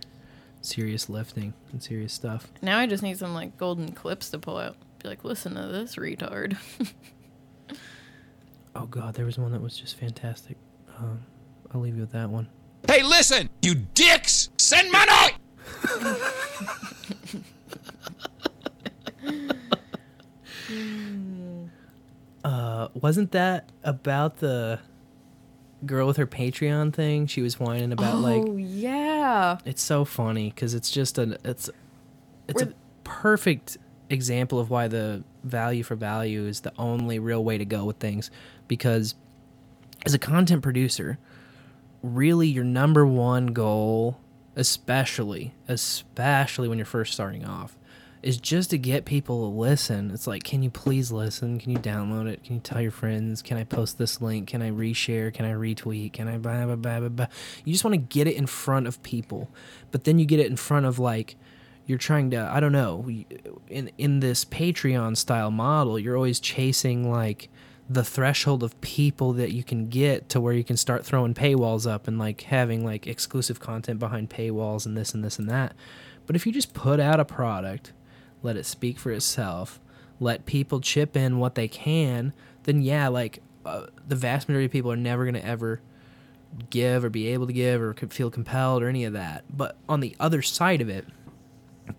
serious 0.62 1.10
lifting 1.10 1.54
and 1.72 1.82
serious 1.82 2.14
stuff. 2.14 2.48
now 2.62 2.78
I 2.78 2.86
just 2.86 3.02
need 3.02 3.18
some 3.18 3.34
like 3.34 3.58
golden 3.58 3.94
clips 3.94 4.30
to 4.30 4.40
pull 4.40 4.58
out. 4.58 4.76
Be 5.04 5.10
like, 5.10 5.24
listen 5.24 5.54
to 5.56 5.68
this 5.68 5.96
retard. 5.98 6.58
Oh 8.76 8.88
god, 8.88 9.14
there 9.14 9.26
was 9.28 9.38
one 9.38 9.52
that 9.52 9.62
was 9.62 9.78
just 9.78 10.00
fantastic. 10.00 10.58
Um, 10.98 11.20
I'll 11.72 11.82
leave 11.82 11.94
you 11.94 12.02
with 12.02 12.12
that 12.14 12.32
one. 12.32 12.48
Hey, 12.88 13.04
listen, 13.04 13.48
you 13.62 13.76
dicks! 13.76 14.50
Send 14.58 14.92
money! 14.92 15.34
Uh, 22.44 22.90
wasn't 22.94 23.32
that 23.32 23.70
about 23.84 24.38
the 24.38 24.80
girl 25.86 26.08
with 26.08 26.18
her 26.18 26.28
Patreon 26.28 26.94
thing? 26.94 27.26
She 27.28 27.42
was 27.42 27.60
whining 27.60 27.92
about 27.94 28.18
like 28.18 28.44
oh 28.46 28.58
yeah. 28.58 29.58
It's 29.66 29.82
so 29.82 30.04
funny 30.04 30.50
because 30.50 30.74
it's 30.74 30.92
just 30.92 31.18
an 31.18 31.38
it's 31.46 31.70
it's 32.50 32.62
a 32.62 32.66
We're- 32.66 32.76
perfect 33.06 33.78
example 34.14 34.60
of 34.60 34.70
why 34.70 34.88
the 34.88 35.24
value 35.44 35.84
for 35.84 35.96
value 35.96 36.46
is 36.46 36.62
the 36.62 36.72
only 36.78 37.20
real 37.20 37.44
way 37.44 37.58
to 37.58 37.66
go 37.66 37.84
with 37.84 37.98
things 37.98 38.32
because 38.68 39.16
as 40.06 40.14
a 40.14 40.20
content 40.20 40.62
producer 40.62 41.18
really 42.02 42.48
your 42.48 42.64
number 42.64 43.06
one 43.06 43.48
goal 43.48 44.20
especially 44.56 45.54
especially 45.68 46.68
when 46.68 46.78
you're 46.78 46.86
first 46.86 47.14
starting 47.14 47.46
off 47.46 47.78
is 48.24 48.38
just 48.38 48.70
to 48.70 48.78
get 48.78 49.04
people 49.04 49.42
to 49.42 49.60
listen. 49.60 50.10
It's 50.12 50.26
like, 50.26 50.44
can 50.44 50.64
you 50.64 50.70
please 50.70 51.12
listen? 51.12 51.60
Can 51.60 51.74
you 51.74 51.78
download 51.78 52.28
it? 52.28 52.42
Can 52.44 52.56
you 52.56 52.62
tell 52.62 52.82
your 52.82 52.90
friends? 52.90 53.42
Can 53.42 53.58
I 53.58 53.66
post 53.66 53.98
this 53.98 54.22
link? 54.22 54.48
Can 54.48 54.62
I 54.62 54.72
reshare? 54.72 55.32
Can 55.32 55.46
I 55.46 55.52
retweet? 55.52 56.14
Can 56.14 56.30
I 56.30 56.38
blah 56.38 56.66
blah 56.66 56.78
blah 56.78 57.00
blah 57.02 57.10
blah? 57.10 57.28
You 57.66 57.74
just 57.74 57.84
want 57.84 57.94
to 57.94 57.98
get 57.98 58.26
it 58.26 58.36
in 58.36 58.48
front 58.48 58.88
of 58.88 59.04
people, 59.04 59.50
but 59.92 60.06
then 60.06 60.20
you 60.20 60.26
get 60.26 60.40
it 60.40 60.48
in 60.48 60.56
front 60.56 60.86
of 60.86 60.98
like 60.98 61.36
you're 61.86 61.98
trying 61.98 62.32
to 62.32 62.50
I 62.52 62.60
don't 62.60 62.72
know 62.72 63.08
in 63.68 63.92
in 63.98 64.20
this 64.20 64.46
Patreon 64.46 65.18
style 65.18 65.52
model, 65.52 66.00
you're 66.00 66.16
always 66.16 66.40
chasing 66.40 67.10
like 67.10 67.50
the 67.90 68.04
threshold 68.04 68.64
of 68.64 68.80
people 68.82 69.34
that 69.34 69.52
you 69.52 69.64
can 69.64 69.88
get 69.88 70.30
to 70.30 70.40
where 70.40 70.54
you 70.54 70.64
can 70.64 70.78
start 70.78 71.06
throwing 71.06 71.34
paywalls 71.34 71.90
up 71.90 72.08
and 72.08 72.18
like 72.18 72.42
having 72.44 72.86
like 72.86 73.08
exclusive 73.08 73.60
content 73.60 74.00
behind 74.00 74.30
paywalls 74.30 74.86
and 74.86 74.98
this 74.98 75.14
and 75.14 75.24
this 75.24 75.38
and 75.38 75.50
that. 75.50 75.74
But 76.26 76.36
if 76.36 76.46
you 76.46 76.54
just 76.54 76.74
put 76.74 77.00
out 77.00 77.20
a 77.20 77.26
product, 77.26 77.92
let 78.42 78.56
it 78.56 78.66
speak 78.66 78.98
for 78.98 79.12
itself, 79.12 79.82
let 80.20 80.46
people 80.46 80.80
chip 80.80 81.18
in 81.18 81.40
what 81.40 81.56
they 81.56 81.68
can, 81.68 82.32
then 82.64 82.82
yeah, 82.82 83.10
like 83.10 83.42
uh, 83.66 83.88
the 84.08 84.16
vast 84.16 84.48
majority 84.48 84.66
of 84.66 84.72
people 84.72 84.92
are 84.92 84.98
never 84.98 85.26
going 85.26 85.36
to 85.36 85.46
ever 85.46 85.82
give 86.70 87.04
or 87.04 87.10
be 87.10 87.28
able 87.28 87.48
to 87.48 87.54
give 87.54 87.82
or 87.82 87.94
feel 87.94 88.30
compelled 88.30 88.82
or 88.82 88.88
any 88.88 89.04
of 89.04 89.14
that. 89.14 89.44
But 89.50 89.76
on 89.90 90.00
the 90.00 90.16
other 90.20 90.42
side 90.42 90.82
of 90.82 90.90
it, 90.90 91.06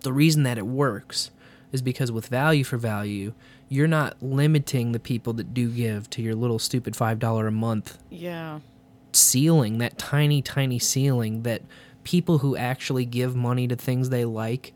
the 0.01 0.13
reason 0.13 0.43
that 0.45 0.59
it 0.59 0.67
works 0.67 1.31
is 1.73 1.83
because 1.83 2.13
with 2.13 2.27
value 2.29 2.63
for 2.65 2.77
value, 2.77 3.33
you're 3.69 3.89
not 3.89 4.17
limiting 4.23 4.93
the 4.93 5.01
people 5.01 5.33
that 5.35 5.53
do 5.55 5.69
give 5.71 6.09
to 6.11 6.23
your 6.23 6.35
little 6.35 6.59
stupid 6.59 6.95
$5 6.95 7.49
a 7.49 7.51
month 7.51 7.99
Yeah. 8.11 8.61
ceiling, 9.13 9.79
that 9.79 9.99
tiny, 9.99 10.41
tiny 10.43 10.79
ceiling 10.79 11.43
that 11.43 11.63
people 12.05 12.39
who 12.39 12.57
actually 12.57 13.05
give 13.07 13.35
money 13.35 13.67
to 13.67 13.75
things 13.77 14.11
they 14.11 14.25
like 14.25 14.73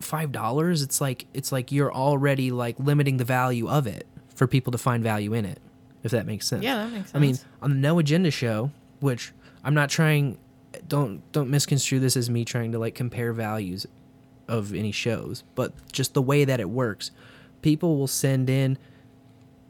five 0.00 0.32
dollars 0.32 0.82
it's 0.82 1.00
like 1.00 1.26
it's 1.32 1.52
like 1.52 1.70
you're 1.70 1.92
already 1.92 2.50
like 2.50 2.74
limiting 2.80 3.18
the 3.18 3.24
value 3.24 3.68
of 3.68 3.86
it 3.86 4.04
for 4.34 4.48
people 4.48 4.72
to 4.72 4.78
find 4.78 5.02
value 5.04 5.32
in 5.32 5.44
it 5.44 5.60
if 6.02 6.10
that 6.10 6.26
makes 6.26 6.44
sense 6.48 6.64
Yeah, 6.64 6.78
that 6.78 6.90
makes 6.92 7.10
sense 7.12 7.14
i 7.14 7.18
mean 7.20 7.38
on 7.62 7.70
the 7.70 7.76
no 7.76 8.00
agenda 8.00 8.32
show 8.32 8.72
which 8.98 9.32
i'm 9.62 9.74
not 9.74 9.88
trying 9.90 10.38
don't 10.88 11.20
don't 11.32 11.50
misconstrue 11.50 12.00
this 12.00 12.16
as 12.16 12.30
me 12.30 12.44
trying 12.44 12.72
to 12.72 12.78
like 12.78 12.94
compare 12.94 13.32
values 13.32 13.86
of 14.48 14.74
any 14.74 14.92
shows 14.92 15.44
but 15.54 15.72
just 15.92 16.14
the 16.14 16.22
way 16.22 16.44
that 16.44 16.60
it 16.60 16.70
works. 16.70 17.10
People 17.60 17.96
will 17.96 18.08
send 18.08 18.50
in 18.50 18.76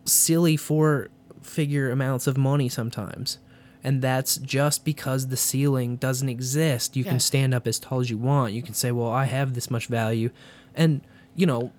silly 0.05 0.57
four 0.57 1.09
figure 1.43 1.91
amounts 1.91 2.27
of 2.27 2.37
money 2.37 2.69
sometimes 2.69 3.39
and 3.85 4.01
that's 4.01 4.37
just 4.37 4.85
because 4.85 5.27
the 5.27 5.37
ceiling 5.37 5.97
doesn't 5.97 6.29
exist. 6.29 6.97
You 6.97 7.03
can 7.03 7.19
stand 7.19 7.53
up 7.53 7.67
as 7.67 7.81
tall 7.81 7.99
as 7.99 8.11
you 8.11 8.17
want. 8.17 8.53
You 8.53 8.63
can 8.63 8.75
say 8.75 8.93
well 8.93 9.11
i 9.11 9.25
have 9.25 9.55
this 9.55 9.71
much 9.71 9.87
value 9.87 10.31
and 10.75 11.01
you 11.35 11.47
know 11.47 11.73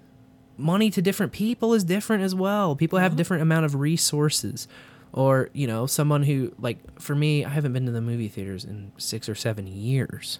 money 0.58 0.90
to 0.92 1.02
different 1.02 1.32
people 1.32 1.74
is 1.74 1.84
different 1.84 2.24
as 2.24 2.36
well. 2.36 2.76
People 2.76 3.00
have 3.00 3.14
uh-huh. 3.14 3.18
different 3.18 3.44
amount 3.44 3.66
of 3.66 3.76
resources 3.76 4.68
or 5.14 5.50
you 5.54 5.68
know 5.68 5.86
someone 5.86 6.24
who 6.24 6.52
like 6.60 7.00
for 7.00 7.16
me 7.16 7.46
i 7.46 7.50
haven't 7.50 7.72
been 7.72 7.86
to 7.86 7.92
the 7.92 8.02
movie 8.02 8.28
theaters 8.28 8.66
in 8.66 8.92
six 8.98 9.30
or 9.30 9.36
seven 9.36 9.68
years. 9.68 10.40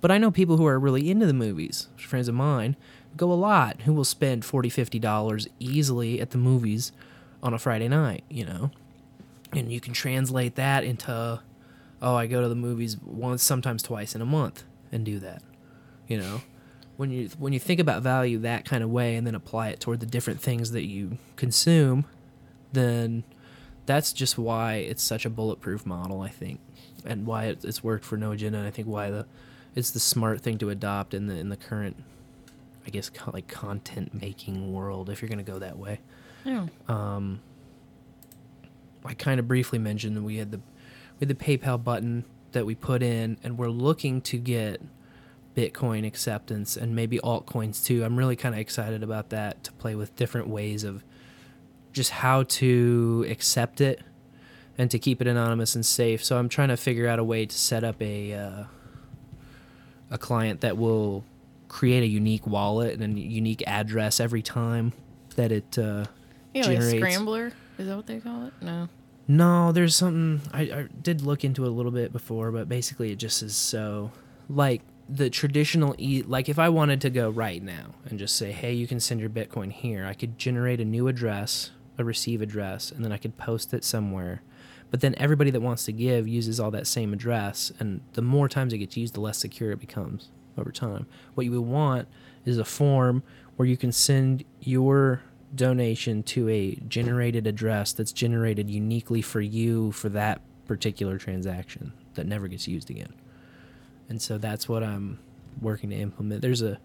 But 0.00 0.10
i 0.10 0.18
know 0.18 0.30
people 0.30 0.58
who 0.58 0.66
are 0.66 0.78
really 0.78 1.10
into 1.10 1.26
the 1.26 1.32
movies 1.32 1.88
friends 1.96 2.28
of 2.28 2.34
mine 2.34 2.76
go 3.16 3.32
a 3.32 3.34
lot 3.34 3.82
who 3.82 3.94
will 3.94 4.04
spend 4.04 4.44
40 4.44 4.68
50 4.68 4.98
dollars 4.98 5.48
easily 5.58 6.20
at 6.20 6.30
the 6.30 6.38
movies 6.38 6.92
on 7.42 7.54
a 7.54 7.58
friday 7.58 7.88
night 7.88 8.22
you 8.28 8.44
know? 8.44 8.70
And 9.52 9.72
you 9.72 9.80
can 9.80 9.94
translate 9.94 10.56
that 10.56 10.84
into 10.84 11.40
oh 12.02 12.14
i 12.14 12.26
go 12.26 12.42
to 12.42 12.48
the 12.48 12.54
movies 12.54 12.98
once 12.98 13.42
sometimes 13.42 13.82
twice 13.82 14.14
in 14.14 14.20
a 14.20 14.26
month 14.26 14.64
and 14.92 15.04
do 15.04 15.18
that 15.20 15.42
you 16.06 16.18
know? 16.18 16.42
When 16.96 17.10
you 17.10 17.30
when 17.38 17.52
you 17.52 17.58
think 17.58 17.80
about 17.80 18.02
value 18.02 18.38
that 18.40 18.64
kind 18.64 18.84
of 18.84 18.90
way 18.90 19.16
and 19.16 19.26
then 19.26 19.34
apply 19.34 19.70
it 19.70 19.80
toward 19.80 20.00
the 20.00 20.06
different 20.06 20.40
things 20.40 20.70
that 20.72 20.84
you 20.84 21.18
consume 21.36 22.04
then 22.72 23.24
that's 23.86 24.12
just 24.12 24.38
why 24.38 24.74
it's 24.76 25.02
such 25.02 25.24
a 25.26 25.30
bulletproof 25.30 25.84
model 25.86 26.20
i 26.22 26.28
think 26.28 26.60
and 27.04 27.26
why 27.26 27.44
it, 27.44 27.64
it's 27.64 27.82
worked 27.84 28.04
for 28.04 28.16
no 28.16 28.32
agenda 28.32 28.58
and 28.58 28.66
i 28.66 28.70
think 28.70 28.88
why 28.88 29.10
the 29.10 29.26
it's 29.74 29.90
the 29.90 30.00
smart 30.00 30.40
thing 30.40 30.56
to 30.58 30.70
adopt 30.70 31.12
in 31.14 31.26
the 31.26 31.34
in 31.36 31.48
the 31.48 31.56
current 31.56 31.96
i 32.86 32.90
guess 32.90 33.10
co- 33.10 33.30
like 33.32 33.46
content 33.48 34.12
making 34.20 34.72
world 34.72 35.10
if 35.10 35.20
you're 35.20 35.28
going 35.28 35.44
to 35.44 35.50
go 35.52 35.58
that 35.58 35.78
way 35.78 36.00
Yeah. 36.44 36.66
um, 36.88 37.40
I 39.06 39.12
kind 39.14 39.38
of 39.38 39.46
briefly 39.46 39.78
mentioned 39.78 40.16
that 40.16 40.22
we 40.22 40.36
had 40.36 40.50
the 40.50 40.58
we 41.20 41.26
had 41.26 41.28
the 41.28 41.34
PayPal 41.34 41.82
button 41.82 42.24
that 42.52 42.64
we 42.66 42.74
put 42.74 43.02
in, 43.02 43.36
and 43.44 43.58
we're 43.58 43.68
looking 43.68 44.20
to 44.22 44.38
get 44.38 44.80
Bitcoin 45.54 46.06
acceptance 46.06 46.76
and 46.76 46.96
maybe 46.96 47.18
altcoins 47.18 47.84
too. 47.84 48.02
I'm 48.04 48.16
really 48.16 48.34
kind 48.36 48.54
of 48.54 48.60
excited 48.60 49.02
about 49.02 49.28
that 49.30 49.62
to 49.64 49.72
play 49.72 49.94
with 49.94 50.16
different 50.16 50.48
ways 50.48 50.84
of 50.84 51.04
just 51.94 52.10
how 52.10 52.42
to 52.42 53.24
accept 53.30 53.80
it 53.80 54.00
and 54.76 54.90
to 54.90 54.98
keep 54.98 55.20
it 55.20 55.26
anonymous 55.26 55.74
and 55.74 55.86
safe. 55.86 56.22
So 56.22 56.36
I'm 56.36 56.48
trying 56.48 56.68
to 56.68 56.76
figure 56.76 57.08
out 57.08 57.18
a 57.18 57.24
way 57.24 57.46
to 57.46 57.56
set 57.56 57.84
up 57.84 58.02
a 58.02 58.34
uh, 58.34 58.64
a 60.10 60.18
client 60.18 60.60
that 60.60 60.76
will 60.76 61.24
create 61.68 62.02
a 62.02 62.06
unique 62.06 62.46
wallet 62.46 63.00
and 63.00 63.16
a 63.16 63.20
unique 63.20 63.62
address 63.66 64.20
every 64.20 64.42
time 64.42 64.92
that 65.36 65.50
it 65.50 65.78
uh, 65.78 66.04
Yeah, 66.52 66.66
like 66.66 66.82
scrambler. 66.82 67.52
Is 67.78 67.86
that 67.88 67.96
what 67.96 68.06
they 68.06 68.20
call 68.20 68.46
it? 68.46 68.52
No. 68.60 68.88
No, 69.26 69.72
there's 69.72 69.96
something 69.96 70.46
I, 70.52 70.62
I 70.62 70.88
did 71.00 71.22
look 71.22 71.44
into 71.44 71.64
a 71.64 71.68
little 71.68 71.90
bit 71.90 72.12
before, 72.12 72.52
but 72.52 72.68
basically 72.68 73.10
it 73.10 73.16
just 73.16 73.42
is 73.42 73.56
so 73.56 74.12
like 74.48 74.82
the 75.08 75.30
traditional 75.30 75.94
e 75.98 76.22
like 76.26 76.48
if 76.48 76.58
I 76.58 76.68
wanted 76.68 77.00
to 77.02 77.10
go 77.10 77.30
right 77.30 77.62
now 77.62 77.94
and 78.06 78.18
just 78.18 78.36
say, 78.36 78.52
"Hey, 78.52 78.72
you 78.74 78.86
can 78.86 79.00
send 79.00 79.20
your 79.20 79.30
Bitcoin 79.30 79.72
here." 79.72 80.04
I 80.04 80.14
could 80.14 80.38
generate 80.38 80.80
a 80.80 80.84
new 80.84 81.08
address, 81.08 81.70
a 81.98 82.04
receive 82.04 82.42
address, 82.42 82.90
and 82.90 83.04
then 83.04 83.12
I 83.12 83.16
could 83.16 83.36
post 83.36 83.72
it 83.74 83.84
somewhere. 83.84 84.42
But 84.90 85.00
then 85.00 85.14
everybody 85.18 85.50
that 85.50 85.60
wants 85.60 85.84
to 85.86 85.92
give 85.92 86.28
uses 86.28 86.60
all 86.60 86.70
that 86.70 86.86
same 86.86 87.12
address, 87.12 87.72
and 87.78 88.00
the 88.12 88.22
more 88.22 88.48
times 88.48 88.72
it 88.72 88.78
gets 88.78 88.96
used, 88.96 89.14
the 89.14 89.20
less 89.20 89.38
secure 89.38 89.72
it 89.72 89.80
becomes 89.80 90.28
over 90.56 90.70
time. 90.70 91.06
What 91.34 91.44
you 91.44 91.52
would 91.52 91.68
want 91.68 92.08
is 92.44 92.58
a 92.58 92.64
form 92.64 93.22
where 93.56 93.66
you 93.66 93.76
can 93.76 93.92
send 93.92 94.44
your 94.60 95.22
donation 95.54 96.22
to 96.24 96.48
a 96.48 96.74
generated 96.88 97.46
address 97.46 97.92
that's 97.92 98.12
generated 98.12 98.70
uniquely 98.70 99.22
for 99.22 99.40
you 99.40 99.92
for 99.92 100.08
that 100.10 100.40
particular 100.66 101.18
transaction 101.18 101.92
that 102.14 102.26
never 102.26 102.48
gets 102.48 102.66
used 102.66 102.90
again. 102.90 103.12
And 104.08 104.20
so 104.20 104.38
that's 104.38 104.68
what 104.68 104.82
I'm 104.82 105.18
working 105.60 105.90
to 105.90 105.96
implement. 105.96 106.42
There's 106.42 106.62
a 106.62 106.78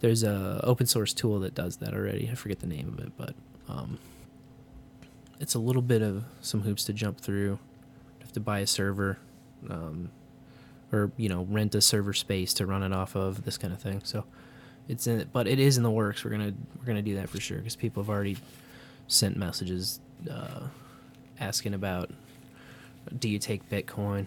there's 0.00 0.22
a 0.22 0.60
open 0.62 0.86
source 0.86 1.12
tool 1.12 1.40
that 1.40 1.54
does 1.54 1.78
that 1.78 1.92
already. 1.92 2.28
I 2.30 2.34
forget 2.34 2.60
the 2.60 2.68
name 2.68 2.88
of 2.88 3.00
it, 3.04 3.12
but 3.16 3.34
um, 3.68 3.98
it's 5.40 5.54
a 5.54 5.58
little 5.58 5.82
bit 5.82 6.02
of 6.02 6.24
some 6.40 6.62
hoops 6.62 6.84
to 6.84 6.92
jump 6.92 7.20
through. 7.20 7.58
You 8.18 8.22
have 8.22 8.32
to 8.32 8.40
buy 8.40 8.60
a 8.60 8.66
server, 8.66 9.18
um, 9.68 10.10
or 10.92 11.12
you 11.16 11.28
know, 11.28 11.46
rent 11.48 11.74
a 11.74 11.80
server 11.80 12.12
space 12.12 12.52
to 12.54 12.66
run 12.66 12.82
it 12.82 12.92
off 12.92 13.14
of. 13.14 13.44
This 13.44 13.58
kind 13.58 13.72
of 13.72 13.80
thing. 13.80 14.00
So 14.04 14.24
it's 14.88 15.06
in, 15.06 15.28
but 15.32 15.46
it 15.46 15.58
is 15.58 15.76
in 15.76 15.82
the 15.82 15.90
works. 15.90 16.24
We're 16.24 16.30
gonna 16.30 16.54
we're 16.78 16.86
gonna 16.86 17.02
do 17.02 17.16
that 17.16 17.28
for 17.28 17.40
sure 17.40 17.58
because 17.58 17.76
people 17.76 18.02
have 18.02 18.10
already 18.10 18.36
sent 19.06 19.36
messages 19.36 20.00
uh, 20.30 20.60
asking 21.40 21.74
about, 21.74 22.10
do 23.18 23.28
you 23.28 23.38
take 23.38 23.68
Bitcoin? 23.68 24.26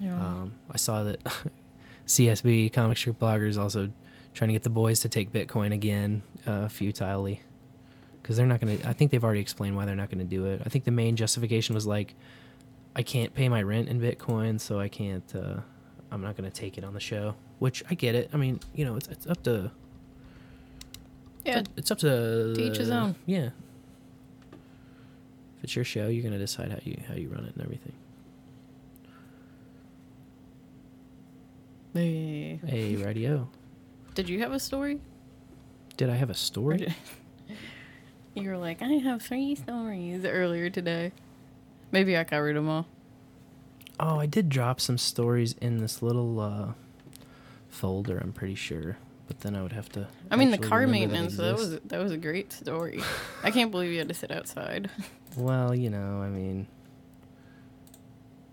Yeah. 0.00 0.14
Um, 0.14 0.52
I 0.70 0.76
saw 0.76 1.02
that 1.04 1.20
CSB 2.06 2.72
comic 2.72 2.98
strip 2.98 3.18
bloggers 3.18 3.58
also 3.58 3.90
trying 4.34 4.48
to 4.48 4.54
get 4.54 4.62
the 4.62 4.70
boys 4.70 5.00
to 5.00 5.08
take 5.08 5.32
Bitcoin 5.32 5.72
again, 5.72 6.22
uh, 6.46 6.68
futilely, 6.68 7.40
because 8.22 8.36
they're 8.36 8.46
not 8.46 8.60
gonna. 8.60 8.78
I 8.84 8.92
think 8.92 9.10
they've 9.10 9.22
already 9.24 9.40
explained 9.40 9.76
why 9.76 9.84
they're 9.84 9.96
not 9.96 10.10
gonna 10.10 10.24
do 10.24 10.46
it. 10.46 10.62
I 10.64 10.68
think 10.68 10.84
the 10.84 10.90
main 10.90 11.16
justification 11.16 11.74
was 11.74 11.86
like, 11.86 12.14
I 12.94 13.02
can't 13.02 13.34
pay 13.34 13.48
my 13.48 13.62
rent 13.62 13.88
in 13.88 14.00
Bitcoin, 14.00 14.60
so 14.60 14.78
I 14.80 14.88
can't. 14.88 15.24
Uh, 15.34 15.60
I'm 16.10 16.22
not 16.22 16.36
gonna 16.36 16.50
take 16.50 16.78
it 16.78 16.84
on 16.84 16.94
the 16.94 17.00
show, 17.00 17.34
which 17.58 17.82
I 17.90 17.94
get 17.94 18.14
it. 18.14 18.30
I 18.32 18.36
mean, 18.36 18.60
you 18.74 18.84
know, 18.84 18.96
it's 18.96 19.08
it's 19.08 19.26
up 19.26 19.42
to. 19.44 19.70
Yeah. 21.44 21.58
It's 21.58 21.68
up, 21.68 21.78
it's 21.78 21.90
up 21.90 21.98
to 21.98 22.54
To 22.54 22.60
each 22.62 22.76
his 22.76 22.90
own. 22.90 23.16
Yeah. 23.26 23.50
If 25.58 25.64
it's 25.64 25.74
your 25.76 25.84
show, 25.84 26.06
you're 26.08 26.22
gonna 26.22 26.38
decide 26.38 26.70
how 26.70 26.78
you 26.84 26.96
how 27.08 27.14
you 27.14 27.28
run 27.28 27.44
it 27.44 27.54
and 27.54 27.64
everything. 27.64 27.92
Hey. 31.94 32.60
Hey, 32.66 32.96
radio. 32.96 33.48
Did 34.14 34.28
you 34.28 34.38
have 34.40 34.52
a 34.52 34.60
story? 34.60 35.00
Did 35.96 36.08
I 36.10 36.14
have 36.14 36.30
a 36.30 36.32
Or 36.32 36.36
story? 36.36 36.94
you 38.34 38.48
were 38.48 38.56
like, 38.56 38.82
I 38.82 38.92
have 38.94 39.22
three 39.22 39.54
stories 39.54 40.24
earlier 40.24 40.70
today. 40.70 41.12
Maybe 41.90 42.16
I 42.16 42.24
covered 42.24 42.56
them 42.56 42.68
all. 42.68 42.86
Oh, 44.00 44.18
I 44.18 44.26
did 44.26 44.48
drop 44.48 44.80
some 44.80 44.98
stories 44.98 45.54
in 45.60 45.78
this 45.78 46.02
little 46.02 46.40
uh, 46.40 46.72
folder. 47.68 48.18
I'm 48.18 48.32
pretty 48.32 48.54
sure, 48.54 48.96
but 49.28 49.40
then 49.40 49.54
I 49.54 49.62
would 49.62 49.72
have 49.72 49.88
to. 49.90 50.08
I 50.30 50.36
mean, 50.36 50.50
the 50.50 50.58
car 50.58 50.86
maintenance. 50.86 51.36
That 51.36 51.52
exists. 51.52 51.72
was 51.72 51.80
that 51.90 52.02
was 52.02 52.12
a 52.12 52.16
great 52.16 52.52
story. 52.52 53.02
I 53.44 53.50
can't 53.50 53.70
believe 53.70 53.92
you 53.92 53.98
had 53.98 54.08
to 54.08 54.14
sit 54.14 54.30
outside. 54.30 54.90
Well, 55.34 55.74
you 55.74 55.88
know, 55.88 56.20
I 56.20 56.28
mean, 56.28 56.66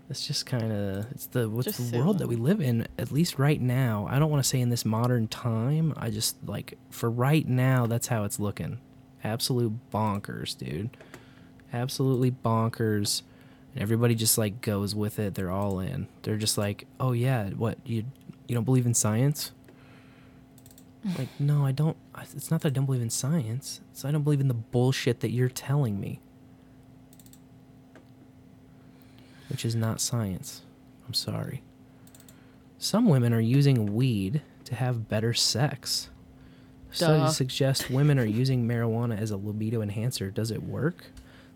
It's 0.08 0.26
just 0.26 0.46
kind 0.46 0.72
of 0.72 1.06
it's 1.10 1.26
the 1.26 1.46
what's 1.48 1.66
Just 1.76 1.92
the 1.92 1.98
world 1.98 2.20
that 2.20 2.26
we 2.26 2.36
live 2.36 2.60
in. 2.62 2.88
At 2.98 3.12
least 3.12 3.38
right 3.38 3.60
now, 3.60 4.06
I 4.10 4.18
don't 4.18 4.30
want 4.30 4.42
to 4.42 4.48
say 4.48 4.60
in 4.60 4.70
this 4.70 4.86
modern 4.86 5.28
time. 5.28 5.92
I 5.96 6.08
just 6.08 6.36
like 6.46 6.78
for 6.88 7.10
right 7.10 7.46
now, 7.46 7.86
that's 7.86 8.06
how 8.06 8.24
it's 8.24 8.40
looking. 8.40 8.78
Absolute 9.22 9.72
bonkers, 9.92 10.56
dude. 10.56 10.90
Absolutely 11.72 12.30
bonkers. 12.30 13.22
And 13.74 13.82
everybody 13.82 14.14
just 14.14 14.38
like 14.38 14.60
goes 14.60 14.94
with 14.94 15.18
it. 15.18 15.34
They're 15.34 15.50
all 15.50 15.78
in. 15.78 16.08
They're 16.22 16.36
just 16.36 16.58
like, 16.58 16.86
oh 16.98 17.12
yeah, 17.12 17.50
what 17.50 17.78
you 17.84 18.04
you 18.48 18.54
don't 18.54 18.64
believe 18.64 18.86
in 18.86 18.94
science? 18.94 19.52
Like, 21.18 21.28
no, 21.38 21.64
I 21.64 21.72
don't. 21.72 21.96
It's 22.34 22.50
not 22.50 22.60
that 22.60 22.68
I 22.68 22.72
don't 22.72 22.84
believe 22.84 23.00
in 23.00 23.08
science. 23.08 23.80
It's 23.90 24.04
I 24.04 24.10
don't 24.10 24.22
believe 24.22 24.40
in 24.40 24.48
the 24.48 24.54
bullshit 24.54 25.20
that 25.20 25.30
you're 25.30 25.48
telling 25.48 25.98
me. 25.98 26.20
Which 29.48 29.64
is 29.64 29.74
not 29.74 29.98
science. 29.98 30.60
I'm 31.06 31.14
sorry. 31.14 31.62
Some 32.78 33.08
women 33.08 33.32
are 33.32 33.40
using 33.40 33.94
weed 33.94 34.42
to 34.64 34.74
have 34.74 35.08
better 35.08 35.32
sex. 35.32 36.10
Studies 36.92 37.22
Duh. 37.22 37.28
suggest 37.32 37.90
women 37.90 38.18
are 38.18 38.24
using 38.42 38.66
marijuana 38.66 39.18
as 39.18 39.30
a 39.30 39.36
libido 39.36 39.82
enhancer. 39.82 40.30
Does 40.30 40.50
it 40.50 40.62
work? 40.62 41.04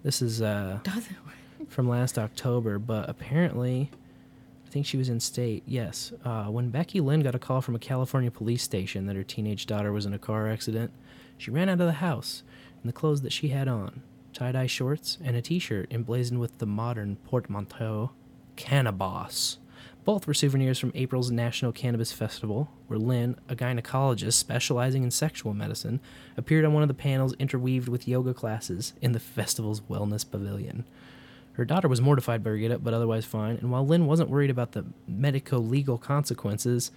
This 0.02 0.20
is 0.22 0.42
uh, 0.42 0.80
Does 0.82 1.06
it 1.06 1.16
work? 1.24 1.68
from 1.70 1.88
last 1.88 2.18
October, 2.18 2.78
but 2.78 3.08
apparently, 3.08 3.90
I 4.66 4.70
think 4.70 4.86
she 4.86 4.96
was 4.96 5.08
in 5.08 5.20
state. 5.20 5.62
Yes, 5.66 6.12
uh, 6.24 6.44
when 6.46 6.70
Becky 6.70 7.00
Lynn 7.00 7.20
got 7.22 7.34
a 7.34 7.38
call 7.38 7.60
from 7.60 7.74
a 7.74 7.78
California 7.78 8.30
police 8.30 8.62
station 8.62 9.06
that 9.06 9.16
her 9.16 9.22
teenage 9.24 9.66
daughter 9.66 9.92
was 9.92 10.04
in 10.06 10.12
a 10.12 10.18
car 10.18 10.48
accident, 10.48 10.90
she 11.38 11.50
ran 11.50 11.68
out 11.68 11.80
of 11.80 11.86
the 11.86 11.92
house 11.94 12.42
in 12.82 12.86
the 12.86 12.92
clothes 12.92 13.22
that 13.22 13.32
she 13.32 13.48
had 13.48 13.66
on 13.66 14.02
tie-dye 14.32 14.66
shorts 14.66 15.16
and 15.22 15.36
a 15.36 15.40
t-shirt 15.42 15.86
emblazoned 15.92 16.40
with 16.40 16.58
the 16.58 16.66
modern 16.66 17.16
portmanteau 17.24 18.10
cannabis 18.56 19.58
both 20.04 20.26
were 20.26 20.34
souvenirs 20.34 20.78
from 20.78 20.92
april's 20.94 21.30
national 21.30 21.72
cannabis 21.72 22.12
festival 22.12 22.70
where 22.86 22.98
lynn 22.98 23.36
a 23.48 23.56
gynecologist 23.56 24.34
specializing 24.34 25.02
in 25.02 25.10
sexual 25.10 25.54
medicine 25.54 26.00
appeared 26.36 26.64
on 26.64 26.72
one 26.72 26.82
of 26.82 26.88
the 26.88 26.94
panels 26.94 27.34
interweaved 27.38 27.88
with 27.88 28.06
yoga 28.08 28.34
classes 28.34 28.92
in 29.00 29.12
the 29.12 29.20
festival's 29.20 29.80
wellness 29.82 30.28
pavilion 30.28 30.84
her 31.54 31.64
daughter 31.64 31.86
was 31.86 32.00
mortified 32.00 32.42
by 32.42 32.50
her 32.50 32.58
getup, 32.58 32.82
but 32.82 32.92
otherwise 32.94 33.24
fine. 33.24 33.54
And 33.58 33.70
while 33.70 33.86
Lynn 33.86 34.06
wasn't 34.06 34.28
worried 34.28 34.50
about 34.50 34.72
the 34.72 34.86
medico 35.06 35.58
legal 35.58 35.98
consequences 35.98 36.90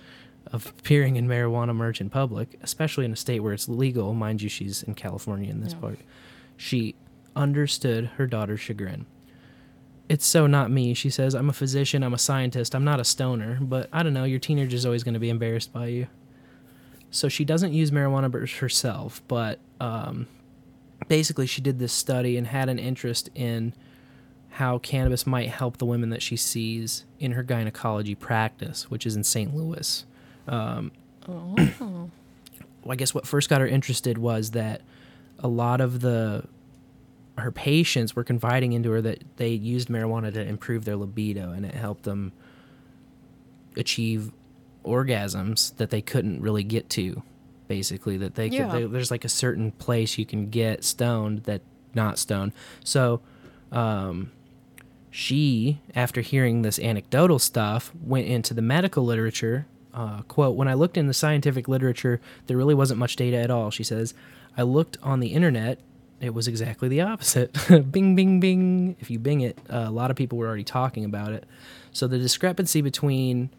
of 0.47 0.73
appearing 0.79 1.15
in 1.15 1.27
marijuana 1.27 1.75
merch 1.75 2.01
in 2.01 2.09
public, 2.09 2.57
especially 2.63 3.05
in 3.05 3.11
a 3.11 3.15
state 3.15 3.41
where 3.41 3.53
it's 3.53 3.69
legal, 3.69 4.15
mind 4.15 4.41
you, 4.41 4.49
she's 4.49 4.81
in 4.81 4.95
California 4.95 5.51
in 5.51 5.61
this 5.61 5.73
Yeah. 5.73 5.79
part, 5.79 5.99
she 6.55 6.95
understood 7.35 8.05
her 8.17 8.25
daughter's 8.25 8.59
chagrin. 8.59 9.05
It's 10.09 10.25
so 10.25 10.47
not 10.47 10.71
me, 10.71 10.93
she 10.93 11.09
says. 11.09 11.33
I'm 11.35 11.49
a 11.49 11.53
physician, 11.53 12.01
I'm 12.03 12.13
a 12.13 12.17
scientist, 12.17 12.73
I'm 12.73 12.83
not 12.85 12.99
a 12.99 13.03
stoner, 13.03 13.57
but 13.61 13.89
I 13.91 14.03
don't 14.03 14.13
know, 14.13 14.23
your 14.23 14.39
teenager's 14.39 14.85
always 14.85 15.03
going 15.03 15.15
to 15.15 15.19
be 15.19 15.29
embarrassed 15.29 15.73
by 15.73 15.87
you. 15.87 16.07
So 17.11 17.27
she 17.29 17.43
doesn't 17.43 17.73
use 17.73 17.91
marijuana 17.91 18.49
herself, 18.59 19.21
but 19.27 19.59
um, 19.81 20.27
basically 21.07 21.45
she 21.45 21.61
did 21.61 21.79
this 21.79 21.91
study 21.93 22.37
and 22.37 22.47
had 22.47 22.69
an 22.69 22.79
interest 22.79 23.29
in 23.35 23.73
how 24.51 24.77
cannabis 24.79 25.27
might 25.27 25.49
help 25.49 25.77
the 25.77 25.85
women 25.85 26.09
that 26.09 26.21
she 26.21 26.35
sees 26.35 27.05
in 27.19 27.33
her 27.33 27.43
gynecology 27.43 28.15
practice, 28.15 28.89
which 28.89 29.05
is 29.05 29.15
in 29.15 29.23
St. 29.23 29.55
Louis. 29.55 30.05
Um, 30.47 30.91
Oh. 31.29 31.53
well, 31.81 32.09
I 32.89 32.95
guess 32.95 33.13
what 33.13 33.27
first 33.27 33.49
got 33.49 33.59
her 33.59 33.67
interested 33.67 34.17
was 34.17 34.51
that 34.51 34.81
a 35.39 35.47
lot 35.49 35.81
of 35.81 35.99
the 35.99 36.45
her 37.37 37.51
patients 37.51 38.15
were 38.15 38.23
confiding 38.23 38.73
into 38.73 38.89
her 38.91 39.01
that 39.01 39.23
they 39.37 39.49
used 39.49 39.89
marijuana 39.89 40.33
to 40.33 40.41
improve 40.41 40.85
their 40.85 40.95
libido 40.95 41.51
and 41.51 41.65
it 41.65 41.73
helped 41.75 42.03
them 42.03 42.31
achieve 43.75 44.31
orgasms 44.83 45.75
that 45.77 45.89
they 45.89 46.01
couldn't 46.01 46.41
really 46.41 46.63
get 46.63 46.89
to 46.89 47.21
basically 47.67 48.17
that 48.17 48.35
they 48.35 48.47
Yeah. 48.47 48.69
could 48.71 48.71
they, 48.71 48.85
there's 48.85 49.11
like 49.11 49.25
a 49.25 49.29
certain 49.29 49.71
place 49.73 50.17
you 50.17 50.25
can 50.25 50.49
get 50.49 50.83
stoned 50.83 51.43
that 51.43 51.61
not 51.93 52.17
stoned 52.17 52.53
so 52.83 53.19
um 53.71 54.31
she 55.11 55.79
after 55.95 56.21
hearing 56.21 56.61
this 56.61 56.79
anecdotal 56.79 57.39
stuff 57.39 57.91
went 58.03 58.27
into 58.27 58.53
the 58.53 58.61
medical 58.61 59.03
literature 59.03 59.65
uh, 59.93 60.21
quote 60.23 60.55
when 60.55 60.67
i 60.67 60.73
looked 60.73 60.95
in 60.97 61.07
the 61.07 61.13
scientific 61.13 61.67
literature 61.67 62.21
there 62.47 62.55
really 62.55 62.75
wasn't 62.75 62.97
much 62.99 63.15
data 63.15 63.35
at 63.37 63.51
all 63.51 63.69
she 63.69 63.83
says 63.83 64.13
i 64.55 64.61
looked 64.61 64.97
on 65.03 65.19
the 65.19 65.29
internet 65.29 65.79
it 66.19 66.33
was 66.33 66.47
exactly 66.47 66.87
the 66.89 67.01
opposite. 67.01 67.53
Bing 67.91 68.15
bing 68.15 68.39
bing. 68.39 68.95
If 68.99 69.09
you 69.11 69.19
bing 69.19 69.41
it 69.41 69.57
uh, 69.69 69.85
a 69.87 69.91
lot 69.91 70.09
of 70.09 70.17
people 70.17 70.37
were 70.37 70.47
already 70.47 70.63
talking 70.63 71.05
about 71.05 71.31
it. 71.33 71.45
So 71.91 72.07
the 72.07 72.17
discrepancy 72.17 72.81
between 72.81 73.49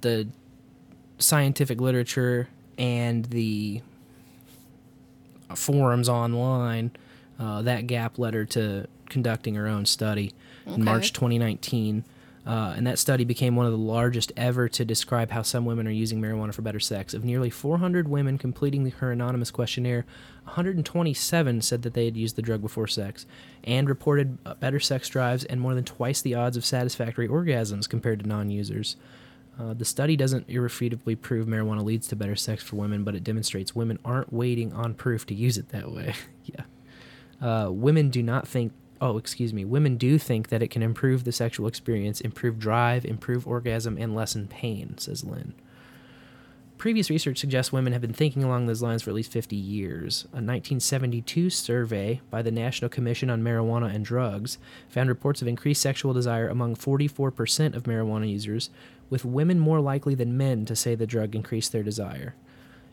the 0.00 0.28
scientific 1.18 1.80
literature 1.80 2.48
and 2.78 3.24
the 3.26 3.82
forums 5.54 6.08
online, 6.08 6.92
uh, 7.38 7.62
that 7.62 7.86
gap 7.86 8.18
led 8.18 8.34
her 8.34 8.44
to 8.46 8.86
conducting 9.08 9.54
her 9.54 9.66
own 9.66 9.86
study 9.86 10.34
in 10.66 10.84
March 10.84 11.12
2019. 11.12 12.04
Uh, 12.48 12.72
and 12.78 12.86
that 12.86 12.98
study 12.98 13.24
became 13.24 13.56
one 13.56 13.66
of 13.66 13.72
the 13.72 13.78
largest 13.78 14.32
ever 14.34 14.70
to 14.70 14.82
describe 14.82 15.30
how 15.30 15.42
some 15.42 15.66
women 15.66 15.86
are 15.86 15.90
using 15.90 16.18
marijuana 16.18 16.54
for 16.54 16.62
better 16.62 16.80
sex. 16.80 17.12
Of 17.12 17.22
nearly 17.22 17.50
400 17.50 18.08
women 18.08 18.38
completing 18.38 18.90
her 18.90 19.12
anonymous 19.12 19.50
questionnaire, 19.50 20.06
127 20.44 21.60
said 21.60 21.82
that 21.82 21.92
they 21.92 22.06
had 22.06 22.16
used 22.16 22.36
the 22.36 22.42
drug 22.42 22.62
before 22.62 22.86
sex 22.86 23.26
and 23.64 23.86
reported 23.86 24.38
uh, 24.46 24.54
better 24.54 24.80
sex 24.80 25.10
drives 25.10 25.44
and 25.44 25.60
more 25.60 25.74
than 25.74 25.84
twice 25.84 26.22
the 26.22 26.34
odds 26.34 26.56
of 26.56 26.64
satisfactory 26.64 27.28
orgasms 27.28 27.86
compared 27.86 28.20
to 28.20 28.26
non 28.26 28.48
users. 28.48 28.96
Uh, 29.60 29.74
the 29.74 29.84
study 29.84 30.16
doesn't 30.16 30.48
irrefutably 30.48 31.16
prove 31.16 31.46
marijuana 31.46 31.84
leads 31.84 32.08
to 32.08 32.16
better 32.16 32.36
sex 32.36 32.62
for 32.62 32.76
women, 32.76 33.04
but 33.04 33.14
it 33.14 33.24
demonstrates 33.24 33.74
women 33.74 33.98
aren't 34.06 34.32
waiting 34.32 34.72
on 34.72 34.94
proof 34.94 35.26
to 35.26 35.34
use 35.34 35.58
it 35.58 35.68
that 35.68 35.92
way. 35.92 36.14
yeah. 36.44 36.64
Uh, 37.46 37.70
women 37.70 38.08
do 38.08 38.22
not 38.22 38.48
think, 38.48 38.72
oh, 39.00 39.18
excuse 39.18 39.52
me, 39.52 39.64
women 39.64 39.96
do 39.96 40.18
think 40.18 40.48
that 40.48 40.62
it 40.62 40.70
can 40.70 40.82
improve 40.82 41.24
the 41.24 41.32
sexual 41.32 41.66
experience, 41.66 42.20
improve 42.20 42.58
drive, 42.58 43.04
improve 43.04 43.46
orgasm, 43.46 43.96
and 43.98 44.14
lessen 44.14 44.46
pain, 44.48 44.96
says 44.98 45.24
Lynn. 45.24 45.54
Previous 46.78 47.10
research 47.10 47.38
suggests 47.38 47.72
women 47.72 47.92
have 47.92 48.02
been 48.02 48.12
thinking 48.12 48.44
along 48.44 48.66
those 48.66 48.82
lines 48.82 49.02
for 49.02 49.10
at 49.10 49.16
least 49.16 49.32
50 49.32 49.56
years. 49.56 50.22
A 50.26 50.38
1972 50.38 51.50
survey 51.50 52.20
by 52.30 52.40
the 52.40 52.52
National 52.52 52.88
Commission 52.88 53.30
on 53.30 53.42
Marijuana 53.42 53.92
and 53.92 54.04
Drugs 54.04 54.58
found 54.88 55.08
reports 55.08 55.42
of 55.42 55.48
increased 55.48 55.82
sexual 55.82 56.12
desire 56.12 56.48
among 56.48 56.76
44% 56.76 57.74
of 57.74 57.82
marijuana 57.82 58.30
users, 58.30 58.70
with 59.10 59.24
women 59.24 59.58
more 59.58 59.80
likely 59.80 60.14
than 60.14 60.36
men 60.36 60.64
to 60.66 60.76
say 60.76 60.94
the 60.94 61.04
drug 61.04 61.34
increased 61.34 61.72
their 61.72 61.82
desire. 61.82 62.36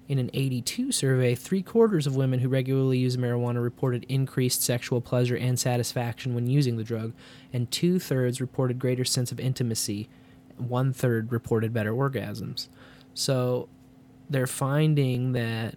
In 0.07 0.19
an 0.19 0.29
82 0.33 0.91
survey, 0.91 1.33
three 1.33 1.63
quarters 1.63 2.05
of 2.05 2.15
women 2.15 2.39
who 2.39 2.49
regularly 2.49 2.99
use 2.99 3.17
marijuana 3.17 3.63
reported 3.63 4.05
increased 4.07 4.61
sexual 4.61 5.01
pleasure 5.01 5.35
and 5.35 5.59
satisfaction 5.59 6.35
when 6.35 6.45
using 6.45 6.77
the 6.77 6.83
drug, 6.83 7.13
and 7.51 7.71
two 7.71 7.97
thirds 7.97 8.39
reported 8.39 8.77
greater 8.77 9.03
sense 9.03 9.31
of 9.31 9.39
intimacy. 9.39 10.07
One 10.57 10.93
third 10.93 11.31
reported 11.31 11.73
better 11.73 11.91
orgasms. 11.91 12.67
So 13.15 13.67
they're 14.29 14.45
finding 14.45 15.31
that 15.31 15.75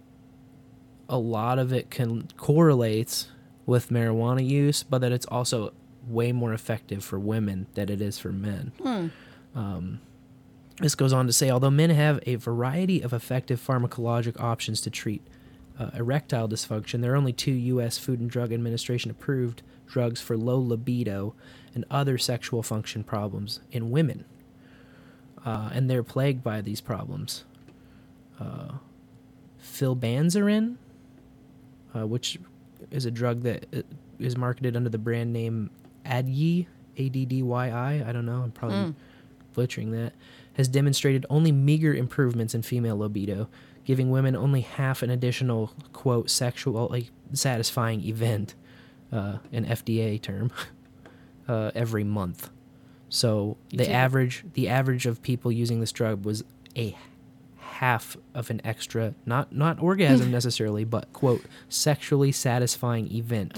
a 1.07 1.17
lot 1.17 1.57
of 1.57 1.73
it 1.73 1.89
can 1.89 2.27
correlates 2.37 3.29
with 3.65 3.89
marijuana 3.89 4.47
use, 4.47 4.83
but 4.83 4.99
that 4.99 5.11
it's 5.11 5.25
also 5.25 5.73
way 6.07 6.31
more 6.31 6.53
effective 6.53 7.03
for 7.03 7.19
women 7.19 7.67
than 7.73 7.89
it 7.89 8.01
is 8.01 8.19
for 8.19 8.31
men. 8.31 8.71
Hmm. 8.81 9.07
Um, 9.55 10.01
this 10.79 10.95
goes 10.95 11.13
on 11.13 11.27
to 11.27 11.33
say, 11.33 11.49
although 11.49 11.69
men 11.69 11.89
have 11.89 12.19
a 12.25 12.35
variety 12.35 13.01
of 13.01 13.13
effective 13.13 13.59
pharmacologic 13.65 14.39
options 14.39 14.81
to 14.81 14.89
treat 14.89 15.21
uh, 15.77 15.89
erectile 15.93 16.47
dysfunction, 16.47 17.01
there 17.01 17.13
are 17.13 17.17
only 17.17 17.33
two 17.33 17.51
U.S. 17.51 17.97
Food 17.97 18.19
and 18.19 18.29
Drug 18.29 18.51
Administration 18.53 19.11
approved 19.11 19.61
drugs 19.87 20.21
for 20.21 20.37
low 20.37 20.59
libido 20.59 21.33
and 21.73 21.85
other 21.89 22.17
sexual 22.17 22.61
function 22.63 23.03
problems 23.03 23.59
in 23.71 23.89
women. 23.91 24.25
Uh, 25.45 25.69
and 25.73 25.89
they're 25.89 26.03
plagued 26.03 26.43
by 26.43 26.61
these 26.61 26.81
problems. 26.81 27.43
Uh, 28.39 28.73
flibanserin, 29.61 30.75
uh, 31.95 32.05
which 32.07 32.37
is 32.91 33.05
a 33.05 33.11
drug 33.11 33.41
that 33.41 33.65
uh, 33.73 33.81
marketed 34.39 34.75
under 34.75 34.89
the 34.89 34.97
brand 34.97 35.31
name 35.33 35.69
Addyi, 36.05 36.67
A 36.97 37.09
D 37.09 37.25
D 37.25 37.41
Y 37.43 37.69
I. 37.69 38.03
I 38.07 38.11
don't 38.11 38.25
know. 38.25 38.41
I'm 38.43 38.51
probably 38.51 38.77
Mm. 38.77 38.95
butchering 39.53 39.91
that. 39.91 40.13
Has 40.53 40.67
demonstrated 40.67 41.25
only 41.29 41.51
meager 41.51 41.93
improvements 41.93 42.53
in 42.53 42.61
female 42.63 42.97
libido, 42.97 43.47
giving 43.85 44.09
women 44.11 44.35
only 44.35 44.61
half 44.61 45.01
an 45.01 45.09
additional 45.09 45.71
quote 45.93 46.29
sexually 46.29 47.09
satisfying 47.33 48.01
event, 48.03 48.55
uh, 49.11 49.37
an 49.53 49.65
FDA 49.65 50.21
term, 50.21 50.51
uh, 51.47 51.71
every 51.75 52.03
month. 52.03 52.49
So 53.07 53.57
the 53.69 53.89
average 53.89 54.43
the 54.53 54.67
average 54.69 55.05
of 55.05 55.21
people 55.21 55.51
using 55.51 55.79
this 55.79 55.91
drug 55.91 56.25
was 56.25 56.43
a 56.75 56.95
half 57.57 58.17
of 58.33 58.49
an 58.49 58.59
extra 58.65 59.13
not 59.25 59.55
not 59.55 59.81
orgasm 59.81 60.29
necessarily 60.39 60.83
but 60.83 61.11
quote 61.13 61.41
sexually 61.69 62.31
satisfying 62.31 63.09
event 63.11 63.57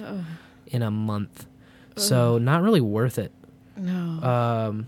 in 0.68 0.84
a 0.84 0.92
month 0.92 1.48
so 1.96 2.38
not 2.38 2.62
really 2.62 2.82
worth 2.82 3.18
it 3.18 3.32
No. 3.76 3.92
um 4.22 4.88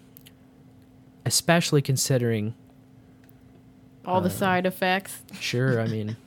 especially 1.26 1.82
considering 1.82 2.54
All 4.06 4.20
the 4.22 4.28
Uh, 4.28 4.34
side 4.34 4.66
effects. 4.66 5.22
Sure, 5.40 5.80
I 5.80 5.88
mean. 5.88 6.18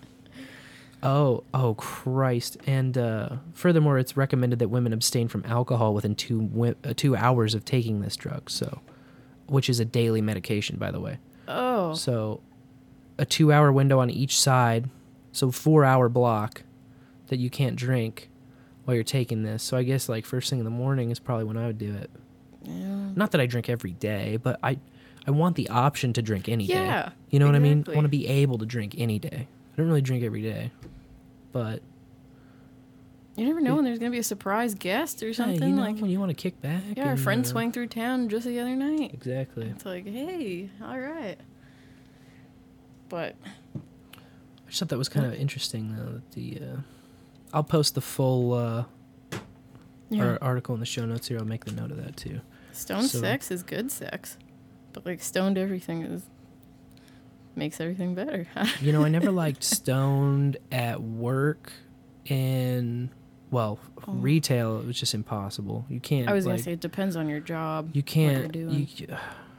Oh, 1.03 1.45
oh 1.53 1.75
Christ! 1.75 2.57
And 2.67 2.97
uh, 2.97 3.37
furthermore, 3.53 3.99
it's 3.99 4.17
recommended 4.17 4.59
that 4.61 4.69
women 4.69 4.93
abstain 4.95 5.29
from 5.29 5.45
alcohol 5.45 5.93
within 5.93 6.15
two 6.15 6.43
wi- 6.43 6.75
uh, 6.85 6.95
two 6.97 7.15
hours 7.15 7.55
of 7.55 7.65
taking 7.65 8.01
this 8.01 8.17
drug. 8.17 8.49
So, 8.49 8.81
which 9.47 9.69
is 9.69 9.79
a 9.79 9.85
daily 9.85 10.23
medication, 10.23 10.79
by 10.79 10.91
the 10.91 10.99
way. 11.01 11.19
Oh. 11.49 11.93
So, 11.95 12.41
a 13.19 13.25
two-hour 13.27 13.71
window 13.73 13.99
on 14.01 14.11
each 14.11 14.41
side, 14.41 14.89
so 15.33 15.51
four-hour 15.51 16.09
block 16.09 16.63
that 17.29 17.39
you 17.39 17.51
can't 17.51 17.77
drink 17.77 18.31
while 18.85 18.95
you're 18.95 19.05
taking 19.05 19.43
this. 19.43 19.63
So 19.63 19.77
I 19.77 19.83
guess 19.83 20.09
like 20.09 20.25
first 20.25 20.49
thing 20.49 20.59
in 20.61 20.65
the 20.65 20.71
morning 20.71 21.11
is 21.11 21.19
probably 21.19 21.45
when 21.45 21.57
I 21.57 21.67
would 21.67 21.79
do 21.79 21.93
it. 21.95 22.11
Yeah. 22.67 23.11
Not 23.15 23.31
that 23.33 23.41
I 23.41 23.47
drink 23.47 23.69
every 23.69 23.93
day, 23.93 24.37
but 24.43 24.59
I 24.63 24.79
I 25.27 25.31
want 25.33 25.57
the 25.57 25.69
option 25.71 26.13
to 26.15 26.23
drink 26.23 26.49
any 26.49 26.67
day. 26.67 26.75
Yeah, 26.75 27.11
You 27.31 27.39
know 27.39 27.47
what 27.47 27.55
I 27.57 27.59
mean? 27.59 27.85
I 27.89 27.93
want 27.95 28.05
to 28.05 28.09
be 28.09 28.27
able 28.29 28.59
to 28.59 28.67
drink 28.67 28.95
any 28.99 29.19
day. 29.19 29.49
I 29.73 29.77
don't 29.77 29.87
really 29.89 30.01
drink 30.03 30.23
every 30.23 30.43
day. 30.43 30.71
But 31.53 31.83
You 33.37 33.45
never 33.47 33.61
know 33.61 33.75
when 33.77 33.85
there's 33.85 33.99
gonna 33.99 34.11
be 34.13 34.19
a 34.19 34.23
surprise 34.23 34.75
guest 34.75 35.23
or 35.23 35.29
yeah, 35.29 35.33
something 35.35 35.69
you 35.71 35.75
know, 35.77 35.83
like. 35.83 35.99
when 35.99 36.11
you 36.11 36.19
want 36.21 36.31
to 36.31 36.35
kick 36.35 36.61
back. 36.63 36.83
Yeah, 36.97 37.09
our 37.09 37.17
friend 37.17 37.45
uh, 37.45 37.49
swung 37.49 37.73
through 37.73 37.89
town 37.89 38.29
just 38.29 38.47
the 38.47 38.61
other 38.61 38.75
night. 38.77 39.13
Exactly. 39.15 39.67
It's 39.69 39.85
like, 39.85 40.07
hey, 40.07 40.71
all 40.83 40.99
right. 40.99 41.37
But 43.09 43.37
I 43.45 44.69
just 44.69 44.79
thought 44.81 44.89
that 44.89 44.99
was 44.99 45.09
kind 45.09 45.27
of 45.27 45.35
interesting 45.35 45.95
though. 45.97 46.13
That 46.15 46.33
the 46.33 46.61
uh, 46.61 46.77
I'll 47.53 47.65
post 47.65 47.95
the 47.95 48.01
full 48.01 48.53
uh, 48.55 48.85
Yeah. 50.09 50.25
ar- 50.25 50.39
article 50.41 50.75
in 50.75 50.81
the 50.81 50.87
show 50.87 51.05
notes 51.05 51.29
here. 51.29 51.39
I'll 51.39 51.45
make 51.45 51.65
the 51.65 51.73
note 51.73 51.91
of 51.91 51.97
that 52.05 52.17
too. 52.17 52.41
Stone 52.77 53.05
So- 53.05 53.21
sex 53.21 53.51
is 53.51 53.63
good 53.63 53.91
sex, 53.91 54.37
but 54.93 55.05
like 55.07 55.23
stoned 55.23 55.59
everything 55.59 56.03
is 56.03 56.23
makes 57.55 57.81
everything 57.81 58.15
better. 58.15 58.47
You 58.81 58.93
know, 58.93 59.05
I 59.05 59.09
never 59.09 59.31
liked 59.31 59.63
stoned 59.65 60.59
at 60.71 61.03
work 61.03 61.73
and 62.29 63.09
well, 63.51 63.79
Oh. 64.09 64.13
retail. 64.13 64.79
It 64.81 64.87
was 64.87 64.99
just 64.99 65.15
impossible. 65.15 65.87
You 65.89 66.01
can't. 66.01 66.29
I 66.29 66.33
was 66.33 66.45
like, 66.47 66.55
gonna 66.55 66.63
say 66.65 66.73
it 66.73 66.81
depends 66.81 67.17
on 67.17 67.29
your 67.29 67.41
job. 67.41 67.91
You 67.95 68.03
can't. 68.03 68.55
You, 68.55 68.69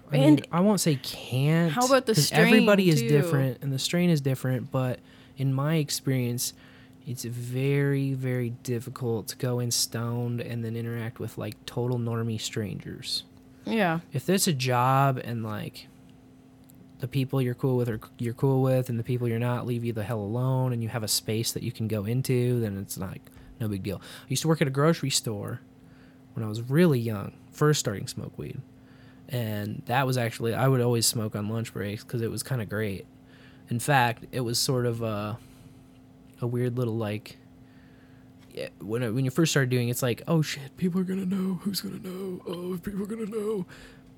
I 0.09 0.11
mean, 0.11 0.23
And- 0.23 0.47
I 0.51 0.59
won't 0.59 0.79
say 0.81 0.95
can't. 1.01 1.71
How 1.71 1.85
about 1.85 2.05
the 2.05 2.13
strain, 2.15 2.41
Everybody 2.47 2.89
is 2.89 3.01
too? 3.01 3.07
different, 3.09 3.59
and 3.61 3.71
the 3.73 3.79
strain 3.79 4.09
is 4.09 4.21
different. 4.21 4.71
But 4.71 4.99
in 5.37 5.53
my 5.53 5.75
experience, 5.75 6.53
it's 7.07 7.23
very, 7.23 8.13
very 8.13 8.49
difficult 8.49 9.29
to 9.29 9.37
go 9.37 9.59
in 9.59 9.71
stoned 9.71 10.41
and 10.41 10.63
then 10.63 10.75
interact 10.75 11.19
with 11.19 11.37
like 11.37 11.65
total 11.65 11.97
normie 11.97 12.39
strangers. 12.39 13.23
Yeah. 13.65 14.01
If 14.11 14.25
there's 14.25 14.45
a 14.45 14.53
job 14.53 15.19
and 15.23 15.41
like 15.41 15.87
the 16.99 17.07
people 17.07 17.41
you're 17.41 17.53
cool 17.53 17.77
with 17.77 17.87
are 17.87 18.01
you're 18.17 18.33
cool 18.33 18.61
with, 18.61 18.89
and 18.89 18.99
the 18.99 19.03
people 19.03 19.27
you're 19.27 19.39
not 19.39 19.65
leave 19.65 19.85
you 19.85 19.93
the 19.93 20.03
hell 20.03 20.19
alone, 20.19 20.73
and 20.73 20.83
you 20.83 20.89
have 20.89 21.03
a 21.03 21.07
space 21.07 21.53
that 21.53 21.63
you 21.63 21.71
can 21.71 21.87
go 21.87 22.03
into, 22.05 22.59
then 22.59 22.77
it's 22.77 22.97
like 22.97 23.21
no 23.61 23.69
big 23.69 23.83
deal. 23.83 24.01
I 24.01 24.27
used 24.27 24.41
to 24.41 24.49
work 24.49 24.61
at 24.61 24.67
a 24.67 24.71
grocery 24.71 25.09
store 25.09 25.61
when 26.33 26.43
I 26.43 26.49
was 26.49 26.61
really 26.61 26.99
young, 26.99 27.33
first 27.51 27.79
starting 27.79 28.07
smoke 28.07 28.37
weed, 28.37 28.59
and 29.29 29.81
that 29.85 30.05
was 30.05 30.17
actually 30.17 30.53
I 30.55 30.67
would 30.67 30.81
always 30.81 31.05
smoke 31.05 31.35
on 31.35 31.47
lunch 31.47 31.71
breaks 31.71 32.03
because 32.03 32.21
it 32.21 32.31
was 32.31 32.43
kind 32.43 32.61
of 32.61 32.67
great. 32.67 33.05
In 33.69 33.79
fact, 33.79 34.25
it 34.31 34.41
was 34.41 34.59
sort 34.59 34.85
of 34.85 35.01
a 35.01 35.37
a 36.41 36.47
weird 36.47 36.77
little 36.77 36.95
like. 36.97 37.37
Yeah, 38.53 38.69
when 38.79 39.03
it- 39.03 39.11
when 39.13 39.23
you 39.25 39.31
first 39.31 39.51
started 39.51 39.69
doing, 39.69 39.87
it, 39.87 39.91
it's 39.91 40.01
like, 40.01 40.23
oh 40.27 40.41
shit, 40.41 40.75
people 40.77 40.99
are 41.01 41.03
gonna 41.03 41.25
know. 41.25 41.55
Who's 41.63 41.81
gonna 41.81 41.99
know? 41.99 42.41
Oh, 42.47 42.77
people 42.81 43.03
are 43.03 43.05
gonna 43.05 43.25
know. 43.27 43.65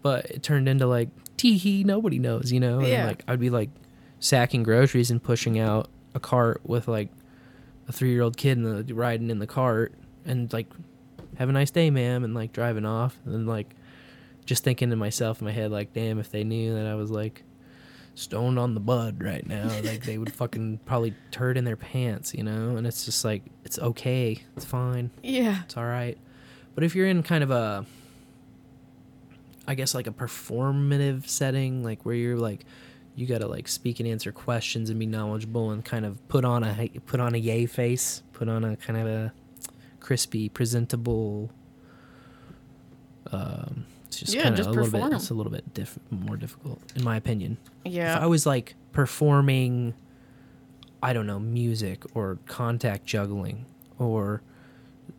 But 0.01 0.25
it 0.31 0.43
turned 0.43 0.69
into 0.69 0.85
like, 0.87 1.09
tee 1.35 1.57
hee, 1.57 1.83
nobody 1.83 2.19
knows, 2.19 2.51
you 2.51 2.59
know. 2.59 2.79
And 2.79 2.87
Yeah. 2.87 3.05
like 3.07 3.23
I'd 3.27 3.39
be 3.39 3.49
like 3.49 3.69
sacking 4.19 4.63
groceries 4.63 5.11
and 5.11 5.21
pushing 5.21 5.59
out 5.59 5.89
a 6.15 6.19
cart 6.19 6.61
with 6.63 6.87
like 6.87 7.09
a 7.87 7.91
three 7.91 8.11
year 8.11 8.21
old 8.21 8.37
kid 8.37 8.57
in 8.57 8.85
the 8.85 8.93
riding 8.93 9.29
in 9.29 9.39
the 9.39 9.47
cart 9.47 9.93
and 10.25 10.51
like, 10.53 10.67
have 11.37 11.49
a 11.49 11.51
nice 11.53 11.71
day, 11.71 11.89
ma'am, 11.89 12.23
and 12.23 12.33
like 12.33 12.53
driving 12.53 12.85
off 12.85 13.17
and 13.25 13.45
like 13.47 13.75
just 14.45 14.63
thinking 14.63 14.89
to 14.89 14.95
myself 14.95 15.41
in 15.41 15.45
my 15.45 15.51
head 15.51 15.69
like, 15.71 15.91
damn, 15.93 16.17
if 16.17 16.31
they 16.31 16.43
knew 16.45 16.73
that 16.75 16.85
I 16.87 16.95
was 16.95 17.11
like 17.11 17.43
stoned 18.19 18.59
on 18.59 18.73
the 18.73 18.79
bud 18.79 19.23
right 19.23 19.45
now, 19.47 19.67
like 19.83 20.03
they 20.05 20.17
would 20.17 20.33
fucking 20.33 20.79
probably 20.85 21.13
turd 21.31 21.57
in 21.57 21.63
their 21.63 21.77
pants, 21.77 22.33
you 22.33 22.43
know. 22.43 22.75
And 22.77 22.85
it's 22.85 23.05
just 23.05 23.23
like 23.25 23.43
it's 23.63 23.79
okay, 23.79 24.39
it's 24.55 24.65
fine, 24.65 25.11
Yeah. 25.23 25.61
it's 25.63 25.77
all 25.77 25.85
right. 25.85 26.17
But 26.75 26.83
if 26.83 26.95
you're 26.95 27.07
in 27.07 27.23
kind 27.23 27.43
of 27.43 27.51
a 27.51 27.85
I 29.67 29.75
guess 29.75 29.93
like 29.93 30.07
a 30.07 30.11
performative 30.11 31.27
setting, 31.27 31.83
like 31.83 32.05
where 32.05 32.15
you're 32.15 32.37
like 32.37 32.65
you 33.15 33.25
gotta 33.27 33.47
like 33.47 33.67
speak 33.67 33.99
and 33.99 34.07
answer 34.07 34.31
questions 34.31 34.89
and 34.89 34.97
be 34.99 35.05
knowledgeable 35.05 35.71
and 35.71 35.83
kind 35.83 36.05
of 36.05 36.25
put 36.29 36.45
on 36.45 36.63
a 36.63 36.89
put 37.05 37.19
on 37.19 37.35
a 37.35 37.37
yay 37.37 37.65
face, 37.65 38.23
put 38.33 38.47
on 38.49 38.63
a 38.63 38.75
kind 38.77 38.97
of 38.99 39.07
a 39.07 39.33
crispy, 39.99 40.47
presentable. 40.49 41.51
Um, 43.31 43.85
it's 44.10 44.19
just 44.19 44.34
Yeah, 44.34 44.44
kind 44.44 44.60
of 44.60 44.65
a 44.65 44.69
little 44.72 44.91
bit. 44.91 45.14
It's 45.14 45.30
a 45.30 45.34
little 45.36 45.52
bit 45.52 45.72
diff- 45.73 45.99
more 46.10 46.36
difficult, 46.36 46.81
in 46.95 47.03
my 47.03 47.15
opinion. 47.15 47.57
Yeah. 47.86 48.18
If 48.18 48.23
I 48.23 48.26
was 48.26 48.45
like 48.48 48.76
performing, 48.91 49.94
I 51.02 51.14
don't 51.14 51.27
know, 51.27 51.40
music 51.40 52.03
or 52.15 52.40
contact 52.48 53.06
juggling 53.06 53.65
or 53.99 54.41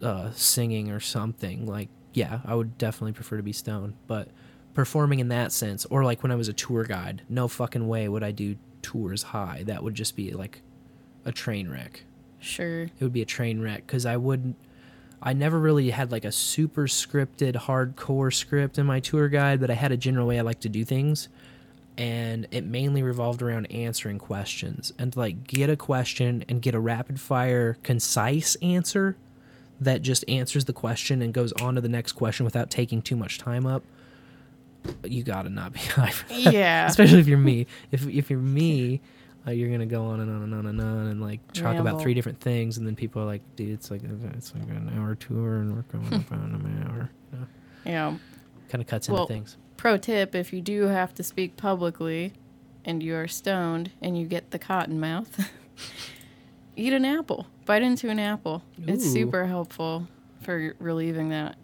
uh, 0.03 0.33
singing 0.33 0.91
or 0.91 0.99
something, 1.01 1.67
like 1.67 1.89
yeah, 2.13 2.41
I 2.45 2.57
would 2.57 2.77
definitely 2.79 3.13
prefer 3.13 3.37
to 3.37 3.43
be 3.45 3.53
stoned. 3.53 3.95
But 4.09 4.29
performing 4.75 5.21
in 5.21 5.29
that 5.29 5.53
sense, 5.53 5.85
or 5.87 6.05
like 6.05 6.25
when 6.25 6.33
I 6.33 6.35
was 6.35 6.49
a 6.49 6.53
tour 6.53 6.83
guide, 6.85 7.23
no 7.29 7.47
fucking 7.47 7.87
way 7.87 8.09
would 8.09 8.25
I 8.25 8.33
do 8.33 8.57
tours 8.83 9.23
high. 9.23 9.63
That 9.67 9.85
would 9.85 9.95
just 9.95 10.17
be 10.17 10.33
like 10.33 10.63
a 11.25 11.31
train 11.31 11.71
wreck. 11.71 12.03
Sure. 12.41 12.83
It 12.83 13.01
would 13.01 13.13
be 13.13 13.23
a 13.23 13.27
train 13.27 13.61
wreck 13.61 13.87
because 13.87 14.05
I 14.05 14.17
wouldn't. 14.17 14.57
I 15.23 15.33
never 15.33 15.59
really 15.59 15.91
had 15.91 16.11
like 16.11 16.25
a 16.25 16.33
super 16.33 16.87
scripted, 16.87 17.55
hardcore 17.55 18.33
script 18.33 18.79
in 18.79 18.87
my 18.87 19.01
tour 19.01 19.29
guide, 19.29 19.61
but 19.61 19.71
I 19.71 19.75
had 19.75 19.93
a 19.93 19.97
general 19.97 20.27
way 20.27 20.39
I 20.39 20.43
like 20.43 20.61
to 20.61 20.69
do 20.69 20.85
things. 20.85 21.29
And 21.99 22.47
it 22.51 22.65
mainly 22.65 23.03
revolved 23.03 23.43
around 23.43 23.71
answering 23.71 24.19
questions 24.19 24.93
and 24.99 25.15
like 25.17 25.47
get 25.47 25.69
a 25.69 25.77
question 25.77 26.45
and 26.49 26.63
get 26.63 26.75
a 26.75 26.81
rapid 26.81 27.21
fire, 27.21 27.77
concise 27.83 28.55
answer 28.57 29.17
that 29.81 30.01
just 30.01 30.25
answers 30.29 30.65
the 30.65 30.73
question 30.73 31.21
and 31.21 31.35
goes 31.35 31.53
on 31.55 31.75
to 31.75 31.81
the 31.81 31.89
next 31.89 32.13
question 32.13 32.45
without 32.45 32.71
taking 32.71 33.03
too 33.03 33.17
much 33.17 33.39
time 33.39 33.67
up. 33.67 33.83
You 35.05 35.23
gotta 35.23 35.51
not 35.51 35.75
be 35.75 35.81
high. 35.95 36.13
Yeah. 36.31 36.87
Especially 36.89 37.21
if 37.21 37.27
you're 37.29 37.39
me. 37.39 37.67
If 37.91 38.07
if 38.09 38.31
you're 38.31 38.39
me, 38.39 39.01
uh, 39.47 39.51
you're 39.51 39.71
gonna 39.71 39.87
go 39.87 40.07
on 40.07 40.21
and 40.21 40.31
on 40.31 40.43
and 40.43 40.55
on 40.55 40.67
and 40.67 40.81
on 40.81 41.07
and 41.07 41.21
like 41.21 41.41
talk 41.53 41.77
about 41.77 42.01
three 42.01 42.15
different 42.15 42.41
things, 42.41 42.79
and 42.79 42.87
then 42.87 42.95
people 42.95 43.23
are 43.23 43.27
like, 43.27 43.43
"Dude, 43.57 43.71
it's 43.71 43.91
like 43.91 44.03
it's 44.05 44.55
like 44.55 44.65
an 44.65 44.93
hour 44.97 45.15
tour, 45.15 45.57
and 45.57 45.75
we're 45.75 45.83
going 45.83 46.25
on 46.31 46.63
an 46.65 46.87
hour." 46.87 47.11
You 47.33 47.39
know? 47.39 47.47
Yeah. 47.85 48.17
Kind 48.69 48.83
of 48.83 48.89
cuts 48.89 49.09
Well, 49.09 49.23
into 49.23 49.35
things. 49.35 49.57
Pro 49.77 49.97
tip 49.97 50.35
if 50.35 50.53
you 50.53 50.61
do 50.61 50.83
have 50.83 51.15
to 51.15 51.23
speak 51.23 51.57
publicly 51.57 52.35
and 52.85 53.03
you 53.03 53.17
are 53.17 53.27
stoned 53.27 53.91
and 54.01 54.19
you 54.19 54.27
get 54.27 54.51
the 54.51 54.59
cotton 54.59 55.01
mouth, 55.01 55.49
eat 56.77 56.93
an 56.93 57.05
apple. 57.05 57.47
Bite 57.65 57.83
into 57.83 58.09
an 58.11 58.19
apple. 58.19 58.63
It's 58.87 59.05
super 59.11 59.47
helpful 59.47 60.07
for 60.43 60.75
relieving 60.79 61.31
that. 61.31 61.57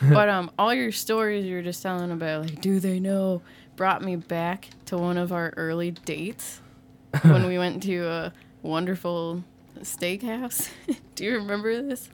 but 0.10 0.30
um 0.30 0.50
all 0.58 0.72
your 0.72 0.90
stories 0.90 1.44
you're 1.44 1.60
just 1.60 1.82
telling 1.82 2.10
about 2.10 2.46
like 2.46 2.60
do 2.62 2.80
they 2.80 2.98
know 2.98 3.42
brought 3.76 4.00
me 4.00 4.16
back 4.16 4.70
to 4.86 4.96
one 4.96 5.18
of 5.18 5.30
our 5.30 5.52
early 5.58 5.90
dates 5.90 6.59
when 7.22 7.46
we 7.46 7.58
went 7.58 7.82
to 7.84 8.06
a 8.06 8.32
wonderful 8.62 9.42
steakhouse. 9.80 10.68
do 11.14 11.24
you 11.24 11.34
remember 11.34 11.82
this? 11.82 12.08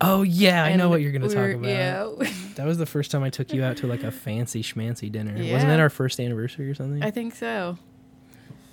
Oh 0.00 0.22
yeah, 0.22 0.64
I 0.64 0.76
know 0.76 0.88
what 0.88 1.00
you're 1.00 1.12
gonna 1.12 1.28
talk 1.28 1.50
about. 1.56 1.68
yeah. 1.68 2.08
that 2.56 2.66
was 2.66 2.78
the 2.78 2.86
first 2.86 3.10
time 3.10 3.22
I 3.22 3.30
took 3.30 3.52
you 3.52 3.62
out 3.64 3.76
to 3.78 3.86
like 3.86 4.02
a 4.02 4.10
fancy 4.10 4.62
schmancy 4.62 5.10
dinner. 5.10 5.32
Wasn't 5.32 5.68
that 5.68 5.80
our 5.80 5.90
first 5.90 6.18
anniversary 6.20 6.68
or 6.68 6.74
something? 6.74 7.02
I 7.02 7.10
think 7.10 7.34
so. 7.34 7.78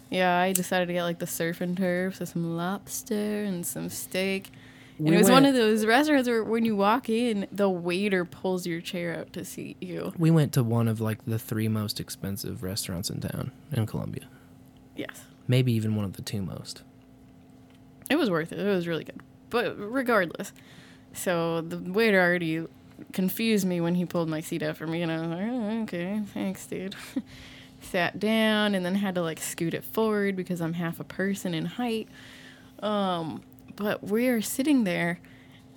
Yeah, 0.10 0.38
I 0.40 0.52
decided 0.52 0.88
to 0.88 0.94
get 0.94 1.03
like 1.03 1.19
the 1.19 1.28
surf 1.28 1.61
and 1.61 1.78
turf, 1.78 2.18
so 2.18 2.26
some 2.26 2.57
lobster 2.57 3.44
and 3.44 3.65
some 3.65 3.88
steak. 3.88 4.52
And 4.98 5.07
We 5.07 5.15
it 5.15 5.19
was 5.19 5.32
one 5.32 5.45
of 5.45 5.56
those 5.56 5.86
restaurants 5.86 6.28
where 6.28 6.44
when 6.44 6.65
you 6.65 6.76
walk 6.76 7.10
in, 7.10 7.48
the 7.52 7.69
waiter 7.69 8.26
pulls 8.26 8.68
your 8.68 8.82
chair 8.82 9.18
out 9.18 9.32
to 9.34 9.45
seat 9.45 9.78
you. 9.80 10.14
we 10.18 10.30
went 10.30 10.53
to 10.53 10.64
one 10.64 10.88
of 10.88 10.99
like 10.99 11.26
the 11.26 11.40
three 11.40 11.68
most 11.68 11.99
expensive 11.99 12.61
restaurants 12.61 13.10
in 13.10 13.22
town 13.22 13.52
in 13.72 13.86
Columbia. 13.86 14.26
Yes. 14.95 15.23
Maybe 15.52 15.73
even 15.73 15.98
one 15.98 16.06
of 16.06 16.14
the 16.14 16.22
two 16.22 16.41
most. 16.41 16.82
It 18.10 18.15
was 18.15 18.30
worth 18.30 18.53
it. 18.53 18.60
It 18.60 18.73
was 18.73 18.88
really 18.88 19.03
good. 19.03 19.19
But 19.49 19.78
regardless, 19.78 20.53
so 21.11 21.60
the 21.60 21.78
waiter 21.78 22.22
already 22.22 22.65
confused 23.11 23.68
me 23.68 23.82
when 23.82 23.95
he 23.95 24.06
pulled 24.06 24.30
my 24.30 24.40
seat 24.40 24.64
out 24.64 24.78
for 24.78 24.88
me, 24.88 25.02
and 25.02 25.11
I 25.11 25.19
was 25.19 25.28
like, 25.28 25.48
oh, 25.52 25.82
okay, 25.84 26.22
thanks, 26.34 26.65
dude. 26.68 26.95
Sat 27.82 28.18
down 28.18 28.76
and 28.76 28.86
then 28.86 28.95
had 28.95 29.15
to 29.15 29.22
like 29.22 29.41
scoot 29.41 29.73
it 29.73 29.84
forward 29.84 30.38
because 30.38 30.61
I'm 30.61 30.72
half 30.72 31.02
a 31.02 31.03
person 31.03 31.53
in 31.53 31.65
height. 31.65 32.07
Um, 32.80 33.44
but 33.76 34.02
we 34.02 34.30
are 34.30 34.41
sitting 34.41 34.86
there, 34.86 35.19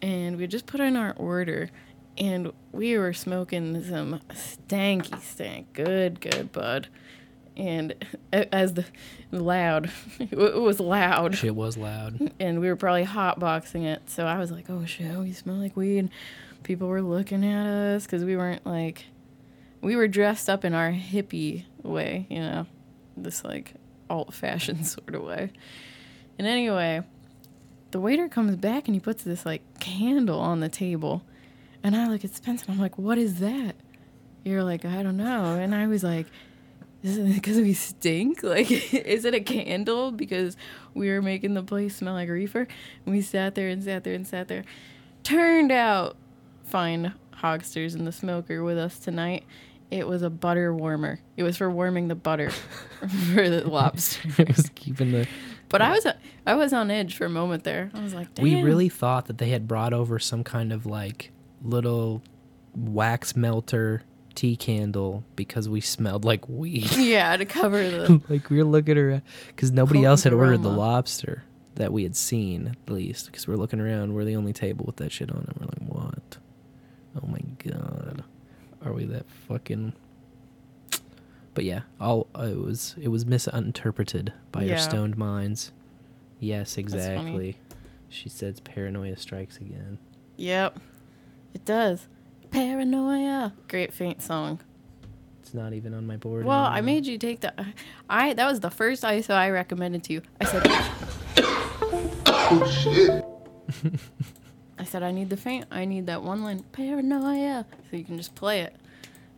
and 0.00 0.36
we 0.36 0.46
just 0.46 0.66
put 0.66 0.80
in 0.80 0.94
our 0.94 1.14
order, 1.16 1.68
and 2.16 2.52
we 2.70 2.96
were 2.96 3.12
smoking 3.12 3.82
some 3.82 4.20
stanky 4.30 5.20
stank, 5.20 5.72
good, 5.72 6.20
good 6.20 6.52
bud. 6.52 6.86
And 7.56 7.94
as 8.32 8.74
the 8.74 8.84
loud, 9.30 9.90
it 10.18 10.60
was 10.60 10.80
loud 10.80 11.36
Shit 11.36 11.54
was 11.54 11.76
loud. 11.76 12.32
and 12.40 12.60
we 12.60 12.66
were 12.68 12.76
probably 12.76 13.04
hotboxing 13.04 13.84
it. 13.84 14.10
So 14.10 14.26
I 14.26 14.38
was 14.38 14.50
like, 14.50 14.68
"Oh 14.68 14.84
shit, 14.84 15.16
we 15.16 15.32
smell 15.32 15.56
like 15.56 15.76
weed." 15.76 16.10
People 16.64 16.88
were 16.88 17.02
looking 17.02 17.44
at 17.44 17.66
us 17.66 18.04
because 18.06 18.24
we 18.24 18.36
weren't 18.36 18.66
like, 18.66 19.04
we 19.82 19.94
were 19.96 20.08
dressed 20.08 20.48
up 20.48 20.64
in 20.64 20.72
our 20.74 20.90
hippie 20.90 21.64
way, 21.82 22.26
you 22.30 22.40
know, 22.40 22.66
this 23.18 23.44
like 23.44 23.74
alt-fashioned 24.08 24.86
sort 24.94 25.14
of 25.14 25.22
way. 25.22 25.50
And 26.38 26.46
anyway, 26.48 27.02
the 27.90 28.00
waiter 28.00 28.28
comes 28.28 28.56
back 28.56 28.88
and 28.88 28.94
he 28.96 29.00
puts 29.00 29.22
this 29.22 29.44
like 29.46 29.62
candle 29.78 30.40
on 30.40 30.60
the 30.60 30.68
table, 30.70 31.22
and 31.84 31.94
I 31.94 32.08
look 32.08 32.24
at 32.24 32.34
Spencer 32.34 32.64
and 32.66 32.74
I'm 32.74 32.80
like, 32.80 32.98
"What 32.98 33.18
is 33.18 33.38
that?" 33.40 33.76
You're 34.44 34.64
like, 34.64 34.84
"I 34.84 35.02
don't 35.04 35.16
know," 35.16 35.54
and 35.54 35.72
I 35.72 35.86
was 35.86 36.02
like. 36.02 36.26
Is 37.04 37.18
it 37.18 37.34
because 37.34 37.58
we 37.58 37.74
stink? 37.74 38.42
Like, 38.54 38.70
is 38.70 39.24
it 39.24 39.34
a 39.34 39.40
candle? 39.40 40.10
Because 40.10 40.56
we 40.94 41.10
were 41.10 41.20
making 41.20 41.54
the 41.54 41.62
place 41.62 41.96
smell 41.96 42.14
like 42.14 42.28
reefer. 42.30 42.66
And 43.04 43.14
we 43.14 43.20
sat 43.20 43.54
there 43.54 43.68
and 43.68 43.84
sat 43.84 44.04
there 44.04 44.14
and 44.14 44.26
sat 44.26 44.48
there. 44.48 44.64
Turned 45.22 45.70
out, 45.70 46.16
fine 46.64 47.12
hogsters 47.42 47.94
in 47.94 48.06
the 48.06 48.12
smoker 48.12 48.64
with 48.64 48.78
us 48.78 48.98
tonight. 48.98 49.44
It 49.90 50.08
was 50.08 50.22
a 50.22 50.30
butter 50.30 50.74
warmer. 50.74 51.20
It 51.36 51.42
was 51.42 51.58
for 51.58 51.70
warming 51.70 52.08
the 52.08 52.14
butter 52.14 52.50
for 53.34 53.50
the 53.50 53.68
lobster. 53.68 54.28
it 54.38 54.56
was 54.56 54.70
keeping 54.74 55.12
the. 55.12 55.28
But 55.68 55.82
I 55.82 55.90
was 55.90 56.06
I 56.46 56.54
was 56.54 56.72
on 56.72 56.90
edge 56.90 57.16
for 57.16 57.26
a 57.26 57.30
moment 57.30 57.64
there. 57.64 57.90
I 57.92 58.02
was 58.02 58.14
like, 58.14 58.34
Damn. 58.34 58.44
We 58.44 58.62
really 58.62 58.88
thought 58.88 59.26
that 59.26 59.38
they 59.38 59.50
had 59.50 59.68
brought 59.68 59.92
over 59.92 60.18
some 60.18 60.42
kind 60.42 60.72
of 60.72 60.86
like 60.86 61.32
little 61.62 62.22
wax 62.74 63.36
melter 63.36 64.02
tea 64.34 64.56
candle 64.56 65.24
because 65.36 65.68
we 65.68 65.80
smelled 65.80 66.24
like 66.24 66.48
weed. 66.48 66.90
yeah 66.96 67.36
to 67.36 67.44
cover 67.44 67.88
the 67.88 68.20
like 68.28 68.50
we 68.50 68.58
were 68.58 68.64
looking 68.64 68.98
around 68.98 69.22
because 69.48 69.70
nobody 69.70 70.04
else 70.04 70.24
had 70.24 70.32
ordered 70.32 70.62
the 70.62 70.68
lobster 70.70 71.44
that 71.76 71.92
we 71.92 72.02
had 72.04 72.14
seen 72.16 72.68
at 72.86 72.92
least 72.92 73.26
because 73.26 73.48
we're 73.48 73.56
looking 73.56 73.80
around 73.80 74.14
we're 74.14 74.24
the 74.24 74.36
only 74.36 74.52
table 74.52 74.84
with 74.86 74.96
that 74.96 75.10
shit 75.12 75.30
on 75.30 75.46
it 75.48 75.60
we're 75.60 75.66
like 75.66 75.88
what? 75.88 76.38
Oh 77.22 77.26
my 77.26 77.40
god. 77.58 78.24
Are 78.84 78.92
we 78.92 79.04
that 79.06 79.26
fucking 79.48 79.92
but 81.54 81.64
yeah 81.64 81.80
all 82.00 82.26
uh, 82.38 82.42
it 82.42 82.58
was 82.58 82.94
it 83.00 83.08
was 83.08 83.24
misinterpreted 83.24 84.32
by 84.52 84.64
Yeah. 84.64 84.72
our 84.72 84.78
stoned 84.78 85.16
minds. 85.16 85.72
Yes 86.40 86.76
exactly. 86.76 87.56
She 88.08 88.28
says 88.28 88.60
paranoia 88.60 89.16
strikes 89.16 89.56
again. 89.58 89.98
Yep, 90.36 90.78
it 91.54 91.64
does. 91.64 92.06
Paranoia. 92.54 93.52
Great 93.68 93.92
faint 93.92 94.22
song. 94.22 94.60
it's 95.42 95.52
not 95.54 95.72
even 95.72 95.92
on 95.92 96.06
my 96.06 96.16
board 96.16 96.44
Well, 96.44 96.64
I 96.64 96.80
made 96.82 97.04
you 97.04 97.18
take 97.18 97.40
the. 97.40 97.52
I 98.08 98.32
that 98.34 98.46
was 98.46 98.60
the 98.60 98.70
first 98.70 99.02
ISO 99.02 99.30
I 99.34 99.50
recommended 99.50 100.04
to 100.04 100.12
you. 100.12 100.22
I 100.40 100.44
said. 100.44 100.62
oh 102.28 102.66
shit. 102.70 103.24
I 104.78 104.84
said 104.84 105.02
I 105.02 105.10
need 105.10 105.30
the 105.30 105.36
faint. 105.36 105.66
I 105.72 105.84
need 105.84 106.06
that 106.06 106.22
one 106.22 106.44
line 106.44 106.62
paranoia, 106.70 107.66
so 107.90 107.96
you 107.96 108.04
can 108.04 108.16
just 108.16 108.36
play 108.36 108.60
it. 108.60 108.76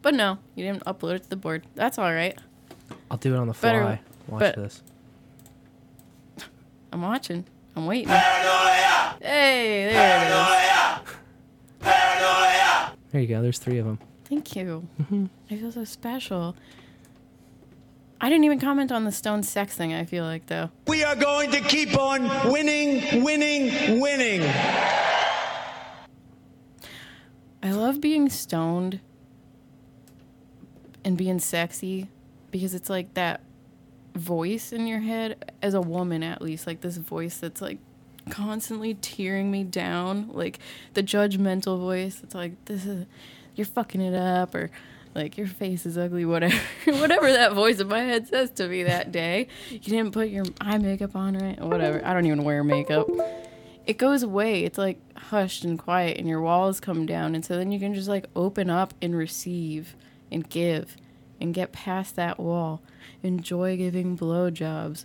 But 0.03 0.13
no, 0.13 0.39
you 0.55 0.65
didn't 0.65 0.85
upload 0.85 1.15
it 1.17 1.23
to 1.25 1.31
the 1.31 1.37
board. 1.37 1.67
That's 1.75 1.97
all 1.99 2.13
right. 2.13 2.39
i'll 3.11 3.17
do 3.17 3.35
it 3.35 3.39
on 3.39 3.47
the 3.49 3.55
fly 3.55 3.71
Better- 3.73 4.01
watch 4.29 4.41
but- 4.41 4.57
this 4.57 4.83
I'm 6.93 7.01
watching. 7.01 7.47
I'm 7.75 7.87
waiting. 7.87 8.09
Paranoia. 8.09 9.17
Hey, 9.23 9.91
there 9.91 10.21
it 10.21 10.31
is. 10.31 10.57
There 13.17 13.23
you 13.23 13.29
go 13.29 13.43
there's 13.43 13.59
three 13.59 13.79
of 13.79 13.87
them 13.87 13.99
Thank 14.29 14.57
you. 14.57 14.89
Mm-hmm. 15.01 15.27
I 15.51 15.57
feel 15.57 15.71
so 15.71 15.85
special. 15.85 16.57
I 18.21 18.29
didn't 18.29 18.45
even 18.45 18.59
comment 18.59 18.91
on 18.91 19.05
the 19.05 19.13
stone 19.13 19.45
sex 19.45 19.77
thing. 19.77 19.95
I 19.95 20.05
feel 20.05 20.25
like 20.25 20.47
though. 20.47 20.71
We 20.89 21.05
are 21.05 21.15
going 21.15 21.53
to 21.53 21.61
keep 21.61 21.97
on 21.97 22.51
winning, 22.51 23.23
winning, 23.23 24.01
winning. 24.01 24.43
I 27.63 27.71
love 27.71 28.01
being 28.01 28.29
stoned 28.29 29.01
and 31.05 31.17
being 31.17 31.39
sexy 31.39 32.09
because 32.51 32.75
it's 32.75 32.91
like 32.91 33.15
that 33.15 33.43
voice 34.17 34.73
in 34.73 34.89
your 34.89 35.01
head 35.01 35.53
as 35.63 35.75
a 35.75 35.81
woman 35.81 36.23
at 36.23 36.41
least 36.43 36.67
like 36.67 36.81
this 36.81 36.97
voice 36.97 37.37
that's 37.37 37.61
like 37.61 37.79
constantly 38.31 38.95
tearing 38.95 39.51
me 39.51 39.63
down 39.65 40.29
like 40.33 40.59
the 40.95 41.03
judgmental 41.03 41.79
voice 41.79 42.21
it's 42.23 42.35
like 42.35 42.53
this 42.65 42.85
is 42.85 43.07
you're 43.55 43.67
fucking 43.67 44.01
it 44.01 44.15
up 44.15 44.55
or 44.55 44.71
like 45.15 45.39
your 45.39 45.47
face 45.47 45.87
is 45.87 45.97
ugly 45.97 46.25
whatever 46.25 46.57
whatever 46.87 47.33
that 47.33 47.53
voice 47.53 47.79
in 47.79 47.89
my 47.89 48.01
head 48.01 48.27
says 48.27 48.51
to 48.51 48.67
me 48.69 48.83
that 48.83 49.13
day 49.13 49.47
you 49.71 49.79
didn't 49.79 50.13
put 50.13 50.29
your 50.29 50.45
eye 50.61 50.79
makeup 50.79 51.15
on 51.15 51.37
right 51.39 51.61
or 51.61 51.69
whatever 51.69 52.05
i 52.05 52.13
don't 52.13 52.27
even 52.27 52.43
wear 52.43 52.65
makeup 52.65 53.09
it 53.87 53.99
goes 53.99 54.23
away. 54.25 54.65
It's 54.65 54.79
like 54.79 54.99
hushed 55.17 55.65
and 55.65 55.79
quiet, 55.79 56.19
and 56.19 56.29
your 56.29 56.41
walls 56.41 56.81
come 56.81 57.07
down. 57.07 57.35
And 57.35 57.45
so 57.45 57.57
then 57.57 57.71
you 57.71 57.79
can 57.79 57.95
just 57.95 58.09
like 58.09 58.27
open 58.35 58.69
up 58.69 58.93
and 59.01 59.17
receive 59.17 59.95
and 60.31 60.49
give 60.49 60.97
and 61.41 61.55
get 61.55 61.73
past 61.73 62.17
that 62.17 62.41
wall. 62.41 62.83
Enjoy 63.23 63.77
giving 63.77 64.19
blowjobs. 64.19 65.05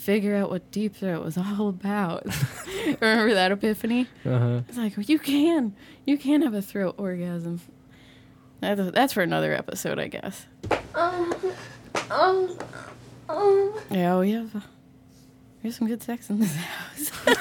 Figure 0.00 0.34
out 0.34 0.48
what 0.48 0.70
deep 0.70 0.96
throat 0.96 1.22
was 1.22 1.36
all 1.36 1.68
about. 1.68 2.24
Remember 3.00 3.34
that 3.34 3.52
epiphany? 3.52 4.08
uh-huh 4.24 4.62
It's 4.66 4.78
like, 4.78 4.96
you 5.10 5.18
can. 5.18 5.76
You 6.06 6.16
can 6.16 6.40
have 6.40 6.54
a 6.54 6.62
throat 6.62 6.94
orgasm. 6.96 7.60
That's, 8.60 8.90
that's 8.92 9.12
for 9.12 9.22
another 9.22 9.52
episode, 9.52 9.98
I 9.98 10.08
guess. 10.08 10.46
Yeah, 13.90 14.18
we 14.18 14.32
have. 14.32 14.56
Uh, 14.56 14.60
we 15.62 15.68
have 15.68 15.74
some 15.74 15.86
good 15.86 16.02
sex 16.02 16.30
in 16.30 16.40
this 16.40 16.56
house. 16.56 17.10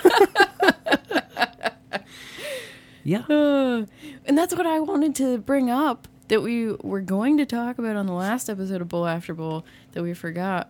yeah 3.06 3.24
Uh, 3.30 3.86
and 4.26 4.38
that's 4.38 4.54
what 4.54 4.66
I 4.66 4.82
wanted 4.82 5.16
to 5.16 5.38
bring 5.38 5.70
up 5.70 6.10
that 6.28 6.42
we 6.42 6.74
were 6.74 7.02
going 7.02 7.38
to 7.38 7.46
talk 7.46 7.80
about 7.80 7.96
on 7.96 8.06
the 8.06 8.14
last 8.14 8.50
episode 8.50 8.82
of 8.82 8.90
Bowl 8.90 9.08
After 9.08 9.34
Bowl 9.34 9.66
that 9.94 10.04
we 10.04 10.14
forgot, 10.14 10.70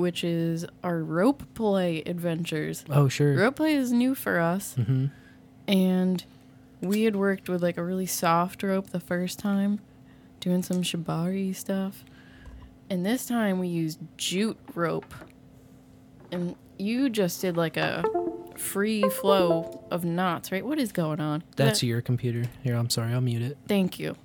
which 0.00 0.24
is 0.24 0.66
our 0.82 0.98
rope 0.98 1.42
play 1.54 2.02
adventures. 2.06 2.84
oh 2.90 3.08
sure 3.08 3.36
Rope 3.36 3.56
play 3.56 3.74
is 3.74 3.92
new 3.92 4.14
for 4.14 4.40
us, 4.40 4.74
hmm 4.74 5.06
and 5.68 6.24
we 6.80 7.02
had 7.04 7.14
worked 7.14 7.48
with 7.48 7.62
like 7.62 7.76
a 7.76 7.84
really 7.84 8.06
soft 8.06 8.62
rope 8.62 8.90
the 8.90 8.98
first 9.00 9.38
time, 9.38 9.78
doing 10.40 10.62
some 10.62 10.82
shibari 10.82 11.54
stuff, 11.54 12.04
and 12.88 13.04
this 13.06 13.26
time 13.26 13.58
we 13.60 13.68
used 13.68 14.00
jute 14.16 14.58
rope, 14.74 15.14
and 16.32 16.56
you 16.78 17.08
just 17.10 17.40
did 17.42 17.56
like 17.56 17.76
a 17.76 18.02
free 18.56 19.02
flow 19.08 19.84
of 19.90 20.04
knots, 20.04 20.50
right? 20.50 20.64
What 20.64 20.78
is 20.78 20.90
going 20.92 21.20
on? 21.20 21.42
That's 21.56 21.80
that- 21.80 21.86
your 21.86 22.00
computer. 22.00 22.44
Here, 22.64 22.74
I'm 22.74 22.90
sorry. 22.90 23.12
I'll 23.12 23.20
mute 23.20 23.42
it. 23.42 23.58
Thank 23.68 23.98
you. 23.98 24.16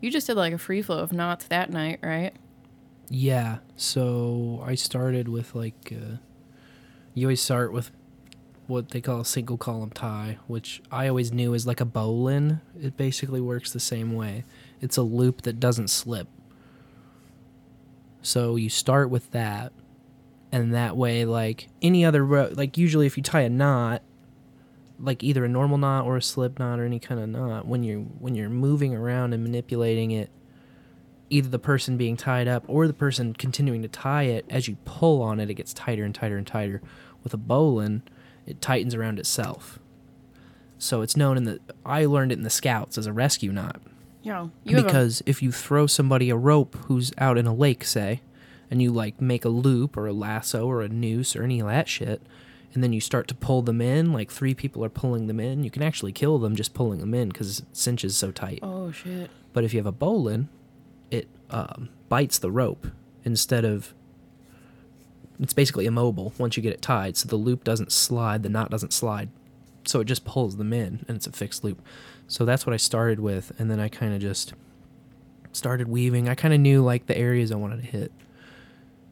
You 0.00 0.10
just 0.10 0.26
did 0.26 0.36
like 0.36 0.52
a 0.52 0.58
free 0.58 0.82
flow 0.82 0.98
of 0.98 1.12
knots 1.12 1.44
that 1.46 1.70
night, 1.70 1.98
right? 2.02 2.34
Yeah. 3.14 3.58
So 3.76 4.64
I 4.66 4.74
started 4.74 5.28
with 5.28 5.54
like, 5.54 5.92
uh, 5.92 6.16
you 7.12 7.26
always 7.26 7.42
start 7.42 7.70
with 7.70 7.90
what 8.66 8.88
they 8.88 9.02
call 9.02 9.20
a 9.20 9.24
single 9.26 9.58
column 9.58 9.90
tie, 9.90 10.38
which 10.46 10.80
I 10.90 11.08
always 11.08 11.30
knew 11.30 11.52
is 11.52 11.66
like 11.66 11.78
a 11.78 11.84
bowline. 11.84 12.62
It 12.80 12.96
basically 12.96 13.42
works 13.42 13.70
the 13.70 13.80
same 13.80 14.14
way. 14.14 14.44
It's 14.80 14.96
a 14.96 15.02
loop 15.02 15.42
that 15.42 15.60
doesn't 15.60 15.88
slip. 15.88 16.26
So 18.22 18.56
you 18.56 18.70
start 18.70 19.10
with 19.10 19.30
that, 19.32 19.72
and 20.50 20.72
that 20.72 20.96
way, 20.96 21.26
like 21.26 21.68
any 21.82 22.06
other, 22.06 22.24
ro- 22.24 22.52
like 22.54 22.78
usually 22.78 23.04
if 23.04 23.18
you 23.18 23.22
tie 23.22 23.42
a 23.42 23.50
knot, 23.50 24.00
like 24.98 25.22
either 25.22 25.44
a 25.44 25.48
normal 25.50 25.76
knot 25.76 26.06
or 26.06 26.16
a 26.16 26.22
slip 26.22 26.58
knot 26.58 26.80
or 26.80 26.86
any 26.86 26.98
kind 26.98 27.20
of 27.20 27.28
knot, 27.28 27.66
when 27.66 27.82
you 27.82 28.10
when 28.20 28.34
you're 28.34 28.48
moving 28.48 28.94
around 28.94 29.34
and 29.34 29.42
manipulating 29.42 30.12
it, 30.12 30.30
either 31.32 31.48
the 31.48 31.58
person 31.58 31.96
being 31.96 32.16
tied 32.16 32.46
up 32.46 32.64
or 32.68 32.86
the 32.86 32.92
person 32.92 33.32
continuing 33.34 33.82
to 33.82 33.88
tie 33.88 34.24
it, 34.24 34.44
as 34.50 34.68
you 34.68 34.76
pull 34.84 35.22
on 35.22 35.40
it, 35.40 35.50
it 35.50 35.54
gets 35.54 35.72
tighter 35.72 36.04
and 36.04 36.14
tighter 36.14 36.36
and 36.36 36.46
tighter. 36.46 36.80
With 37.24 37.32
a 37.34 37.38
bowline, 37.38 38.02
it 38.46 38.60
tightens 38.60 38.94
around 38.94 39.18
itself. 39.18 39.78
So 40.78 41.00
it's 41.02 41.16
known 41.16 41.36
in 41.36 41.44
the. 41.44 41.60
I 41.86 42.04
learned 42.06 42.32
it 42.32 42.38
in 42.38 42.44
the 42.44 42.50
scouts 42.50 42.98
as 42.98 43.06
a 43.06 43.12
rescue 43.12 43.52
knot. 43.52 43.80
Yeah. 44.22 44.48
You 44.64 44.76
have 44.76 44.84
a- 44.84 44.88
because 44.88 45.22
if 45.26 45.42
you 45.42 45.52
throw 45.52 45.86
somebody 45.86 46.30
a 46.30 46.36
rope 46.36 46.74
who's 46.86 47.12
out 47.18 47.38
in 47.38 47.46
a 47.46 47.54
lake, 47.54 47.84
say, 47.84 48.20
and 48.70 48.82
you 48.82 48.90
like 48.92 49.20
make 49.20 49.44
a 49.44 49.48
loop 49.48 49.96
or 49.96 50.06
a 50.06 50.12
lasso 50.12 50.66
or 50.66 50.82
a 50.82 50.88
noose 50.88 51.36
or 51.36 51.42
any 51.44 51.60
of 51.60 51.68
that 51.68 51.88
shit, 51.88 52.20
and 52.74 52.82
then 52.82 52.92
you 52.92 53.00
start 53.00 53.28
to 53.28 53.34
pull 53.34 53.62
them 53.62 53.80
in, 53.80 54.12
like 54.12 54.30
three 54.30 54.54
people 54.54 54.84
are 54.84 54.88
pulling 54.88 55.26
them 55.28 55.38
in, 55.38 55.62
you 55.62 55.70
can 55.70 55.82
actually 55.82 56.12
kill 56.12 56.38
them 56.38 56.56
just 56.56 56.72
pulling 56.74 56.98
them 57.00 57.14
in 57.14 57.28
because 57.28 57.60
it 57.60 57.66
cinches 57.72 58.16
so 58.16 58.30
tight. 58.32 58.60
Oh 58.62 58.90
shit. 58.90 59.30
But 59.52 59.62
if 59.64 59.74
you 59.74 59.78
have 59.78 59.86
a 59.86 59.92
bowline, 59.92 60.48
it 61.12 61.28
um, 61.50 61.88
bites 62.08 62.38
the 62.38 62.50
rope 62.50 62.86
instead 63.24 63.64
of. 63.64 63.94
It's 65.40 65.52
basically 65.54 65.86
immobile 65.86 66.32
once 66.38 66.56
you 66.56 66.62
get 66.62 66.72
it 66.72 66.82
tied, 66.82 67.16
so 67.16 67.26
the 67.28 67.36
loop 67.36 67.64
doesn't 67.64 67.90
slide, 67.90 68.42
the 68.44 68.48
knot 68.48 68.70
doesn't 68.70 68.92
slide. 68.92 69.28
so 69.84 69.98
it 70.00 70.04
just 70.04 70.24
pulls 70.24 70.56
them 70.56 70.72
in 70.72 71.04
and 71.08 71.16
it's 71.16 71.26
a 71.26 71.32
fixed 71.32 71.64
loop. 71.64 71.82
So 72.28 72.44
that's 72.44 72.64
what 72.64 72.72
I 72.72 72.76
started 72.76 73.18
with, 73.18 73.50
and 73.58 73.68
then 73.68 73.80
I 73.80 73.88
kind 73.88 74.14
of 74.14 74.20
just 74.20 74.54
started 75.52 75.88
weaving. 75.88 76.28
I 76.28 76.34
kind 76.36 76.54
of 76.54 76.60
knew 76.60 76.82
like 76.84 77.06
the 77.06 77.18
areas 77.18 77.50
I 77.50 77.56
wanted 77.56 77.80
to 77.82 77.86
hit. 77.86 78.12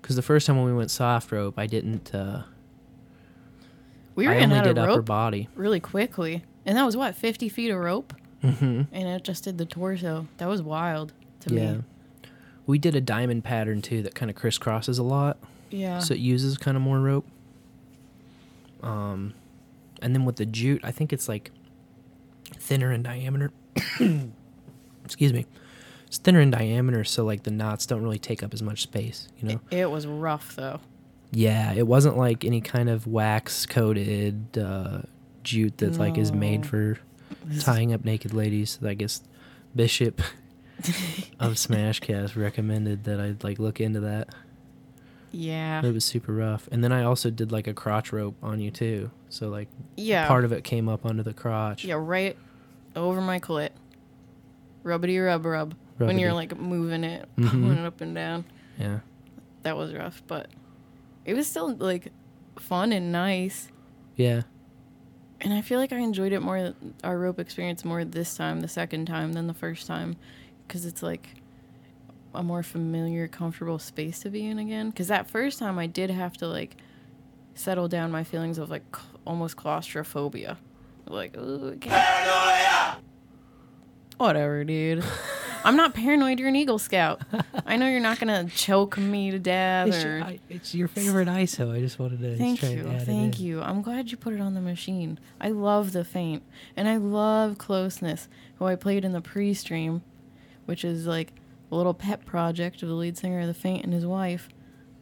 Because 0.01 0.15
the 0.17 0.23
first 0.23 0.47
time 0.47 0.57
when 0.57 0.67
we 0.67 0.73
went 0.73 0.91
soft 0.93 1.33
rope, 1.33 1.59
I 1.59 1.67
didn't. 1.67 2.15
Uh, 2.15 2.43
We 4.15 4.27
I 4.29 4.37
only 4.45 4.61
did 4.61 4.79
upper 4.79 5.03
body. 5.03 5.49
really 5.57 5.81
quickly, 5.81 6.45
and 6.65 6.77
that 6.79 6.85
was 6.85 6.97
what 6.97 7.15
fifty 7.17 7.49
feet 7.49 7.71
of 7.71 7.79
rope, 7.81 8.15
hmm 8.43 8.83
and 8.93 9.09
it 9.09 9.25
just 9.25 9.45
did 9.45 9.59
the 9.59 9.67
torso. 9.67 10.29
That 10.39 10.49
was 10.49 10.63
wild 10.63 11.13
to 11.41 11.55
Yeah. 11.55 11.73
me. 11.75 11.83
We 12.71 12.79
did 12.79 12.95
a 12.95 13.01
diamond 13.01 13.45
pattern 13.45 13.83
too 13.83 14.03
that 14.03 14.15
kind 14.15 14.31
of 14.31 14.37
crisscrosses 14.37 14.99
a 14.99 15.03
lot. 15.03 15.39
Yeah. 15.71 15.99
So 15.99 16.15
it 16.15 16.21
uses 16.21 16.57
kind 16.57 16.77
of 16.77 16.83
more 16.83 17.01
rope. 17.01 17.27
Um, 18.83 19.35
and 20.01 20.15
then 20.15 20.25
with 20.25 20.37
the 20.37 20.47
jute, 20.47 20.81
I 20.85 20.93
think 20.93 21.13
it's 21.13 21.29
like 21.29 21.51
thinner 22.55 22.93
in 22.93 23.03
diameter. 23.03 23.53
Excuse 25.05 25.33
me. 25.33 25.47
It's 26.07 26.19
thinner 26.19 26.41
in 26.41 26.51
diameter, 26.51 27.05
so 27.05 27.25
like 27.25 27.43
the 27.43 27.51
knots 27.51 27.87
don't 27.87 28.03
really 28.03 28.19
take 28.19 28.43
up 28.43 28.55
as 28.55 28.63
much 28.63 28.83
space. 28.83 29.29
You 29.39 29.49
know. 29.49 29.61
It 29.71 29.91
was 29.91 30.07
rough 30.07 30.57
though. 30.57 30.81
Yeah, 31.33 31.73
it 31.73 31.87
wasn't 31.87 32.17
like 32.17 32.45
any 32.45 32.61
kind 32.61 32.89
of 32.89 33.07
wax 33.07 33.67
coated 33.67 34.59
uh, 34.59 35.03
jute 35.45 35.79
that 35.79 35.99
like 35.99 36.19
is 36.19 36.33
made 36.33 36.67
for 36.67 36.99
tying 37.61 37.93
up 37.93 38.05
naked 38.05 38.33
ladies. 38.33 38.79
I 38.85 38.95
guess 38.95 39.23
Bishop 39.75 40.21
of 41.41 41.55
Smashcast 41.55 42.37
recommended 42.37 43.05
that 43.05 43.21
I 43.21 43.35
like 43.43 43.59
look 43.59 43.81
into 43.81 44.01
that. 44.01 44.29
Yeah. 45.33 45.85
It 45.85 45.93
was 45.95 46.05
super 46.05 46.33
rough. 46.33 46.69
And 46.73 46.83
then 46.83 46.91
I 46.93 47.05
also 47.05 47.31
did 47.31 47.53
like 47.53 47.67
a 47.67 47.75
crotch 47.75 48.13
rope 48.13 48.35
on 48.43 48.61
you 48.61 48.71
too. 48.71 49.11
So 49.29 49.49
like 49.49 49.69
Yeah. 49.97 50.27
part 50.27 50.45
of 50.45 50.53
it 50.53 50.65
came 50.65 50.89
up 50.89 51.07
under 51.07 51.23
the 51.23 51.35
crotch. 51.35 51.85
Yeah, 51.85 51.95
right 51.99 52.37
over 52.97 53.21
my 53.21 53.39
clit. 53.39 53.71
Rubbity 54.85 55.25
rub 55.25 55.45
rub. 55.45 55.75
When 55.99 56.19
you're 56.19 56.33
like 56.33 56.57
moving 56.59 57.05
it, 57.05 57.29
Mhm. 57.37 57.51
pulling 57.51 57.79
it 57.79 57.85
up 57.87 58.01
and 58.01 58.15
down. 58.15 58.45
Yeah. 58.79 59.01
That 59.63 59.77
was 59.77 59.93
rough, 59.93 60.23
but 60.27 60.49
it 61.27 61.35
was 61.35 61.47
still 61.47 61.75
like 61.77 62.09
fun 62.59 62.93
and 62.93 63.13
nice. 63.13 63.69
Yeah. 64.17 64.43
And 65.43 65.53
I 65.55 65.61
feel 65.63 65.79
like 65.79 65.93
I 65.93 65.99
enjoyed 65.99 66.33
it 66.33 66.41
more, 66.41 66.75
our 67.05 67.19
rope 67.19 67.39
experience 67.39 67.85
more 67.85 68.05
this 68.05 68.35
time, 68.37 68.61
the 68.61 68.69
second 68.69 69.07
time, 69.07 69.33
than 69.35 69.47
the 69.47 69.55
first 69.55 69.87
time. 69.87 70.17
Because 70.71 70.85
it's 70.85 71.03
like 71.03 71.31
a 72.33 72.45
more 72.45 72.63
familiar, 72.63 73.27
comfortable 73.27 73.81
space 73.81 74.21
to 74.21 74.31
be 74.31 74.47
in 74.47 74.61
again. 74.61 74.91
Because 74.91 75.09
that 75.09 75.29
first 75.29 75.59
time 75.59 75.81
I 75.81 75.89
did 75.89 76.11
have 76.11 76.37
to 76.37 76.47
like 76.47 76.77
settle 77.57 77.89
down 77.89 78.13
my 78.13 78.23
feelings 78.23 78.57
of 78.57 78.71
like 78.71 78.85
almost 79.27 79.57
claustrophobia. 79.57 80.57
Like, 81.09 81.37
ooh, 81.37 81.77
can't- 81.81 83.01
Whatever, 84.17 84.63
dude. 84.63 85.03
I'm 85.65 85.75
not 85.77 85.93
paranoid. 85.93 86.39
You're 86.39 86.49
an 86.51 86.57
Eagle 86.57 86.79
Scout. 86.79 87.21
I 87.67 87.77
know 87.77 87.89
you're 87.89 87.99
not 87.99 88.21
gonna 88.21 88.49
choke 88.49 88.97
me 88.97 89.33
to 89.33 89.39
death 89.41 89.89
It's 89.89 90.05
or. 90.05 90.09
your, 90.19 90.23
I, 90.25 90.39
it's 90.49 90.75
your 90.75 90.87
favorite 90.89 91.27
ISO. 91.27 91.75
I 91.75 91.81
just 91.81 91.99
wanted 91.99 92.21
to 92.21 92.37
Thank 92.37 92.61
try 92.61 92.69
you, 92.71 92.81
and 92.81 92.97
add 92.97 93.03
it 93.03 93.07
thank 93.07 93.41
you. 93.41 93.61
I'm 93.61 93.83
glad 93.83 94.11
you 94.13 94.17
put 94.17 94.35
it 94.35 94.41
on 94.41 94.55
the 94.55 94.61
machine. 94.61 95.19
I 95.41 95.49
love 95.49 95.91
the 95.93 96.05
faint, 96.05 96.45
and 96.77 96.89
I 96.89 96.97
love 96.97 97.59
closeness. 97.59 98.29
Who 98.59 98.67
I 98.67 98.77
played 98.77 99.05
in 99.05 99.13
the 99.13 99.21
pre-stream, 99.23 100.03
which 100.71 100.85
is 100.85 101.05
like 101.05 101.33
a 101.73 101.75
little 101.75 101.93
pet 101.93 102.25
project 102.25 102.81
of 102.81 102.89
the 102.89 102.95
lead 102.95 103.19
singer 103.19 103.41
of 103.41 103.49
the 103.49 103.55
Faint 103.55 103.83
and 103.83 103.93
his 103.93 104.07
wife. 104.07 104.49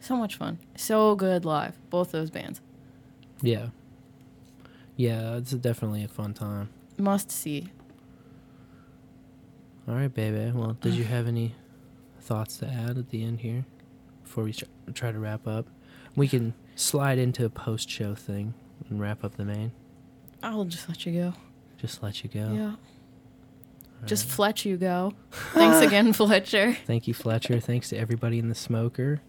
So 0.01 0.17
much 0.17 0.35
fun, 0.37 0.59
so 0.77 1.15
good 1.15 1.45
live. 1.45 1.77
Both 1.91 2.11
those 2.11 2.31
bands 2.31 2.63
Yeah. 3.43 3.67
Yeah, 4.97 5.37
it's 5.37 5.51
definitely 5.53 6.03
a 6.05 6.09
fun 6.09 6.33
time. 6.33 6.71
must 6.97 7.31
see. 7.31 7.69
All 9.87 9.95
right, 9.95 10.13
baby. 10.13 10.51
Well, 10.55 10.79
did 10.81 10.95
you 10.95 11.05
have 11.05 11.27
any 11.29 11.55
thoughts 12.19 12.57
to 12.59 12.67
add 12.67 12.97
at 12.97 13.11
the 13.11 13.23
end 13.23 13.41
here 13.41 13.67
before 14.25 14.45
we 14.45 14.55
try 14.95 15.13
to 15.13 15.19
wrap 15.19 15.47
up? 15.47 15.67
We 16.17 16.29
can 16.29 16.55
slide 16.77 17.19
into 17.19 17.45
a 17.45 17.51
post 17.51 17.91
show 17.91 18.15
thing 18.15 18.55
and 18.89 19.01
wrap 19.01 19.23
up 19.23 19.37
the 19.37 19.45
main. 19.45 19.73
I'll 20.43 20.65
just 20.65 20.89
let 20.89 21.05
you 21.05 21.13
go. 21.13 21.35
Just 21.77 22.03
let 22.03 22.25
you 22.25 22.31
go. 22.31 22.53
Yeah. 22.53 22.73
Just 24.07 24.27
Fletch 24.29 24.65
you 24.65 24.77
go. 24.77 25.13
Thanks 25.31 25.81
again, 25.87 26.13
Fletcher. 26.13 26.77
Thank 26.87 27.09
you, 27.09 27.15
Fletcher. 27.15 27.61
Thanks 27.61 27.89
to 27.91 27.97
everybody 27.97 28.39
in 28.39 28.49
the 28.49 28.55
smoker 28.55 29.21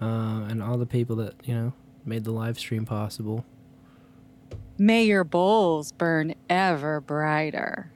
uh, 0.00 0.46
and 0.48 0.62
all 0.62 0.76
the 0.76 0.86
people 0.86 1.16
that, 1.16 1.34
you 1.44 1.54
know, 1.54 1.72
made 2.04 2.24
the 2.24 2.30
live 2.32 2.58
stream 2.58 2.84
possible. 2.84 3.44
May 4.76 5.04
your 5.04 5.24
bowls 5.24 5.92
burn 5.92 6.34
ever 6.50 7.00
brighter. 7.00 7.90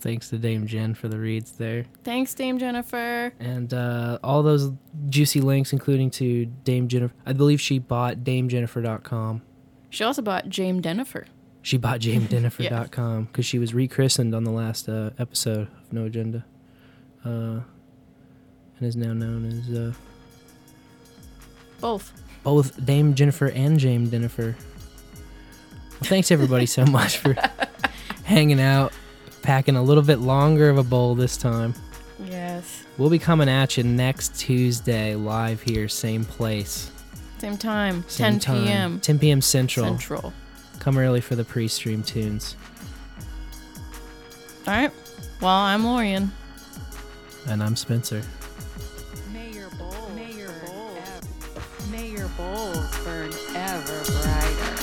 Thanks 0.00 0.30
to 0.30 0.38
Dame 0.38 0.66
Jen 0.66 0.94
for 0.94 1.06
the 1.06 1.18
reads 1.18 1.52
there. 1.52 1.84
Thanks, 2.02 2.34
Dame 2.34 2.58
Jennifer. 2.58 3.32
And 3.38 3.72
uh, 3.72 4.18
all 4.24 4.42
those 4.42 4.72
juicy 5.08 5.40
links, 5.40 5.72
including 5.72 6.10
to 6.12 6.46
Dame 6.64 6.88
Jennifer. 6.88 7.14
I 7.24 7.32
believe 7.34 7.60
she 7.60 7.78
bought 7.78 8.18
DameJennifer.com. 8.18 9.42
She 9.90 10.02
also 10.02 10.20
bought 10.20 10.48
James 10.48 10.82
Jennifer. 10.82 11.26
She 11.62 11.76
bought 11.76 12.00
JameDennifer.com 12.00 13.24
because 13.26 13.46
she 13.46 13.58
was 13.58 13.72
rechristened 13.72 14.34
on 14.34 14.44
the 14.44 14.50
last 14.50 14.88
uh, 14.88 15.10
episode 15.18 15.68
of 15.68 15.92
No 15.92 16.04
Agenda. 16.06 16.44
Uh, 17.24 17.60
and 18.78 18.88
is 18.88 18.96
now 18.96 19.12
known 19.12 19.46
as 19.46 19.70
uh, 19.78 19.92
Both. 21.80 22.12
both 22.42 22.84
Dame 22.84 23.14
Jennifer 23.14 23.48
and 23.50 23.78
James 23.78 24.10
Jennifer. 24.10 24.56
Well, 26.00 26.08
thanks 26.08 26.32
everybody 26.32 26.66
so 26.66 26.84
much 26.86 27.18
for 27.18 27.36
hanging 28.24 28.60
out, 28.60 28.92
packing 29.42 29.76
a 29.76 29.82
little 29.82 30.02
bit 30.02 30.18
longer 30.18 30.68
of 30.68 30.78
a 30.78 30.82
bowl 30.84 31.14
this 31.14 31.36
time. 31.36 31.74
Yes. 32.28 32.82
We'll 32.98 33.10
be 33.10 33.18
coming 33.20 33.48
at 33.48 33.76
you 33.76 33.84
next 33.84 34.34
Tuesday 34.38 35.14
live 35.14 35.62
here, 35.62 35.88
same 35.88 36.24
place, 36.24 36.90
Same 37.38 37.56
time. 37.56 38.04
same 38.08 38.38
10 38.38 38.40
time, 38.40 38.64
p.m. 38.64 39.00
10 39.00 39.18
p.m. 39.20 39.40
Central. 39.40 39.86
Central. 39.86 40.32
Come 40.82 40.98
early 40.98 41.20
for 41.20 41.36
the 41.36 41.44
pre-stream 41.44 42.02
tunes. 42.02 42.56
All 44.66 44.74
right. 44.74 44.90
Well, 45.40 45.48
I'm 45.48 45.84
Lorian. 45.84 46.32
And 47.46 47.62
I'm 47.62 47.76
Spencer. 47.76 48.20
May 49.32 49.52
your 49.52 49.70
bowls, 49.78 50.12
may 50.16 50.32
your 50.32 50.50
bowls, 50.66 50.98
may 51.92 52.08
your 52.10 52.26
bowls 52.30 53.04
burn 53.04 53.30
ever 53.54 54.02
brighter. 54.10 54.74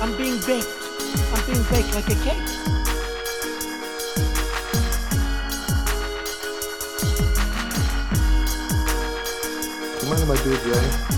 I'm 0.00 0.16
being 0.16 0.40
baked. 0.46 0.72
I'm 1.34 1.44
being 1.44 1.62
baked 1.68 1.94
like 1.94 2.08
a 2.08 2.14
cake. 2.24 2.48
You 10.02 10.08
mind 10.08 10.22
if 10.22 10.30
I 10.30 10.36
do 10.42 10.52
it, 10.54 10.62
Jay? 10.64 11.15